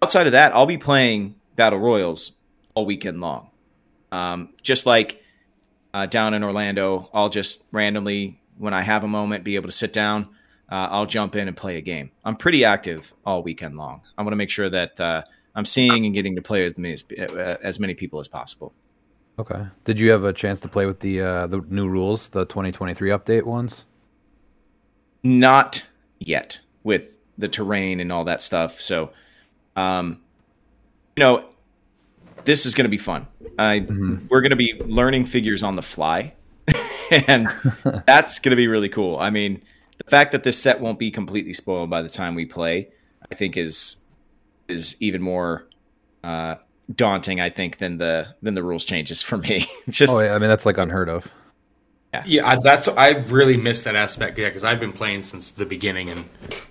outside 0.02 0.26
of 0.26 0.32
that, 0.32 0.54
I'll 0.54 0.66
be 0.66 0.78
playing 0.78 1.36
Battle 1.56 1.78
Royals 1.78 2.32
all 2.74 2.84
weekend 2.84 3.20
long. 3.20 3.48
Um, 4.10 4.50
just 4.62 4.84
like 4.84 5.21
uh, 5.94 6.06
down 6.06 6.34
in 6.34 6.42
Orlando, 6.42 7.10
I'll 7.12 7.28
just 7.28 7.64
randomly, 7.72 8.40
when 8.58 8.74
I 8.74 8.82
have 8.82 9.04
a 9.04 9.08
moment, 9.08 9.44
be 9.44 9.56
able 9.56 9.68
to 9.68 9.72
sit 9.72 9.92
down. 9.92 10.28
Uh, 10.70 10.88
I'll 10.90 11.06
jump 11.06 11.36
in 11.36 11.48
and 11.48 11.56
play 11.56 11.76
a 11.76 11.82
game. 11.82 12.10
I'm 12.24 12.36
pretty 12.36 12.64
active 12.64 13.12
all 13.26 13.42
weekend 13.42 13.76
long. 13.76 14.02
I 14.16 14.22
want 14.22 14.32
to 14.32 14.36
make 14.36 14.50
sure 14.50 14.70
that 14.70 14.98
uh, 15.00 15.22
I'm 15.54 15.66
seeing 15.66 16.06
and 16.06 16.14
getting 16.14 16.36
to 16.36 16.42
play 16.42 16.64
with 16.64 16.78
me 16.78 16.94
as, 16.94 17.04
uh, 17.18 17.58
as 17.62 17.78
many 17.78 17.94
people 17.94 18.20
as 18.20 18.28
possible. 18.28 18.72
Okay. 19.38 19.66
Did 19.84 19.98
you 19.98 20.10
have 20.10 20.24
a 20.24 20.32
chance 20.32 20.60
to 20.60 20.68
play 20.68 20.86
with 20.86 21.00
the 21.00 21.20
uh, 21.20 21.46
the 21.46 21.60
new 21.68 21.88
rules, 21.88 22.28
the 22.30 22.44
2023 22.44 23.10
update 23.10 23.44
ones? 23.44 23.84
Not 25.22 25.84
yet 26.18 26.60
with 26.82 27.10
the 27.38 27.48
terrain 27.48 28.00
and 28.00 28.12
all 28.12 28.24
that 28.24 28.42
stuff. 28.42 28.80
So, 28.80 29.12
um, 29.74 30.20
you 31.16 31.22
know, 31.22 31.44
this 32.44 32.66
is 32.66 32.74
going 32.74 32.84
to 32.84 32.90
be 32.90 32.98
fun. 32.98 33.26
I 33.58 33.86
we're 34.28 34.40
going 34.40 34.50
to 34.50 34.56
be 34.56 34.74
learning 34.84 35.26
figures 35.26 35.62
on 35.62 35.76
the 35.76 35.82
fly, 35.82 36.34
and 37.10 37.48
that's 38.06 38.38
going 38.38 38.50
to 38.50 38.56
be 38.56 38.66
really 38.68 38.88
cool. 38.88 39.18
I 39.18 39.30
mean, 39.30 39.62
the 39.98 40.10
fact 40.10 40.32
that 40.32 40.42
this 40.42 40.58
set 40.58 40.80
won't 40.80 40.98
be 40.98 41.10
completely 41.10 41.52
spoiled 41.52 41.90
by 41.90 42.02
the 42.02 42.08
time 42.08 42.34
we 42.34 42.46
play, 42.46 42.88
I 43.30 43.34
think 43.34 43.56
is 43.56 43.96
is 44.68 44.96
even 45.00 45.20
more 45.22 45.66
uh, 46.24 46.56
daunting. 46.94 47.40
I 47.40 47.50
think 47.50 47.78
than 47.78 47.98
the 47.98 48.34
than 48.42 48.54
the 48.54 48.62
rules 48.62 48.84
changes 48.84 49.22
for 49.22 49.36
me. 49.36 49.66
Just 49.88 50.14
Oh, 50.14 50.20
yeah, 50.20 50.34
I 50.34 50.38
mean 50.38 50.48
that's 50.48 50.66
like 50.66 50.78
unheard 50.78 51.08
of. 51.08 51.28
Yeah, 52.26 52.46
I- 52.46 52.58
that's 52.62 52.88
I 52.88 53.08
really 53.10 53.56
missed 53.56 53.84
that 53.84 53.96
aspect. 53.96 54.38
Yeah, 54.38 54.48
because 54.48 54.64
I've 54.64 54.80
been 54.80 54.92
playing 54.92 55.22
since 55.22 55.50
the 55.50 55.64
beginning, 55.64 56.10
and 56.10 56.24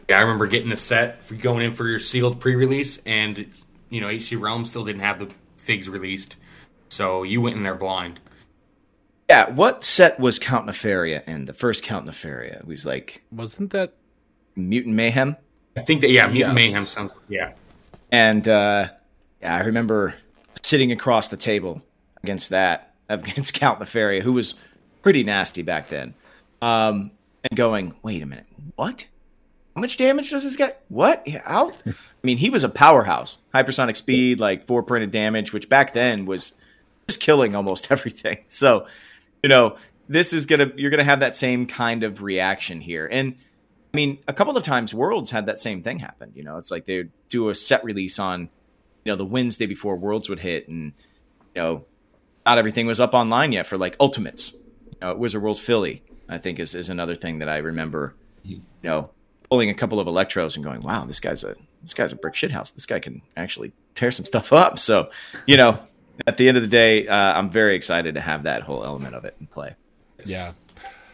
yeah, 0.07 0.19
I 0.19 0.21
remember 0.21 0.45
getting 0.45 0.71
a 0.71 0.77
set 0.77 1.23
for 1.23 1.33
going 1.35 1.63
in 1.63 1.71
for 1.71 1.87
your 1.87 1.97
sealed 1.97 2.39
pre-release, 2.39 2.99
and 3.07 3.47
you 3.89 4.01
know 4.01 4.07
HC 4.07 4.33
Realm 4.33 4.65
still 4.65 4.85
didn't 4.85 5.01
have 5.01 5.17
the 5.17 5.29
figs 5.61 5.87
released, 5.87 6.35
so 6.89 7.23
you 7.23 7.39
went 7.41 7.55
in 7.55 7.63
there 7.63 7.75
blind. 7.75 8.19
yeah. 9.29 9.49
What 9.49 9.85
set 9.85 10.19
was 10.19 10.39
Count 10.39 10.67
Nefaria 10.67 11.25
in? 11.27 11.45
The 11.45 11.53
first 11.53 11.83
Count 11.83 12.05
Nefaria 12.05 12.59
it 12.59 12.67
was 12.67 12.85
like 12.85 13.21
Wasn't 13.31 13.69
that 13.71 13.93
Mutant 14.55 14.95
Mayhem. 14.95 15.37
I 15.77 15.81
think 15.81 16.01
that 16.01 16.11
yeah, 16.11 16.27
Mutant 16.27 16.55
Yes. 16.55 16.55
Mayhem 16.55 16.83
sounds 16.83 17.13
yeah. 17.29 17.53
And 18.11 18.47
uh, 18.47 18.89
yeah, 19.41 19.55
I 19.55 19.61
remember 19.61 20.15
sitting 20.61 20.91
across 20.91 21.29
the 21.29 21.37
table 21.37 21.81
against 22.23 22.49
that, 22.49 22.93
against 23.09 23.53
Count 23.53 23.79
Nefaria, 23.79 24.21
who 24.21 24.33
was 24.33 24.55
pretty 25.01 25.23
nasty 25.23 25.61
back 25.61 25.87
then, 25.89 26.13
um, 26.61 27.11
and 27.49 27.57
going, 27.57 27.93
wait 28.03 28.21
a 28.21 28.25
minute, 28.25 28.45
what? 28.75 29.05
How 29.75 29.81
much 29.81 29.97
damage 29.97 30.29
does 30.31 30.43
this 30.43 30.57
guy? 30.57 30.73
What? 30.89 31.25
Out? 31.45 31.75
I 31.87 31.93
mean, 32.23 32.37
he 32.37 32.49
was 32.49 32.63
a 32.63 32.69
powerhouse. 32.69 33.37
Hypersonic 33.53 33.95
speed, 33.95 34.39
like 34.39 34.65
four 34.65 34.83
printed 34.83 35.11
damage, 35.11 35.53
which 35.53 35.69
back 35.69 35.93
then 35.93 36.25
was 36.25 36.53
just 37.07 37.21
killing 37.21 37.55
almost 37.55 37.87
everything. 37.91 38.39
So, 38.47 38.87
you 39.41 39.49
know, 39.49 39.77
this 40.09 40.33
is 40.33 40.45
gonna 40.45 40.71
you're 40.75 40.91
gonna 40.91 41.03
have 41.05 41.21
that 41.21 41.35
same 41.35 41.65
kind 41.65 42.03
of 42.03 42.21
reaction 42.21 42.81
here. 42.81 43.07
And 43.09 43.35
I 43.93 43.97
mean, 43.97 44.19
a 44.27 44.33
couple 44.33 44.55
of 44.55 44.63
times 44.63 44.93
Worlds 44.93 45.31
had 45.31 45.45
that 45.45 45.59
same 45.59 45.83
thing 45.83 45.99
happen. 45.99 46.31
You 46.35 46.43
know, 46.43 46.57
it's 46.57 46.71
like 46.71 46.85
they'd 46.85 47.11
do 47.29 47.49
a 47.49 47.55
set 47.55 47.83
release 47.83 48.19
on, 48.19 48.49
you 49.05 49.11
know, 49.11 49.15
the 49.15 49.25
Wednesday 49.25 49.67
before 49.67 49.95
Worlds 49.95 50.27
would 50.27 50.39
hit, 50.39 50.67
and 50.67 50.93
you 51.55 51.61
know, 51.61 51.85
not 52.45 52.57
everything 52.57 52.87
was 52.87 52.99
up 52.99 53.13
online 53.13 53.53
yet 53.53 53.67
for 53.67 53.77
like 53.77 53.95
Ultimates. 53.99 54.53
You 54.53 54.97
know, 55.01 55.15
Wizard 55.15 55.41
World 55.41 55.59
Philly, 55.59 56.03
I 56.27 56.37
think, 56.39 56.59
is 56.59 56.75
is 56.75 56.89
another 56.89 57.15
thing 57.15 57.39
that 57.39 57.47
I 57.49 57.57
remember. 57.57 58.13
You 58.43 58.61
know, 58.83 59.11
pulling 59.51 59.69
a 59.69 59.73
couple 59.73 59.99
of 59.99 60.07
electros 60.07 60.55
and 60.55 60.63
going, 60.63 60.81
"Wow, 60.81 61.05
this 61.05 61.19
guy's 61.19 61.43
a 61.43 61.55
this 61.81 61.93
guy's 61.93 62.11
a 62.11 62.15
brick 62.15 62.35
shit 62.35 62.51
house. 62.51 62.71
This 62.71 62.85
guy 62.85 62.99
can 62.99 63.21
actually 63.37 63.73
tear 63.93 64.09
some 64.09 64.25
stuff 64.25 64.53
up." 64.53 64.79
So, 64.79 65.11
you 65.45 65.57
know, 65.57 65.77
at 66.25 66.37
the 66.37 66.47
end 66.47 66.57
of 66.57 66.63
the 66.63 66.69
day, 66.69 67.07
uh, 67.07 67.33
I'm 67.33 67.49
very 67.49 67.75
excited 67.75 68.15
to 68.15 68.21
have 68.21 68.43
that 68.43 68.63
whole 68.63 68.83
element 68.83 69.13
of 69.13 69.25
it 69.25 69.35
in 69.39 69.47
play. 69.47 69.75
Yeah. 70.25 70.53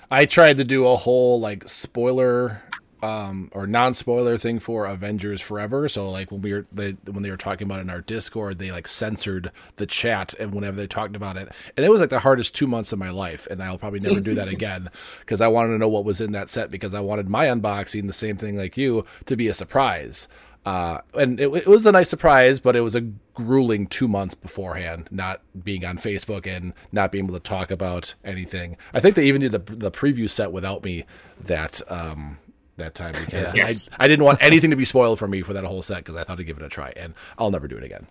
I 0.09 0.25
tried 0.25 0.57
to 0.57 0.63
do 0.63 0.87
a 0.87 0.95
whole 0.95 1.39
like 1.39 1.67
spoiler 1.67 2.61
um 3.07 3.49
or 3.53 3.67
non-spoiler 3.67 4.37
thing 4.37 4.59
for 4.59 4.85
Avengers 4.85 5.41
Forever. 5.41 5.87
So 5.87 6.09
like 6.09 6.31
when 6.31 6.41
we 6.41 6.53
were 6.53 6.65
they 6.71 6.91
when 7.05 7.23
they 7.23 7.29
were 7.29 7.37
talking 7.37 7.67
about 7.67 7.79
it 7.79 7.83
in 7.83 7.89
our 7.89 8.01
Discord, 8.01 8.59
they 8.59 8.71
like 8.71 8.87
censored 8.87 9.51
the 9.77 9.85
chat 9.85 10.33
and 10.39 10.53
whenever 10.53 10.75
they 10.75 10.87
talked 10.87 11.15
about 11.15 11.37
it. 11.37 11.49
And 11.75 11.85
it 11.85 11.89
was 11.89 12.01
like 12.01 12.09
the 12.09 12.19
hardest 12.19 12.55
2 12.55 12.67
months 12.67 12.91
of 12.91 12.99
my 12.99 13.09
life 13.09 13.47
and 13.49 13.61
I'll 13.61 13.77
probably 13.77 13.99
never 13.99 14.19
do 14.19 14.33
that 14.35 14.47
again 14.57 14.89
because 15.19 15.41
I 15.41 15.47
wanted 15.47 15.73
to 15.73 15.77
know 15.77 15.89
what 15.89 16.05
was 16.05 16.21
in 16.21 16.31
that 16.33 16.49
set 16.49 16.71
because 16.71 16.93
I 16.93 16.99
wanted 16.99 17.29
my 17.29 17.45
unboxing 17.45 18.07
the 18.07 18.13
same 18.13 18.37
thing 18.37 18.57
like 18.57 18.77
you 18.77 19.05
to 19.25 19.35
be 19.35 19.47
a 19.47 19.53
surprise. 19.53 20.27
Uh, 20.65 20.99
and 21.13 21.39
it, 21.39 21.47
it 21.47 21.67
was 21.67 21.85
a 21.85 21.93
nice 21.93 22.09
surprise, 22.09 22.59
but 22.59 22.75
it 22.75 22.81
was 22.81 22.93
a 22.93 22.99
grueling 23.33 23.87
two 23.87 24.05
months 24.05 24.33
beforehand, 24.33 25.07
not 25.11 25.39
being 25.63 25.85
on 25.85 25.97
Facebook 25.97 26.45
and 26.45 26.73
not 26.91 27.09
being 27.09 27.23
able 27.23 27.35
to 27.35 27.39
talk 27.39 27.71
about 27.71 28.15
anything. 28.25 28.75
I 28.93 28.99
think 28.99 29.15
they 29.15 29.27
even 29.27 29.39
did 29.39 29.53
the 29.53 29.59
the 29.59 29.91
preview 29.91 30.29
set 30.29 30.51
without 30.51 30.83
me 30.83 31.05
that 31.39 31.81
um, 31.89 32.39
that 32.77 32.95
time 32.95 33.13
because 33.25 33.53
Yes. 33.55 33.89
I, 33.99 34.05
I 34.05 34.07
didn't 34.07 34.25
want 34.25 34.39
anything 34.41 34.69
to 34.71 34.75
be 34.75 34.85
spoiled 34.85 35.19
for 35.19 35.27
me 35.27 35.41
for 35.41 35.53
that 35.53 35.63
whole 35.65 35.81
set 35.81 35.97
because 35.97 36.15
I 36.15 36.23
thought 36.23 36.39
I'd 36.39 36.45
give 36.45 36.57
it 36.57 36.63
a 36.63 36.69
try, 36.69 36.93
and 36.95 37.13
I'll 37.37 37.51
never 37.51 37.67
do 37.67 37.77
it 37.77 37.83
again. 37.83 38.07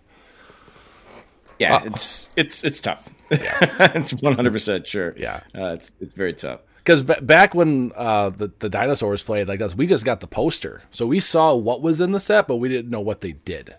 Yeah, 1.59 1.81
it's 1.85 2.29
it's 2.35 2.63
it's 2.63 2.79
tough. 2.79 3.09
it's 3.31 4.13
100 4.13 4.51
percent 4.53 4.87
sure. 4.87 5.15
Yeah. 5.17 5.41
uh, 5.55 5.73
it's 5.79 5.91
it's 5.99 6.11
very 6.13 6.33
tough. 6.33 6.61
Because 6.77 7.01
b- 7.01 7.15
back 7.21 7.55
when 7.55 7.91
uh, 7.95 8.29
the 8.29 8.51
the 8.59 8.69
dinosaurs 8.69 9.23
played 9.23 9.47
like 9.47 9.59
us, 9.61 9.73
we 9.75 9.87
just 9.87 10.05
got 10.05 10.19
the 10.19 10.27
poster, 10.27 10.83
so 10.91 11.07
we 11.07 11.19
saw 11.19 11.55
what 11.55 11.81
was 11.81 11.99
in 11.99 12.11
the 12.11 12.19
set, 12.19 12.47
but 12.47 12.57
we 12.57 12.69
didn't 12.69 12.91
know 12.91 13.01
what 13.01 13.21
they 13.21 13.31
did. 13.33 13.75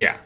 Yeah. 0.00 0.16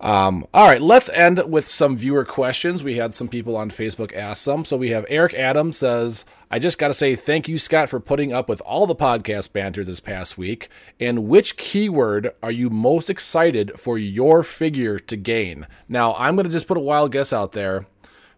All 0.00 0.42
right, 0.54 0.80
let's 0.80 1.08
end 1.10 1.50
with 1.50 1.68
some 1.68 1.96
viewer 1.96 2.24
questions. 2.24 2.84
We 2.84 2.96
had 2.96 3.14
some 3.14 3.28
people 3.28 3.56
on 3.56 3.70
Facebook 3.70 4.14
ask 4.14 4.42
some. 4.42 4.64
So 4.64 4.76
we 4.76 4.90
have 4.90 5.06
Eric 5.08 5.34
Adams 5.34 5.78
says, 5.78 6.24
I 6.50 6.58
just 6.58 6.78
got 6.78 6.88
to 6.88 6.94
say 6.94 7.16
thank 7.16 7.48
you, 7.48 7.58
Scott, 7.58 7.88
for 7.88 8.00
putting 8.00 8.32
up 8.32 8.48
with 8.48 8.60
all 8.62 8.86
the 8.86 8.94
podcast 8.94 9.52
banter 9.52 9.84
this 9.84 10.00
past 10.00 10.36
week. 10.36 10.68
And 11.00 11.26
which 11.26 11.56
keyword 11.56 12.32
are 12.42 12.50
you 12.50 12.70
most 12.70 13.08
excited 13.08 13.78
for 13.78 13.98
your 13.98 14.42
figure 14.42 14.98
to 14.98 15.16
gain? 15.16 15.66
Now, 15.88 16.14
I'm 16.14 16.36
going 16.36 16.46
to 16.46 16.52
just 16.52 16.68
put 16.68 16.76
a 16.76 16.80
wild 16.80 17.12
guess 17.12 17.32
out 17.32 17.52
there 17.52 17.86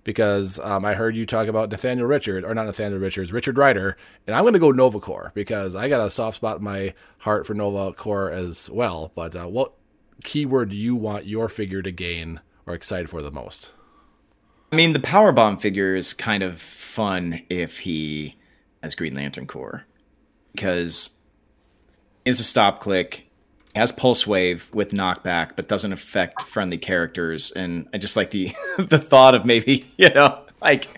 because 0.05 0.59
um, 0.61 0.87
I 0.87 0.95
heard 0.95 1.17
you 1.17 1.27
talk 1.27 1.49
about 1.49 1.71
Nathaniel 1.71 2.07
Richard, 2.07 2.43
or 2.43 2.55
not 2.55 2.65
Nathaniel 2.65 2.99
Richards, 2.99 3.31
Richard 3.31 3.59
Ryder, 3.59 3.95
and 4.27 4.35
I'm 4.35 4.45
going 4.45 4.55
to 4.55 4.59
go 4.59 4.71
Nova 4.71 5.01
Corps 5.01 5.33
because 5.35 5.75
I 5.75 5.91
got 5.91 6.07
a 6.07 6.11
soft 6.11 6.37
spot 6.37 6.59
in 6.59 6.65
my 6.65 6.95
heart 7.19 7.47
for 7.47 7.53
Nova 7.53 7.93
Corps 7.93 8.31
as 8.31 8.71
well. 8.71 9.13
But 9.15 9.37
uh, 9.37 9.49
what 9.49 9.73
keyword 10.25 10.73
you 10.73 10.97
want 10.97 11.27
your 11.27 11.49
figure 11.49 11.83
to 11.83 11.91
gain 11.91 12.41
or 12.66 12.75
excited 12.75 13.11
for 13.11 13.23
the 13.23 13.31
most? 13.31 13.73
I 14.71 14.77
mean, 14.77 14.93
the 14.93 15.01
power 15.01 15.33
bomb 15.33 15.57
figure 15.57 15.95
is 15.95 16.12
kind 16.12 16.43
of 16.43 16.61
fun 16.61 17.41
if 17.49 17.79
he 17.79 18.37
has 18.83 18.95
Green 18.95 19.14
Lantern 19.14 19.47
Corps 19.47 19.85
because 20.53 21.11
is 22.25 22.41
a 22.41 22.45
stop 22.45 22.81
click, 22.81 23.27
has 23.75 23.93
pulse 23.93 24.27
wave 24.27 24.69
with 24.75 24.91
knockback, 24.91 25.53
but 25.57 25.69
doesn't 25.69 25.93
affect 25.93 26.43
friendly 26.43 26.79
characters. 26.79 27.51
And 27.53 27.89
I 27.95 27.99
just 27.99 28.16
like 28.16 28.31
the 28.31 28.51
the 28.79 28.99
thought 28.99 29.35
of 29.35 29.45
maybe 29.45 29.87
you 29.97 30.11
know 30.11 30.43
like 30.61 30.89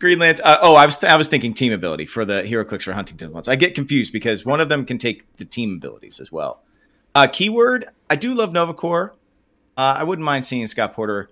Green 0.00 0.18
Lantern. 0.18 0.44
Uh, 0.44 0.58
oh, 0.62 0.74
I 0.74 0.86
was 0.86 1.02
I 1.04 1.16
was 1.16 1.28
thinking 1.28 1.54
team 1.54 1.72
ability 1.72 2.06
for 2.06 2.24
the 2.24 2.42
HeroClix 2.42 2.82
for 2.82 2.92
Huntington 2.92 3.32
ones. 3.32 3.48
I 3.48 3.56
get 3.56 3.74
confused 3.74 4.12
because 4.12 4.44
one 4.44 4.60
of 4.60 4.68
them 4.68 4.84
can 4.84 4.98
take 4.98 5.36
the 5.36 5.44
team 5.44 5.74
abilities 5.76 6.18
as 6.18 6.32
well. 6.32 6.62
Uh, 7.18 7.26
keyword: 7.26 7.84
I 8.08 8.14
do 8.14 8.32
love 8.32 8.52
Nova 8.52 8.72
Corps. 8.72 9.12
Uh, 9.76 9.96
I 9.98 10.04
wouldn't 10.04 10.24
mind 10.24 10.44
seeing 10.44 10.64
Scott 10.68 10.94
Porter 10.94 11.28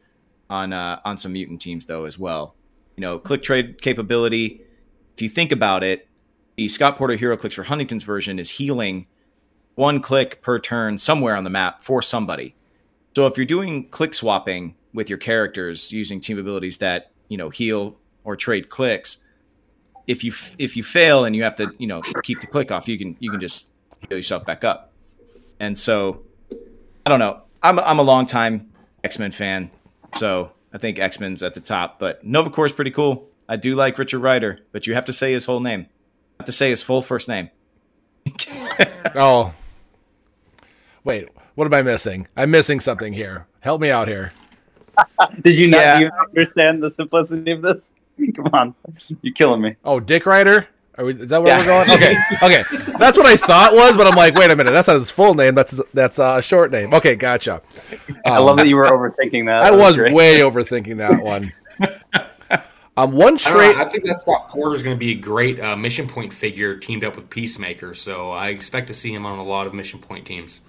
on 0.50 0.72
uh, 0.72 0.98
on 1.04 1.16
some 1.16 1.32
mutant 1.32 1.60
teams 1.60 1.86
though 1.86 2.06
as 2.06 2.18
well. 2.18 2.56
You 2.96 3.02
know, 3.02 3.20
click 3.20 3.44
trade 3.44 3.80
capability. 3.80 4.62
If 5.14 5.22
you 5.22 5.28
think 5.28 5.52
about 5.52 5.84
it, 5.84 6.08
the 6.56 6.66
Scott 6.66 6.98
Porter 6.98 7.16
HeroClix 7.16 7.52
for 7.52 7.62
Huntington's 7.62 8.02
version 8.02 8.40
is 8.40 8.50
healing 8.50 9.06
one 9.76 10.00
click 10.00 10.42
per 10.42 10.58
turn 10.58 10.98
somewhere 10.98 11.36
on 11.36 11.44
the 11.44 11.50
map 11.50 11.84
for 11.84 12.02
somebody. 12.02 12.56
So 13.14 13.28
if 13.28 13.36
you're 13.36 13.46
doing 13.46 13.88
click 13.88 14.12
swapping 14.12 14.74
with 14.92 15.08
your 15.08 15.20
characters 15.20 15.92
using 15.92 16.20
team 16.20 16.36
abilities 16.36 16.78
that 16.78 17.12
you 17.28 17.36
know 17.36 17.48
heal 17.48 17.96
or 18.24 18.34
trade 18.34 18.70
clicks, 18.70 19.18
if 20.08 20.24
you 20.24 20.32
if 20.58 20.76
you 20.76 20.82
fail 20.82 21.24
and 21.24 21.36
you 21.36 21.44
have 21.44 21.54
to 21.54 21.70
you 21.78 21.86
know 21.86 22.02
keep 22.24 22.40
the 22.40 22.48
click 22.48 22.72
off, 22.72 22.88
you 22.88 22.98
can 22.98 23.16
you 23.20 23.30
can 23.30 23.38
just 23.38 23.68
heal 24.08 24.18
yourself 24.18 24.44
back 24.44 24.64
up. 24.64 24.85
And 25.60 25.76
so 25.78 26.22
I 27.04 27.10
don't 27.10 27.18
know. 27.18 27.42
I'm 27.62 27.78
I'm 27.78 27.98
a 27.98 28.02
long 28.02 28.26
time 28.26 28.70
X 29.04 29.18
Men 29.18 29.32
fan, 29.32 29.70
so 30.14 30.52
I 30.72 30.78
think 30.78 30.98
X 30.98 31.18
Men's 31.20 31.42
at 31.42 31.54
the 31.54 31.60
top. 31.60 31.98
But 31.98 32.24
Nova 32.24 32.50
Corps 32.50 32.66
is 32.66 32.72
pretty 32.72 32.90
cool. 32.90 33.28
I 33.48 33.56
do 33.56 33.74
like 33.74 33.96
Richard 33.98 34.18
Ryder, 34.20 34.60
but 34.72 34.86
you 34.86 34.94
have 34.94 35.04
to 35.06 35.12
say 35.12 35.32
his 35.32 35.44
whole 35.46 35.60
name. 35.60 35.80
You 35.80 35.86
have 36.40 36.46
to 36.46 36.52
say 36.52 36.70
his 36.70 36.82
full 36.82 37.02
first 37.02 37.28
name. 37.28 37.50
Oh, 39.18 39.54
wait, 41.04 41.28
what 41.54 41.64
am 41.64 41.72
I 41.72 41.80
missing? 41.80 42.26
I'm 42.36 42.50
missing 42.50 42.80
something 42.80 43.14
here. 43.14 43.46
Help 43.60 43.80
me 43.80 43.90
out 43.90 44.08
here. 44.08 44.32
Did 45.42 45.56
you 45.56 45.68
not 45.68 45.78
Yeah. 45.78 46.00
even 46.00 46.10
understand 46.12 46.82
the 46.82 46.90
simplicity 46.90 47.50
of 47.52 47.62
this? 47.62 47.94
Come 48.34 48.48
on, 48.52 48.74
you're 49.22 49.32
killing 49.32 49.62
me. 49.62 49.76
Oh, 49.84 50.00
Dick 50.00 50.26
Ryder? 50.26 50.68
Are 50.98 51.04
we, 51.04 51.14
is 51.14 51.28
that 51.28 51.42
where 51.42 51.52
Yeah. 51.52 51.60
we're 51.60 51.84
going? 51.86 51.90
Okay, 51.96 52.16
okay. 52.42 52.92
That's 52.98 53.16
what 53.18 53.26
I 53.26 53.36
thought 53.36 53.74
was, 53.74 53.96
but 53.96 54.06
I'm 54.06 54.16
like, 54.16 54.34
wait 54.34 54.50
a 54.50 54.56
minute. 54.56 54.70
That's 54.72 54.88
not 54.88 54.94
his 54.98 55.10
full 55.10 55.34
name. 55.34 55.54
That's 55.54 55.80
that's 55.92 56.18
uh, 56.18 56.36
a 56.38 56.42
short 56.42 56.70
name. 56.70 56.94
Okay, 56.94 57.14
gotcha. 57.16 57.60
I 58.24 58.38
love 58.38 58.56
that 58.58 58.68
you 58.68 58.76
were 58.76 58.86
overthinking 58.86 59.46
that. 59.46 59.62
I 59.62 59.70
That 59.70 59.76
was 59.78 59.96
great. 59.96 60.12
way 60.14 60.40
overthinking 60.40 60.96
that 60.98 61.22
one. 61.22 61.52
Um, 62.98 63.12
one 63.12 63.34
I, 63.34 63.36
trait. 63.36 63.76
know, 63.76 63.82
I 63.84 63.88
think 63.90 64.06
that 64.06 64.22
Scott 64.22 64.48
Porter's 64.48 64.82
going 64.82 64.96
to 64.96 64.98
be 64.98 65.12
a 65.12 65.16
great 65.16 65.60
uh, 65.60 65.76
mission 65.76 66.08
point 66.08 66.32
figure 66.32 66.78
teamed 66.78 67.04
up 67.04 67.14
with 67.14 67.28
Peacemaker. 67.28 67.92
So 67.94 68.30
I 68.30 68.48
expect 68.48 68.86
to 68.88 68.94
see 68.94 69.12
him 69.12 69.26
on 69.26 69.38
a 69.38 69.44
lot 69.44 69.66
of 69.66 69.74
mission 69.74 69.98
point 70.00 70.26
teams. 70.26 70.62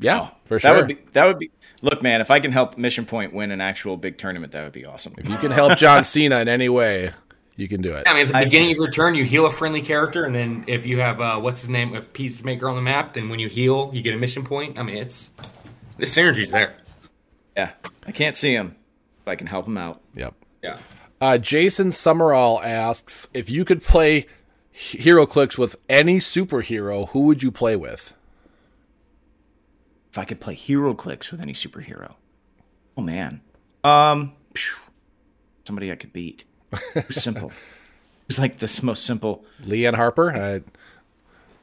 Yeah, 0.00 0.30
for 0.44 0.58
sure. 0.58 0.72
That 0.72 0.76
would 0.80 0.88
be 0.88 0.98
that 1.12 1.26
would 1.26 1.38
be. 1.38 1.52
Look, 1.82 2.02
man, 2.02 2.20
if 2.20 2.32
I 2.32 2.40
can 2.40 2.50
help 2.50 2.76
Mission 2.76 3.04
Point 3.06 3.32
win 3.32 3.52
an 3.52 3.60
actual 3.60 3.96
big 3.96 4.18
tournament, 4.18 4.52
that 4.54 4.64
would 4.64 4.72
be 4.72 4.84
awesome. 4.84 5.14
if 5.18 5.28
you 5.28 5.38
can 5.38 5.52
help 5.52 5.78
John 5.78 6.02
Cena 6.02 6.40
in 6.40 6.48
any 6.48 6.68
way, 6.68 7.12
you 7.60 7.68
can 7.68 7.82
do 7.82 7.92
it. 7.92 8.04
I 8.06 8.14
mean, 8.14 8.26
at 8.26 8.32
the 8.32 8.44
beginning 8.44 8.70
of 8.70 8.76
your 8.78 8.90
turn, 8.90 9.14
you 9.14 9.24
heal 9.24 9.46
a 9.46 9.50
friendly 9.50 9.82
character, 9.82 10.24
and 10.24 10.34
then 10.34 10.64
if 10.66 10.86
you 10.86 10.98
have 11.00 11.20
uh, 11.20 11.38
what's 11.38 11.60
his 11.60 11.68
name, 11.68 11.94
if 11.94 12.12
Peacemaker 12.12 12.68
on 12.68 12.74
the 12.74 12.82
map, 12.82 13.12
then 13.12 13.28
when 13.28 13.38
you 13.38 13.48
heal, 13.48 13.90
you 13.92 14.02
get 14.02 14.14
a 14.14 14.18
mission 14.18 14.44
point. 14.44 14.78
I 14.78 14.82
mean, 14.82 14.96
it's 14.96 15.30
the 15.98 16.06
synergy's 16.06 16.50
there. 16.50 16.74
Yeah, 17.56 17.72
I 18.06 18.12
can't 18.12 18.36
see 18.36 18.52
him, 18.52 18.76
but 19.24 19.32
I 19.32 19.36
can 19.36 19.46
help 19.46 19.66
him 19.66 19.76
out. 19.76 20.00
Yep. 20.14 20.34
Yeah. 20.62 20.78
Uh, 21.20 21.36
Jason 21.36 21.92
Summerall 21.92 22.62
asks 22.62 23.28
if 23.34 23.50
you 23.50 23.66
could 23.66 23.82
play 23.82 24.26
HeroClix 24.74 25.58
with 25.58 25.76
any 25.88 26.18
superhero, 26.18 27.10
who 27.10 27.20
would 27.20 27.42
you 27.42 27.50
play 27.50 27.76
with? 27.76 28.14
If 30.10 30.18
I 30.18 30.24
could 30.24 30.40
play 30.40 30.56
HeroClix 30.56 31.30
with 31.30 31.40
any 31.40 31.52
superhero, 31.52 32.14
oh 32.96 33.02
man, 33.02 33.42
um, 33.84 34.32
somebody 35.64 35.92
I 35.92 35.96
could 35.96 36.12
beat. 36.12 36.44
Simple. 37.10 37.52
It's 38.28 38.38
like 38.38 38.58
this 38.58 38.82
most 38.82 39.04
simple. 39.04 39.44
Leanne 39.64 39.94
Harper? 39.94 40.32
I, 40.32 40.62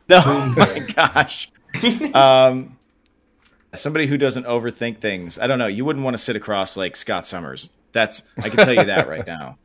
No, 0.10 0.22
oh 0.26 0.54
my 0.58 0.80
gosh. 0.80 1.52
Um, 2.14 2.78
somebody 3.76 4.08
who 4.08 4.18
doesn't 4.18 4.46
overthink 4.46 5.00
things. 5.00 5.40
I 5.40 5.48
don't 5.48 5.60
know. 5.60 5.68
You 5.68 5.86
wouldn't 5.86 6.04
want 6.04 6.16
to 6.16 6.22
sit 6.22 6.36
across 6.36 6.78
like 6.78 6.96
Scott 6.96 7.28
Summers. 7.28 7.70
That's 7.92 8.24
I 8.38 8.50
can 8.50 8.58
tell 8.58 8.74
you 8.74 8.86
that 8.86 9.08
right 9.08 9.26
now. 9.26 9.58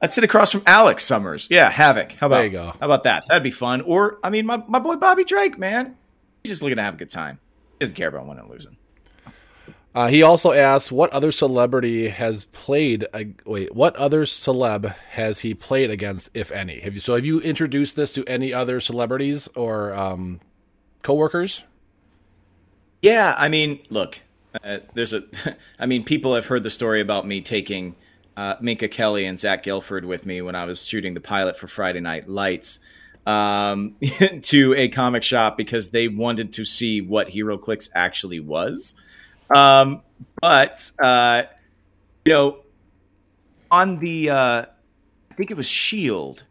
I'd 0.00 0.12
sit 0.12 0.24
across 0.24 0.52
from 0.52 0.62
Alex 0.66 1.04
Summers. 1.04 1.48
Yeah, 1.50 1.70
Havoc. 1.70 2.12
How 2.12 2.28
about 2.28 2.36
There 2.36 2.44
you 2.46 2.52
go. 2.52 2.66
How 2.66 2.86
about 2.86 3.02
that? 3.04 3.26
That'd 3.28 3.42
be 3.42 3.50
fun. 3.50 3.80
Or 3.80 4.18
I 4.22 4.30
mean, 4.30 4.46
my, 4.46 4.62
my 4.68 4.78
boy 4.78 4.96
Bobby 4.96 5.24
Drake, 5.24 5.58
man. 5.58 5.96
He's 6.44 6.52
just 6.52 6.62
looking 6.62 6.76
to 6.76 6.82
have 6.82 6.94
a 6.94 6.98
good 6.98 7.10
time. 7.10 7.40
He 7.78 7.84
doesn't 7.84 7.96
care 7.96 8.08
about 8.08 8.26
winning 8.26 8.44
or 8.44 8.52
losing. 8.52 8.76
Uh, 9.94 10.08
he 10.08 10.22
also 10.22 10.52
asks, 10.52 10.92
"What 10.92 11.10
other 11.10 11.32
celebrity 11.32 12.08
has 12.08 12.44
played? 12.46 13.06
A, 13.14 13.28
wait, 13.44 13.74
what 13.74 13.96
other 13.96 14.24
celeb 14.24 14.94
has 15.10 15.40
he 15.40 15.54
played 15.54 15.90
against, 15.90 16.30
if 16.34 16.52
any? 16.52 16.80
Have 16.80 16.94
you? 16.94 17.00
So 17.00 17.14
have 17.14 17.24
you 17.24 17.40
introduced 17.40 17.96
this 17.96 18.12
to 18.14 18.24
any 18.26 18.52
other 18.52 18.80
celebrities 18.80 19.48
or 19.56 19.94
um, 19.94 20.40
coworkers? 21.02 21.64
Yeah, 23.02 23.34
I 23.38 23.48
mean, 23.48 23.80
look, 23.90 24.20
uh, 24.62 24.78
there's 24.94 25.12
a, 25.12 25.24
I 25.78 25.86
mean, 25.86 26.04
people 26.04 26.34
have 26.34 26.46
heard 26.46 26.62
the 26.62 26.70
story 26.70 27.00
about 27.00 27.26
me 27.26 27.40
taking 27.40 27.96
uh, 28.36 28.56
Minka 28.60 28.88
Kelly 28.88 29.24
and 29.24 29.38
Zach 29.38 29.62
Gilford 29.62 30.04
with 30.04 30.26
me 30.26 30.42
when 30.42 30.54
I 30.54 30.64
was 30.64 30.84
shooting 30.84 31.14
the 31.14 31.20
pilot 31.20 31.58
for 31.58 31.66
Friday 31.66 32.00
Night 32.00 32.28
Lights 32.28 32.80
um, 33.26 33.96
to 34.42 34.74
a 34.74 34.88
comic 34.88 35.22
shop 35.22 35.56
because 35.56 35.90
they 35.90 36.08
wanted 36.08 36.52
to 36.54 36.64
see 36.64 37.00
what 37.00 37.28
HeroClix 37.28 37.90
actually 37.94 38.40
was. 38.40 38.94
Um, 39.54 40.02
but 40.40 40.90
uh, 40.98 41.44
you 42.24 42.32
know, 42.32 42.58
on 43.70 43.98
the, 43.98 44.30
uh, 44.30 44.64
I 45.30 45.34
think 45.34 45.50
it 45.50 45.56
was 45.56 45.68
Shield. 45.68 46.44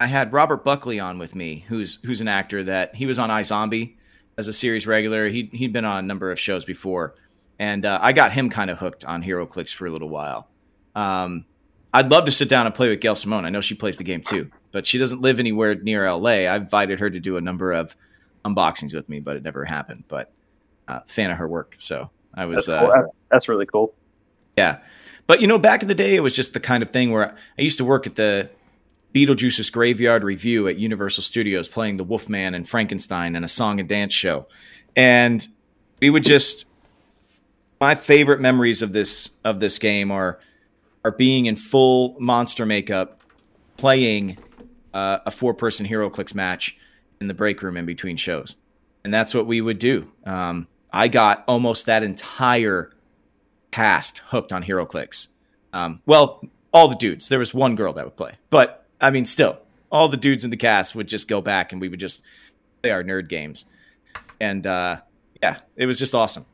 I 0.00 0.06
had 0.06 0.32
Robert 0.32 0.64
Buckley 0.64 0.98
on 0.98 1.18
with 1.18 1.34
me, 1.34 1.64
who's 1.68 1.98
who's 2.04 2.20
an 2.20 2.28
actor 2.28 2.64
that 2.64 2.94
he 2.94 3.04
was 3.06 3.18
on 3.18 3.28
iZombie 3.28 3.94
as 4.38 4.48
a 4.48 4.52
series 4.52 4.86
regular. 4.86 5.28
He 5.28 5.50
he'd 5.52 5.72
been 5.72 5.84
on 5.84 6.04
a 6.04 6.06
number 6.06 6.30
of 6.30 6.40
shows 6.40 6.64
before, 6.64 7.14
and 7.58 7.84
uh, 7.84 7.98
I 8.00 8.12
got 8.12 8.32
him 8.32 8.48
kind 8.48 8.70
of 8.70 8.78
hooked 8.78 9.04
on 9.04 9.22
HeroClix 9.22 9.74
for 9.74 9.86
a 9.86 9.90
little 9.90 10.08
while. 10.08 10.48
Um, 10.94 11.44
I'd 11.92 12.10
love 12.10 12.24
to 12.24 12.32
sit 12.32 12.48
down 12.48 12.66
and 12.66 12.74
play 12.74 12.88
with 12.88 13.00
Gail 13.00 13.14
Simone. 13.14 13.44
I 13.44 13.50
know 13.50 13.60
she 13.60 13.74
plays 13.74 13.96
the 13.96 14.04
game 14.04 14.22
too, 14.22 14.50
but 14.72 14.86
she 14.86 14.96
doesn't 14.96 15.20
live 15.20 15.40
anywhere 15.40 15.74
near 15.74 16.10
LA. 16.10 16.46
I 16.46 16.56
invited 16.56 17.00
her 17.00 17.10
to 17.10 17.20
do 17.20 17.36
a 17.36 17.40
number 17.40 17.72
of 17.72 17.94
unboxings 18.44 18.94
with 18.94 19.08
me, 19.08 19.20
but 19.20 19.36
it 19.36 19.42
never 19.42 19.64
happened. 19.64 20.04
But 20.08 20.32
uh, 20.90 21.00
fan 21.06 21.30
of 21.30 21.38
her 21.38 21.46
work, 21.46 21.74
so 21.78 22.10
I 22.34 22.46
was. 22.46 22.66
That's, 22.66 22.80
cool. 22.80 22.90
Uh, 22.90 23.02
That's 23.30 23.48
really 23.48 23.66
cool. 23.66 23.94
yeah. 24.56 24.78
But 25.26 25.40
you 25.40 25.46
know, 25.46 25.58
back 25.58 25.82
in 25.82 25.88
the 25.88 25.94
day, 25.94 26.16
it 26.16 26.20
was 26.20 26.34
just 26.34 26.54
the 26.54 26.60
kind 26.60 26.82
of 26.82 26.90
thing 26.90 27.12
where 27.12 27.36
I 27.58 27.62
used 27.62 27.78
to 27.78 27.84
work 27.84 28.06
at 28.06 28.16
the 28.16 28.50
Beetlejuice's 29.14 29.70
Graveyard 29.70 30.24
Revue 30.24 30.66
at 30.66 30.76
Universal 30.76 31.22
Studios, 31.22 31.68
playing 31.68 31.98
the 31.98 32.04
Wolfman 32.04 32.54
and 32.54 32.68
Frankenstein 32.68 33.36
and 33.36 33.44
a 33.44 33.48
song 33.48 33.78
and 33.78 33.88
dance 33.88 34.12
show, 34.12 34.46
and 34.96 35.46
we 36.00 36.10
would 36.10 36.24
just. 36.24 36.66
My 37.80 37.94
favorite 37.94 38.40
memories 38.40 38.82
of 38.82 38.92
this 38.92 39.30
of 39.42 39.60
this 39.60 39.78
game 39.78 40.10
are 40.10 40.38
are 41.04 41.12
being 41.12 41.46
in 41.46 41.56
full 41.56 42.16
monster 42.18 42.66
makeup, 42.66 43.22
playing 43.76 44.36
uh, 44.92 45.18
a 45.24 45.30
four 45.30 45.54
person 45.54 45.86
HeroClix 45.86 46.34
match 46.34 46.76
in 47.20 47.28
the 47.28 47.34
break 47.34 47.62
room 47.62 47.76
in 47.76 47.86
between 47.86 48.16
shows, 48.16 48.56
and 49.04 49.14
that's 49.14 49.32
what 49.32 49.46
we 49.46 49.60
would 49.60 49.78
do. 49.78 50.10
Um, 50.26 50.66
I 50.92 51.08
got 51.08 51.44
almost 51.46 51.86
that 51.86 52.02
entire 52.02 52.92
cast 53.70 54.18
hooked 54.18 54.52
on 54.52 54.64
HeroClix. 54.64 55.28
Um, 55.72 56.02
well, 56.06 56.42
all 56.72 56.88
the 56.88 56.96
dudes. 56.96 57.28
There 57.28 57.38
was 57.38 57.54
one 57.54 57.76
girl 57.76 57.92
that 57.92 58.04
would 58.04 58.16
play, 58.16 58.32
but 58.50 58.86
I 59.00 59.10
mean, 59.10 59.26
still, 59.26 59.58
all 59.90 60.08
the 60.08 60.16
dudes 60.16 60.44
in 60.44 60.50
the 60.50 60.56
cast 60.56 60.94
would 60.94 61.08
just 61.08 61.28
go 61.28 61.40
back 61.40 61.72
and 61.72 61.80
we 61.80 61.88
would 61.88 62.00
just 62.00 62.22
play 62.82 62.90
our 62.90 63.02
nerd 63.02 63.28
games. 63.28 63.66
And 64.40 64.66
uh, 64.66 65.00
yeah, 65.42 65.58
it 65.76 65.86
was 65.86 65.98
just 65.98 66.14
awesome. 66.14 66.46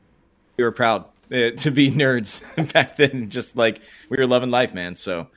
We 0.57 0.63
were 0.63 0.71
proud 0.71 1.05
uh, 1.31 1.51
to 1.57 1.71
be 1.71 1.91
nerds 1.91 2.41
back 2.73 2.95
then. 2.97 3.29
Just 3.29 3.55
like 3.55 3.81
we 4.09 4.17
were 4.17 4.27
loving 4.27 4.51
life, 4.51 4.73
man. 4.73 4.95
So, 4.95 5.27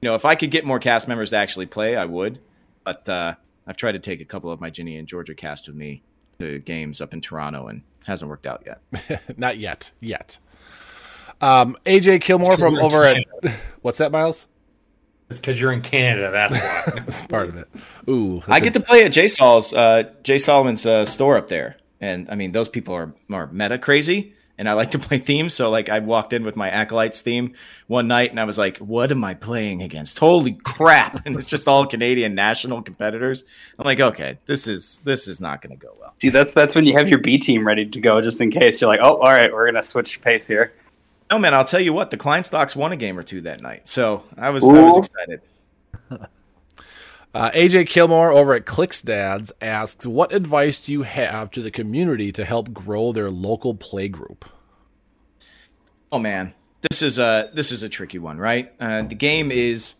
you 0.00 0.08
know, 0.08 0.14
if 0.14 0.24
I 0.24 0.34
could 0.34 0.50
get 0.50 0.64
more 0.64 0.78
cast 0.78 1.08
members 1.08 1.30
to 1.30 1.36
actually 1.36 1.66
play, 1.66 1.96
I 1.96 2.04
would. 2.04 2.40
But 2.84 3.08
uh, 3.08 3.34
I've 3.66 3.76
tried 3.76 3.92
to 3.92 3.98
take 3.98 4.20
a 4.20 4.24
couple 4.24 4.50
of 4.50 4.60
my 4.60 4.70
Ginny 4.70 4.96
and 4.96 5.08
Georgia 5.08 5.34
cast 5.34 5.68
with 5.68 5.76
me 5.76 6.02
to 6.38 6.58
games 6.60 7.00
up 7.00 7.12
in 7.12 7.20
Toronto, 7.20 7.66
and 7.66 7.82
hasn't 8.08 8.28
worked 8.28 8.46
out 8.46 8.64
yet. 8.66 9.22
Not 9.38 9.58
yet. 9.58 9.92
Yet. 10.00 10.38
Um, 11.40 11.76
AJ 11.84 12.22
Kilmore 12.22 12.56
from 12.56 12.76
over 12.78 13.04
at 13.04 13.18
what's 13.82 13.98
that, 13.98 14.10
Miles? 14.10 14.48
It's 15.30 15.38
because 15.38 15.60
you're 15.60 15.72
in 15.72 15.82
Canada. 15.82 16.30
That's 16.30 16.58
why. 16.58 17.00
That's 17.04 17.26
part 17.26 17.50
of 17.50 17.56
it. 17.56 17.68
Ooh, 18.08 18.42
I 18.48 18.60
get 18.60 18.72
to 18.74 18.80
play 18.80 19.04
at 19.04 19.12
Jay 19.12 19.28
Sol's, 19.28 19.74
uh, 19.74 20.04
Jay 20.22 20.38
Solomon's 20.38 20.86
uh, 20.86 21.04
store 21.04 21.36
up 21.36 21.48
there, 21.48 21.76
and 22.00 22.28
I 22.30 22.34
mean 22.34 22.52
those 22.52 22.68
people 22.68 22.94
are 22.94 23.12
are 23.30 23.46
meta 23.48 23.78
crazy, 23.78 24.32
and 24.58 24.68
I 24.68 24.72
like 24.72 24.90
to 24.90 24.98
play 24.98 25.18
themes. 25.18 25.54
So 25.54 25.70
like 25.70 25.88
I 25.88 26.00
walked 26.00 26.32
in 26.32 26.44
with 26.44 26.56
my 26.56 26.68
acolytes 26.68 27.20
theme 27.20 27.54
one 27.86 28.08
night, 28.08 28.30
and 28.30 28.40
I 28.40 28.44
was 28.44 28.58
like, 28.58 28.78
"What 28.78 29.10
am 29.10 29.24
I 29.24 29.34
playing 29.34 29.82
against? 29.82 30.18
Holy 30.18 30.52
crap!" 30.52 31.20
And 31.26 31.36
it's 31.36 31.46
just 31.46 31.68
all 31.68 31.86
Canadian 31.86 32.34
national 32.34 32.82
competitors. 32.82 33.44
I'm 33.78 33.84
like, 33.84 34.00
okay, 34.00 34.38
this 34.46 34.66
is 34.66 35.00
this 35.04 35.28
is 35.28 35.40
not 35.40 35.62
going 35.62 35.78
to 35.78 35.86
go 35.86 35.94
well. 36.00 36.14
See, 36.20 36.28
that's 36.28 36.52
that's 36.52 36.74
when 36.74 36.84
you 36.84 36.94
have 36.94 37.08
your 37.08 37.18
B 37.18 37.38
team 37.38 37.66
ready 37.66 37.86
to 37.86 38.00
go, 38.00 38.20
just 38.20 38.40
in 38.40 38.50
case. 38.50 38.80
You're 38.80 38.88
like, 38.88 39.00
oh, 39.02 39.16
all 39.16 39.32
right, 39.32 39.52
we're 39.52 39.66
gonna 39.66 39.82
switch 39.82 40.20
pace 40.20 40.46
here. 40.46 40.74
No 41.30 41.38
man, 41.38 41.54
I'll 41.54 41.64
tell 41.64 41.80
you 41.80 41.92
what, 41.92 42.10
the 42.10 42.16
Klein 42.16 42.42
stocks 42.42 42.74
won 42.74 42.92
a 42.92 42.96
game 42.96 43.18
or 43.18 43.22
two 43.22 43.42
that 43.42 43.60
night, 43.60 43.88
so 43.88 44.24
I 44.36 44.50
was 44.50 44.64
I 44.64 44.72
was 44.72 44.98
excited. 44.98 45.40
Uh, 47.34 47.50
AJ 47.50 47.86
Kilmore 47.88 48.32
over 48.32 48.54
at 48.54 48.64
Clix 48.66 49.02
Dads 49.02 49.52
asks, 49.60 50.06
"What 50.06 50.32
advice 50.32 50.80
do 50.80 50.92
you 50.92 51.02
have 51.02 51.50
to 51.52 51.62
the 51.62 51.70
community 51.70 52.32
to 52.32 52.44
help 52.44 52.72
grow 52.72 53.12
their 53.12 53.30
local 53.30 53.74
play 53.74 54.08
group?" 54.08 54.48
Oh 56.10 56.18
man, 56.18 56.54
this 56.88 57.02
is 57.02 57.18
a 57.18 57.50
this 57.52 57.70
is 57.70 57.82
a 57.82 57.88
tricky 57.88 58.18
one, 58.18 58.38
right? 58.38 58.72
Uh, 58.80 59.02
the 59.02 59.14
game 59.14 59.50
is 59.50 59.96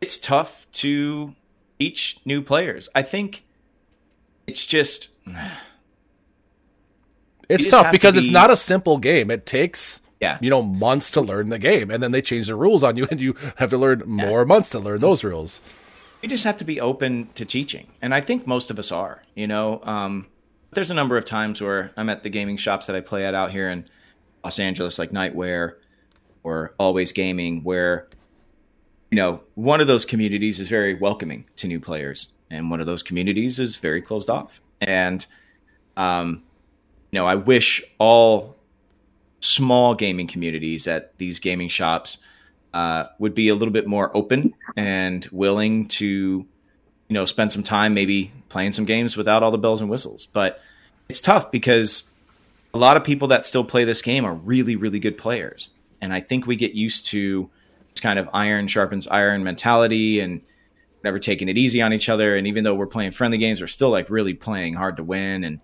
it's 0.00 0.16
tough 0.16 0.66
to 0.72 1.34
teach 1.78 2.18
new 2.24 2.40
players. 2.40 2.88
I 2.94 3.02
think 3.02 3.44
it's 4.46 4.64
just 4.64 5.08
It's 7.48 7.64
just 7.64 7.70
tough 7.74 7.86
have 7.86 7.92
to 7.92 7.98
because 7.98 8.16
it's 8.16 8.30
not 8.30 8.50
a 8.50 8.56
simple 8.56 8.98
game. 8.98 9.30
It 9.30 9.46
takes 9.46 10.00
yeah. 10.20 10.38
you 10.40 10.50
know 10.50 10.62
months 10.62 11.10
to 11.12 11.20
learn 11.20 11.48
the 11.48 11.58
game, 11.58 11.90
and 11.90 12.02
then 12.02 12.12
they 12.12 12.22
change 12.22 12.46
the 12.46 12.54
rules 12.54 12.82
on 12.82 12.96
you, 12.96 13.06
and 13.10 13.20
you 13.20 13.34
have 13.56 13.70
to 13.70 13.78
learn 13.78 14.02
more 14.06 14.44
months 14.44 14.70
to 14.70 14.78
learn 14.78 15.00
those 15.00 15.24
rules. 15.24 15.60
You 16.24 16.28
just 16.28 16.44
have 16.44 16.56
to 16.56 16.64
be 16.64 16.80
open 16.80 17.28
to 17.34 17.44
teaching 17.44 17.86
and 18.00 18.14
i 18.14 18.20
think 18.20 18.46
most 18.46 18.70
of 18.70 18.78
us 18.78 18.90
are 18.90 19.22
you 19.34 19.46
know? 19.46 19.80
Um, 19.82 20.26
there's 20.72 20.90
a 20.90 20.94
number 20.94 21.18
of 21.18 21.26
times 21.26 21.60
where 21.60 21.92
i'm 21.98 22.08
at 22.08 22.22
the 22.22 22.30
gaming 22.30 22.56
shops 22.56 22.86
that 22.86 22.96
i 22.96 23.00
play 23.00 23.26
at 23.26 23.34
out 23.34 23.50
here 23.50 23.68
in 23.68 23.86
los 24.42 24.58
angeles 24.58 24.98
like 24.98 25.10
nightwear 25.10 25.74
or 26.42 26.74
always 26.78 27.12
gaming 27.12 27.62
where 27.62 28.08
you 29.10 29.16
know 29.16 29.40
one 29.54 29.82
of 29.82 29.86
those 29.86 30.06
communities 30.06 30.58
is 30.60 30.68
very 30.68 30.94
welcoming 30.94 31.44
to 31.56 31.68
new 31.68 31.78
players 31.78 32.32
and 32.50 32.70
one 32.70 32.80
of 32.80 32.86
those 32.86 33.02
communities 33.02 33.58
is 33.58 33.76
very 33.76 34.00
closed 34.00 34.30
off. 34.30 34.60
And 34.80 35.26
um, 35.96 36.42
you 37.10 37.18
know 37.18 37.26
i 37.26 37.34
wish 37.34 37.82
all 37.98 38.56
small 39.40 39.94
gaming 39.94 40.26
communities 40.26 40.88
at 40.88 41.16
these 41.18 41.38
gaming 41.38 41.68
shops 41.68 42.18
uh, 42.74 43.06
would 43.20 43.34
be 43.34 43.48
a 43.48 43.54
little 43.54 43.72
bit 43.72 43.86
more 43.86 44.14
open 44.16 44.52
and 44.76 45.24
willing 45.30 45.86
to, 45.86 46.06
you 46.06 47.14
know, 47.14 47.24
spend 47.24 47.52
some 47.52 47.62
time 47.62 47.94
maybe 47.94 48.32
playing 48.48 48.72
some 48.72 48.84
games 48.84 49.16
without 49.16 49.44
all 49.44 49.52
the 49.52 49.58
bells 49.58 49.80
and 49.80 49.88
whistles. 49.88 50.26
But 50.26 50.60
it's 51.08 51.20
tough 51.20 51.52
because 51.52 52.10
a 52.74 52.78
lot 52.78 52.96
of 52.96 53.04
people 53.04 53.28
that 53.28 53.46
still 53.46 53.62
play 53.62 53.84
this 53.84 54.02
game 54.02 54.24
are 54.24 54.34
really, 54.34 54.74
really 54.74 54.98
good 54.98 55.16
players. 55.16 55.70
And 56.00 56.12
I 56.12 56.18
think 56.18 56.48
we 56.48 56.56
get 56.56 56.72
used 56.72 57.06
to 57.06 57.48
this 57.92 58.00
kind 58.00 58.18
of 58.18 58.28
iron 58.34 58.66
sharpens 58.66 59.06
iron 59.06 59.44
mentality 59.44 60.18
and 60.18 60.40
never 61.04 61.20
taking 61.20 61.48
it 61.48 61.56
easy 61.56 61.80
on 61.80 61.92
each 61.92 62.08
other. 62.08 62.36
And 62.36 62.48
even 62.48 62.64
though 62.64 62.74
we're 62.74 62.88
playing 62.88 63.12
friendly 63.12 63.38
games, 63.38 63.60
we're 63.60 63.68
still 63.68 63.90
like 63.90 64.10
really 64.10 64.34
playing 64.34 64.74
hard 64.74 64.96
to 64.96 65.04
win. 65.04 65.44
And 65.44 65.60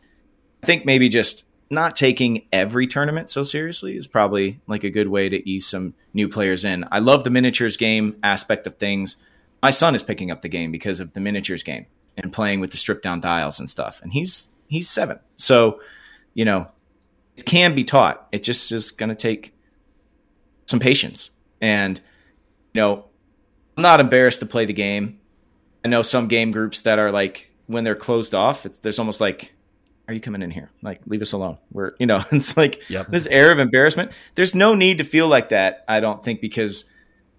I 0.63 0.67
think 0.67 0.87
maybe 0.87 1.09
just 1.09 1.45
not 1.71 1.95
taking 1.95 2.47
every 2.53 2.87
tournament 2.87 3.31
so 3.31 3.45
seriously 3.45 3.97
is 3.97 4.09
probably 4.09 4.61
like 4.67 4.83
a 4.83 4.91
good 4.91 5.09
way 5.09 5.29
to 5.29 5.49
ease 5.49 5.67
some 5.67 5.95
new 6.13 6.29
players 6.29 6.65
in. 6.65 6.85
I 6.91 6.99
love 6.99 7.23
the 7.23 7.31
miniatures 7.31 7.77
game 7.77 8.19
aspect 8.25 8.67
of 8.67 8.77
things. 8.77 9.17
My 9.63 9.71
son 9.71 9.95
is 9.95 10.03
picking 10.03 10.33
up 10.33 10.43
the 10.43 10.49
game 10.49 10.73
because 10.73 10.99
of 10.99 11.13
the 11.13 11.21
miniatures 11.21 11.63
game 11.63 11.87
and 12.17 12.33
playing 12.33 12.59
with 12.59 12.73
the 12.73 12.77
stripped 12.77 13.05
down 13.05 13.21
dials 13.21 13.61
and 13.61 13.71
stuff. 13.71 14.01
And 14.03 14.13
he's 14.13 14.49
he's 14.67 14.91
7. 14.91 15.21
So, 15.37 15.81
you 16.35 16.45
know, 16.45 16.71
it 17.37 17.47
can 17.47 17.75
be 17.75 17.85
taught. 17.85 18.27
It 18.33 18.43
just 18.43 18.73
is 18.73 18.91
going 18.91 19.09
to 19.11 19.15
take 19.15 19.55
some 20.67 20.81
patience. 20.81 21.31
And 21.61 22.01
you 22.75 22.81
know, 22.81 23.05
I'm 23.77 23.83
not 23.83 24.01
embarrassed 24.01 24.41
to 24.41 24.47
play 24.47 24.65
the 24.65 24.73
game. 24.73 25.21
I 25.85 25.89
know 25.89 26.03
some 26.03 26.27
game 26.27 26.51
groups 26.51 26.83
that 26.83 26.99
are 26.99 27.13
like 27.13 27.51
when 27.67 27.85
they're 27.85 27.95
closed 27.95 28.35
off, 28.35 28.67
it's, 28.67 28.81
there's 28.81 28.99
almost 28.99 29.21
like 29.21 29.53
are 30.11 30.13
you 30.13 30.21
coming 30.21 30.43
in 30.43 30.51
here? 30.51 30.71
Like, 30.83 31.01
leave 31.07 31.23
us 31.23 31.33
alone. 31.33 31.57
We're, 31.71 31.93
you 32.01 32.07
know, 32.07 32.25
it's 32.33 32.57
like 32.57 32.83
Yep. 32.91 33.09
this 33.09 33.27
air 33.27 33.53
of 33.53 33.61
embarrassment. 33.61 34.11
There's 34.35 34.55
no 34.57 34.75
need 34.75 34.99
to 34.99 35.05
feel 35.05 35.29
like 35.29 35.51
that, 35.51 35.85
I 35.87 36.01
don't 36.01 36.23
think, 36.25 36.41
because 36.41 36.91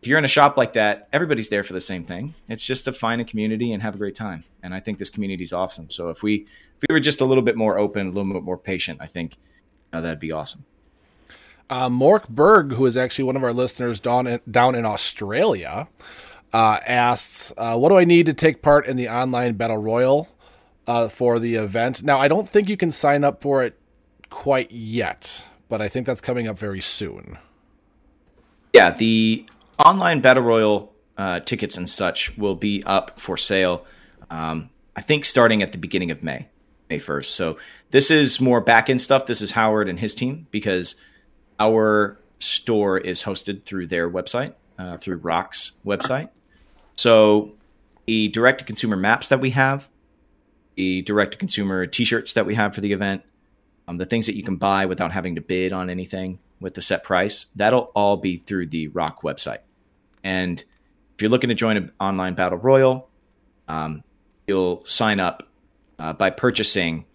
if 0.01 0.07
you're 0.07 0.17
in 0.17 0.23
a 0.25 0.29
shop 0.29 0.55
like 0.55 0.73
that, 0.73 1.09
everybody's 1.11 1.49
there 1.49 1.63
for 1.63 1.73
the 1.73 1.81
same 1.81 2.05
thing. 2.05 2.33
It's 2.47 2.65
just 2.65 2.85
to 2.85 2.93
find 2.93 3.19
a 3.19 3.25
community 3.25 3.73
and 3.73 3.83
have 3.83 3.93
a 3.95 3.97
great 3.97 4.15
time. 4.15 4.45
And 4.63 4.73
I 4.73 4.79
think 4.79 4.97
this 4.99 5.09
community 5.09 5.43
is 5.43 5.51
awesome. 5.53 5.89
So 5.89 6.09
if 6.09 6.23
we 6.23 6.47
if 6.77 6.87
we 6.89 6.93
were 6.93 6.99
just 7.01 7.21
a 7.21 7.25
little 7.25 7.43
bit 7.43 7.57
more 7.57 7.77
open, 7.77 8.07
a 8.07 8.11
little 8.11 8.33
bit 8.33 8.41
more 8.43 8.57
patient, 8.57 8.99
I 9.01 9.07
think 9.07 9.35
you 9.35 9.97
know, 9.97 10.01
that'd 10.01 10.19
be 10.19 10.31
awesome. 10.31 10.65
Uh, 11.69 11.89
Mork 11.89 12.29
Berg, 12.29 12.73
who 12.73 12.85
is 12.85 12.97
actually 12.97 13.25
one 13.25 13.35
of 13.35 13.43
our 13.43 13.53
listeners 13.53 13.99
down 13.99 14.27
in, 14.27 14.39
down 14.49 14.75
in 14.75 14.85
Australia, 14.85 15.87
uh, 16.53 16.79
asks, 16.87 17.53
uh, 17.57 17.77
"What 17.77 17.89
do 17.89 17.97
I 17.97 18.03
need 18.05 18.25
to 18.25 18.33
take 18.33 18.61
part 18.61 18.87
in 18.87 18.97
the 18.97 19.07
online 19.09 19.53
battle 19.53 19.77
royal 19.77 20.29
uh, 20.87 21.07
for 21.07 21.39
the 21.39 21.55
event?" 21.55 22.03
Now, 22.03 22.19
I 22.19 22.27
don't 22.27 22.47
think 22.47 22.69
you 22.69 22.77
can 22.77 22.91
sign 22.91 23.23
up 23.23 23.41
for 23.41 23.63
it 23.63 23.77
quite 24.29 24.71
yet, 24.71 25.45
but 25.69 25.81
I 25.81 25.87
think 25.87 26.07
that's 26.07 26.21
coming 26.21 26.47
up 26.47 26.57
very 26.57 26.81
soon. 26.81 27.37
Yeah, 28.73 28.91
the 28.91 29.45
online 29.77 30.21
battle 30.21 30.43
royal 30.43 30.93
uh, 31.17 31.41
tickets 31.41 31.77
and 31.77 31.89
such 31.89 32.37
will 32.37 32.55
be 32.55 32.83
up 32.85 33.19
for 33.19 33.37
sale. 33.37 33.85
Um, 34.29 34.69
I 34.95 35.01
think 35.01 35.25
starting 35.25 35.61
at 35.61 35.71
the 35.71 35.77
beginning 35.77 36.11
of 36.11 36.23
May, 36.23 36.47
May 36.89 36.99
first. 36.99 37.35
So 37.35 37.57
this 37.91 38.09
is 38.09 38.39
more 38.39 38.61
back 38.61 38.89
end 38.89 39.01
stuff. 39.01 39.25
This 39.25 39.41
is 39.41 39.51
Howard 39.51 39.89
and 39.89 39.99
his 39.99 40.15
team 40.15 40.47
because 40.51 40.95
our 41.59 42.19
store 42.39 42.97
is 42.97 43.23
hosted 43.23 43.63
through 43.63 43.87
their 43.87 44.09
website, 44.09 44.53
uh, 44.79 44.97
through 44.97 45.17
Rock's 45.17 45.73
website. 45.85 46.29
So 46.95 47.53
the 48.07 48.29
direct 48.29 48.59
to 48.59 48.65
consumer 48.65 48.97
maps 48.97 49.27
that 49.27 49.39
we 49.39 49.51
have, 49.51 49.89
the 50.81 51.03
direct 51.03 51.33
to 51.33 51.37
consumer 51.37 51.85
t 51.85 52.03
shirts 52.03 52.33
that 52.33 52.47
we 52.47 52.55
have 52.55 52.73
for 52.73 52.81
the 52.81 52.91
event, 52.91 53.21
um, 53.87 53.97
the 53.97 54.05
things 54.05 54.25
that 54.25 54.35
you 54.35 54.41
can 54.41 54.55
buy 54.55 54.87
without 54.87 55.11
having 55.11 55.35
to 55.35 55.41
bid 55.41 55.71
on 55.71 55.91
anything 55.91 56.39
with 56.59 56.73
the 56.73 56.81
set 56.81 57.03
price, 57.03 57.45
that'll 57.55 57.91
all 57.93 58.17
be 58.17 58.37
through 58.37 58.65
the 58.65 58.87
Rock 58.87 59.21
website. 59.21 59.59
And 60.23 60.59
if 61.13 61.21
you're 61.21 61.29
looking 61.29 61.49
to 61.49 61.53
join 61.53 61.77
an 61.77 61.91
online 61.99 62.33
battle 62.33 62.57
royal, 62.57 63.07
um, 63.67 64.03
you'll 64.47 64.83
sign 64.83 65.19
up 65.19 65.47
uh, 65.99 66.13
by 66.13 66.31
purchasing 66.31 67.05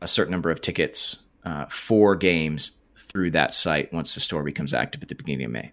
a 0.00 0.08
certain 0.08 0.30
number 0.30 0.50
of 0.50 0.62
tickets 0.62 1.18
uh, 1.44 1.66
for 1.66 2.16
games 2.16 2.78
through 2.96 3.32
that 3.32 3.52
site 3.52 3.92
once 3.92 4.14
the 4.14 4.20
store 4.20 4.44
becomes 4.44 4.72
active 4.72 5.02
at 5.02 5.10
the 5.10 5.14
beginning 5.14 5.44
of 5.44 5.52
May. 5.52 5.72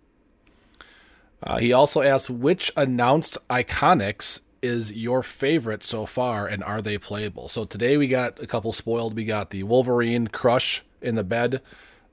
Uh, 1.41 1.59
he 1.59 1.71
also 1.71 2.01
asked 2.01 2.29
which 2.29 2.73
announced 2.75 3.37
Iconix 3.49 4.41
is 4.61 4.93
your 4.93 5.23
favorite 5.23 5.83
so 5.83 6.05
far 6.05 6.47
and 6.47 6.63
are 6.63 6.81
they 6.81 6.97
playable? 6.97 7.49
So 7.49 7.65
today 7.65 7.97
we 7.97 8.07
got 8.07 8.41
a 8.41 8.47
couple 8.47 8.73
spoiled. 8.73 9.15
We 9.15 9.25
got 9.25 9.49
the 9.49 9.63
Wolverine 9.63 10.27
crush 10.27 10.83
in 11.01 11.15
the 11.15 11.23
bed 11.23 11.61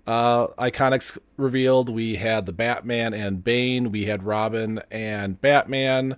uh, 0.07 0.49
Iconix 0.59 1.19
revealed. 1.37 1.89
We 1.89 2.17
had 2.17 2.47
the 2.47 2.53
Batman 2.53 3.15
and 3.15 3.43
Bane. 3.43 3.91
We 3.91 4.05
had 4.05 4.23
Robin 4.23 4.83
and 4.91 5.41
Batman. 5.41 6.17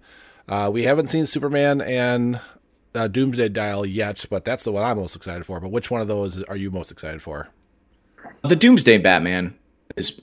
Uh, 0.48 0.70
we 0.72 0.84
haven't 0.84 1.08
seen 1.08 1.26
Superman 1.26 1.80
and 1.80 2.40
uh, 2.94 3.08
Doomsday 3.08 3.48
Dial 3.50 3.84
yet, 3.84 4.24
but 4.30 4.44
that's 4.44 4.64
the 4.64 4.72
one 4.72 4.82
I'm 4.82 4.96
most 4.96 5.16
excited 5.16 5.44
for. 5.46 5.60
But 5.60 5.70
which 5.70 5.90
one 5.90 6.00
of 6.00 6.08
those 6.08 6.42
are 6.44 6.56
you 6.56 6.70
most 6.70 6.90
excited 6.90 7.22
for? 7.22 7.48
The 8.42 8.56
Doomsday 8.56 8.98
Batman 8.98 9.56
is 9.96 10.20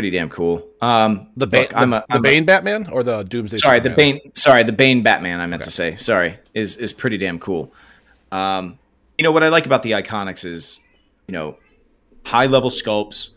pretty 0.00 0.16
damn 0.16 0.30
cool. 0.30 0.66
Um, 0.80 1.28
The, 1.36 1.46
ba- 1.46 1.56
look, 1.58 1.76
I'm 1.76 1.90
the, 1.90 1.96
a- 1.98 2.00
the 2.00 2.14
I'm 2.14 2.20
a- 2.20 2.22
Bane 2.22 2.44
Batman 2.46 2.86
or 2.90 3.02
the 3.02 3.22
Doomsday? 3.22 3.58
sorry, 3.58 3.80
the 3.80 3.90
Bane. 3.90 4.18
Sorry, 4.34 4.62
the 4.62 4.72
Bane 4.72 5.02
Batman. 5.02 5.40
I 5.40 5.46
meant 5.46 5.64
to 5.64 5.70
say. 5.70 5.94
Sorry, 5.96 6.38
is 6.54 6.78
is 6.78 6.94
pretty 6.94 7.18
damn 7.18 7.38
cool. 7.38 7.70
Um, 8.32 8.78
you 9.18 9.24
know 9.24 9.30
what 9.32 9.42
I 9.44 9.48
like 9.50 9.66
about 9.66 9.82
the 9.82 9.90
Iconix 9.90 10.46
is, 10.46 10.80
you 11.28 11.32
know, 11.32 11.58
high 12.24 12.46
level 12.46 12.70
sculpts, 12.70 13.30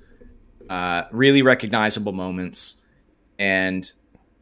uh, 0.69 1.03
really 1.11 1.41
recognizable 1.41 2.13
moments, 2.13 2.75
and 3.37 3.91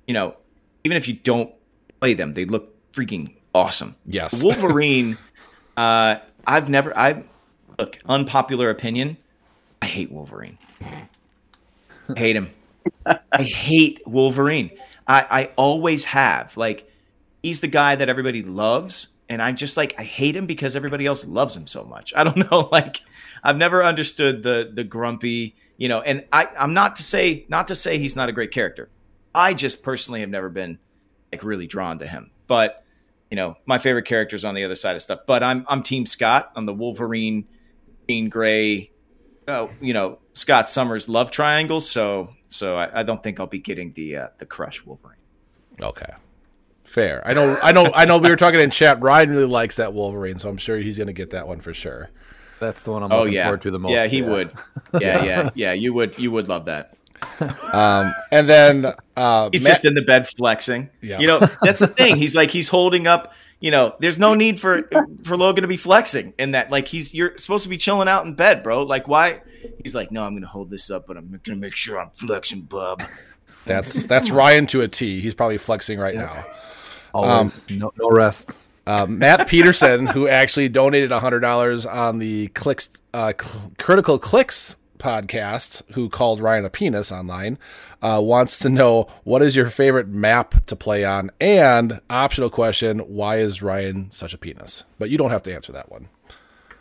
you 0.05 0.13
know, 0.13 0.35
even 0.83 0.97
if 0.97 1.07
you 1.07 1.15
don't 1.15 1.51
play 1.99 2.13
them, 2.13 2.35
they 2.35 2.45
look 2.45 2.75
freaking 2.93 3.33
awesome. 3.55 3.95
Yes. 4.05 4.43
Wolverine. 4.43 5.17
uh, 5.77 6.17
I've 6.45 6.69
never. 6.69 6.95
I 6.95 7.23
look 7.79 7.97
unpopular 8.05 8.69
opinion. 8.69 9.17
I 9.81 9.87
hate 9.87 10.11
Wolverine. 10.11 10.59
Hate 12.17 12.35
him. 12.35 12.49
I 13.05 13.41
hate 13.41 14.01
Wolverine. 14.05 14.71
I, 15.07 15.25
I 15.29 15.51
always 15.55 16.05
have. 16.05 16.55
Like, 16.57 16.89
he's 17.43 17.59
the 17.59 17.67
guy 17.67 17.95
that 17.95 18.09
everybody 18.09 18.43
loves, 18.43 19.09
and 19.29 19.41
I 19.41 19.51
just 19.51 19.77
like 19.77 19.95
I 19.99 20.03
hate 20.03 20.35
him 20.35 20.45
because 20.45 20.75
everybody 20.75 21.05
else 21.05 21.25
loves 21.25 21.55
him 21.55 21.67
so 21.67 21.83
much. 21.83 22.13
I 22.17 22.23
don't 22.23 22.49
know. 22.51 22.69
Like, 22.71 23.01
I've 23.43 23.57
never 23.57 23.83
understood 23.83 24.43
the 24.43 24.71
the 24.73 24.83
grumpy, 24.83 25.55
you 25.77 25.89
know. 25.89 26.01
And 26.01 26.25
I 26.31 26.47
I'm 26.57 26.73
not 26.73 26.95
to 26.97 27.03
say 27.03 27.45
not 27.49 27.67
to 27.67 27.75
say 27.75 27.97
he's 27.97 28.15
not 28.15 28.29
a 28.29 28.31
great 28.31 28.51
character. 28.51 28.89
I 29.33 29.53
just 29.53 29.81
personally 29.83 30.19
have 30.21 30.29
never 30.29 30.49
been 30.49 30.77
like 31.31 31.43
really 31.43 31.67
drawn 31.67 31.99
to 31.99 32.07
him. 32.07 32.31
But 32.47 32.83
you 33.29 33.37
know, 33.37 33.55
my 33.65 33.77
favorite 33.77 34.05
character's 34.05 34.43
on 34.43 34.55
the 34.55 34.63
other 34.65 34.75
side 34.75 34.95
of 34.95 35.01
stuff. 35.01 35.21
But 35.25 35.43
I'm 35.43 35.65
I'm 35.67 35.83
Team 35.83 36.05
Scott. 36.05 36.51
I'm 36.55 36.65
the 36.65 36.73
Wolverine, 36.73 37.47
Jean 38.09 38.29
Grey, 38.29 38.90
uh, 39.51 39.67
you 39.81 39.93
know, 39.93 40.19
Scott 40.33 40.69
Summers 40.69 41.07
love 41.09 41.31
triangle. 41.31 41.81
So 41.81 42.29
so 42.49 42.75
I, 42.77 43.01
I 43.01 43.03
don't 43.03 43.21
think 43.21 43.39
I'll 43.39 43.47
be 43.47 43.59
getting 43.59 43.91
the 43.93 44.15
uh, 44.17 44.27
the 44.37 44.45
crush 44.45 44.85
Wolverine. 44.85 45.17
Okay. 45.81 46.11
Fair. 46.83 47.25
I 47.25 47.33
know. 47.33 47.57
I 47.63 47.71
know. 47.71 47.91
I 47.95 48.05
know. 48.05 48.17
We 48.17 48.29
were 48.29 48.35
talking 48.35 48.59
in 48.59 48.69
chat. 48.69 49.01
Ryan 49.01 49.29
really 49.29 49.45
likes 49.45 49.77
that 49.77 49.93
Wolverine, 49.93 50.39
so 50.39 50.49
I'm 50.49 50.57
sure 50.57 50.77
he's 50.77 50.97
going 50.97 51.07
to 51.07 51.13
get 51.13 51.29
that 51.29 51.47
one 51.47 51.61
for 51.61 51.73
sure. 51.73 52.09
That's 52.59 52.83
the 52.83 52.91
one 52.91 53.01
I'm 53.03 53.11
Oh 53.11 53.19
looking 53.19 53.33
yeah, 53.33 53.45
forward 53.45 53.61
to 53.63 53.71
the 53.71 53.79
most. 53.79 53.91
yeah, 53.91 54.07
he 54.07 54.21
would. 54.21 54.51
Yeah, 54.99 55.23
yeah, 55.23 55.49
yeah. 55.55 55.71
You 55.73 55.93
would 55.93 56.17
you 56.19 56.31
would 56.31 56.47
love 56.49 56.65
that. 56.65 56.95
Um, 57.71 58.13
And 58.31 58.47
then 58.49 58.93
uh, 59.15 59.49
He's 59.51 59.63
Matt- 59.63 59.69
just 59.71 59.85
in 59.85 59.93
the 59.93 60.01
bed 60.01 60.27
flexing. 60.27 60.89
Yeah. 61.01 61.19
You 61.19 61.27
know, 61.27 61.39
that's 61.61 61.79
the 61.79 61.87
thing. 61.87 62.17
He's 62.17 62.35
like 62.35 62.51
he's 62.51 62.67
holding 62.69 63.07
up. 63.07 63.33
You 63.61 63.69
know, 63.71 63.95
there's 63.99 64.17
no 64.19 64.33
need 64.33 64.59
for 64.59 64.89
for 65.23 65.37
Logan 65.37 65.61
to 65.61 65.67
be 65.67 65.77
flexing 65.77 66.33
in 66.39 66.51
that. 66.51 66.71
Like 66.71 66.87
he's 66.87 67.13
you're 67.13 67.37
supposed 67.37 67.63
to 67.63 67.69
be 67.69 67.77
chilling 67.77 68.07
out 68.07 68.25
in 68.25 68.33
bed, 68.33 68.63
bro. 68.63 68.81
Like 68.81 69.07
why? 69.07 69.41
He's 69.83 69.95
like, 69.95 70.11
no, 70.11 70.23
I'm 70.25 70.33
gonna 70.33 70.47
hold 70.47 70.71
this 70.71 70.89
up, 70.89 71.05
but 71.07 71.15
I'm 71.15 71.39
gonna 71.43 71.59
make 71.59 71.75
sure 71.75 71.99
I'm 72.01 72.09
flexing, 72.15 72.61
bub. 72.61 73.03
that's 73.65 74.03
that's 74.03 74.31
Ryan 74.31 74.65
to 74.67 74.81
a 74.81 74.87
T. 74.87 75.21
He's 75.21 75.35
probably 75.35 75.59
flexing 75.59 75.99
right 75.99 76.15
now. 76.15 76.43
Always. 77.13 77.61
no, 77.69 77.93
no 77.97 78.09
rest. 78.09 78.51
Uh, 78.87 79.05
Matt 79.07 79.47
Peterson, 79.47 80.07
who 80.07 80.27
actually 80.27 80.67
donated 80.67 81.11
hundred 81.11 81.41
dollars 81.41 81.85
on 81.85 82.17
the 82.17 82.47
clicks, 82.49 82.89
uh, 83.13 83.31
cl- 83.39 83.71
Critical 83.77 84.17
Clix 84.17 84.75
podcast, 85.01 85.81
who 85.93 86.09
called 86.09 86.39
Ryan 86.39 86.65
a 86.65 86.69
penis 86.69 87.11
online, 87.11 87.57
uh, 88.01 88.21
wants 88.23 88.59
to 88.59 88.69
know 88.69 89.07
what 89.23 89.41
is 89.41 89.55
your 89.55 89.69
favorite 89.69 90.07
map 90.07 90.65
to 90.67 90.75
play 90.75 91.03
on, 91.03 91.31
and 91.41 91.99
optional 92.09 92.49
question: 92.49 92.99
Why 92.99 93.37
is 93.37 93.61
Ryan 93.61 94.11
such 94.11 94.33
a 94.33 94.37
penis? 94.37 94.83
But 94.99 95.09
you 95.09 95.17
don't 95.17 95.31
have 95.31 95.43
to 95.43 95.53
answer 95.53 95.71
that 95.71 95.91
one. 95.91 96.07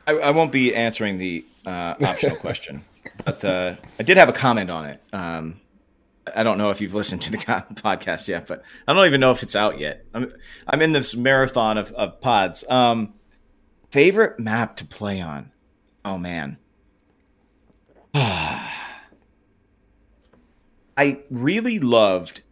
I, 0.06 0.12
I 0.12 0.30
won't 0.30 0.52
be 0.52 0.74
answering 0.74 1.18
the 1.18 1.44
uh, 1.66 1.94
optional 2.04 2.36
question, 2.40 2.82
but 3.24 3.44
uh, 3.44 3.76
I 3.98 4.02
did 4.02 4.16
have 4.16 4.28
a 4.28 4.32
comment 4.32 4.70
on 4.70 4.86
it. 4.86 5.02
Um, 5.12 5.60
I 6.34 6.42
don't 6.42 6.58
know 6.58 6.70
if 6.70 6.80
you've 6.80 6.94
listened 6.94 7.22
to 7.22 7.30
the 7.30 7.38
podcast 7.38 8.28
yet, 8.28 8.46
but 8.46 8.62
I 8.86 8.92
don't 8.92 9.06
even 9.06 9.20
know 9.20 9.30
if 9.30 9.42
it's 9.42 9.56
out 9.56 9.78
yet. 9.78 10.04
I'm 10.14 10.30
I'm 10.66 10.82
in 10.82 10.92
this 10.92 11.16
marathon 11.16 11.78
of, 11.78 11.92
of 11.92 12.20
pods. 12.20 12.64
Um, 12.68 13.14
favorite 13.90 14.38
map 14.38 14.76
to 14.76 14.84
play 14.84 15.20
on? 15.20 15.50
Oh 16.04 16.18
man, 16.18 16.58
I 18.14 18.70
really 21.30 21.78
loved 21.78 22.42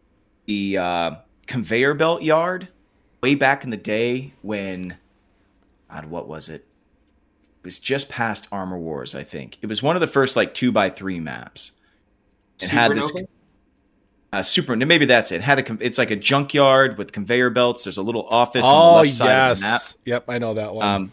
the 0.46 0.78
uh, 0.78 1.14
conveyor 1.46 1.94
belt 1.94 2.22
yard 2.22 2.68
way 3.22 3.34
back 3.34 3.64
in 3.64 3.70
the 3.70 3.76
day 3.76 4.32
when, 4.42 4.96
God, 5.90 6.06
what 6.06 6.28
was 6.28 6.48
it? 6.48 6.64
It 7.60 7.64
was 7.64 7.78
just 7.78 8.08
past 8.08 8.48
Armor 8.52 8.78
Wars, 8.78 9.14
I 9.14 9.24
think. 9.24 9.58
It 9.60 9.66
was 9.66 9.82
one 9.82 9.96
of 9.96 10.00
the 10.00 10.06
first 10.06 10.36
like 10.36 10.54
two 10.54 10.72
by 10.72 10.90
three 10.90 11.20
maps. 11.20 11.72
It 12.60 12.70
had 12.70 12.92
this 12.92 13.12
uh, 14.32 14.42
super. 14.42 14.76
Maybe 14.76 15.06
that's 15.06 15.32
it. 15.32 15.36
it. 15.36 15.40
Had 15.42 15.70
a. 15.70 15.78
It's 15.80 15.98
like 15.98 16.10
a 16.10 16.16
junkyard 16.16 16.98
with 16.98 17.12
conveyor 17.12 17.50
belts. 17.50 17.84
There's 17.84 17.96
a 17.96 18.02
little 18.02 18.26
office 18.28 18.66
on 18.66 18.72
Oh 18.74 18.96
the 18.96 19.02
left 19.02 19.10
side 19.12 19.50
of 19.52 19.58
the 19.58 19.62
map. 19.62 19.80
yes, 19.80 19.98
yep, 20.04 20.24
I 20.28 20.38
know 20.38 20.54
that 20.54 20.74
one. 20.74 20.86
Um, 20.86 21.12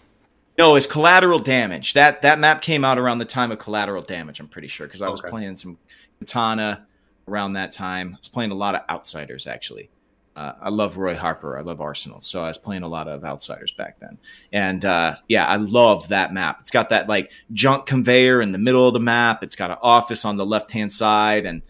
no, 0.57 0.75
it's 0.75 0.87
collateral 0.87 1.39
damage. 1.39 1.93
That 1.93 2.21
that 2.21 2.39
map 2.39 2.61
came 2.61 2.85
out 2.85 2.97
around 2.97 3.19
the 3.19 3.25
time 3.25 3.51
of 3.51 3.59
collateral 3.59 4.01
damage. 4.01 4.39
I'm 4.39 4.47
pretty 4.47 4.67
sure 4.67 4.87
because 4.87 5.01
I 5.01 5.09
was 5.09 5.19
Okay. 5.21 5.29
playing 5.29 5.55
some 5.57 5.77
Katana 6.19 6.85
around 7.27 7.53
that 7.53 7.71
time. 7.71 8.11
I 8.15 8.17
was 8.19 8.29
playing 8.29 8.51
a 8.51 8.55
lot 8.55 8.75
of 8.75 8.81
outsiders 8.89 9.47
actually. 9.47 9.89
Uh, 10.35 10.53
I 10.61 10.69
love 10.69 10.97
Roy 10.97 11.15
Harper. 11.15 11.57
I 11.57 11.61
love 11.61 11.79
Arsenal. 11.79 12.19
So 12.19 12.43
I 12.43 12.49
was 12.49 12.57
playing 12.57 12.83
a 12.83 12.89
lot 12.89 13.07
of 13.07 13.23
outsiders 13.23 13.71
back 13.71 13.99
then. 14.01 14.17
And 14.51 14.83
uh, 14.83 15.15
yeah, 15.29 15.47
I 15.47 15.55
love 15.55 16.09
that 16.09 16.33
map. 16.33 16.57
It's 16.59 16.71
got 16.71 16.89
that 16.89 17.07
like 17.07 17.31
junk 17.53 17.85
conveyor 17.85 18.41
in 18.41 18.51
the 18.51 18.57
middle 18.57 18.85
of 18.85 18.93
the 18.93 18.99
map. 18.99 19.43
It's 19.43 19.55
got 19.55 19.71
an 19.71 19.77
office 19.81 20.25
on 20.25 20.35
the 20.35 20.45
left 20.45 20.71
hand 20.71 20.91
side 20.91 21.45
and 21.45 21.61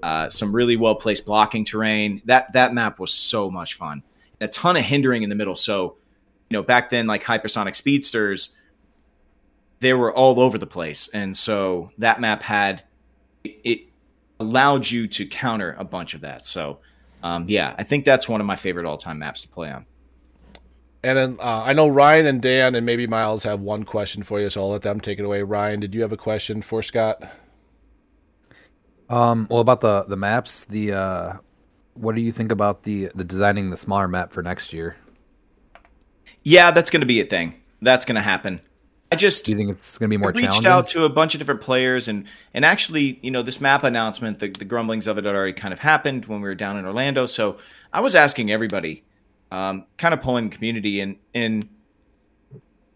uh, 0.00 0.28
some 0.28 0.54
really 0.54 0.76
well 0.76 0.94
placed 0.94 1.26
blocking 1.26 1.64
terrain. 1.64 2.22
That 2.24 2.52
that 2.52 2.72
map 2.72 3.00
was 3.00 3.12
so 3.12 3.50
much 3.50 3.74
fun. 3.74 4.04
And 4.40 4.48
a 4.48 4.52
ton 4.52 4.76
of 4.76 4.84
hindering 4.84 5.24
in 5.24 5.28
the 5.28 5.34
middle. 5.34 5.56
So 5.56 5.96
you 6.50 6.56
know, 6.56 6.62
back 6.62 6.90
then, 6.90 7.06
like 7.06 7.24
hypersonic 7.24 7.74
speedsters, 7.76 8.56
they 9.80 9.92
were 9.92 10.12
all 10.12 10.40
over 10.40 10.56
the 10.58 10.66
place, 10.66 11.08
and 11.12 11.36
so 11.36 11.90
that 11.98 12.20
map 12.20 12.42
had 12.42 12.82
it, 13.42 13.60
it 13.64 13.80
allowed 14.40 14.90
you 14.90 15.06
to 15.08 15.26
counter 15.26 15.76
a 15.78 15.84
bunch 15.84 16.14
of 16.14 16.20
that. 16.22 16.46
So, 16.46 16.78
um, 17.22 17.46
yeah, 17.48 17.74
I 17.78 17.82
think 17.84 18.04
that's 18.04 18.28
one 18.28 18.40
of 18.40 18.46
my 18.46 18.56
favorite 18.56 18.86
all-time 18.86 19.18
maps 19.18 19.42
to 19.42 19.48
play 19.48 19.70
on. 19.70 19.86
and 21.04 21.18
then 21.18 21.36
uh, 21.38 21.62
I 21.64 21.74
know 21.74 21.86
Ryan 21.86 22.24
and 22.26 22.40
Dan 22.40 22.74
and 22.74 22.86
maybe 22.86 23.06
Miles 23.06 23.42
have 23.42 23.60
one 23.60 23.84
question 23.84 24.22
for 24.22 24.40
you, 24.40 24.48
so 24.48 24.62
I'll 24.62 24.70
let 24.70 24.82
them 24.82 25.00
take 25.00 25.18
it 25.18 25.24
away. 25.24 25.42
Ryan, 25.42 25.80
did 25.80 25.94
you 25.94 26.00
have 26.00 26.12
a 26.12 26.16
question 26.16 26.62
for 26.62 26.82
Scott? 26.82 27.22
Um, 29.10 29.46
well, 29.50 29.60
about 29.60 29.82
the 29.82 30.04
the 30.04 30.16
maps, 30.16 30.64
the 30.64 30.92
uh, 30.92 31.32
what 31.92 32.14
do 32.14 32.22
you 32.22 32.32
think 32.32 32.50
about 32.50 32.84
the 32.84 33.10
the 33.14 33.22
designing 33.22 33.68
the 33.68 33.76
smaller 33.76 34.08
map 34.08 34.32
for 34.32 34.42
next 34.42 34.72
year? 34.72 34.96
Yeah, 36.44 36.70
that's 36.70 36.90
going 36.90 37.00
to 37.00 37.06
be 37.06 37.20
a 37.20 37.24
thing. 37.24 37.54
That's 37.82 38.04
going 38.04 38.16
to 38.16 38.22
happen. 38.22 38.60
I 39.14 39.16
just 39.16 39.44
Do 39.44 39.52
you 39.52 39.58
think 39.58 39.70
it's 39.70 39.96
going 39.96 40.10
to 40.10 40.16
be 40.16 40.20
more 40.20 40.30
I 40.30 40.32
reached 40.32 40.66
out 40.66 40.88
to 40.88 41.04
a 41.04 41.08
bunch 41.08 41.34
of 41.34 41.38
different 41.38 41.60
players 41.60 42.08
and 42.08 42.26
and 42.52 42.64
actually 42.64 43.20
you 43.22 43.30
know 43.30 43.42
this 43.42 43.60
map 43.60 43.84
announcement 43.84 44.40
the, 44.40 44.48
the 44.48 44.64
grumblings 44.64 45.06
of 45.06 45.18
it 45.18 45.24
had 45.24 45.36
already 45.36 45.52
kind 45.52 45.72
of 45.72 45.78
happened 45.78 46.26
when 46.26 46.40
we 46.40 46.48
were 46.48 46.54
down 46.56 46.76
in 46.76 46.84
orlando 46.84 47.24
so 47.24 47.58
i 47.92 48.00
was 48.00 48.16
asking 48.16 48.50
everybody 48.50 49.04
um, 49.52 49.84
kind 49.98 50.14
of 50.14 50.20
pulling 50.20 50.48
the 50.48 50.56
community 50.56 51.00
and 51.00 51.16
and 51.32 51.68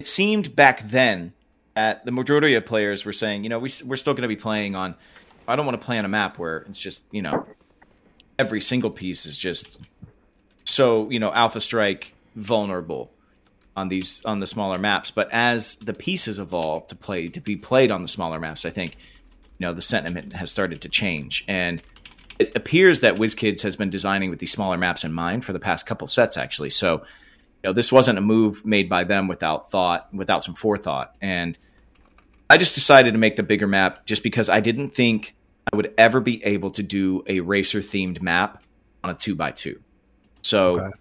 it 0.01 0.09
seemed 0.09 0.57
back 0.57 0.89
then 0.89 1.35
that 1.77 2.05
the 2.05 2.11
majority 2.11 2.55
of 2.57 2.67
players 2.67 3.05
were 3.05 3.13
saying 3.13 3.45
you 3.45 3.49
know 3.49 3.61
we, 3.61 3.71
we're 3.85 3.97
still 3.97 4.15
going 4.15 4.23
to 4.23 4.29
be 4.29 4.35
playing 4.35 4.75
on 4.75 4.97
i 5.47 5.55
don't 5.55 5.67
want 5.67 5.81
to 5.81 5.85
play 5.85 5.99
on 5.99 6.05
a 6.05 6.09
map 6.09 6.37
where 6.37 6.59
it's 6.69 6.81
just 6.81 7.05
you 7.13 7.23
know 7.23 7.47
every 8.41 8.61
single 8.61 8.91
piece 8.91 9.25
is 9.25 9.39
just 9.39 9.79
so 10.65 11.09
you 11.11 11.21
know 11.21 11.33
alpha 11.33 11.61
strike 11.61 12.13
vulnerable 12.35 13.13
on 13.79 13.89
these 13.89 14.23
on 14.25 14.41
the 14.41 14.47
smaller 14.47 14.79
maps. 14.79 15.11
But 15.11 15.31
as 15.33 15.77
the 15.77 15.95
pieces 15.95 16.39
evolve 16.39 16.89
to 16.89 16.95
play 16.95 17.29
to 17.29 17.41
be 17.41 17.57
played 17.57 17.91
on 17.91 18.03
the 18.03 18.09
smaller 18.09 18.39
maps, 18.39 18.65
I 18.65 18.71
think 18.71 18.97
you 19.59 19.67
know 19.67 19.73
the 19.73 19.83
sentiment 19.83 20.35
has 20.35 20.51
started 20.51 20.83
to 20.83 20.89
change, 20.89 21.45
and 21.49 21.83
it 22.39 22.53
appears 22.55 23.01
that 23.01 23.17
WizKids 23.17 23.63
has 23.63 23.77
been 23.77 23.91
designing 23.91 24.31
with 24.31 24.39
these 24.39 24.53
smaller 24.53 24.77
maps 24.77 25.05
in 25.05 25.13
mind 25.13 25.45
for 25.45 25.53
the 25.53 25.61
past 25.61 25.87
couple 25.87 26.07
sets, 26.07 26.37
actually. 26.37 26.71
So 26.71 26.99
you 27.63 27.69
know 27.69 27.73
this 27.73 27.93
wasn't 27.93 28.19
a 28.19 28.23
move 28.23 28.67
made 28.67 28.89
by 28.89 29.05
them 29.05 29.29
without 29.29 29.71
thought, 29.71 30.13
without 30.13 30.43
some 30.43 30.55
forethought, 30.55 31.15
and 31.23 31.57
I 32.51 32.57
just 32.57 32.75
decided 32.75 33.13
to 33.13 33.19
make 33.19 33.37
the 33.37 33.43
bigger 33.43 33.67
map 33.67 34.07
just 34.07 34.23
because 34.23 34.49
I 34.49 34.61
didn't 34.61 34.91
think 34.91 35.35
I 35.73 35.77
would 35.77 35.95
ever 35.97 36.21
be 36.21 36.45
able 36.45 36.71
to 36.73 36.83
do 36.83 37.23
a 37.27 37.41
racer 37.41 37.81
themed 37.81 38.21
map 38.23 38.63
on 39.05 39.11
a 39.11 39.15
two 39.15 39.35
by 39.35 39.53
two. 39.53 39.81
So 40.43 40.81
Okay. 40.81 40.97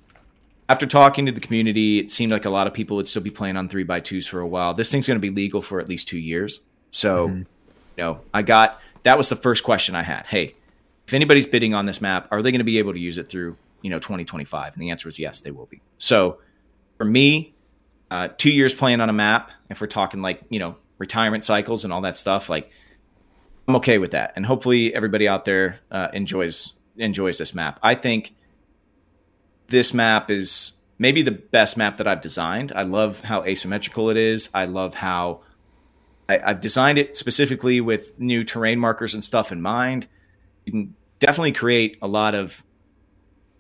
After 0.70 0.86
talking 0.86 1.26
to 1.26 1.32
the 1.32 1.40
community, 1.40 2.00
it 2.00 2.12
seemed 2.12 2.32
like 2.32 2.46
a 2.46 2.50
lot 2.50 2.68
of 2.68 2.74
people 2.74 2.98
would 2.98 3.08
still 3.08 3.22
be 3.22 3.30
playing 3.30 3.56
on 3.58 3.70
three 3.70 3.84
by 3.84 4.00
twos 4.00 4.28
for 4.28 4.40
a 4.40 4.48
while. 4.48 4.74
This 4.74 4.92
thing's 4.92 5.08
going 5.08 5.20
to 5.20 5.26
be 5.26 5.34
legal 5.34 5.62
for 5.62 5.80
at 5.80 5.88
least 5.88 6.08
two 6.08 6.18
years. 6.20 6.62
So, 6.92 7.30
Mhm. 7.30 7.38
you 7.40 7.46
know, 7.98 8.20
I 8.34 8.42
got 8.42 8.82
that 9.04 9.18
was 9.18 9.30
the 9.30 9.36
first 9.38 9.64
question 9.64 9.96
I 9.96 10.04
had. 10.04 10.26
Hey, 10.26 10.56
if 11.08 11.14
anybody's 11.14 11.48
bidding 11.48 11.74
on 11.74 11.86
this 11.86 12.02
map, 12.02 12.28
are 12.32 12.42
they 12.42 12.52
going 12.52 12.60
to 12.60 12.66
be 12.66 12.80
able 12.80 12.92
to 12.94 13.00
use 13.00 13.18
it 13.18 13.30
through 13.30 13.56
you 13.82 13.90
know 13.90 14.00
2025? 14.00 14.74
And 14.74 14.82
the 14.82 14.90
answer 14.90 15.08
was 15.08 15.18
yes, 15.20 15.40
they 15.40 15.52
will 15.52 15.68
be. 15.68 15.82
So, 15.98 16.40
for 16.98 17.06
me, 17.06 17.54
uh, 18.12 18.30
two 18.38 18.52
years 18.52 18.74
playing 18.74 19.00
on 19.02 19.10
a 19.10 19.14
map, 19.14 19.52
if 19.70 19.80
we're 19.80 19.88
talking 19.88 20.22
like 20.22 20.42
you 20.50 20.60
know 20.60 20.76
retirement 20.98 21.46
cycles 21.46 21.84
and 21.86 21.94
all 21.94 22.02
that 22.02 22.18
stuff, 22.18 22.50
like 22.50 22.70
I'm 23.70 23.76
okay 23.78 23.98
with 24.00 24.12
that. 24.12 24.34
And 24.36 24.46
hopefully, 24.46 24.94
everybody 24.94 25.28
out 25.28 25.46
there 25.46 25.80
uh, 25.92 26.10
enjoys 26.14 26.74
enjoys 26.98 27.38
this 27.38 27.54
map. 27.54 27.80
I 27.84 27.96
think 27.96 28.34
this 29.68 29.94
map 29.94 30.32
is 30.32 30.74
maybe 31.00 31.22
the 31.22 31.32
best 31.32 31.78
map 31.78 31.98
that 31.98 32.08
I've 32.08 32.22
designed. 32.22 32.72
I 32.76 32.84
love 32.84 33.22
how 33.22 33.44
asymmetrical 33.44 34.10
it 34.10 34.18
is. 34.18 34.50
I 34.54 34.66
love 34.66 34.96
how 34.96 35.42
I, 36.28 36.40
I've 36.40 36.62
designed 36.62 36.98
it 36.98 37.18
specifically 37.18 37.82
with 37.82 38.20
new 38.20 38.44
terrain 38.44 38.80
markers 38.80 39.14
and 39.14 39.24
stuff 39.24 39.52
in 39.52 39.62
mind. 39.62 40.08
You 40.66 40.72
can 40.72 40.96
definitely 41.20 41.54
create 41.54 41.98
a 42.02 42.08
lot 42.08 42.36
of 42.36 42.64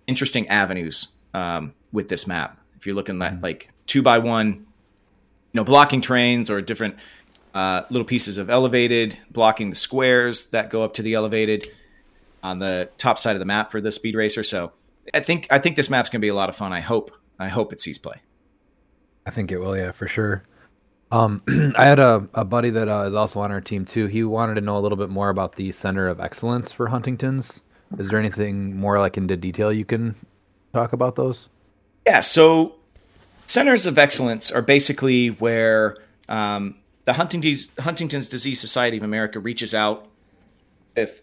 interesting 0.07 0.47
avenues 0.47 1.09
um, 1.33 1.73
with 1.91 2.09
this 2.09 2.27
map. 2.27 2.59
If 2.77 2.85
you're 2.85 2.95
looking 2.95 3.21
at 3.21 3.41
like 3.41 3.69
two 3.85 4.01
by 4.01 4.17
one, 4.17 4.47
you 4.47 4.65
know, 5.53 5.63
blocking 5.63 6.01
terrains 6.01 6.49
or 6.49 6.61
different 6.61 6.95
uh, 7.53 7.83
little 7.89 8.05
pieces 8.05 8.37
of 8.37 8.49
elevated, 8.49 9.17
blocking 9.31 9.69
the 9.69 9.75
squares 9.75 10.47
that 10.49 10.69
go 10.69 10.83
up 10.83 10.93
to 10.95 11.01
the 11.01 11.13
elevated 11.13 11.67
on 12.43 12.59
the 12.59 12.89
top 12.97 13.17
side 13.17 13.35
of 13.35 13.39
the 13.39 13.45
map 13.45 13.71
for 13.71 13.81
the 13.81 13.91
speed 13.91 14.15
racer. 14.15 14.43
So 14.43 14.71
I 15.13 15.19
think 15.19 15.47
I 15.49 15.59
think 15.59 15.75
this 15.75 15.89
map's 15.89 16.09
gonna 16.09 16.21
be 16.21 16.27
a 16.27 16.35
lot 16.35 16.49
of 16.49 16.55
fun. 16.55 16.73
I 16.73 16.79
hope 16.79 17.11
I 17.39 17.47
hope 17.47 17.73
it 17.73 17.81
sees 17.81 17.97
play. 17.97 18.21
I 19.25 19.29
think 19.29 19.51
it 19.51 19.59
will, 19.59 19.75
yeah, 19.75 19.91
for 19.91 20.07
sure. 20.07 20.43
Um, 21.11 21.43
I 21.75 21.85
had 21.85 21.99
a, 21.99 22.27
a 22.33 22.45
buddy 22.45 22.69
that 22.71 22.87
uh, 22.87 23.03
is 23.03 23.13
also 23.13 23.39
on 23.39 23.51
our 23.51 23.61
team 23.61 23.85
too. 23.85 24.07
He 24.07 24.23
wanted 24.23 24.55
to 24.55 24.61
know 24.61 24.77
a 24.77 24.79
little 24.79 24.97
bit 24.97 25.09
more 25.09 25.29
about 25.29 25.55
the 25.55 25.71
Center 25.71 26.07
of 26.07 26.19
Excellence 26.19 26.71
for 26.71 26.87
Huntington's. 26.87 27.59
Is 27.97 28.09
there 28.09 28.19
anything 28.19 28.75
more 28.75 28.99
like 28.99 29.17
into 29.17 29.37
detail 29.37 29.71
you 29.71 29.85
can 29.85 30.15
talk 30.73 30.93
about 30.93 31.15
those? 31.15 31.49
Yeah, 32.05 32.19
so 32.19 32.75
centers 33.45 33.85
of 33.85 33.97
excellence 33.97 34.51
are 34.51 34.61
basically 34.61 35.29
where 35.29 35.97
um, 36.27 36.77
the 37.05 37.13
Huntington's, 37.13 37.69
Huntington's 37.79 38.27
Disease 38.27 38.59
Society 38.59 38.97
of 38.97 39.03
America 39.03 39.39
reaches 39.39 39.73
out 39.73 40.07
with 40.95 41.21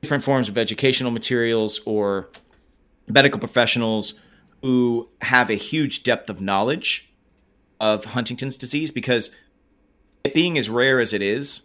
different 0.00 0.24
forms 0.24 0.48
of 0.48 0.56
educational 0.56 1.10
materials 1.10 1.80
or 1.84 2.28
medical 3.08 3.38
professionals 3.40 4.14
who 4.62 5.08
have 5.22 5.50
a 5.50 5.54
huge 5.54 6.02
depth 6.02 6.30
of 6.30 6.40
knowledge 6.40 7.12
of 7.80 8.04
Huntington's 8.06 8.56
disease 8.56 8.90
because 8.90 9.34
it 10.24 10.34
being 10.34 10.56
as 10.56 10.70
rare 10.70 11.00
as 11.00 11.12
it 11.12 11.20
is, 11.22 11.62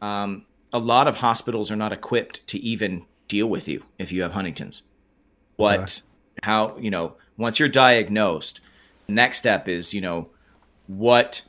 um, 0.00 0.46
a 0.72 0.78
lot 0.78 1.08
of 1.08 1.16
hospitals 1.16 1.70
are 1.70 1.76
not 1.76 1.92
equipped 1.92 2.46
to 2.46 2.58
even 2.60 3.04
deal 3.28 3.48
with 3.48 3.66
you 3.68 3.82
if 3.98 4.12
you 4.12 4.22
have 4.22 4.32
Huntington's. 4.32 4.84
What, 5.56 5.80
Okay. 5.80 6.02
how, 6.44 6.76
you 6.78 6.90
know, 6.90 7.16
once 7.36 7.58
you're 7.58 7.68
diagnosed, 7.68 8.60
the 9.06 9.12
next 9.14 9.38
step 9.38 9.68
is, 9.68 9.92
you 9.92 10.00
know, 10.00 10.28
what 10.86 11.42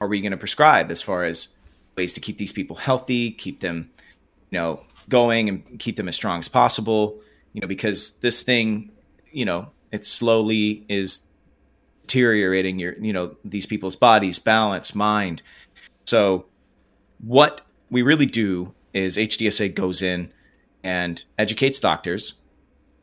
are 0.00 0.08
we 0.08 0.20
going 0.20 0.32
to 0.32 0.36
prescribe 0.36 0.90
as 0.90 1.00
far 1.02 1.24
as 1.24 1.48
ways 1.96 2.12
to 2.12 2.20
keep 2.20 2.36
these 2.38 2.52
people 2.52 2.76
healthy, 2.76 3.30
keep 3.30 3.60
them, 3.60 3.90
you 4.50 4.58
know, 4.58 4.80
going 5.08 5.48
and 5.48 5.78
keep 5.78 5.96
them 5.96 6.08
as 6.08 6.14
strong 6.14 6.38
as 6.38 6.48
possible, 6.48 7.18
you 7.58 7.60
know, 7.60 7.66
because 7.66 8.12
this 8.20 8.44
thing, 8.44 8.92
you 9.32 9.44
know, 9.44 9.72
it 9.90 10.06
slowly 10.06 10.86
is 10.88 11.22
deteriorating 12.02 12.78
your, 12.78 12.96
you 13.00 13.12
know, 13.12 13.34
these 13.44 13.66
people's 13.66 13.96
bodies, 13.96 14.38
balance, 14.38 14.94
mind. 14.94 15.42
So 16.06 16.46
what 17.18 17.62
we 17.90 18.02
really 18.02 18.26
do 18.26 18.72
is 18.94 19.16
HDSA 19.16 19.74
goes 19.74 20.02
in 20.02 20.32
and 20.84 21.20
educates 21.36 21.80
doctors 21.80 22.34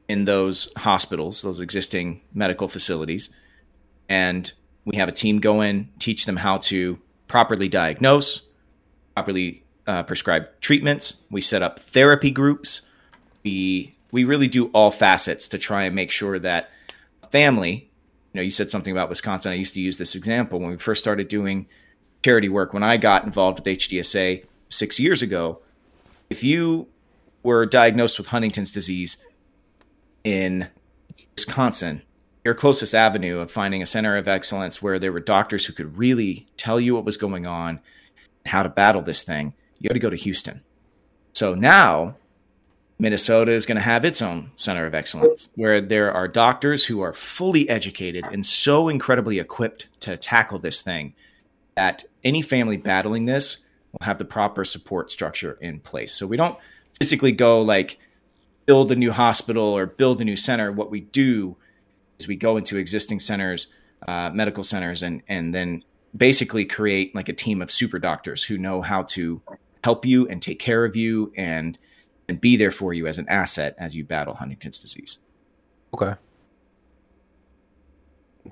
in 0.07 0.23
those 0.23 0.71
hospitals, 0.77 1.41
those 1.41 1.59
existing 1.59 2.21
medical 2.33 2.69
facilities, 2.69 3.31
and 4.07 4.53
we 4.85 4.95
have 4.95 5.09
a 5.09 5.11
team 5.11 5.41
go 5.41 5.59
in, 5.59 5.89
teach 5.99 6.25
them 6.25 6.37
how 6.37 6.59
to 6.59 6.97
properly 7.27 7.67
diagnose, 7.67 8.47
properly 9.15 9.65
uh, 9.85 10.03
prescribe 10.03 10.47
treatments. 10.61 11.23
We 11.29 11.41
set 11.41 11.61
up 11.61 11.81
therapy 11.81 12.31
groups. 12.31 12.83
We 13.43 13.94
we 14.15 14.23
really 14.23 14.47
do 14.47 14.67
all 14.67 14.91
facets 14.91 15.49
to 15.49 15.57
try 15.57 15.83
and 15.83 15.93
make 15.93 16.09
sure 16.09 16.39
that 16.39 16.69
family. 17.31 17.91
You 18.31 18.39
know, 18.39 18.41
you 18.41 18.49
said 18.49 18.71
something 18.71 18.93
about 18.93 19.09
Wisconsin. 19.09 19.51
I 19.51 19.55
used 19.55 19.73
to 19.73 19.81
use 19.81 19.97
this 19.97 20.15
example 20.15 20.57
when 20.57 20.69
we 20.69 20.77
first 20.77 21.01
started 21.01 21.27
doing 21.27 21.67
charity 22.23 22.47
work. 22.47 22.73
When 22.73 22.81
I 22.81 22.95
got 22.95 23.25
involved 23.25 23.59
with 23.59 23.77
HDSA 23.77 24.45
six 24.69 25.01
years 25.01 25.21
ago, 25.21 25.59
if 26.29 26.45
you 26.45 26.87
were 27.43 27.65
diagnosed 27.65 28.17
with 28.17 28.27
Huntington's 28.27 28.71
disease 28.71 29.17
in 30.23 30.69
Wisconsin, 31.35 32.01
your 32.45 32.53
closest 32.53 32.95
avenue 32.95 33.39
of 33.39 33.51
finding 33.51 33.81
a 33.81 33.85
center 33.85 34.15
of 34.15 34.29
excellence 34.29 34.81
where 34.81 34.97
there 34.97 35.11
were 35.11 35.19
doctors 35.19 35.65
who 35.65 35.73
could 35.73 35.97
really 35.97 36.47
tell 36.55 36.79
you 36.79 36.95
what 36.95 37.03
was 37.03 37.17
going 37.17 37.45
on, 37.45 37.81
how 38.45 38.63
to 38.63 38.69
battle 38.69 39.01
this 39.01 39.23
thing, 39.23 39.53
you 39.79 39.89
had 39.89 39.95
to 39.95 39.99
go 39.99 40.09
to 40.09 40.15
Houston. 40.15 40.61
So 41.33 41.53
now 41.53 42.15
Minnesota 42.97 43.51
is 43.51 43.65
going 43.65 43.75
to 43.75 43.81
have 43.81 44.05
its 44.05 44.21
own 44.21 44.51
center 44.55 44.85
of 44.85 44.95
excellence 44.95 45.49
where 45.55 45.81
there 45.81 46.13
are 46.13 46.27
doctors 46.27 46.85
who 46.85 47.01
are 47.01 47.13
fully 47.13 47.67
educated 47.67 48.23
and 48.31 48.45
so 48.45 48.87
incredibly 48.87 49.39
equipped 49.39 49.87
to 50.01 50.15
tackle 50.15 50.59
this 50.59 50.81
thing 50.81 51.13
that 51.75 52.05
any 52.23 52.41
family 52.41 52.77
battling 52.77 53.25
this 53.25 53.65
will 53.91 54.05
have 54.05 54.17
the 54.17 54.25
proper 54.25 54.63
support 54.63 55.11
structure 55.11 55.57
in 55.59 55.79
place. 55.79 56.13
So 56.13 56.25
we 56.25 56.37
don't 56.37 56.57
physically 56.97 57.33
go 57.33 57.61
like 57.61 57.99
build 58.65 58.91
a 58.91 58.95
new 58.95 59.11
hospital 59.11 59.63
or 59.63 59.85
build 59.85 60.21
a 60.21 60.25
new 60.25 60.37
center. 60.37 60.71
What 60.71 60.89
we 60.89 61.01
do 61.01 61.57
is 62.17 62.27
we 62.27 62.35
go 62.35 62.57
into 62.57 62.77
existing 62.77 63.19
centers, 63.19 63.67
uh, 64.07 64.31
medical 64.33 64.63
centers, 64.63 65.03
and 65.03 65.21
and 65.27 65.53
then 65.53 65.83
basically 66.15 66.65
create 66.65 67.13
like 67.13 67.27
a 67.27 67.33
team 67.33 67.61
of 67.61 67.69
super 67.69 67.99
doctors 67.99 68.43
who 68.43 68.57
know 68.57 68.81
how 68.81 69.03
to 69.03 69.41
help 69.83 70.05
you 70.05 70.27
and 70.27 70.41
take 70.41 70.59
care 70.59 70.85
of 70.85 70.95
you 70.95 71.31
and 71.35 71.77
and 72.27 72.41
be 72.41 72.55
there 72.55 72.71
for 72.71 72.93
you 72.93 73.07
as 73.07 73.17
an 73.17 73.27
asset 73.29 73.75
as 73.77 73.95
you 73.95 74.03
battle 74.03 74.35
Huntington's 74.35 74.79
disease. 74.79 75.19
Okay. 75.93 76.13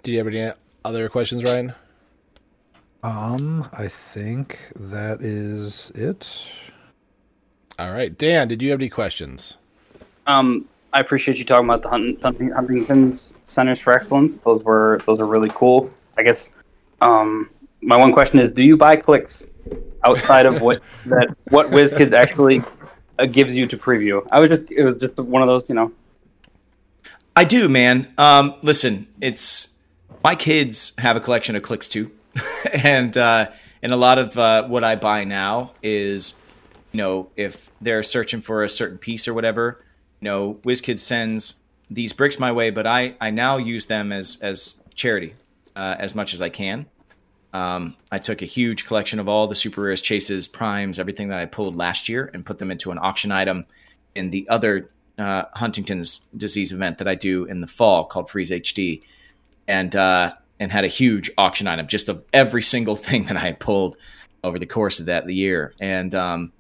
Do 0.02 0.12
you 0.12 0.18
have 0.18 0.28
any 0.28 0.52
other 0.86 1.10
questions, 1.10 1.44
Ryan? 1.44 1.74
Um, 3.04 3.70
I 3.74 3.88
think 3.88 4.60
that 4.76 5.22
is 5.22 5.92
it. 5.94 6.28
All 7.78 7.92
right, 7.92 8.18
Dan. 8.18 8.48
Did 8.48 8.62
you 8.62 8.72
have 8.72 8.80
any 8.80 8.90
questions? 8.90 9.58
Um, 10.26 10.68
I 10.94 11.00
appreciate 11.00 11.38
you 11.38 11.44
talking 11.44 11.66
about 11.66 11.82
the 11.82 11.90
Hunt- 11.90 12.22
Huntington's 12.22 13.36
Centers 13.48 13.80
for 13.80 13.94
Excellence. 13.94 14.38
Those 14.38 14.64
were 14.64 15.02
those 15.06 15.20
are 15.20 15.26
really 15.26 15.50
cool. 15.54 15.92
I 16.18 16.24
guess 16.24 16.52
um, 17.02 17.50
my 17.82 17.98
one 17.98 18.14
question 18.14 18.40
is: 18.40 18.52
Do 18.52 18.64
you 18.64 18.78
buy 18.78 18.96
clicks 18.96 19.50
outside 20.04 20.46
of 20.46 20.62
what 20.62 20.82
that 21.08 21.36
what 21.50 21.68
WizKids 21.68 22.14
actually 22.14 22.62
uh, 23.20 23.26
gives 23.26 23.56
you 23.56 23.68
to 23.68 23.78
preview? 23.78 24.26
I 24.32 24.40
was 24.40 24.50
just 24.50 24.72
it 24.72 24.84
was 24.84 25.00
just 25.00 25.18
one 25.18 25.42
of 25.42 25.48
those, 25.48 25.68
you 25.70 25.76
know. 25.76 25.92
I 27.36 27.44
do, 27.44 27.68
man. 27.68 28.14
Um, 28.18 28.56
listen, 28.62 29.08
it's 29.20 29.70
my 30.24 30.36
kids 30.36 30.94
have 30.98 31.16
a 31.16 31.20
collection 31.20 31.56
of 31.56 31.64
clicks 31.64 31.90
too. 31.90 32.12
and 32.72 33.18
uh, 33.18 33.50
and 33.82 33.92
a 33.92 33.98
lot 33.98 34.18
of 34.18 34.38
uh, 34.38 34.68
what 34.68 34.84
I 34.84 34.96
buy 34.96 35.24
now 35.24 35.72
is, 35.82 36.36
you 36.92 36.98
know, 36.98 37.30
if 37.36 37.70
they're 37.82 38.04
searching 38.04 38.42
for 38.42 38.64
a 38.64 38.70
certain 38.70 38.98
piece 38.98 39.28
or 39.28 39.34
whatever, 39.34 39.84
you 40.20 40.26
know, 40.26 40.54
WizKids 40.64 41.00
sends 41.00 41.56
these 41.90 42.14
bricks 42.14 42.40
my 42.40 42.52
way, 42.52 42.70
but 42.70 42.88
I 42.88 43.16
I 43.20 43.30
now 43.30 43.58
use 43.58 43.86
them 43.88 44.12
as 44.12 44.38
as 44.42 44.78
charity 44.96 45.34
uh, 45.76 45.96
as 46.00 46.16
much 46.16 46.34
as 46.34 46.42
I 46.42 46.50
can. 46.50 46.86
Um, 47.54 47.96
I 48.12 48.18
took 48.18 48.42
a 48.42 48.46
huge 48.46 48.86
collection 48.86 49.20
of 49.20 49.30
all 49.30 49.48
the 49.48 49.56
super 49.56 49.82
rares, 49.82 50.02
chases, 50.02 50.48
primes, 50.48 50.98
everything 50.98 51.28
that 51.30 51.40
I 51.40 51.46
pulled 51.46 51.76
last 51.76 52.10
year, 52.10 52.30
and 52.34 52.46
put 52.46 52.58
them 52.58 52.72
into 52.72 52.92
an 52.92 52.98
auction 53.00 53.32
item 53.32 53.66
in 54.16 54.32
the 54.32 54.50
other 54.50 54.90
uh, 55.20 55.44
Huntington's 55.54 56.22
disease 56.36 56.72
event 56.72 56.98
that 56.98 57.08
I 57.08 57.16
do 57.16 57.46
in 57.46 57.62
the 57.62 57.68
fall 57.68 58.06
called 58.06 58.30
Freeze 58.30 58.50
HD, 58.50 59.04
and 59.68 59.96
uh, 59.96 60.34
and 60.60 60.72
had 60.72 60.84
a 60.84 60.88
huge 60.88 61.30
auction 61.38 61.68
item 61.68 61.88
just 61.88 62.10
of 62.10 62.24
every 62.34 62.64
single 62.64 62.96
thing 63.08 63.26
that 63.26 63.38
I 63.38 63.42
had 63.42 63.60
pulled 63.60 63.98
over 64.44 64.58
the 64.58 64.66
course 64.66 65.00
of 65.00 65.06
that 65.06 65.30
year. 65.30 65.74
And 65.80 66.14
um, 66.16 66.52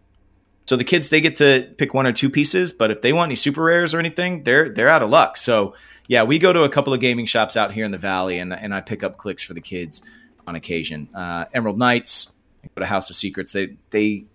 so 0.66 0.76
the 0.76 0.84
kids 0.84 1.10
they 1.10 1.22
get 1.22 1.38
to 1.38 1.74
pick 1.78 1.96
one 1.96 2.06
or 2.06 2.14
two 2.14 2.30
pieces, 2.30 2.72
but 2.72 2.92
if 2.92 3.02
they 3.02 3.14
want 3.14 3.30
any 3.30 3.36
super 3.36 3.64
rares 3.64 3.96
or 3.96 4.00
anything, 4.00 4.44
they're 4.44 4.70
they're 4.70 4.90
out 4.90 5.02
of 5.02 5.10
luck. 5.10 5.38
So 5.38 5.74
yeah, 6.08 6.22
we 6.22 6.38
go 6.38 6.54
to 6.54 6.64
a 6.64 6.70
couple 6.70 6.94
of 6.94 7.00
gaming 7.00 7.26
shops 7.26 7.58
out 7.58 7.74
here 7.74 7.84
in 7.84 7.92
the 7.92 7.98
valley, 7.98 8.38
and 8.38 8.54
and 8.54 8.76
I 8.76 8.82
pick 8.82 9.02
up 9.02 9.18
clicks 9.18 9.42
for 9.42 9.56
the 9.56 9.62
kids 9.62 10.04
on 10.48 10.56
occasion. 10.56 11.10
Uh, 11.14 11.46
Emerald 11.54 11.78
Knights, 11.78 12.36
go 12.76 12.82
to 12.82 12.86
House 12.86 13.10
of 13.10 13.16
Secrets. 13.16 13.54
They 13.54 13.76
they 13.90 14.26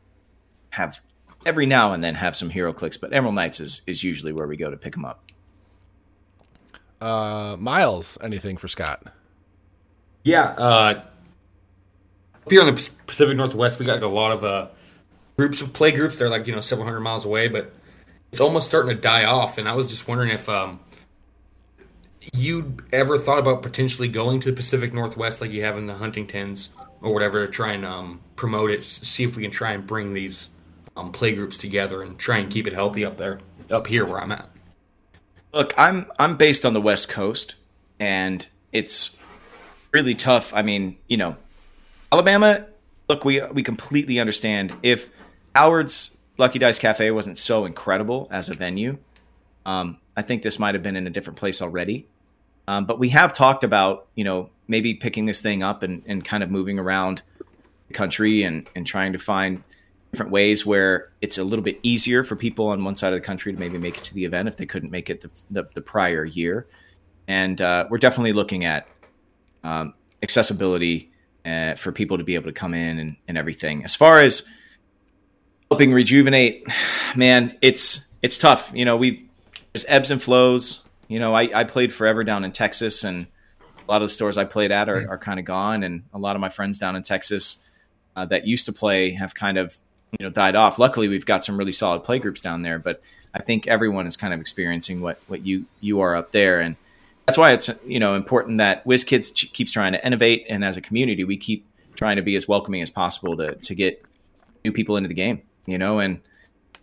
have 0.70 1.00
every 1.46 1.66
now 1.66 1.92
and 1.92 2.02
then 2.02 2.14
have 2.14 2.36
some 2.36 2.50
HeroClix, 2.50 3.00
but 3.00 3.12
Emerald 3.12 3.34
Knights 3.34 3.60
is 3.60 3.82
is 3.86 4.02
usually 4.04 4.32
where 4.32 4.46
we 4.46 4.56
go 4.56 4.70
to 4.70 4.76
pick 4.76 4.92
them 4.92 5.04
up. 5.04 5.24
Uh, 7.00 7.56
Miles, 7.58 8.18
anything 8.22 8.56
for 8.56 8.68
Scott? 8.68 9.12
Yeah, 10.24 10.54
uh, 10.58 11.02
up 12.48 12.50
here 12.50 12.60
on 12.60 12.74
the 12.74 12.90
Pacific 13.06 13.36
Northwest, 13.36 13.78
we 13.78 13.86
got 13.86 13.94
like, 13.94 14.02
a 14.02 14.08
lot 14.08 14.32
of 14.32 14.44
uh, 14.44 14.68
groups 15.36 15.60
of 15.60 15.72
play 15.72 15.92
groups. 15.92 16.16
They're 16.16 16.30
like 16.30 16.46
you 16.46 16.54
know 16.54 16.60
several 16.60 16.86
hundred 16.86 17.00
miles 17.00 17.24
away, 17.24 17.48
but 17.48 17.72
it's 18.32 18.40
almost 18.40 18.68
starting 18.68 18.94
to 18.94 19.00
die 19.00 19.24
off. 19.24 19.58
And 19.58 19.68
I 19.68 19.74
was 19.74 19.88
just 19.88 20.08
wondering 20.08 20.30
if 20.30 20.48
um, 20.48 20.80
you 22.34 22.76
ever 22.92 23.18
thought 23.18 23.38
about 23.38 23.62
potentially 23.62 24.08
going 24.08 24.40
to 24.40 24.50
the 24.50 24.56
Pacific 24.56 24.92
Northwest, 24.92 25.40
like 25.40 25.50
you 25.50 25.64
have 25.64 25.76
in 25.76 25.86
the 25.86 25.94
Huntingtons 25.94 26.70
or 27.00 27.12
whatever, 27.12 27.46
to 27.46 27.52
try 27.52 27.72
and 27.72 27.84
um, 27.84 28.20
promote 28.36 28.70
it. 28.70 28.82
See 28.84 29.24
if 29.24 29.36
we 29.36 29.42
can 29.42 29.50
try 29.50 29.72
and 29.72 29.86
bring 29.86 30.14
these 30.14 30.48
um, 30.96 31.12
play 31.12 31.34
groups 31.34 31.58
together 31.58 32.02
and 32.02 32.18
try 32.18 32.38
and 32.38 32.50
keep 32.50 32.66
it 32.66 32.72
healthy 32.72 33.04
up 33.04 33.16
there, 33.16 33.38
up 33.70 33.86
here 33.86 34.04
where 34.04 34.20
I'm 34.20 34.32
at. 34.32 34.48
Look, 35.52 35.72
I'm 35.78 36.06
I'm 36.18 36.36
based 36.36 36.66
on 36.66 36.74
the 36.74 36.80
West 36.80 37.08
Coast, 37.08 37.54
and 37.98 38.46
it's 38.72 39.16
really 39.92 40.14
tough. 40.14 40.52
I 40.52 40.62
mean, 40.62 40.98
you 41.08 41.16
know, 41.16 41.36
Alabama. 42.12 42.66
Look, 43.08 43.24
we 43.24 43.40
we 43.52 43.62
completely 43.62 44.20
understand 44.20 44.74
if 44.82 45.08
Howard's 45.54 46.16
Lucky 46.36 46.58
Dice 46.58 46.78
Cafe 46.78 47.10
wasn't 47.10 47.38
so 47.38 47.64
incredible 47.64 48.28
as 48.30 48.50
a 48.50 48.54
venue. 48.54 48.98
Um, 49.64 49.98
I 50.16 50.22
think 50.22 50.42
this 50.42 50.58
might 50.58 50.74
have 50.74 50.82
been 50.82 50.96
in 50.96 51.06
a 51.06 51.10
different 51.10 51.38
place 51.38 51.62
already. 51.62 52.06
Um, 52.68 52.84
but 52.84 52.98
we 52.98 53.08
have 53.08 53.32
talked 53.32 53.64
about, 53.64 54.08
you 54.14 54.24
know, 54.24 54.50
maybe 54.68 54.92
picking 54.92 55.24
this 55.24 55.40
thing 55.40 55.62
up 55.62 55.82
and, 55.82 56.02
and 56.04 56.22
kind 56.22 56.42
of 56.42 56.50
moving 56.50 56.78
around 56.78 57.22
the 57.86 57.94
country 57.94 58.42
and, 58.42 58.68
and 58.76 58.86
trying 58.86 59.14
to 59.14 59.18
find 59.18 59.64
different 60.12 60.30
ways 60.32 60.66
where 60.66 61.10
it's 61.22 61.38
a 61.38 61.44
little 61.44 61.62
bit 61.62 61.80
easier 61.82 62.22
for 62.22 62.36
people 62.36 62.66
on 62.66 62.84
one 62.84 62.94
side 62.94 63.14
of 63.14 63.18
the 63.18 63.24
country 63.24 63.54
to 63.54 63.58
maybe 63.58 63.78
make 63.78 63.96
it 63.96 64.04
to 64.04 64.12
the 64.12 64.26
event 64.26 64.48
if 64.48 64.58
they 64.58 64.66
couldn't 64.66 64.90
make 64.90 65.08
it 65.08 65.22
the, 65.22 65.30
the, 65.50 65.68
the 65.72 65.80
prior 65.80 66.26
year. 66.26 66.66
And 67.26 67.58
uh, 67.62 67.86
we're 67.88 67.96
definitely 67.96 68.34
looking 68.34 68.66
at 68.66 68.86
um, 69.64 69.94
accessibility 70.22 71.10
uh, 71.46 71.74
for 71.74 71.90
people 71.90 72.18
to 72.18 72.24
be 72.24 72.34
able 72.34 72.48
to 72.48 72.52
come 72.52 72.74
in 72.74 72.98
and, 72.98 73.16
and 73.26 73.38
everything. 73.38 73.82
As 73.82 73.96
far 73.96 74.18
as 74.18 74.46
helping 75.70 75.94
rejuvenate, 75.94 76.66
man, 77.16 77.56
it's 77.62 78.12
it's 78.20 78.36
tough. 78.36 78.70
You 78.74 78.84
know, 78.84 78.98
we 78.98 79.26
there's 79.72 79.86
ebbs 79.88 80.10
and 80.10 80.22
flows. 80.22 80.84
You 81.08 81.18
know, 81.18 81.34
I, 81.34 81.48
I 81.54 81.64
played 81.64 81.92
forever 81.92 82.22
down 82.22 82.44
in 82.44 82.52
Texas, 82.52 83.02
and 83.02 83.26
a 83.60 83.90
lot 83.90 84.02
of 84.02 84.06
the 84.06 84.14
stores 84.14 84.36
I 84.36 84.44
played 84.44 84.70
at 84.70 84.88
are, 84.88 85.08
are 85.10 85.18
kind 85.18 85.38
of 85.38 85.44
gone, 85.44 85.82
and 85.82 86.04
a 86.12 86.18
lot 86.18 86.36
of 86.36 86.40
my 86.40 86.50
friends 86.50 86.78
down 86.78 86.96
in 86.96 87.02
Texas 87.02 87.62
uh, 88.14 88.26
that 88.26 88.46
used 88.46 88.66
to 88.66 88.72
play 88.72 89.10
have 89.12 89.34
kind 89.34 89.58
of 89.58 89.78
you 90.18 90.26
know 90.26 90.30
died 90.30 90.54
off. 90.54 90.78
Luckily, 90.78 91.08
we've 91.08 91.26
got 91.26 91.44
some 91.44 91.56
really 91.56 91.72
solid 91.72 92.04
play 92.04 92.18
groups 92.18 92.40
down 92.40 92.62
there, 92.62 92.78
but 92.78 93.00
I 93.34 93.42
think 93.42 93.66
everyone 93.66 94.06
is 94.06 94.16
kind 94.16 94.34
of 94.34 94.40
experiencing 94.40 95.00
what 95.00 95.18
what 95.28 95.46
you 95.46 95.64
you 95.80 96.00
are 96.00 96.14
up 96.14 96.32
there, 96.32 96.60
and 96.60 96.76
that's 97.26 97.38
why 97.38 97.52
it's 97.52 97.70
you 97.86 98.00
know 98.00 98.14
important 98.14 98.58
that 98.58 98.84
WizKids 98.84 99.34
ch- 99.34 99.52
keeps 99.52 99.72
trying 99.72 99.92
to 99.92 100.06
innovate, 100.06 100.46
and 100.48 100.64
as 100.64 100.76
a 100.76 100.80
community, 100.80 101.24
we 101.24 101.36
keep 101.36 101.66
trying 101.94 102.16
to 102.16 102.22
be 102.22 102.36
as 102.36 102.46
welcoming 102.46 102.82
as 102.82 102.90
possible 102.90 103.36
to 103.36 103.54
to 103.54 103.74
get 103.74 104.02
new 104.64 104.72
people 104.72 104.96
into 104.96 105.08
the 105.08 105.14
game. 105.14 105.42
You 105.66 105.78
know, 105.78 105.98
and 105.98 106.20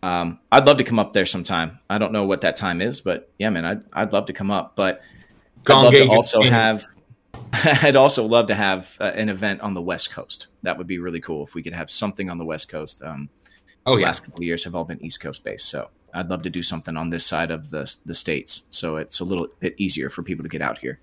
um, 0.05 0.39
I'd 0.51 0.65
love 0.67 0.77
to 0.77 0.83
come 0.83 0.99
up 0.99 1.13
there 1.13 1.25
sometime. 1.25 1.79
I 1.89 1.97
don't 1.97 2.11
know 2.13 2.25
what 2.25 2.41
that 2.41 2.55
time 2.55 2.81
is, 2.81 3.01
but 3.01 3.29
yeah, 3.39 3.49
man, 3.49 3.65
I'd 3.65 3.81
I'd 3.93 4.13
love 4.13 4.27
to 4.27 4.33
come 4.33 4.51
up. 4.51 4.75
But 4.75 5.01
I'd 5.67 5.73
love 5.73 5.93
to 5.93 6.07
also 6.09 6.43
have. 6.43 6.83
I'd 7.53 7.95
also 7.95 8.25
love 8.25 8.47
to 8.47 8.55
have 8.55 8.97
uh, 8.99 9.05
an 9.15 9.29
event 9.29 9.61
on 9.61 9.73
the 9.73 9.81
West 9.81 10.11
Coast. 10.11 10.47
That 10.63 10.77
would 10.77 10.87
be 10.87 10.99
really 10.99 11.21
cool 11.21 11.43
if 11.43 11.55
we 11.55 11.63
could 11.63 11.73
have 11.73 11.89
something 11.91 12.29
on 12.29 12.37
the 12.37 12.45
West 12.45 12.69
Coast. 12.69 13.01
Um, 13.03 13.29
Oh 13.85 13.95
the 13.95 14.01
yeah, 14.01 14.07
last 14.07 14.23
couple 14.23 14.39
of 14.41 14.45
years 14.45 14.63
have 14.63 14.75
all 14.75 14.83
been 14.83 15.03
East 15.03 15.21
Coast 15.21 15.43
based, 15.43 15.67
so 15.69 15.89
I'd 16.13 16.29
love 16.29 16.41
to 16.43 16.49
do 16.49 16.63
something 16.63 16.97
on 16.97 17.09
this 17.11 17.25
side 17.25 17.51
of 17.51 17.69
the 17.69 17.93
the 18.05 18.15
states, 18.15 18.63
so 18.69 18.97
it's 18.97 19.19
a 19.19 19.23
little 19.25 19.47
bit 19.59 19.75
easier 19.77 20.09
for 20.09 20.23
people 20.23 20.43
to 20.43 20.49
get 20.49 20.61
out 20.61 20.79
here. 20.79 20.99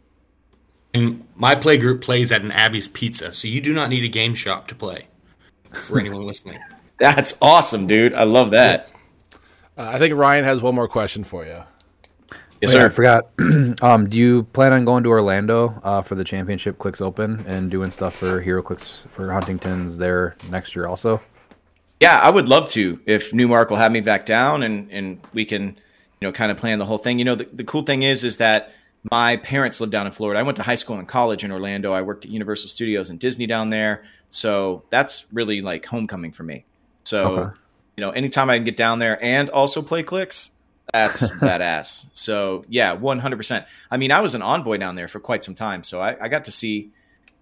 and 0.95 1.27
my 1.37 1.55
play 1.55 1.79
group 1.79 2.01
plays 2.03 2.33
at 2.33 2.43
an 2.43 2.51
Abby's 2.53 2.89
Pizza, 2.89 3.33
so 3.33 3.49
you 3.49 3.61
do 3.61 3.73
not 3.73 3.89
need 3.91 4.05
a 4.05 4.09
game 4.09 4.35
shop 4.35 4.69
to 4.69 4.75
play. 4.75 5.07
For 5.73 5.99
anyone 5.99 6.23
listening, 6.27 6.59
That's 7.03 7.37
awesome, 7.43 7.89
dude. 7.89 8.15
I 8.15 8.23
love 8.23 8.53
that. 8.53 8.93
Uh, 9.77 9.91
I 9.93 9.99
think 9.99 10.15
Ryan 10.15 10.45
has 10.45 10.63
one 10.63 10.77
more 10.77 10.87
question 10.87 11.25
for 11.25 11.45
you. 11.45 11.65
Yes, 12.61 12.73
Oh, 12.73 12.79
yeah, 12.79 12.85
I 12.85 12.89
forgot. 12.91 13.25
um, 13.83 14.09
do 14.09 14.17
you 14.17 14.45
plan 14.45 14.73
on 14.73 14.85
going 14.85 15.03
to 15.03 15.09
Orlando 15.11 15.81
uh, 15.83 16.03
for 16.03 16.15
the 16.15 16.23
championship 16.23 16.79
Clicks 16.79 17.01
Open 17.01 17.45
and 17.49 17.73
doing 17.73 17.91
stuff 17.91 18.15
for 18.15 18.41
HeroClix 18.41 19.09
for 19.09 19.33
Huntington's 19.33 19.99
there 19.99 20.37
next 20.49 20.77
year 20.77 20.87
also? 20.87 21.21
Yeah, 21.99 22.21
I 22.21 22.31
would 22.31 22.49
love 22.49 22.71
to 22.71 23.01
if 23.05 23.35
Newmark 23.35 23.71
will 23.71 23.79
have 23.79 23.91
me 23.91 24.01
back 24.01 24.25
down 24.25 24.63
and 24.63 24.89
and 24.93 25.21
we 25.33 25.45
can, 25.45 25.71
you 25.71 26.29
know, 26.29 26.31
kind 26.31 26.53
of 26.53 26.57
plan 26.57 26.79
the 26.79 26.87
whole 26.87 26.99
thing. 26.99 27.19
You 27.19 27.25
know, 27.25 27.35
the, 27.35 27.49
the 27.53 27.65
cool 27.65 27.83
thing 27.83 28.03
is 28.05 28.23
is 28.23 28.37
that 28.37 28.71
my 29.11 29.39
parents 29.39 29.81
live 29.81 29.91
down 29.91 30.07
in 30.07 30.13
Florida. 30.13 30.39
I 30.39 30.45
went 30.45 30.57
to 30.59 30.63
high 30.63 30.77
school 30.77 30.99
and 30.99 31.09
college 31.09 31.43
in 31.43 31.51
Orlando. 31.51 31.93
I 31.93 32.03
worked 32.03 32.27
at 32.27 32.31
Universal 32.31 32.69
Studios 32.69 33.11
and 33.11 33.19
Disney 33.19 33.49
down 33.49 33.71
there. 33.71 34.05
So 34.31 34.85
that's 34.91 35.27
really 35.33 35.63
like 35.63 35.85
homecoming 35.85 36.31
for 36.31 36.45
me. 36.45 36.65
So, 37.05 37.35
Okay. 37.35 37.57
you 37.97 38.01
know, 38.03 38.11
anytime 38.11 38.51
I 38.51 38.57
can 38.57 38.65
get 38.65 38.77
down 38.77 38.99
there 38.99 39.23
and 39.23 39.51
also 39.51 39.83
play 39.83 40.03
clicks, 40.03 40.53
that's 40.93 41.31
badass. 41.41 42.07
So 42.13 42.65
yeah, 42.69 42.93
one 42.93 43.19
hundred 43.19 43.37
percent. 43.37 43.67
I 43.91 43.97
mean, 43.97 44.11
I 44.13 44.21
was 44.21 44.35
an 44.35 44.43
envoy 44.43 44.77
down 44.79 44.95
there 44.95 45.09
for 45.09 45.21
quite 45.21 45.45
some 45.45 45.55
time, 45.55 45.83
so 45.83 46.01
I, 46.01 46.17
I 46.21 46.29
got 46.29 46.45
to 46.45 46.53
see 46.53 46.91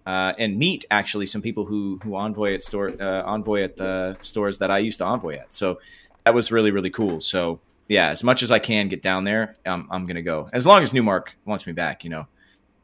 uh, 0.05 0.33
and 0.37 0.57
meet 0.57 0.85
actually 0.89 1.25
some 1.25 1.41
people 1.41 1.65
who 1.65 1.99
who 2.03 2.15
envoy 2.15 2.53
at 2.53 2.63
store 2.63 2.91
uh, 2.99 3.23
envoy 3.23 3.63
at 3.63 3.77
the 3.77 4.17
stores 4.21 4.57
that 4.59 4.71
I 4.71 4.79
used 4.79 4.99
to 4.99 5.05
envoy 5.05 5.35
at. 5.35 5.53
So 5.53 5.79
that 6.23 6.33
was 6.33 6.51
really 6.51 6.71
really 6.71 6.89
cool. 6.91 7.19
So 7.19 7.59
yeah, 7.87 8.09
as 8.09 8.23
much 8.23 8.41
as 8.41 8.51
I 8.51 8.59
can 8.59 8.87
get 8.87 9.01
down 9.01 9.25
there, 9.25 9.55
um, 9.65 9.87
I'm 9.91 10.05
gonna 10.05 10.21
go. 10.21 10.49
As 10.53 10.65
long 10.65 10.81
as 10.81 10.93
Newmark 10.93 11.35
wants 11.45 11.65
me 11.67 11.73
back, 11.73 12.03
you 12.03 12.09
know. 12.09 12.27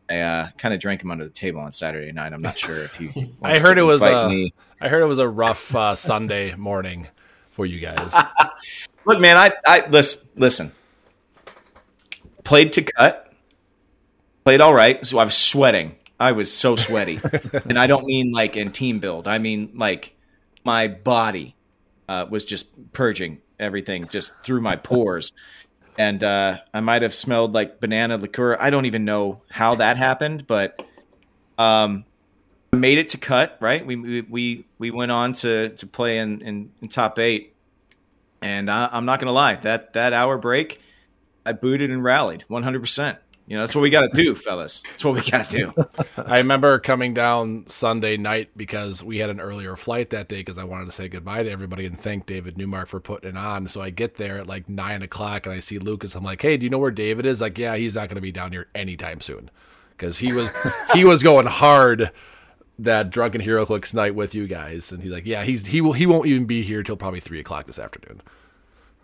I 0.09 0.19
uh, 0.19 0.49
kind 0.57 0.73
of 0.73 0.79
drank 0.79 1.01
him 1.01 1.11
under 1.11 1.23
the 1.23 1.29
table 1.29 1.59
on 1.59 1.71
Saturday 1.71 2.11
night. 2.11 2.34
I'm 2.34 2.41
not 2.41 2.57
sure 2.57 2.77
if 2.77 2.95
he. 2.95 3.34
I 3.43 3.59
heard 3.59 3.77
it 3.77 3.84
was 3.84 4.01
uh, 4.01 4.29
me. 4.29 4.53
I 4.79 4.88
heard 4.88 5.01
it 5.01 5.07
was 5.07 5.19
a 5.19 5.27
rough 5.27 5.75
uh, 5.75 5.95
Sunday 5.95 6.55
morning 6.55 7.07
for 7.49 7.65
you 7.65 7.79
guys. 7.79 8.13
Look, 9.05 9.19
man, 9.19 9.38
I, 9.38 9.51
I 9.65 9.88
listen, 9.88 10.29
listen. 10.35 10.71
Played 12.43 12.73
to 12.73 12.84
cut, 12.84 13.34
played 14.45 14.61
all 14.61 14.73
right. 14.73 15.05
So 15.05 15.17
I 15.17 15.25
was 15.25 15.35
sweating. 15.35 15.95
I 16.19 16.31
was 16.31 16.51
so 16.51 16.75
sweaty, 16.75 17.19
and 17.65 17.77
I 17.77 17.88
don't 17.88 18.05
mean 18.05 18.31
like 18.31 18.55
in 18.55 18.71
team 18.71 18.99
build. 18.99 19.27
I 19.27 19.38
mean 19.38 19.71
like 19.75 20.15
my 20.63 20.88
body 20.88 21.55
uh, 22.07 22.25
was 22.29 22.45
just 22.45 22.91
purging 22.91 23.41
everything 23.59 24.07
just 24.07 24.41
through 24.43 24.61
my 24.61 24.75
pores, 24.75 25.31
and 25.98 26.24
uh, 26.24 26.60
I 26.74 26.80
might 26.80 27.02
have 27.02 27.14
smelled 27.14 27.53
like 27.53 27.80
banana 27.80 28.18
liqueur. 28.18 28.57
I 28.60 28.69
don't 28.69 28.86
even 28.86 29.06
know 29.06 29.41
how 29.49 29.76
that 29.76 29.98
happened, 29.98 30.45
but 30.48 30.84
um, 31.57 32.06
made 32.72 32.98
it 32.98 33.10
to 33.10 33.18
cut. 33.18 33.57
Right, 33.60 33.86
we 33.86 33.95
we 33.95 34.22
we, 34.22 34.65
we 34.78 34.91
went 34.91 35.11
on 35.11 35.34
to 35.34 35.69
to 35.69 35.88
play 35.88 36.19
in, 36.19 36.41
in, 36.41 36.72
in 36.82 36.90
top 36.90 37.19
eight. 37.19 37.53
And 38.41 38.69
I, 38.69 38.90
I'm 38.91 39.06
not 39.06 39.19
gonna 39.19 39.32
lie, 39.32 39.56
that 39.56 39.94
that 39.94 40.14
hour 40.14 40.38
break, 40.38 40.80
I 41.45 41.53
booted 41.53 41.90
and 41.90 42.03
rallied 42.03 42.44
100. 42.48 42.80
percent 42.80 43.18
You 43.48 43.56
know, 43.56 43.61
that's 43.64 43.74
what 43.74 43.82
we 43.82 43.90
got 43.90 44.02
to 44.02 44.10
do, 44.10 44.36
fellas. 44.36 44.82
That's 44.82 45.06
what 45.06 45.15
we 45.15 45.22
got 45.22 45.49
to 45.49 45.57
do. 45.57 45.88
I 46.26 46.40
remember 46.40 46.80
coming 46.80 47.14
down 47.14 47.65
Sunday 47.68 48.18
night 48.18 48.49
because 48.57 49.02
we 49.02 49.19
had 49.19 49.30
an 49.30 49.40
earlier 49.40 49.78
flight 49.78 50.10
that 50.10 50.28
day 50.28 50.40
because 50.40 50.57
I 50.57 50.65
wanted 50.65 50.86
to 50.86 50.91
say 50.91 51.07
goodbye 51.07 51.44
to 51.44 51.49
everybody 51.49 51.86
and 51.86 51.98
thank 51.98 52.26
David 52.26 52.57
Newmark 52.57 52.90
for 52.90 52.99
putting 52.99 53.30
it 53.30 53.38
on. 53.38 53.69
So 53.69 53.82
I 53.82 53.90
get 53.90 54.15
there 54.15 54.40
at 54.40 54.48
like 54.48 54.68
nine 54.68 55.02
o'clock 55.02 55.45
and 55.45 55.56
I 55.56 55.61
see 55.61 55.80
Lucas. 55.80 56.14
I'm 56.14 56.26
like, 56.26 56.41
hey, 56.41 56.57
do 56.57 56.65
you 56.65 56.69
know 56.69 56.78
where 56.78 56.91
David 56.91 57.26
is? 57.26 57.40
Like, 57.40 57.57
yeah, 57.57 57.78
he's 57.78 57.95
not 57.95 58.10
going 58.10 58.15
to 58.15 58.22
be 58.22 58.34
down 58.34 58.52
here 58.52 58.68
anytime 58.76 59.22
soon 59.22 59.49
because 59.91 60.18
he 60.18 60.34
was 60.34 60.49
he 60.94 61.06
was 61.06 61.24
going 61.24 61.48
hard 61.48 62.11
that 62.80 63.10
drunken 63.10 63.41
HeroClix 63.41 63.94
night 63.94 64.14
with 64.14 64.36
you 64.36 64.45
guys, 64.45 64.91
and 64.91 65.02
he's 65.02 65.11
like, 65.11 65.26
yeah, 65.26 65.44
he's 65.44 65.68
he 65.68 65.80
will 65.82 65.94
he 65.94 66.06
won't 66.06 66.28
even 66.28 66.45
be 66.45 66.64
here 66.64 66.84
till 66.84 66.98
probably 66.98 67.22
three 67.22 67.40
o'clock 67.40 67.65
this 67.65 67.80
afternoon. 67.80 68.22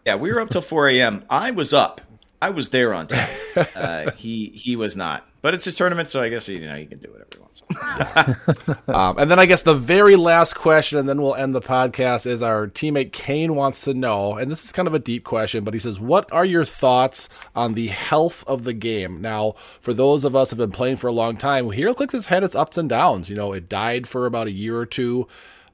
Yeah, 0.06 0.16
we 0.16 0.34
were 0.34 0.42
up 0.42 0.50
till 0.50 0.62
4 0.62 0.90
a.m. 0.90 1.24
I 1.30 1.52
was 1.52 1.74
up. 1.74 2.02
I 2.44 2.50
was 2.50 2.70
there 2.70 2.94
on 2.94 3.08
time. 3.08 3.30
Uh, 3.76 4.10
he 4.12 4.48
he 4.56 4.76
was 4.76 4.96
not. 4.96 5.28
But 5.44 5.54
it's 5.54 5.66
his 5.66 5.76
tournament, 5.76 6.10
so 6.10 6.22
I 6.22 6.30
guess 6.30 6.50
you 6.50 6.60
know 6.60 6.76
he 6.76 6.88
can 6.88 6.98
do 6.98 7.12
whatever 7.12 7.30
he 7.34 7.40
wants. 7.40 8.88
Um, 8.88 9.18
and 9.20 9.30
then 9.30 9.38
I 9.38 9.46
guess 9.46 9.62
the 9.62 9.76
very 9.76 10.16
last 10.16 10.56
question, 10.56 10.98
and 10.98 11.08
then 11.08 11.22
we'll 11.22 11.36
end 11.36 11.54
the 11.54 11.62
podcast, 11.62 12.26
is 12.26 12.42
our 12.42 12.68
teammate 12.68 13.12
Kane 13.12 13.56
wants 13.56 13.82
to 13.82 13.94
know, 13.94 14.38
and 14.38 14.52
this 14.52 14.66
is 14.66 14.72
kind 14.72 14.88
of 14.88 14.94
a 14.94 15.00
deep 15.00 15.24
question, 15.24 15.64
but 15.64 15.74
he 15.74 15.80
says, 15.80 16.00
What 16.00 16.32
are 16.32 16.46
your 16.46 16.66
thoughts 16.66 17.30
on 17.56 17.76
the 17.76 17.88
health 17.88 18.44
of 18.48 18.64
the 18.64 18.74
game? 18.74 19.22
Now, 19.22 19.54
for 19.80 19.94
those 19.94 20.26
of 20.26 20.36
us 20.36 20.50
who 20.50 20.58
have 20.58 20.70
been 20.70 20.76
playing 20.76 20.98
for 20.98 21.08
a 21.08 21.14
long 21.14 21.38
time, 21.38 21.66
HeroClix 21.68 22.14
has 22.14 22.26
had 22.28 22.44
its 22.44 22.56
ups 22.56 22.78
and 22.78 22.90
downs. 22.90 23.30
You 23.30 23.36
know, 23.36 23.54
it 23.54 23.70
died 23.70 24.08
for 24.08 24.26
about 24.26 24.48
a 24.48 24.52
year 24.52 24.78
or 24.78 24.88
two, 24.88 25.28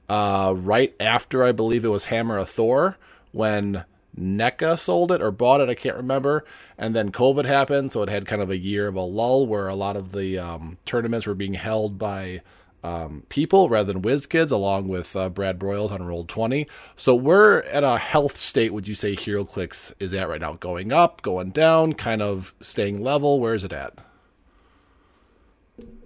uh, 0.08 0.52
right 0.56 0.94
after 1.00 1.42
I 1.42 1.52
believe 1.52 1.84
it 1.84 1.88
was 1.88 2.06
Hammer 2.06 2.36
of 2.36 2.50
Thor, 2.50 2.98
when 3.32 3.84
NECA 4.18 4.78
sold 4.78 5.12
it 5.12 5.22
or 5.22 5.30
bought 5.30 5.60
it, 5.60 5.68
I 5.68 5.74
can't 5.74 5.96
remember. 5.96 6.44
And 6.76 6.94
then 6.94 7.12
COVID 7.12 7.44
happened, 7.44 7.92
so 7.92 8.02
it 8.02 8.08
had 8.08 8.26
kind 8.26 8.42
of 8.42 8.50
a 8.50 8.58
year 8.58 8.88
of 8.88 8.96
a 8.96 9.02
lull 9.02 9.46
where 9.46 9.68
a 9.68 9.74
lot 9.74 9.96
of 9.96 10.12
the 10.12 10.38
um, 10.38 10.78
tournaments 10.84 11.26
were 11.26 11.34
being 11.34 11.54
held 11.54 11.98
by 11.98 12.42
um, 12.82 13.24
people 13.28 13.68
rather 13.68 13.92
than 13.92 14.02
WizKids, 14.02 14.50
along 14.50 14.88
with 14.88 15.14
uh, 15.14 15.28
Brad 15.28 15.58
Broyles 15.58 15.90
on 15.90 16.02
Roll 16.02 16.24
20. 16.24 16.66
So 16.96 17.14
we're 17.14 17.60
at 17.60 17.84
a 17.84 17.98
health 17.98 18.36
state, 18.36 18.72
would 18.72 18.88
you 18.88 18.94
say 18.94 19.14
HeroClix 19.14 19.92
is 20.00 20.14
at 20.14 20.28
right 20.28 20.40
now? 20.40 20.54
Going 20.54 20.92
up, 20.92 21.22
going 21.22 21.50
down, 21.50 21.94
kind 21.94 22.22
of 22.22 22.54
staying 22.60 23.02
level? 23.02 23.40
Where 23.40 23.54
is 23.54 23.64
it 23.64 23.72
at? 23.72 23.98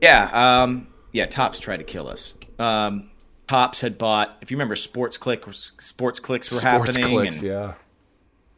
yeah, 0.00 0.62
um, 0.62 0.88
yeah. 1.12 1.26
Topps 1.26 1.58
tried 1.58 1.78
to 1.78 1.84
kill 1.84 2.08
us. 2.08 2.34
Um, 2.58 3.10
Topps 3.48 3.80
had 3.80 3.98
bought. 3.98 4.36
If 4.40 4.50
you 4.50 4.56
remember, 4.56 4.76
Sports 4.76 5.18
Click, 5.18 5.42
SportsClix 5.42 6.50
were 6.50 6.58
Sports 6.58 6.62
happening, 6.62 7.04
clicks, 7.04 7.40
and, 7.40 7.46
yeah. 7.46 7.74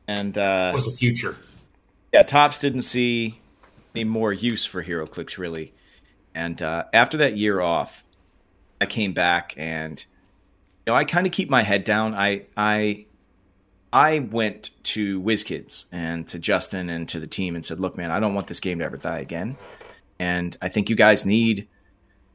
And 0.09 0.37
uh, 0.39 0.71
was 0.75 0.87
the 0.87 0.93
future. 0.93 1.37
yeah, 2.13 2.23
Topps 2.23 2.59
didn't 2.59 2.83
see 2.83 3.41
any 3.95 4.05
more 4.05 4.33
use 4.33 4.65
for 4.65 4.85
HeroClix 4.85 5.39
really. 5.39 5.73
And 6.35 6.61
uh, 6.61 6.85
after 6.93 7.17
that 7.19 7.37
year 7.37 7.61
off, 7.61 8.05
I 8.81 8.87
came 8.87 9.13
back 9.13 9.55
and 9.57 10.05
you 10.87 10.93
know 10.93 10.97
I 10.97 11.05
kind 11.05 11.27
of 11.27 11.33
keep 11.33 11.49
my 11.49 11.63
head 11.63 11.85
down. 11.85 12.15
I 12.15 12.43
I 12.57 13.07
I 13.93 14.19
went 14.19 14.71
to 14.85 15.21
WizKids 15.23 15.87
and 15.91 16.29
to 16.29 16.39
Justin 16.39 16.91
and 16.91 17.09
to 17.09 17.19
the 17.19 17.27
team 17.27 17.55
and 17.55 17.65
said, 17.65 17.81
"Look, 17.81 17.97
man, 17.97 18.11
I 18.11 18.21
don't 18.21 18.35
want 18.35 18.47
this 18.47 18.61
game 18.61 18.79
to 18.81 18.85
ever 18.85 18.99
die 18.99 19.21
again, 19.21 19.57
and 20.19 20.57
I 20.61 20.69
think 20.69 20.91
you 20.91 20.97
guys 20.97 21.25
need 21.25 21.67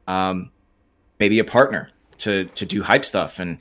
um, 0.08 0.50
maybe 1.20 1.38
a 1.38 1.44
partner 1.44 1.90
to 2.18 2.46
to 2.46 2.66
do 2.66 2.82
hype 2.82 3.04
stuff." 3.04 3.38
And 3.38 3.58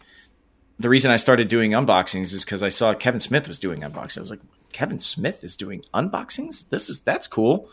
the 0.82 0.90
reason 0.90 1.12
I 1.12 1.18
started 1.18 1.48
doing 1.48 1.72
unboxings 1.72 2.34
is 2.34 2.44
because 2.44 2.64
I 2.64 2.70
saw 2.70 2.94
Kevin 2.94 3.20
Smith 3.20 3.48
was 3.48 3.60
doing 3.60 3.82
unboxings. 3.82 4.18
I 4.18 4.22
was 4.22 4.32
like, 4.32 4.41
Kevin 4.72 4.99
Smith 4.99 5.44
is 5.44 5.56
doing 5.56 5.84
unboxings. 5.94 6.70
This 6.70 6.90
is 6.90 7.02
that's 7.02 7.28
cool. 7.28 7.70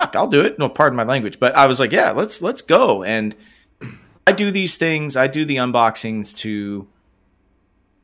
Fuck, 0.00 0.14
I'll 0.16 0.28
do 0.28 0.42
it. 0.42 0.58
No, 0.58 0.68
pardon 0.68 0.96
my 0.96 1.02
language, 1.02 1.40
but 1.40 1.54
I 1.56 1.66
was 1.66 1.80
like, 1.80 1.92
yeah, 1.92 2.12
let's 2.12 2.40
let's 2.40 2.62
go. 2.62 3.02
And 3.02 3.36
I 4.26 4.32
do 4.32 4.50
these 4.50 4.76
things. 4.76 5.16
I 5.16 5.26
do 5.26 5.44
the 5.44 5.56
unboxings 5.56 6.36
to 6.38 6.86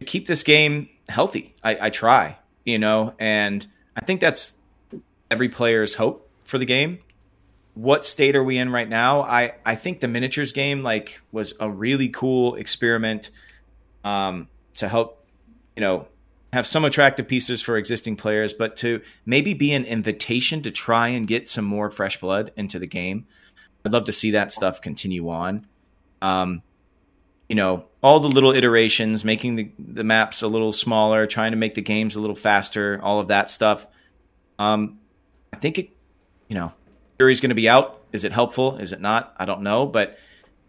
keep 0.05 0.27
this 0.27 0.43
game 0.43 0.89
healthy. 1.09 1.55
I, 1.63 1.87
I 1.87 1.91
try, 1.91 2.37
you 2.65 2.79
know, 2.79 3.15
and 3.19 3.67
I 3.97 4.05
think 4.05 4.21
that's 4.21 4.57
every 5.31 5.49
player's 5.49 5.95
hope 5.95 6.29
for 6.45 6.59
the 6.59 6.67
game. 6.67 6.99
What 7.75 8.05
state 8.05 8.37
are 8.37 8.45
we 8.45 8.59
in 8.59 8.71
right 8.71 8.89
now? 8.89 9.23
I 9.23 9.55
I 9.65 9.75
think 9.75 10.01
the 10.01 10.09
miniatures 10.09 10.53
game 10.53 10.83
like 10.83 11.21
was 11.33 11.55
a 11.61 11.71
really 11.71 12.09
cool 12.09 12.57
experiment 12.57 13.31
um, 14.05 14.49
to 14.75 14.89
help, 14.89 15.27
you 15.75 15.81
know, 15.81 16.07
have 16.53 16.67
some 16.67 16.85
attractive 16.85 17.27
pieces 17.27 17.61
for 17.61 17.77
existing 17.77 18.15
players, 18.15 18.53
but 18.53 18.77
to 18.77 19.01
maybe 19.27 19.55
be 19.55 19.73
an 19.73 19.85
invitation 19.85 20.63
to 20.63 20.71
try 20.71 21.09
and 21.09 21.27
get 21.27 21.49
some 21.49 21.65
more 21.65 21.91
fresh 21.91 22.21
blood 22.21 22.53
into 22.57 22.79
the 22.79 22.87
game. 22.87 23.27
I'd 23.85 23.93
love 23.93 24.05
to 24.05 24.13
see 24.13 24.31
that 24.31 24.53
stuff 24.53 24.81
continue 24.81 25.29
on. 25.29 25.67
Um, 26.23 26.63
you 27.49 27.57
know, 27.57 27.89
all 28.03 28.21
the 28.21 28.29
little 28.29 28.53
iterations, 28.53 29.25
making 29.25 29.57
the, 29.57 29.71
the 29.79 30.05
maps 30.05 30.43
a 30.43 30.49
little 30.49 30.73
smaller, 30.73 31.27
trying 31.27 31.51
to 31.51 31.57
make 31.57 31.75
the 31.75 31.83
games 31.83 32.17
a 32.17 32.21
little 32.21 32.37
faster, 32.37 33.01
all 33.03 33.21
of 33.21 33.29
that 33.29 33.51
stuff. 33.51 33.87
Um, 34.59 35.01
I 35.53 35.57
think 35.57 35.79
it, 35.79 35.91
you 36.49 36.55
know, 36.55 36.73
jury's 37.19 37.41
going 37.41 37.51
to 37.51 37.55
be 37.55 37.69
out. 37.69 38.01
Is 38.13 38.25
it 38.25 38.33
helpful? 38.33 38.77
Is 38.79 38.93
it 38.93 39.01
not? 39.01 39.35
I 39.37 39.45
don't 39.45 39.63
know. 39.63 39.87
But 39.87 40.19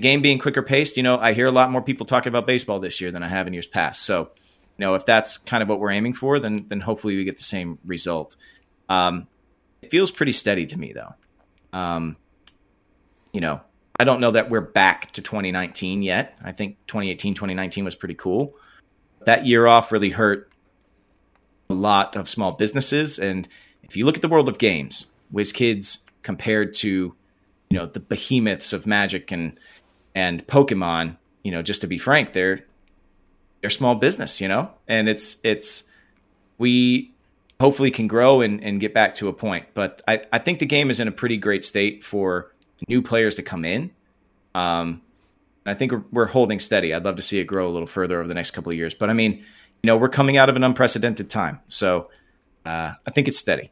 game 0.01 0.21
being 0.21 0.39
quicker 0.39 0.61
paced, 0.61 0.97
you 0.97 1.03
know, 1.03 1.17
I 1.17 1.33
hear 1.33 1.47
a 1.47 1.51
lot 1.51 1.71
more 1.71 1.81
people 1.81 2.05
talking 2.05 2.29
about 2.29 2.47
baseball 2.47 2.79
this 2.79 2.99
year 2.99 3.11
than 3.11 3.23
I 3.23 3.27
have 3.27 3.47
in 3.47 3.53
years 3.53 3.67
past. 3.67 4.01
So, 4.01 4.31
you 4.77 4.85
know, 4.85 4.95
if 4.95 5.05
that's 5.05 5.37
kind 5.37 5.63
of 5.63 5.69
what 5.69 5.79
we're 5.79 5.91
aiming 5.91 6.13
for, 6.13 6.39
then 6.39 6.65
then 6.67 6.81
hopefully 6.81 7.15
we 7.15 7.23
get 7.23 7.37
the 7.37 7.43
same 7.43 7.79
result. 7.85 8.35
Um, 8.89 9.27
it 9.81 9.91
feels 9.91 10.11
pretty 10.11 10.31
steady 10.31 10.65
to 10.67 10.77
me, 10.77 10.93
though. 10.93 11.13
Um, 11.77 12.17
you 13.33 13.41
know, 13.41 13.61
I 13.99 14.03
don't 14.03 14.19
know 14.19 14.31
that 14.31 14.49
we're 14.49 14.61
back 14.61 15.11
to 15.13 15.21
2019 15.21 16.01
yet. 16.01 16.37
I 16.43 16.51
think 16.51 16.77
2018, 16.87 17.35
2019 17.35 17.85
was 17.85 17.95
pretty 17.95 18.15
cool. 18.15 18.55
That 19.25 19.45
year 19.45 19.67
off 19.67 19.91
really 19.91 20.09
hurt 20.09 20.51
a 21.69 21.73
lot 21.73 22.15
of 22.15 22.29
small 22.29 22.51
businesses. 22.51 23.17
And 23.19 23.47
if 23.83 23.95
you 23.95 24.05
look 24.05 24.15
at 24.15 24.21
the 24.21 24.27
world 24.27 24.49
of 24.49 24.57
games, 24.57 25.07
WizKids 25.33 25.99
compared 26.23 26.73
to, 26.75 27.15
you 27.69 27.77
know, 27.77 27.85
the 27.85 27.99
behemoths 27.99 28.73
of 28.73 28.85
Magic 28.85 29.31
and 29.31 29.59
and 30.15 30.45
Pokemon, 30.47 31.17
you 31.43 31.51
know, 31.51 31.61
just 31.61 31.81
to 31.81 31.87
be 31.87 31.97
frank, 31.97 32.33
they're 32.33 32.63
they're 33.61 33.69
small 33.69 33.95
business, 33.95 34.41
you 34.41 34.47
know? 34.47 34.71
And 34.87 35.09
it's 35.09 35.37
it's 35.43 35.83
we 36.57 37.11
hopefully 37.59 37.91
can 37.91 38.07
grow 38.07 38.41
and, 38.41 38.63
and 38.63 38.79
get 38.79 38.93
back 38.93 39.13
to 39.15 39.27
a 39.27 39.33
point. 39.33 39.65
But 39.73 40.01
I, 40.07 40.21
I 40.31 40.39
think 40.39 40.59
the 40.59 40.65
game 40.65 40.89
is 40.89 40.99
in 40.99 41.07
a 41.07 41.11
pretty 41.11 41.37
great 41.37 41.63
state 41.63 42.03
for 42.03 42.51
new 42.87 43.01
players 43.01 43.35
to 43.35 43.43
come 43.43 43.65
in. 43.65 43.91
Um, 44.53 45.01
I 45.65 45.73
think 45.73 45.93
we're, 46.11 46.27
holding 46.27 46.59
steady. 46.59 46.93
I'd 46.93 47.03
love 47.03 47.15
to 47.15 47.21
see 47.21 47.39
it 47.39 47.45
grow 47.45 47.67
a 47.67 47.71
little 47.71 47.87
further 47.87 48.19
over 48.19 48.27
the 48.27 48.35
next 48.35 48.51
couple 48.51 48.71
of 48.71 48.77
years. 48.77 48.93
But 48.93 49.09
I 49.09 49.13
mean, 49.13 49.33
you 49.33 49.87
know, 49.87 49.97
we're 49.97 50.09
coming 50.09 50.37
out 50.37 50.47
of 50.47 50.55
an 50.55 50.63
unprecedented 50.63 51.29
time. 51.29 51.59
So 51.67 52.09
uh, 52.65 52.93
I 53.05 53.11
think 53.11 53.27
it's 53.27 53.39
steady. 53.39 53.71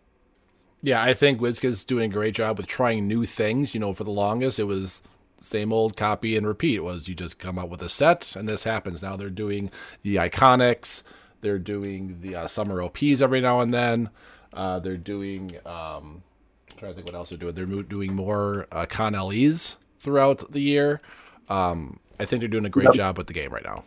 Yeah, 0.81 1.01
I 1.01 1.13
think 1.13 1.39
WizKid's 1.39 1.85
doing 1.85 2.09
a 2.09 2.13
great 2.13 2.35
job 2.35 2.57
with 2.57 2.67
trying 2.67 3.07
new 3.07 3.25
things. 3.25 3.73
You 3.73 3.79
know, 3.79 3.93
for 3.93 4.03
the 4.03 4.11
longest, 4.11 4.59
it 4.59 4.63
was 4.63 5.01
same 5.43 5.73
old 5.73 5.95
copy 5.97 6.35
and 6.37 6.47
repeat. 6.47 6.79
Was 6.79 7.07
you 7.07 7.15
just 7.15 7.37
come 7.39 7.59
out 7.59 7.69
with 7.69 7.81
a 7.83 7.89
set 7.89 8.35
and 8.35 8.47
this 8.47 8.63
happens. 8.63 9.03
Now 9.03 9.15
they're 9.17 9.29
doing 9.29 9.69
the 10.01 10.15
Iconix. 10.15 11.03
They're 11.41 11.59
doing 11.59 12.19
the 12.21 12.35
uh, 12.35 12.47
summer 12.47 12.81
OPs 12.81 13.21
every 13.21 13.41
now 13.41 13.59
and 13.59 13.73
then. 13.73 14.09
Uh, 14.53 14.79
they're 14.79 14.97
doing. 14.97 15.51
Um, 15.65 16.23
I'm 16.71 16.77
trying 16.77 16.91
to 16.91 16.95
think 16.95 17.05
what 17.07 17.15
else 17.15 17.29
they're 17.29 17.37
doing. 17.37 17.53
They're 17.53 17.67
mo- 17.67 17.81
doing 17.81 18.15
more 18.15 18.67
uh, 18.71 18.85
con 18.85 19.13
LEs 19.13 19.77
throughout 19.99 20.51
the 20.51 20.61
year. 20.61 21.01
Um, 21.49 21.99
I 22.19 22.25
think 22.25 22.39
they're 22.39 22.47
doing 22.47 22.65
a 22.65 22.69
great 22.69 22.85
Yep. 22.85 22.93
job 22.93 23.17
with 23.17 23.27
the 23.27 23.33
game 23.33 23.51
right 23.51 23.63
now. 23.63 23.83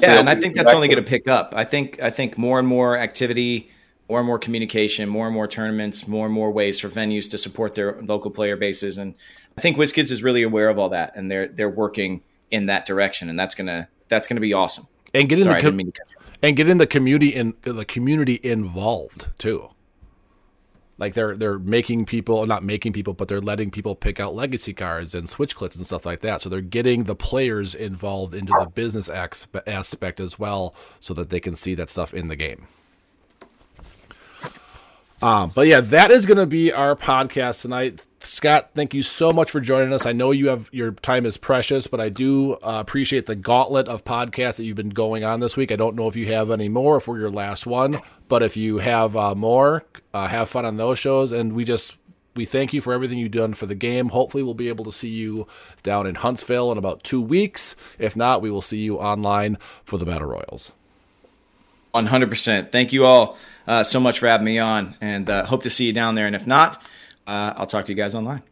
Yeah, 0.00 0.20
and 0.20 0.28
I 0.28 0.34
think 0.38 0.54
that's 0.54 0.72
only 0.72 0.86
going 0.88 1.02
to 1.02 1.08
pick 1.08 1.26
up. 1.28 1.54
I 1.56 1.64
think 1.64 2.00
I 2.02 2.10
think 2.10 2.36
more 2.36 2.58
and 2.58 2.68
more 2.68 2.96
activity, 2.98 3.70
more 4.08 4.18
and 4.18 4.26
more 4.26 4.38
communication, 4.38 5.08
more 5.08 5.26
and 5.26 5.34
more 5.34 5.48
tournaments, 5.48 6.06
more 6.06 6.26
and 6.26 6.34
more 6.34 6.50
ways 6.52 6.78
for 6.78 6.88
venues 6.90 7.30
to 7.30 7.38
support 7.38 7.74
their 7.74 8.00
local 8.02 8.30
player 8.30 8.56
bases, 8.56 8.98
and 8.98 9.14
I 9.56 9.60
think 9.60 9.76
WizKids 9.76 10.10
is 10.10 10.22
really 10.22 10.42
aware 10.42 10.68
of 10.68 10.78
all 10.78 10.88
that, 10.90 11.14
and 11.16 11.30
they're 11.30 11.48
they're 11.48 11.68
working 11.70 12.22
in 12.50 12.66
that 12.66 12.86
direction, 12.86 13.28
and 13.28 13.38
that's 13.38 13.54
gonna 13.54 13.88
that's 14.08 14.28
gonna 14.28 14.40
be 14.40 14.52
awesome. 14.52 14.86
And 15.14 15.28
getting 15.28 15.44
Sorry, 15.44 15.56
the 15.56 15.60
com- 15.60 15.76
didn't 15.76 15.76
mean 15.76 15.92
to 15.92 15.98
cut 15.98 16.10
you 16.10 16.16
off. 16.18 16.38
and 16.42 16.56
getting 16.56 16.78
the 16.78 16.86
community 16.86 17.28
in 17.28 17.54
the 17.62 17.84
community 17.84 18.40
involved 18.42 19.28
too. 19.38 19.68
Like 20.98 21.14
they're 21.14 21.36
they're 21.36 21.58
making 21.58 22.06
people 22.06 22.46
not 22.46 22.62
making 22.62 22.92
people, 22.92 23.12
but 23.12 23.26
they're 23.28 23.40
letting 23.40 23.70
people 23.70 23.94
pick 23.94 24.20
out 24.20 24.34
legacy 24.34 24.72
cards 24.72 25.14
and 25.14 25.26
SwitchClix 25.26 25.76
and 25.76 25.84
stuff 25.84 26.06
like 26.06 26.20
that. 26.20 26.40
So 26.42 26.48
they're 26.48 26.60
getting 26.60 27.04
the 27.04 27.16
players 27.16 27.74
involved 27.74 28.34
into 28.34 28.52
the 28.58 28.66
business 28.66 29.08
aspe- 29.08 29.66
aspect 29.66 30.20
as 30.20 30.38
well, 30.38 30.74
so 31.00 31.12
that 31.14 31.30
they 31.30 31.40
can 31.40 31.56
see 31.56 31.74
that 31.74 31.90
stuff 31.90 32.14
in 32.14 32.28
the 32.28 32.36
game. 32.36 32.68
Um, 35.20 35.52
but 35.54 35.66
yeah, 35.66 35.80
that 35.80 36.10
is 36.10 36.26
going 36.26 36.38
to 36.38 36.46
be 36.46 36.72
our 36.72 36.96
podcast 36.96 37.62
tonight. 37.62 38.02
Scott, 38.24 38.70
thank 38.74 38.94
you 38.94 39.02
so 39.02 39.32
much 39.32 39.50
for 39.50 39.60
joining 39.60 39.92
us. 39.92 40.06
I 40.06 40.12
know 40.12 40.30
you 40.30 40.48
have 40.48 40.68
your 40.72 40.92
time 40.92 41.26
is 41.26 41.36
precious, 41.36 41.86
but 41.86 42.00
I 42.00 42.08
do 42.08 42.54
uh, 42.54 42.78
appreciate 42.80 43.26
the 43.26 43.34
gauntlet 43.34 43.88
of 43.88 44.04
podcasts 44.04 44.56
that 44.56 44.64
you've 44.64 44.76
been 44.76 44.90
going 44.90 45.24
on 45.24 45.40
this 45.40 45.56
week. 45.56 45.72
I 45.72 45.76
don't 45.76 45.96
know 45.96 46.08
if 46.08 46.16
you 46.16 46.26
have 46.26 46.50
any 46.50 46.68
more, 46.68 46.98
if 46.98 47.08
we're 47.08 47.18
your 47.18 47.30
last 47.30 47.66
one, 47.66 47.98
but 48.28 48.42
if 48.42 48.56
you 48.56 48.78
have 48.78 49.16
uh, 49.16 49.34
more, 49.34 49.84
uh, 50.14 50.28
have 50.28 50.48
fun 50.48 50.64
on 50.64 50.76
those 50.76 50.98
shows. 50.98 51.32
And 51.32 51.52
we 51.52 51.64
just 51.64 51.96
we 52.34 52.44
thank 52.44 52.72
you 52.72 52.80
for 52.80 52.92
everything 52.92 53.18
you've 53.18 53.32
done 53.32 53.54
for 53.54 53.66
the 53.66 53.74
game. 53.74 54.08
Hopefully, 54.08 54.42
we'll 54.42 54.54
be 54.54 54.68
able 54.68 54.84
to 54.86 54.92
see 54.92 55.10
you 55.10 55.46
down 55.82 56.06
in 56.06 56.14
Huntsville 56.14 56.72
in 56.72 56.78
about 56.78 57.02
two 57.02 57.20
weeks. 57.20 57.76
If 57.98 58.16
not, 58.16 58.40
we 58.40 58.50
will 58.50 58.62
see 58.62 58.78
you 58.78 58.98
online 58.98 59.58
for 59.84 59.98
the 59.98 60.06
Battle 60.06 60.28
Royals. 60.28 60.72
One 61.90 62.06
hundred 62.06 62.30
percent. 62.30 62.72
Thank 62.72 62.92
you 62.92 63.04
all 63.04 63.36
uh, 63.66 63.84
so 63.84 64.00
much 64.00 64.18
for 64.18 64.26
having 64.26 64.46
me 64.46 64.58
on, 64.58 64.94
and 65.00 65.28
uh, 65.28 65.44
hope 65.44 65.64
to 65.64 65.70
see 65.70 65.86
you 65.86 65.92
down 65.92 66.14
there. 66.14 66.26
And 66.26 66.34
if 66.34 66.46
not, 66.46 66.82
uh, 67.26 67.54
I'll 67.56 67.66
talk 67.66 67.84
to 67.86 67.92
you 67.92 67.96
guys 67.96 68.14
online. 68.14 68.42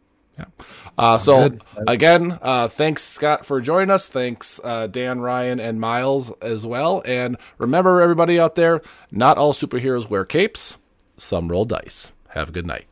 Uh, 0.97 1.17
so 1.17 1.49
Good. 1.49 1.63
again, 1.87 2.39
uh, 2.41 2.67
thanks 2.67 3.03
Scott 3.03 3.45
for 3.45 3.61
joining 3.61 3.89
us. 3.89 4.09
Thanks 4.09 4.59
uh, 4.63 4.87
Dan, 4.87 5.19
Ryan, 5.19 5.59
and 5.59 5.79
Miles 5.79 6.31
as 6.41 6.65
well. 6.65 7.01
And 7.05 7.37
remember, 7.57 8.01
everybody 8.01 8.39
out 8.39 8.55
there, 8.55 8.81
not 9.11 9.37
all 9.37 9.53
superheroes 9.53 10.09
wear 10.09 10.25
capes. 10.25 10.77
Some 11.17 11.49
roll 11.49 11.65
dice. 11.65 12.11
Have 12.29 12.49
a 12.49 12.51
good 12.51 12.65
night. 12.65 12.85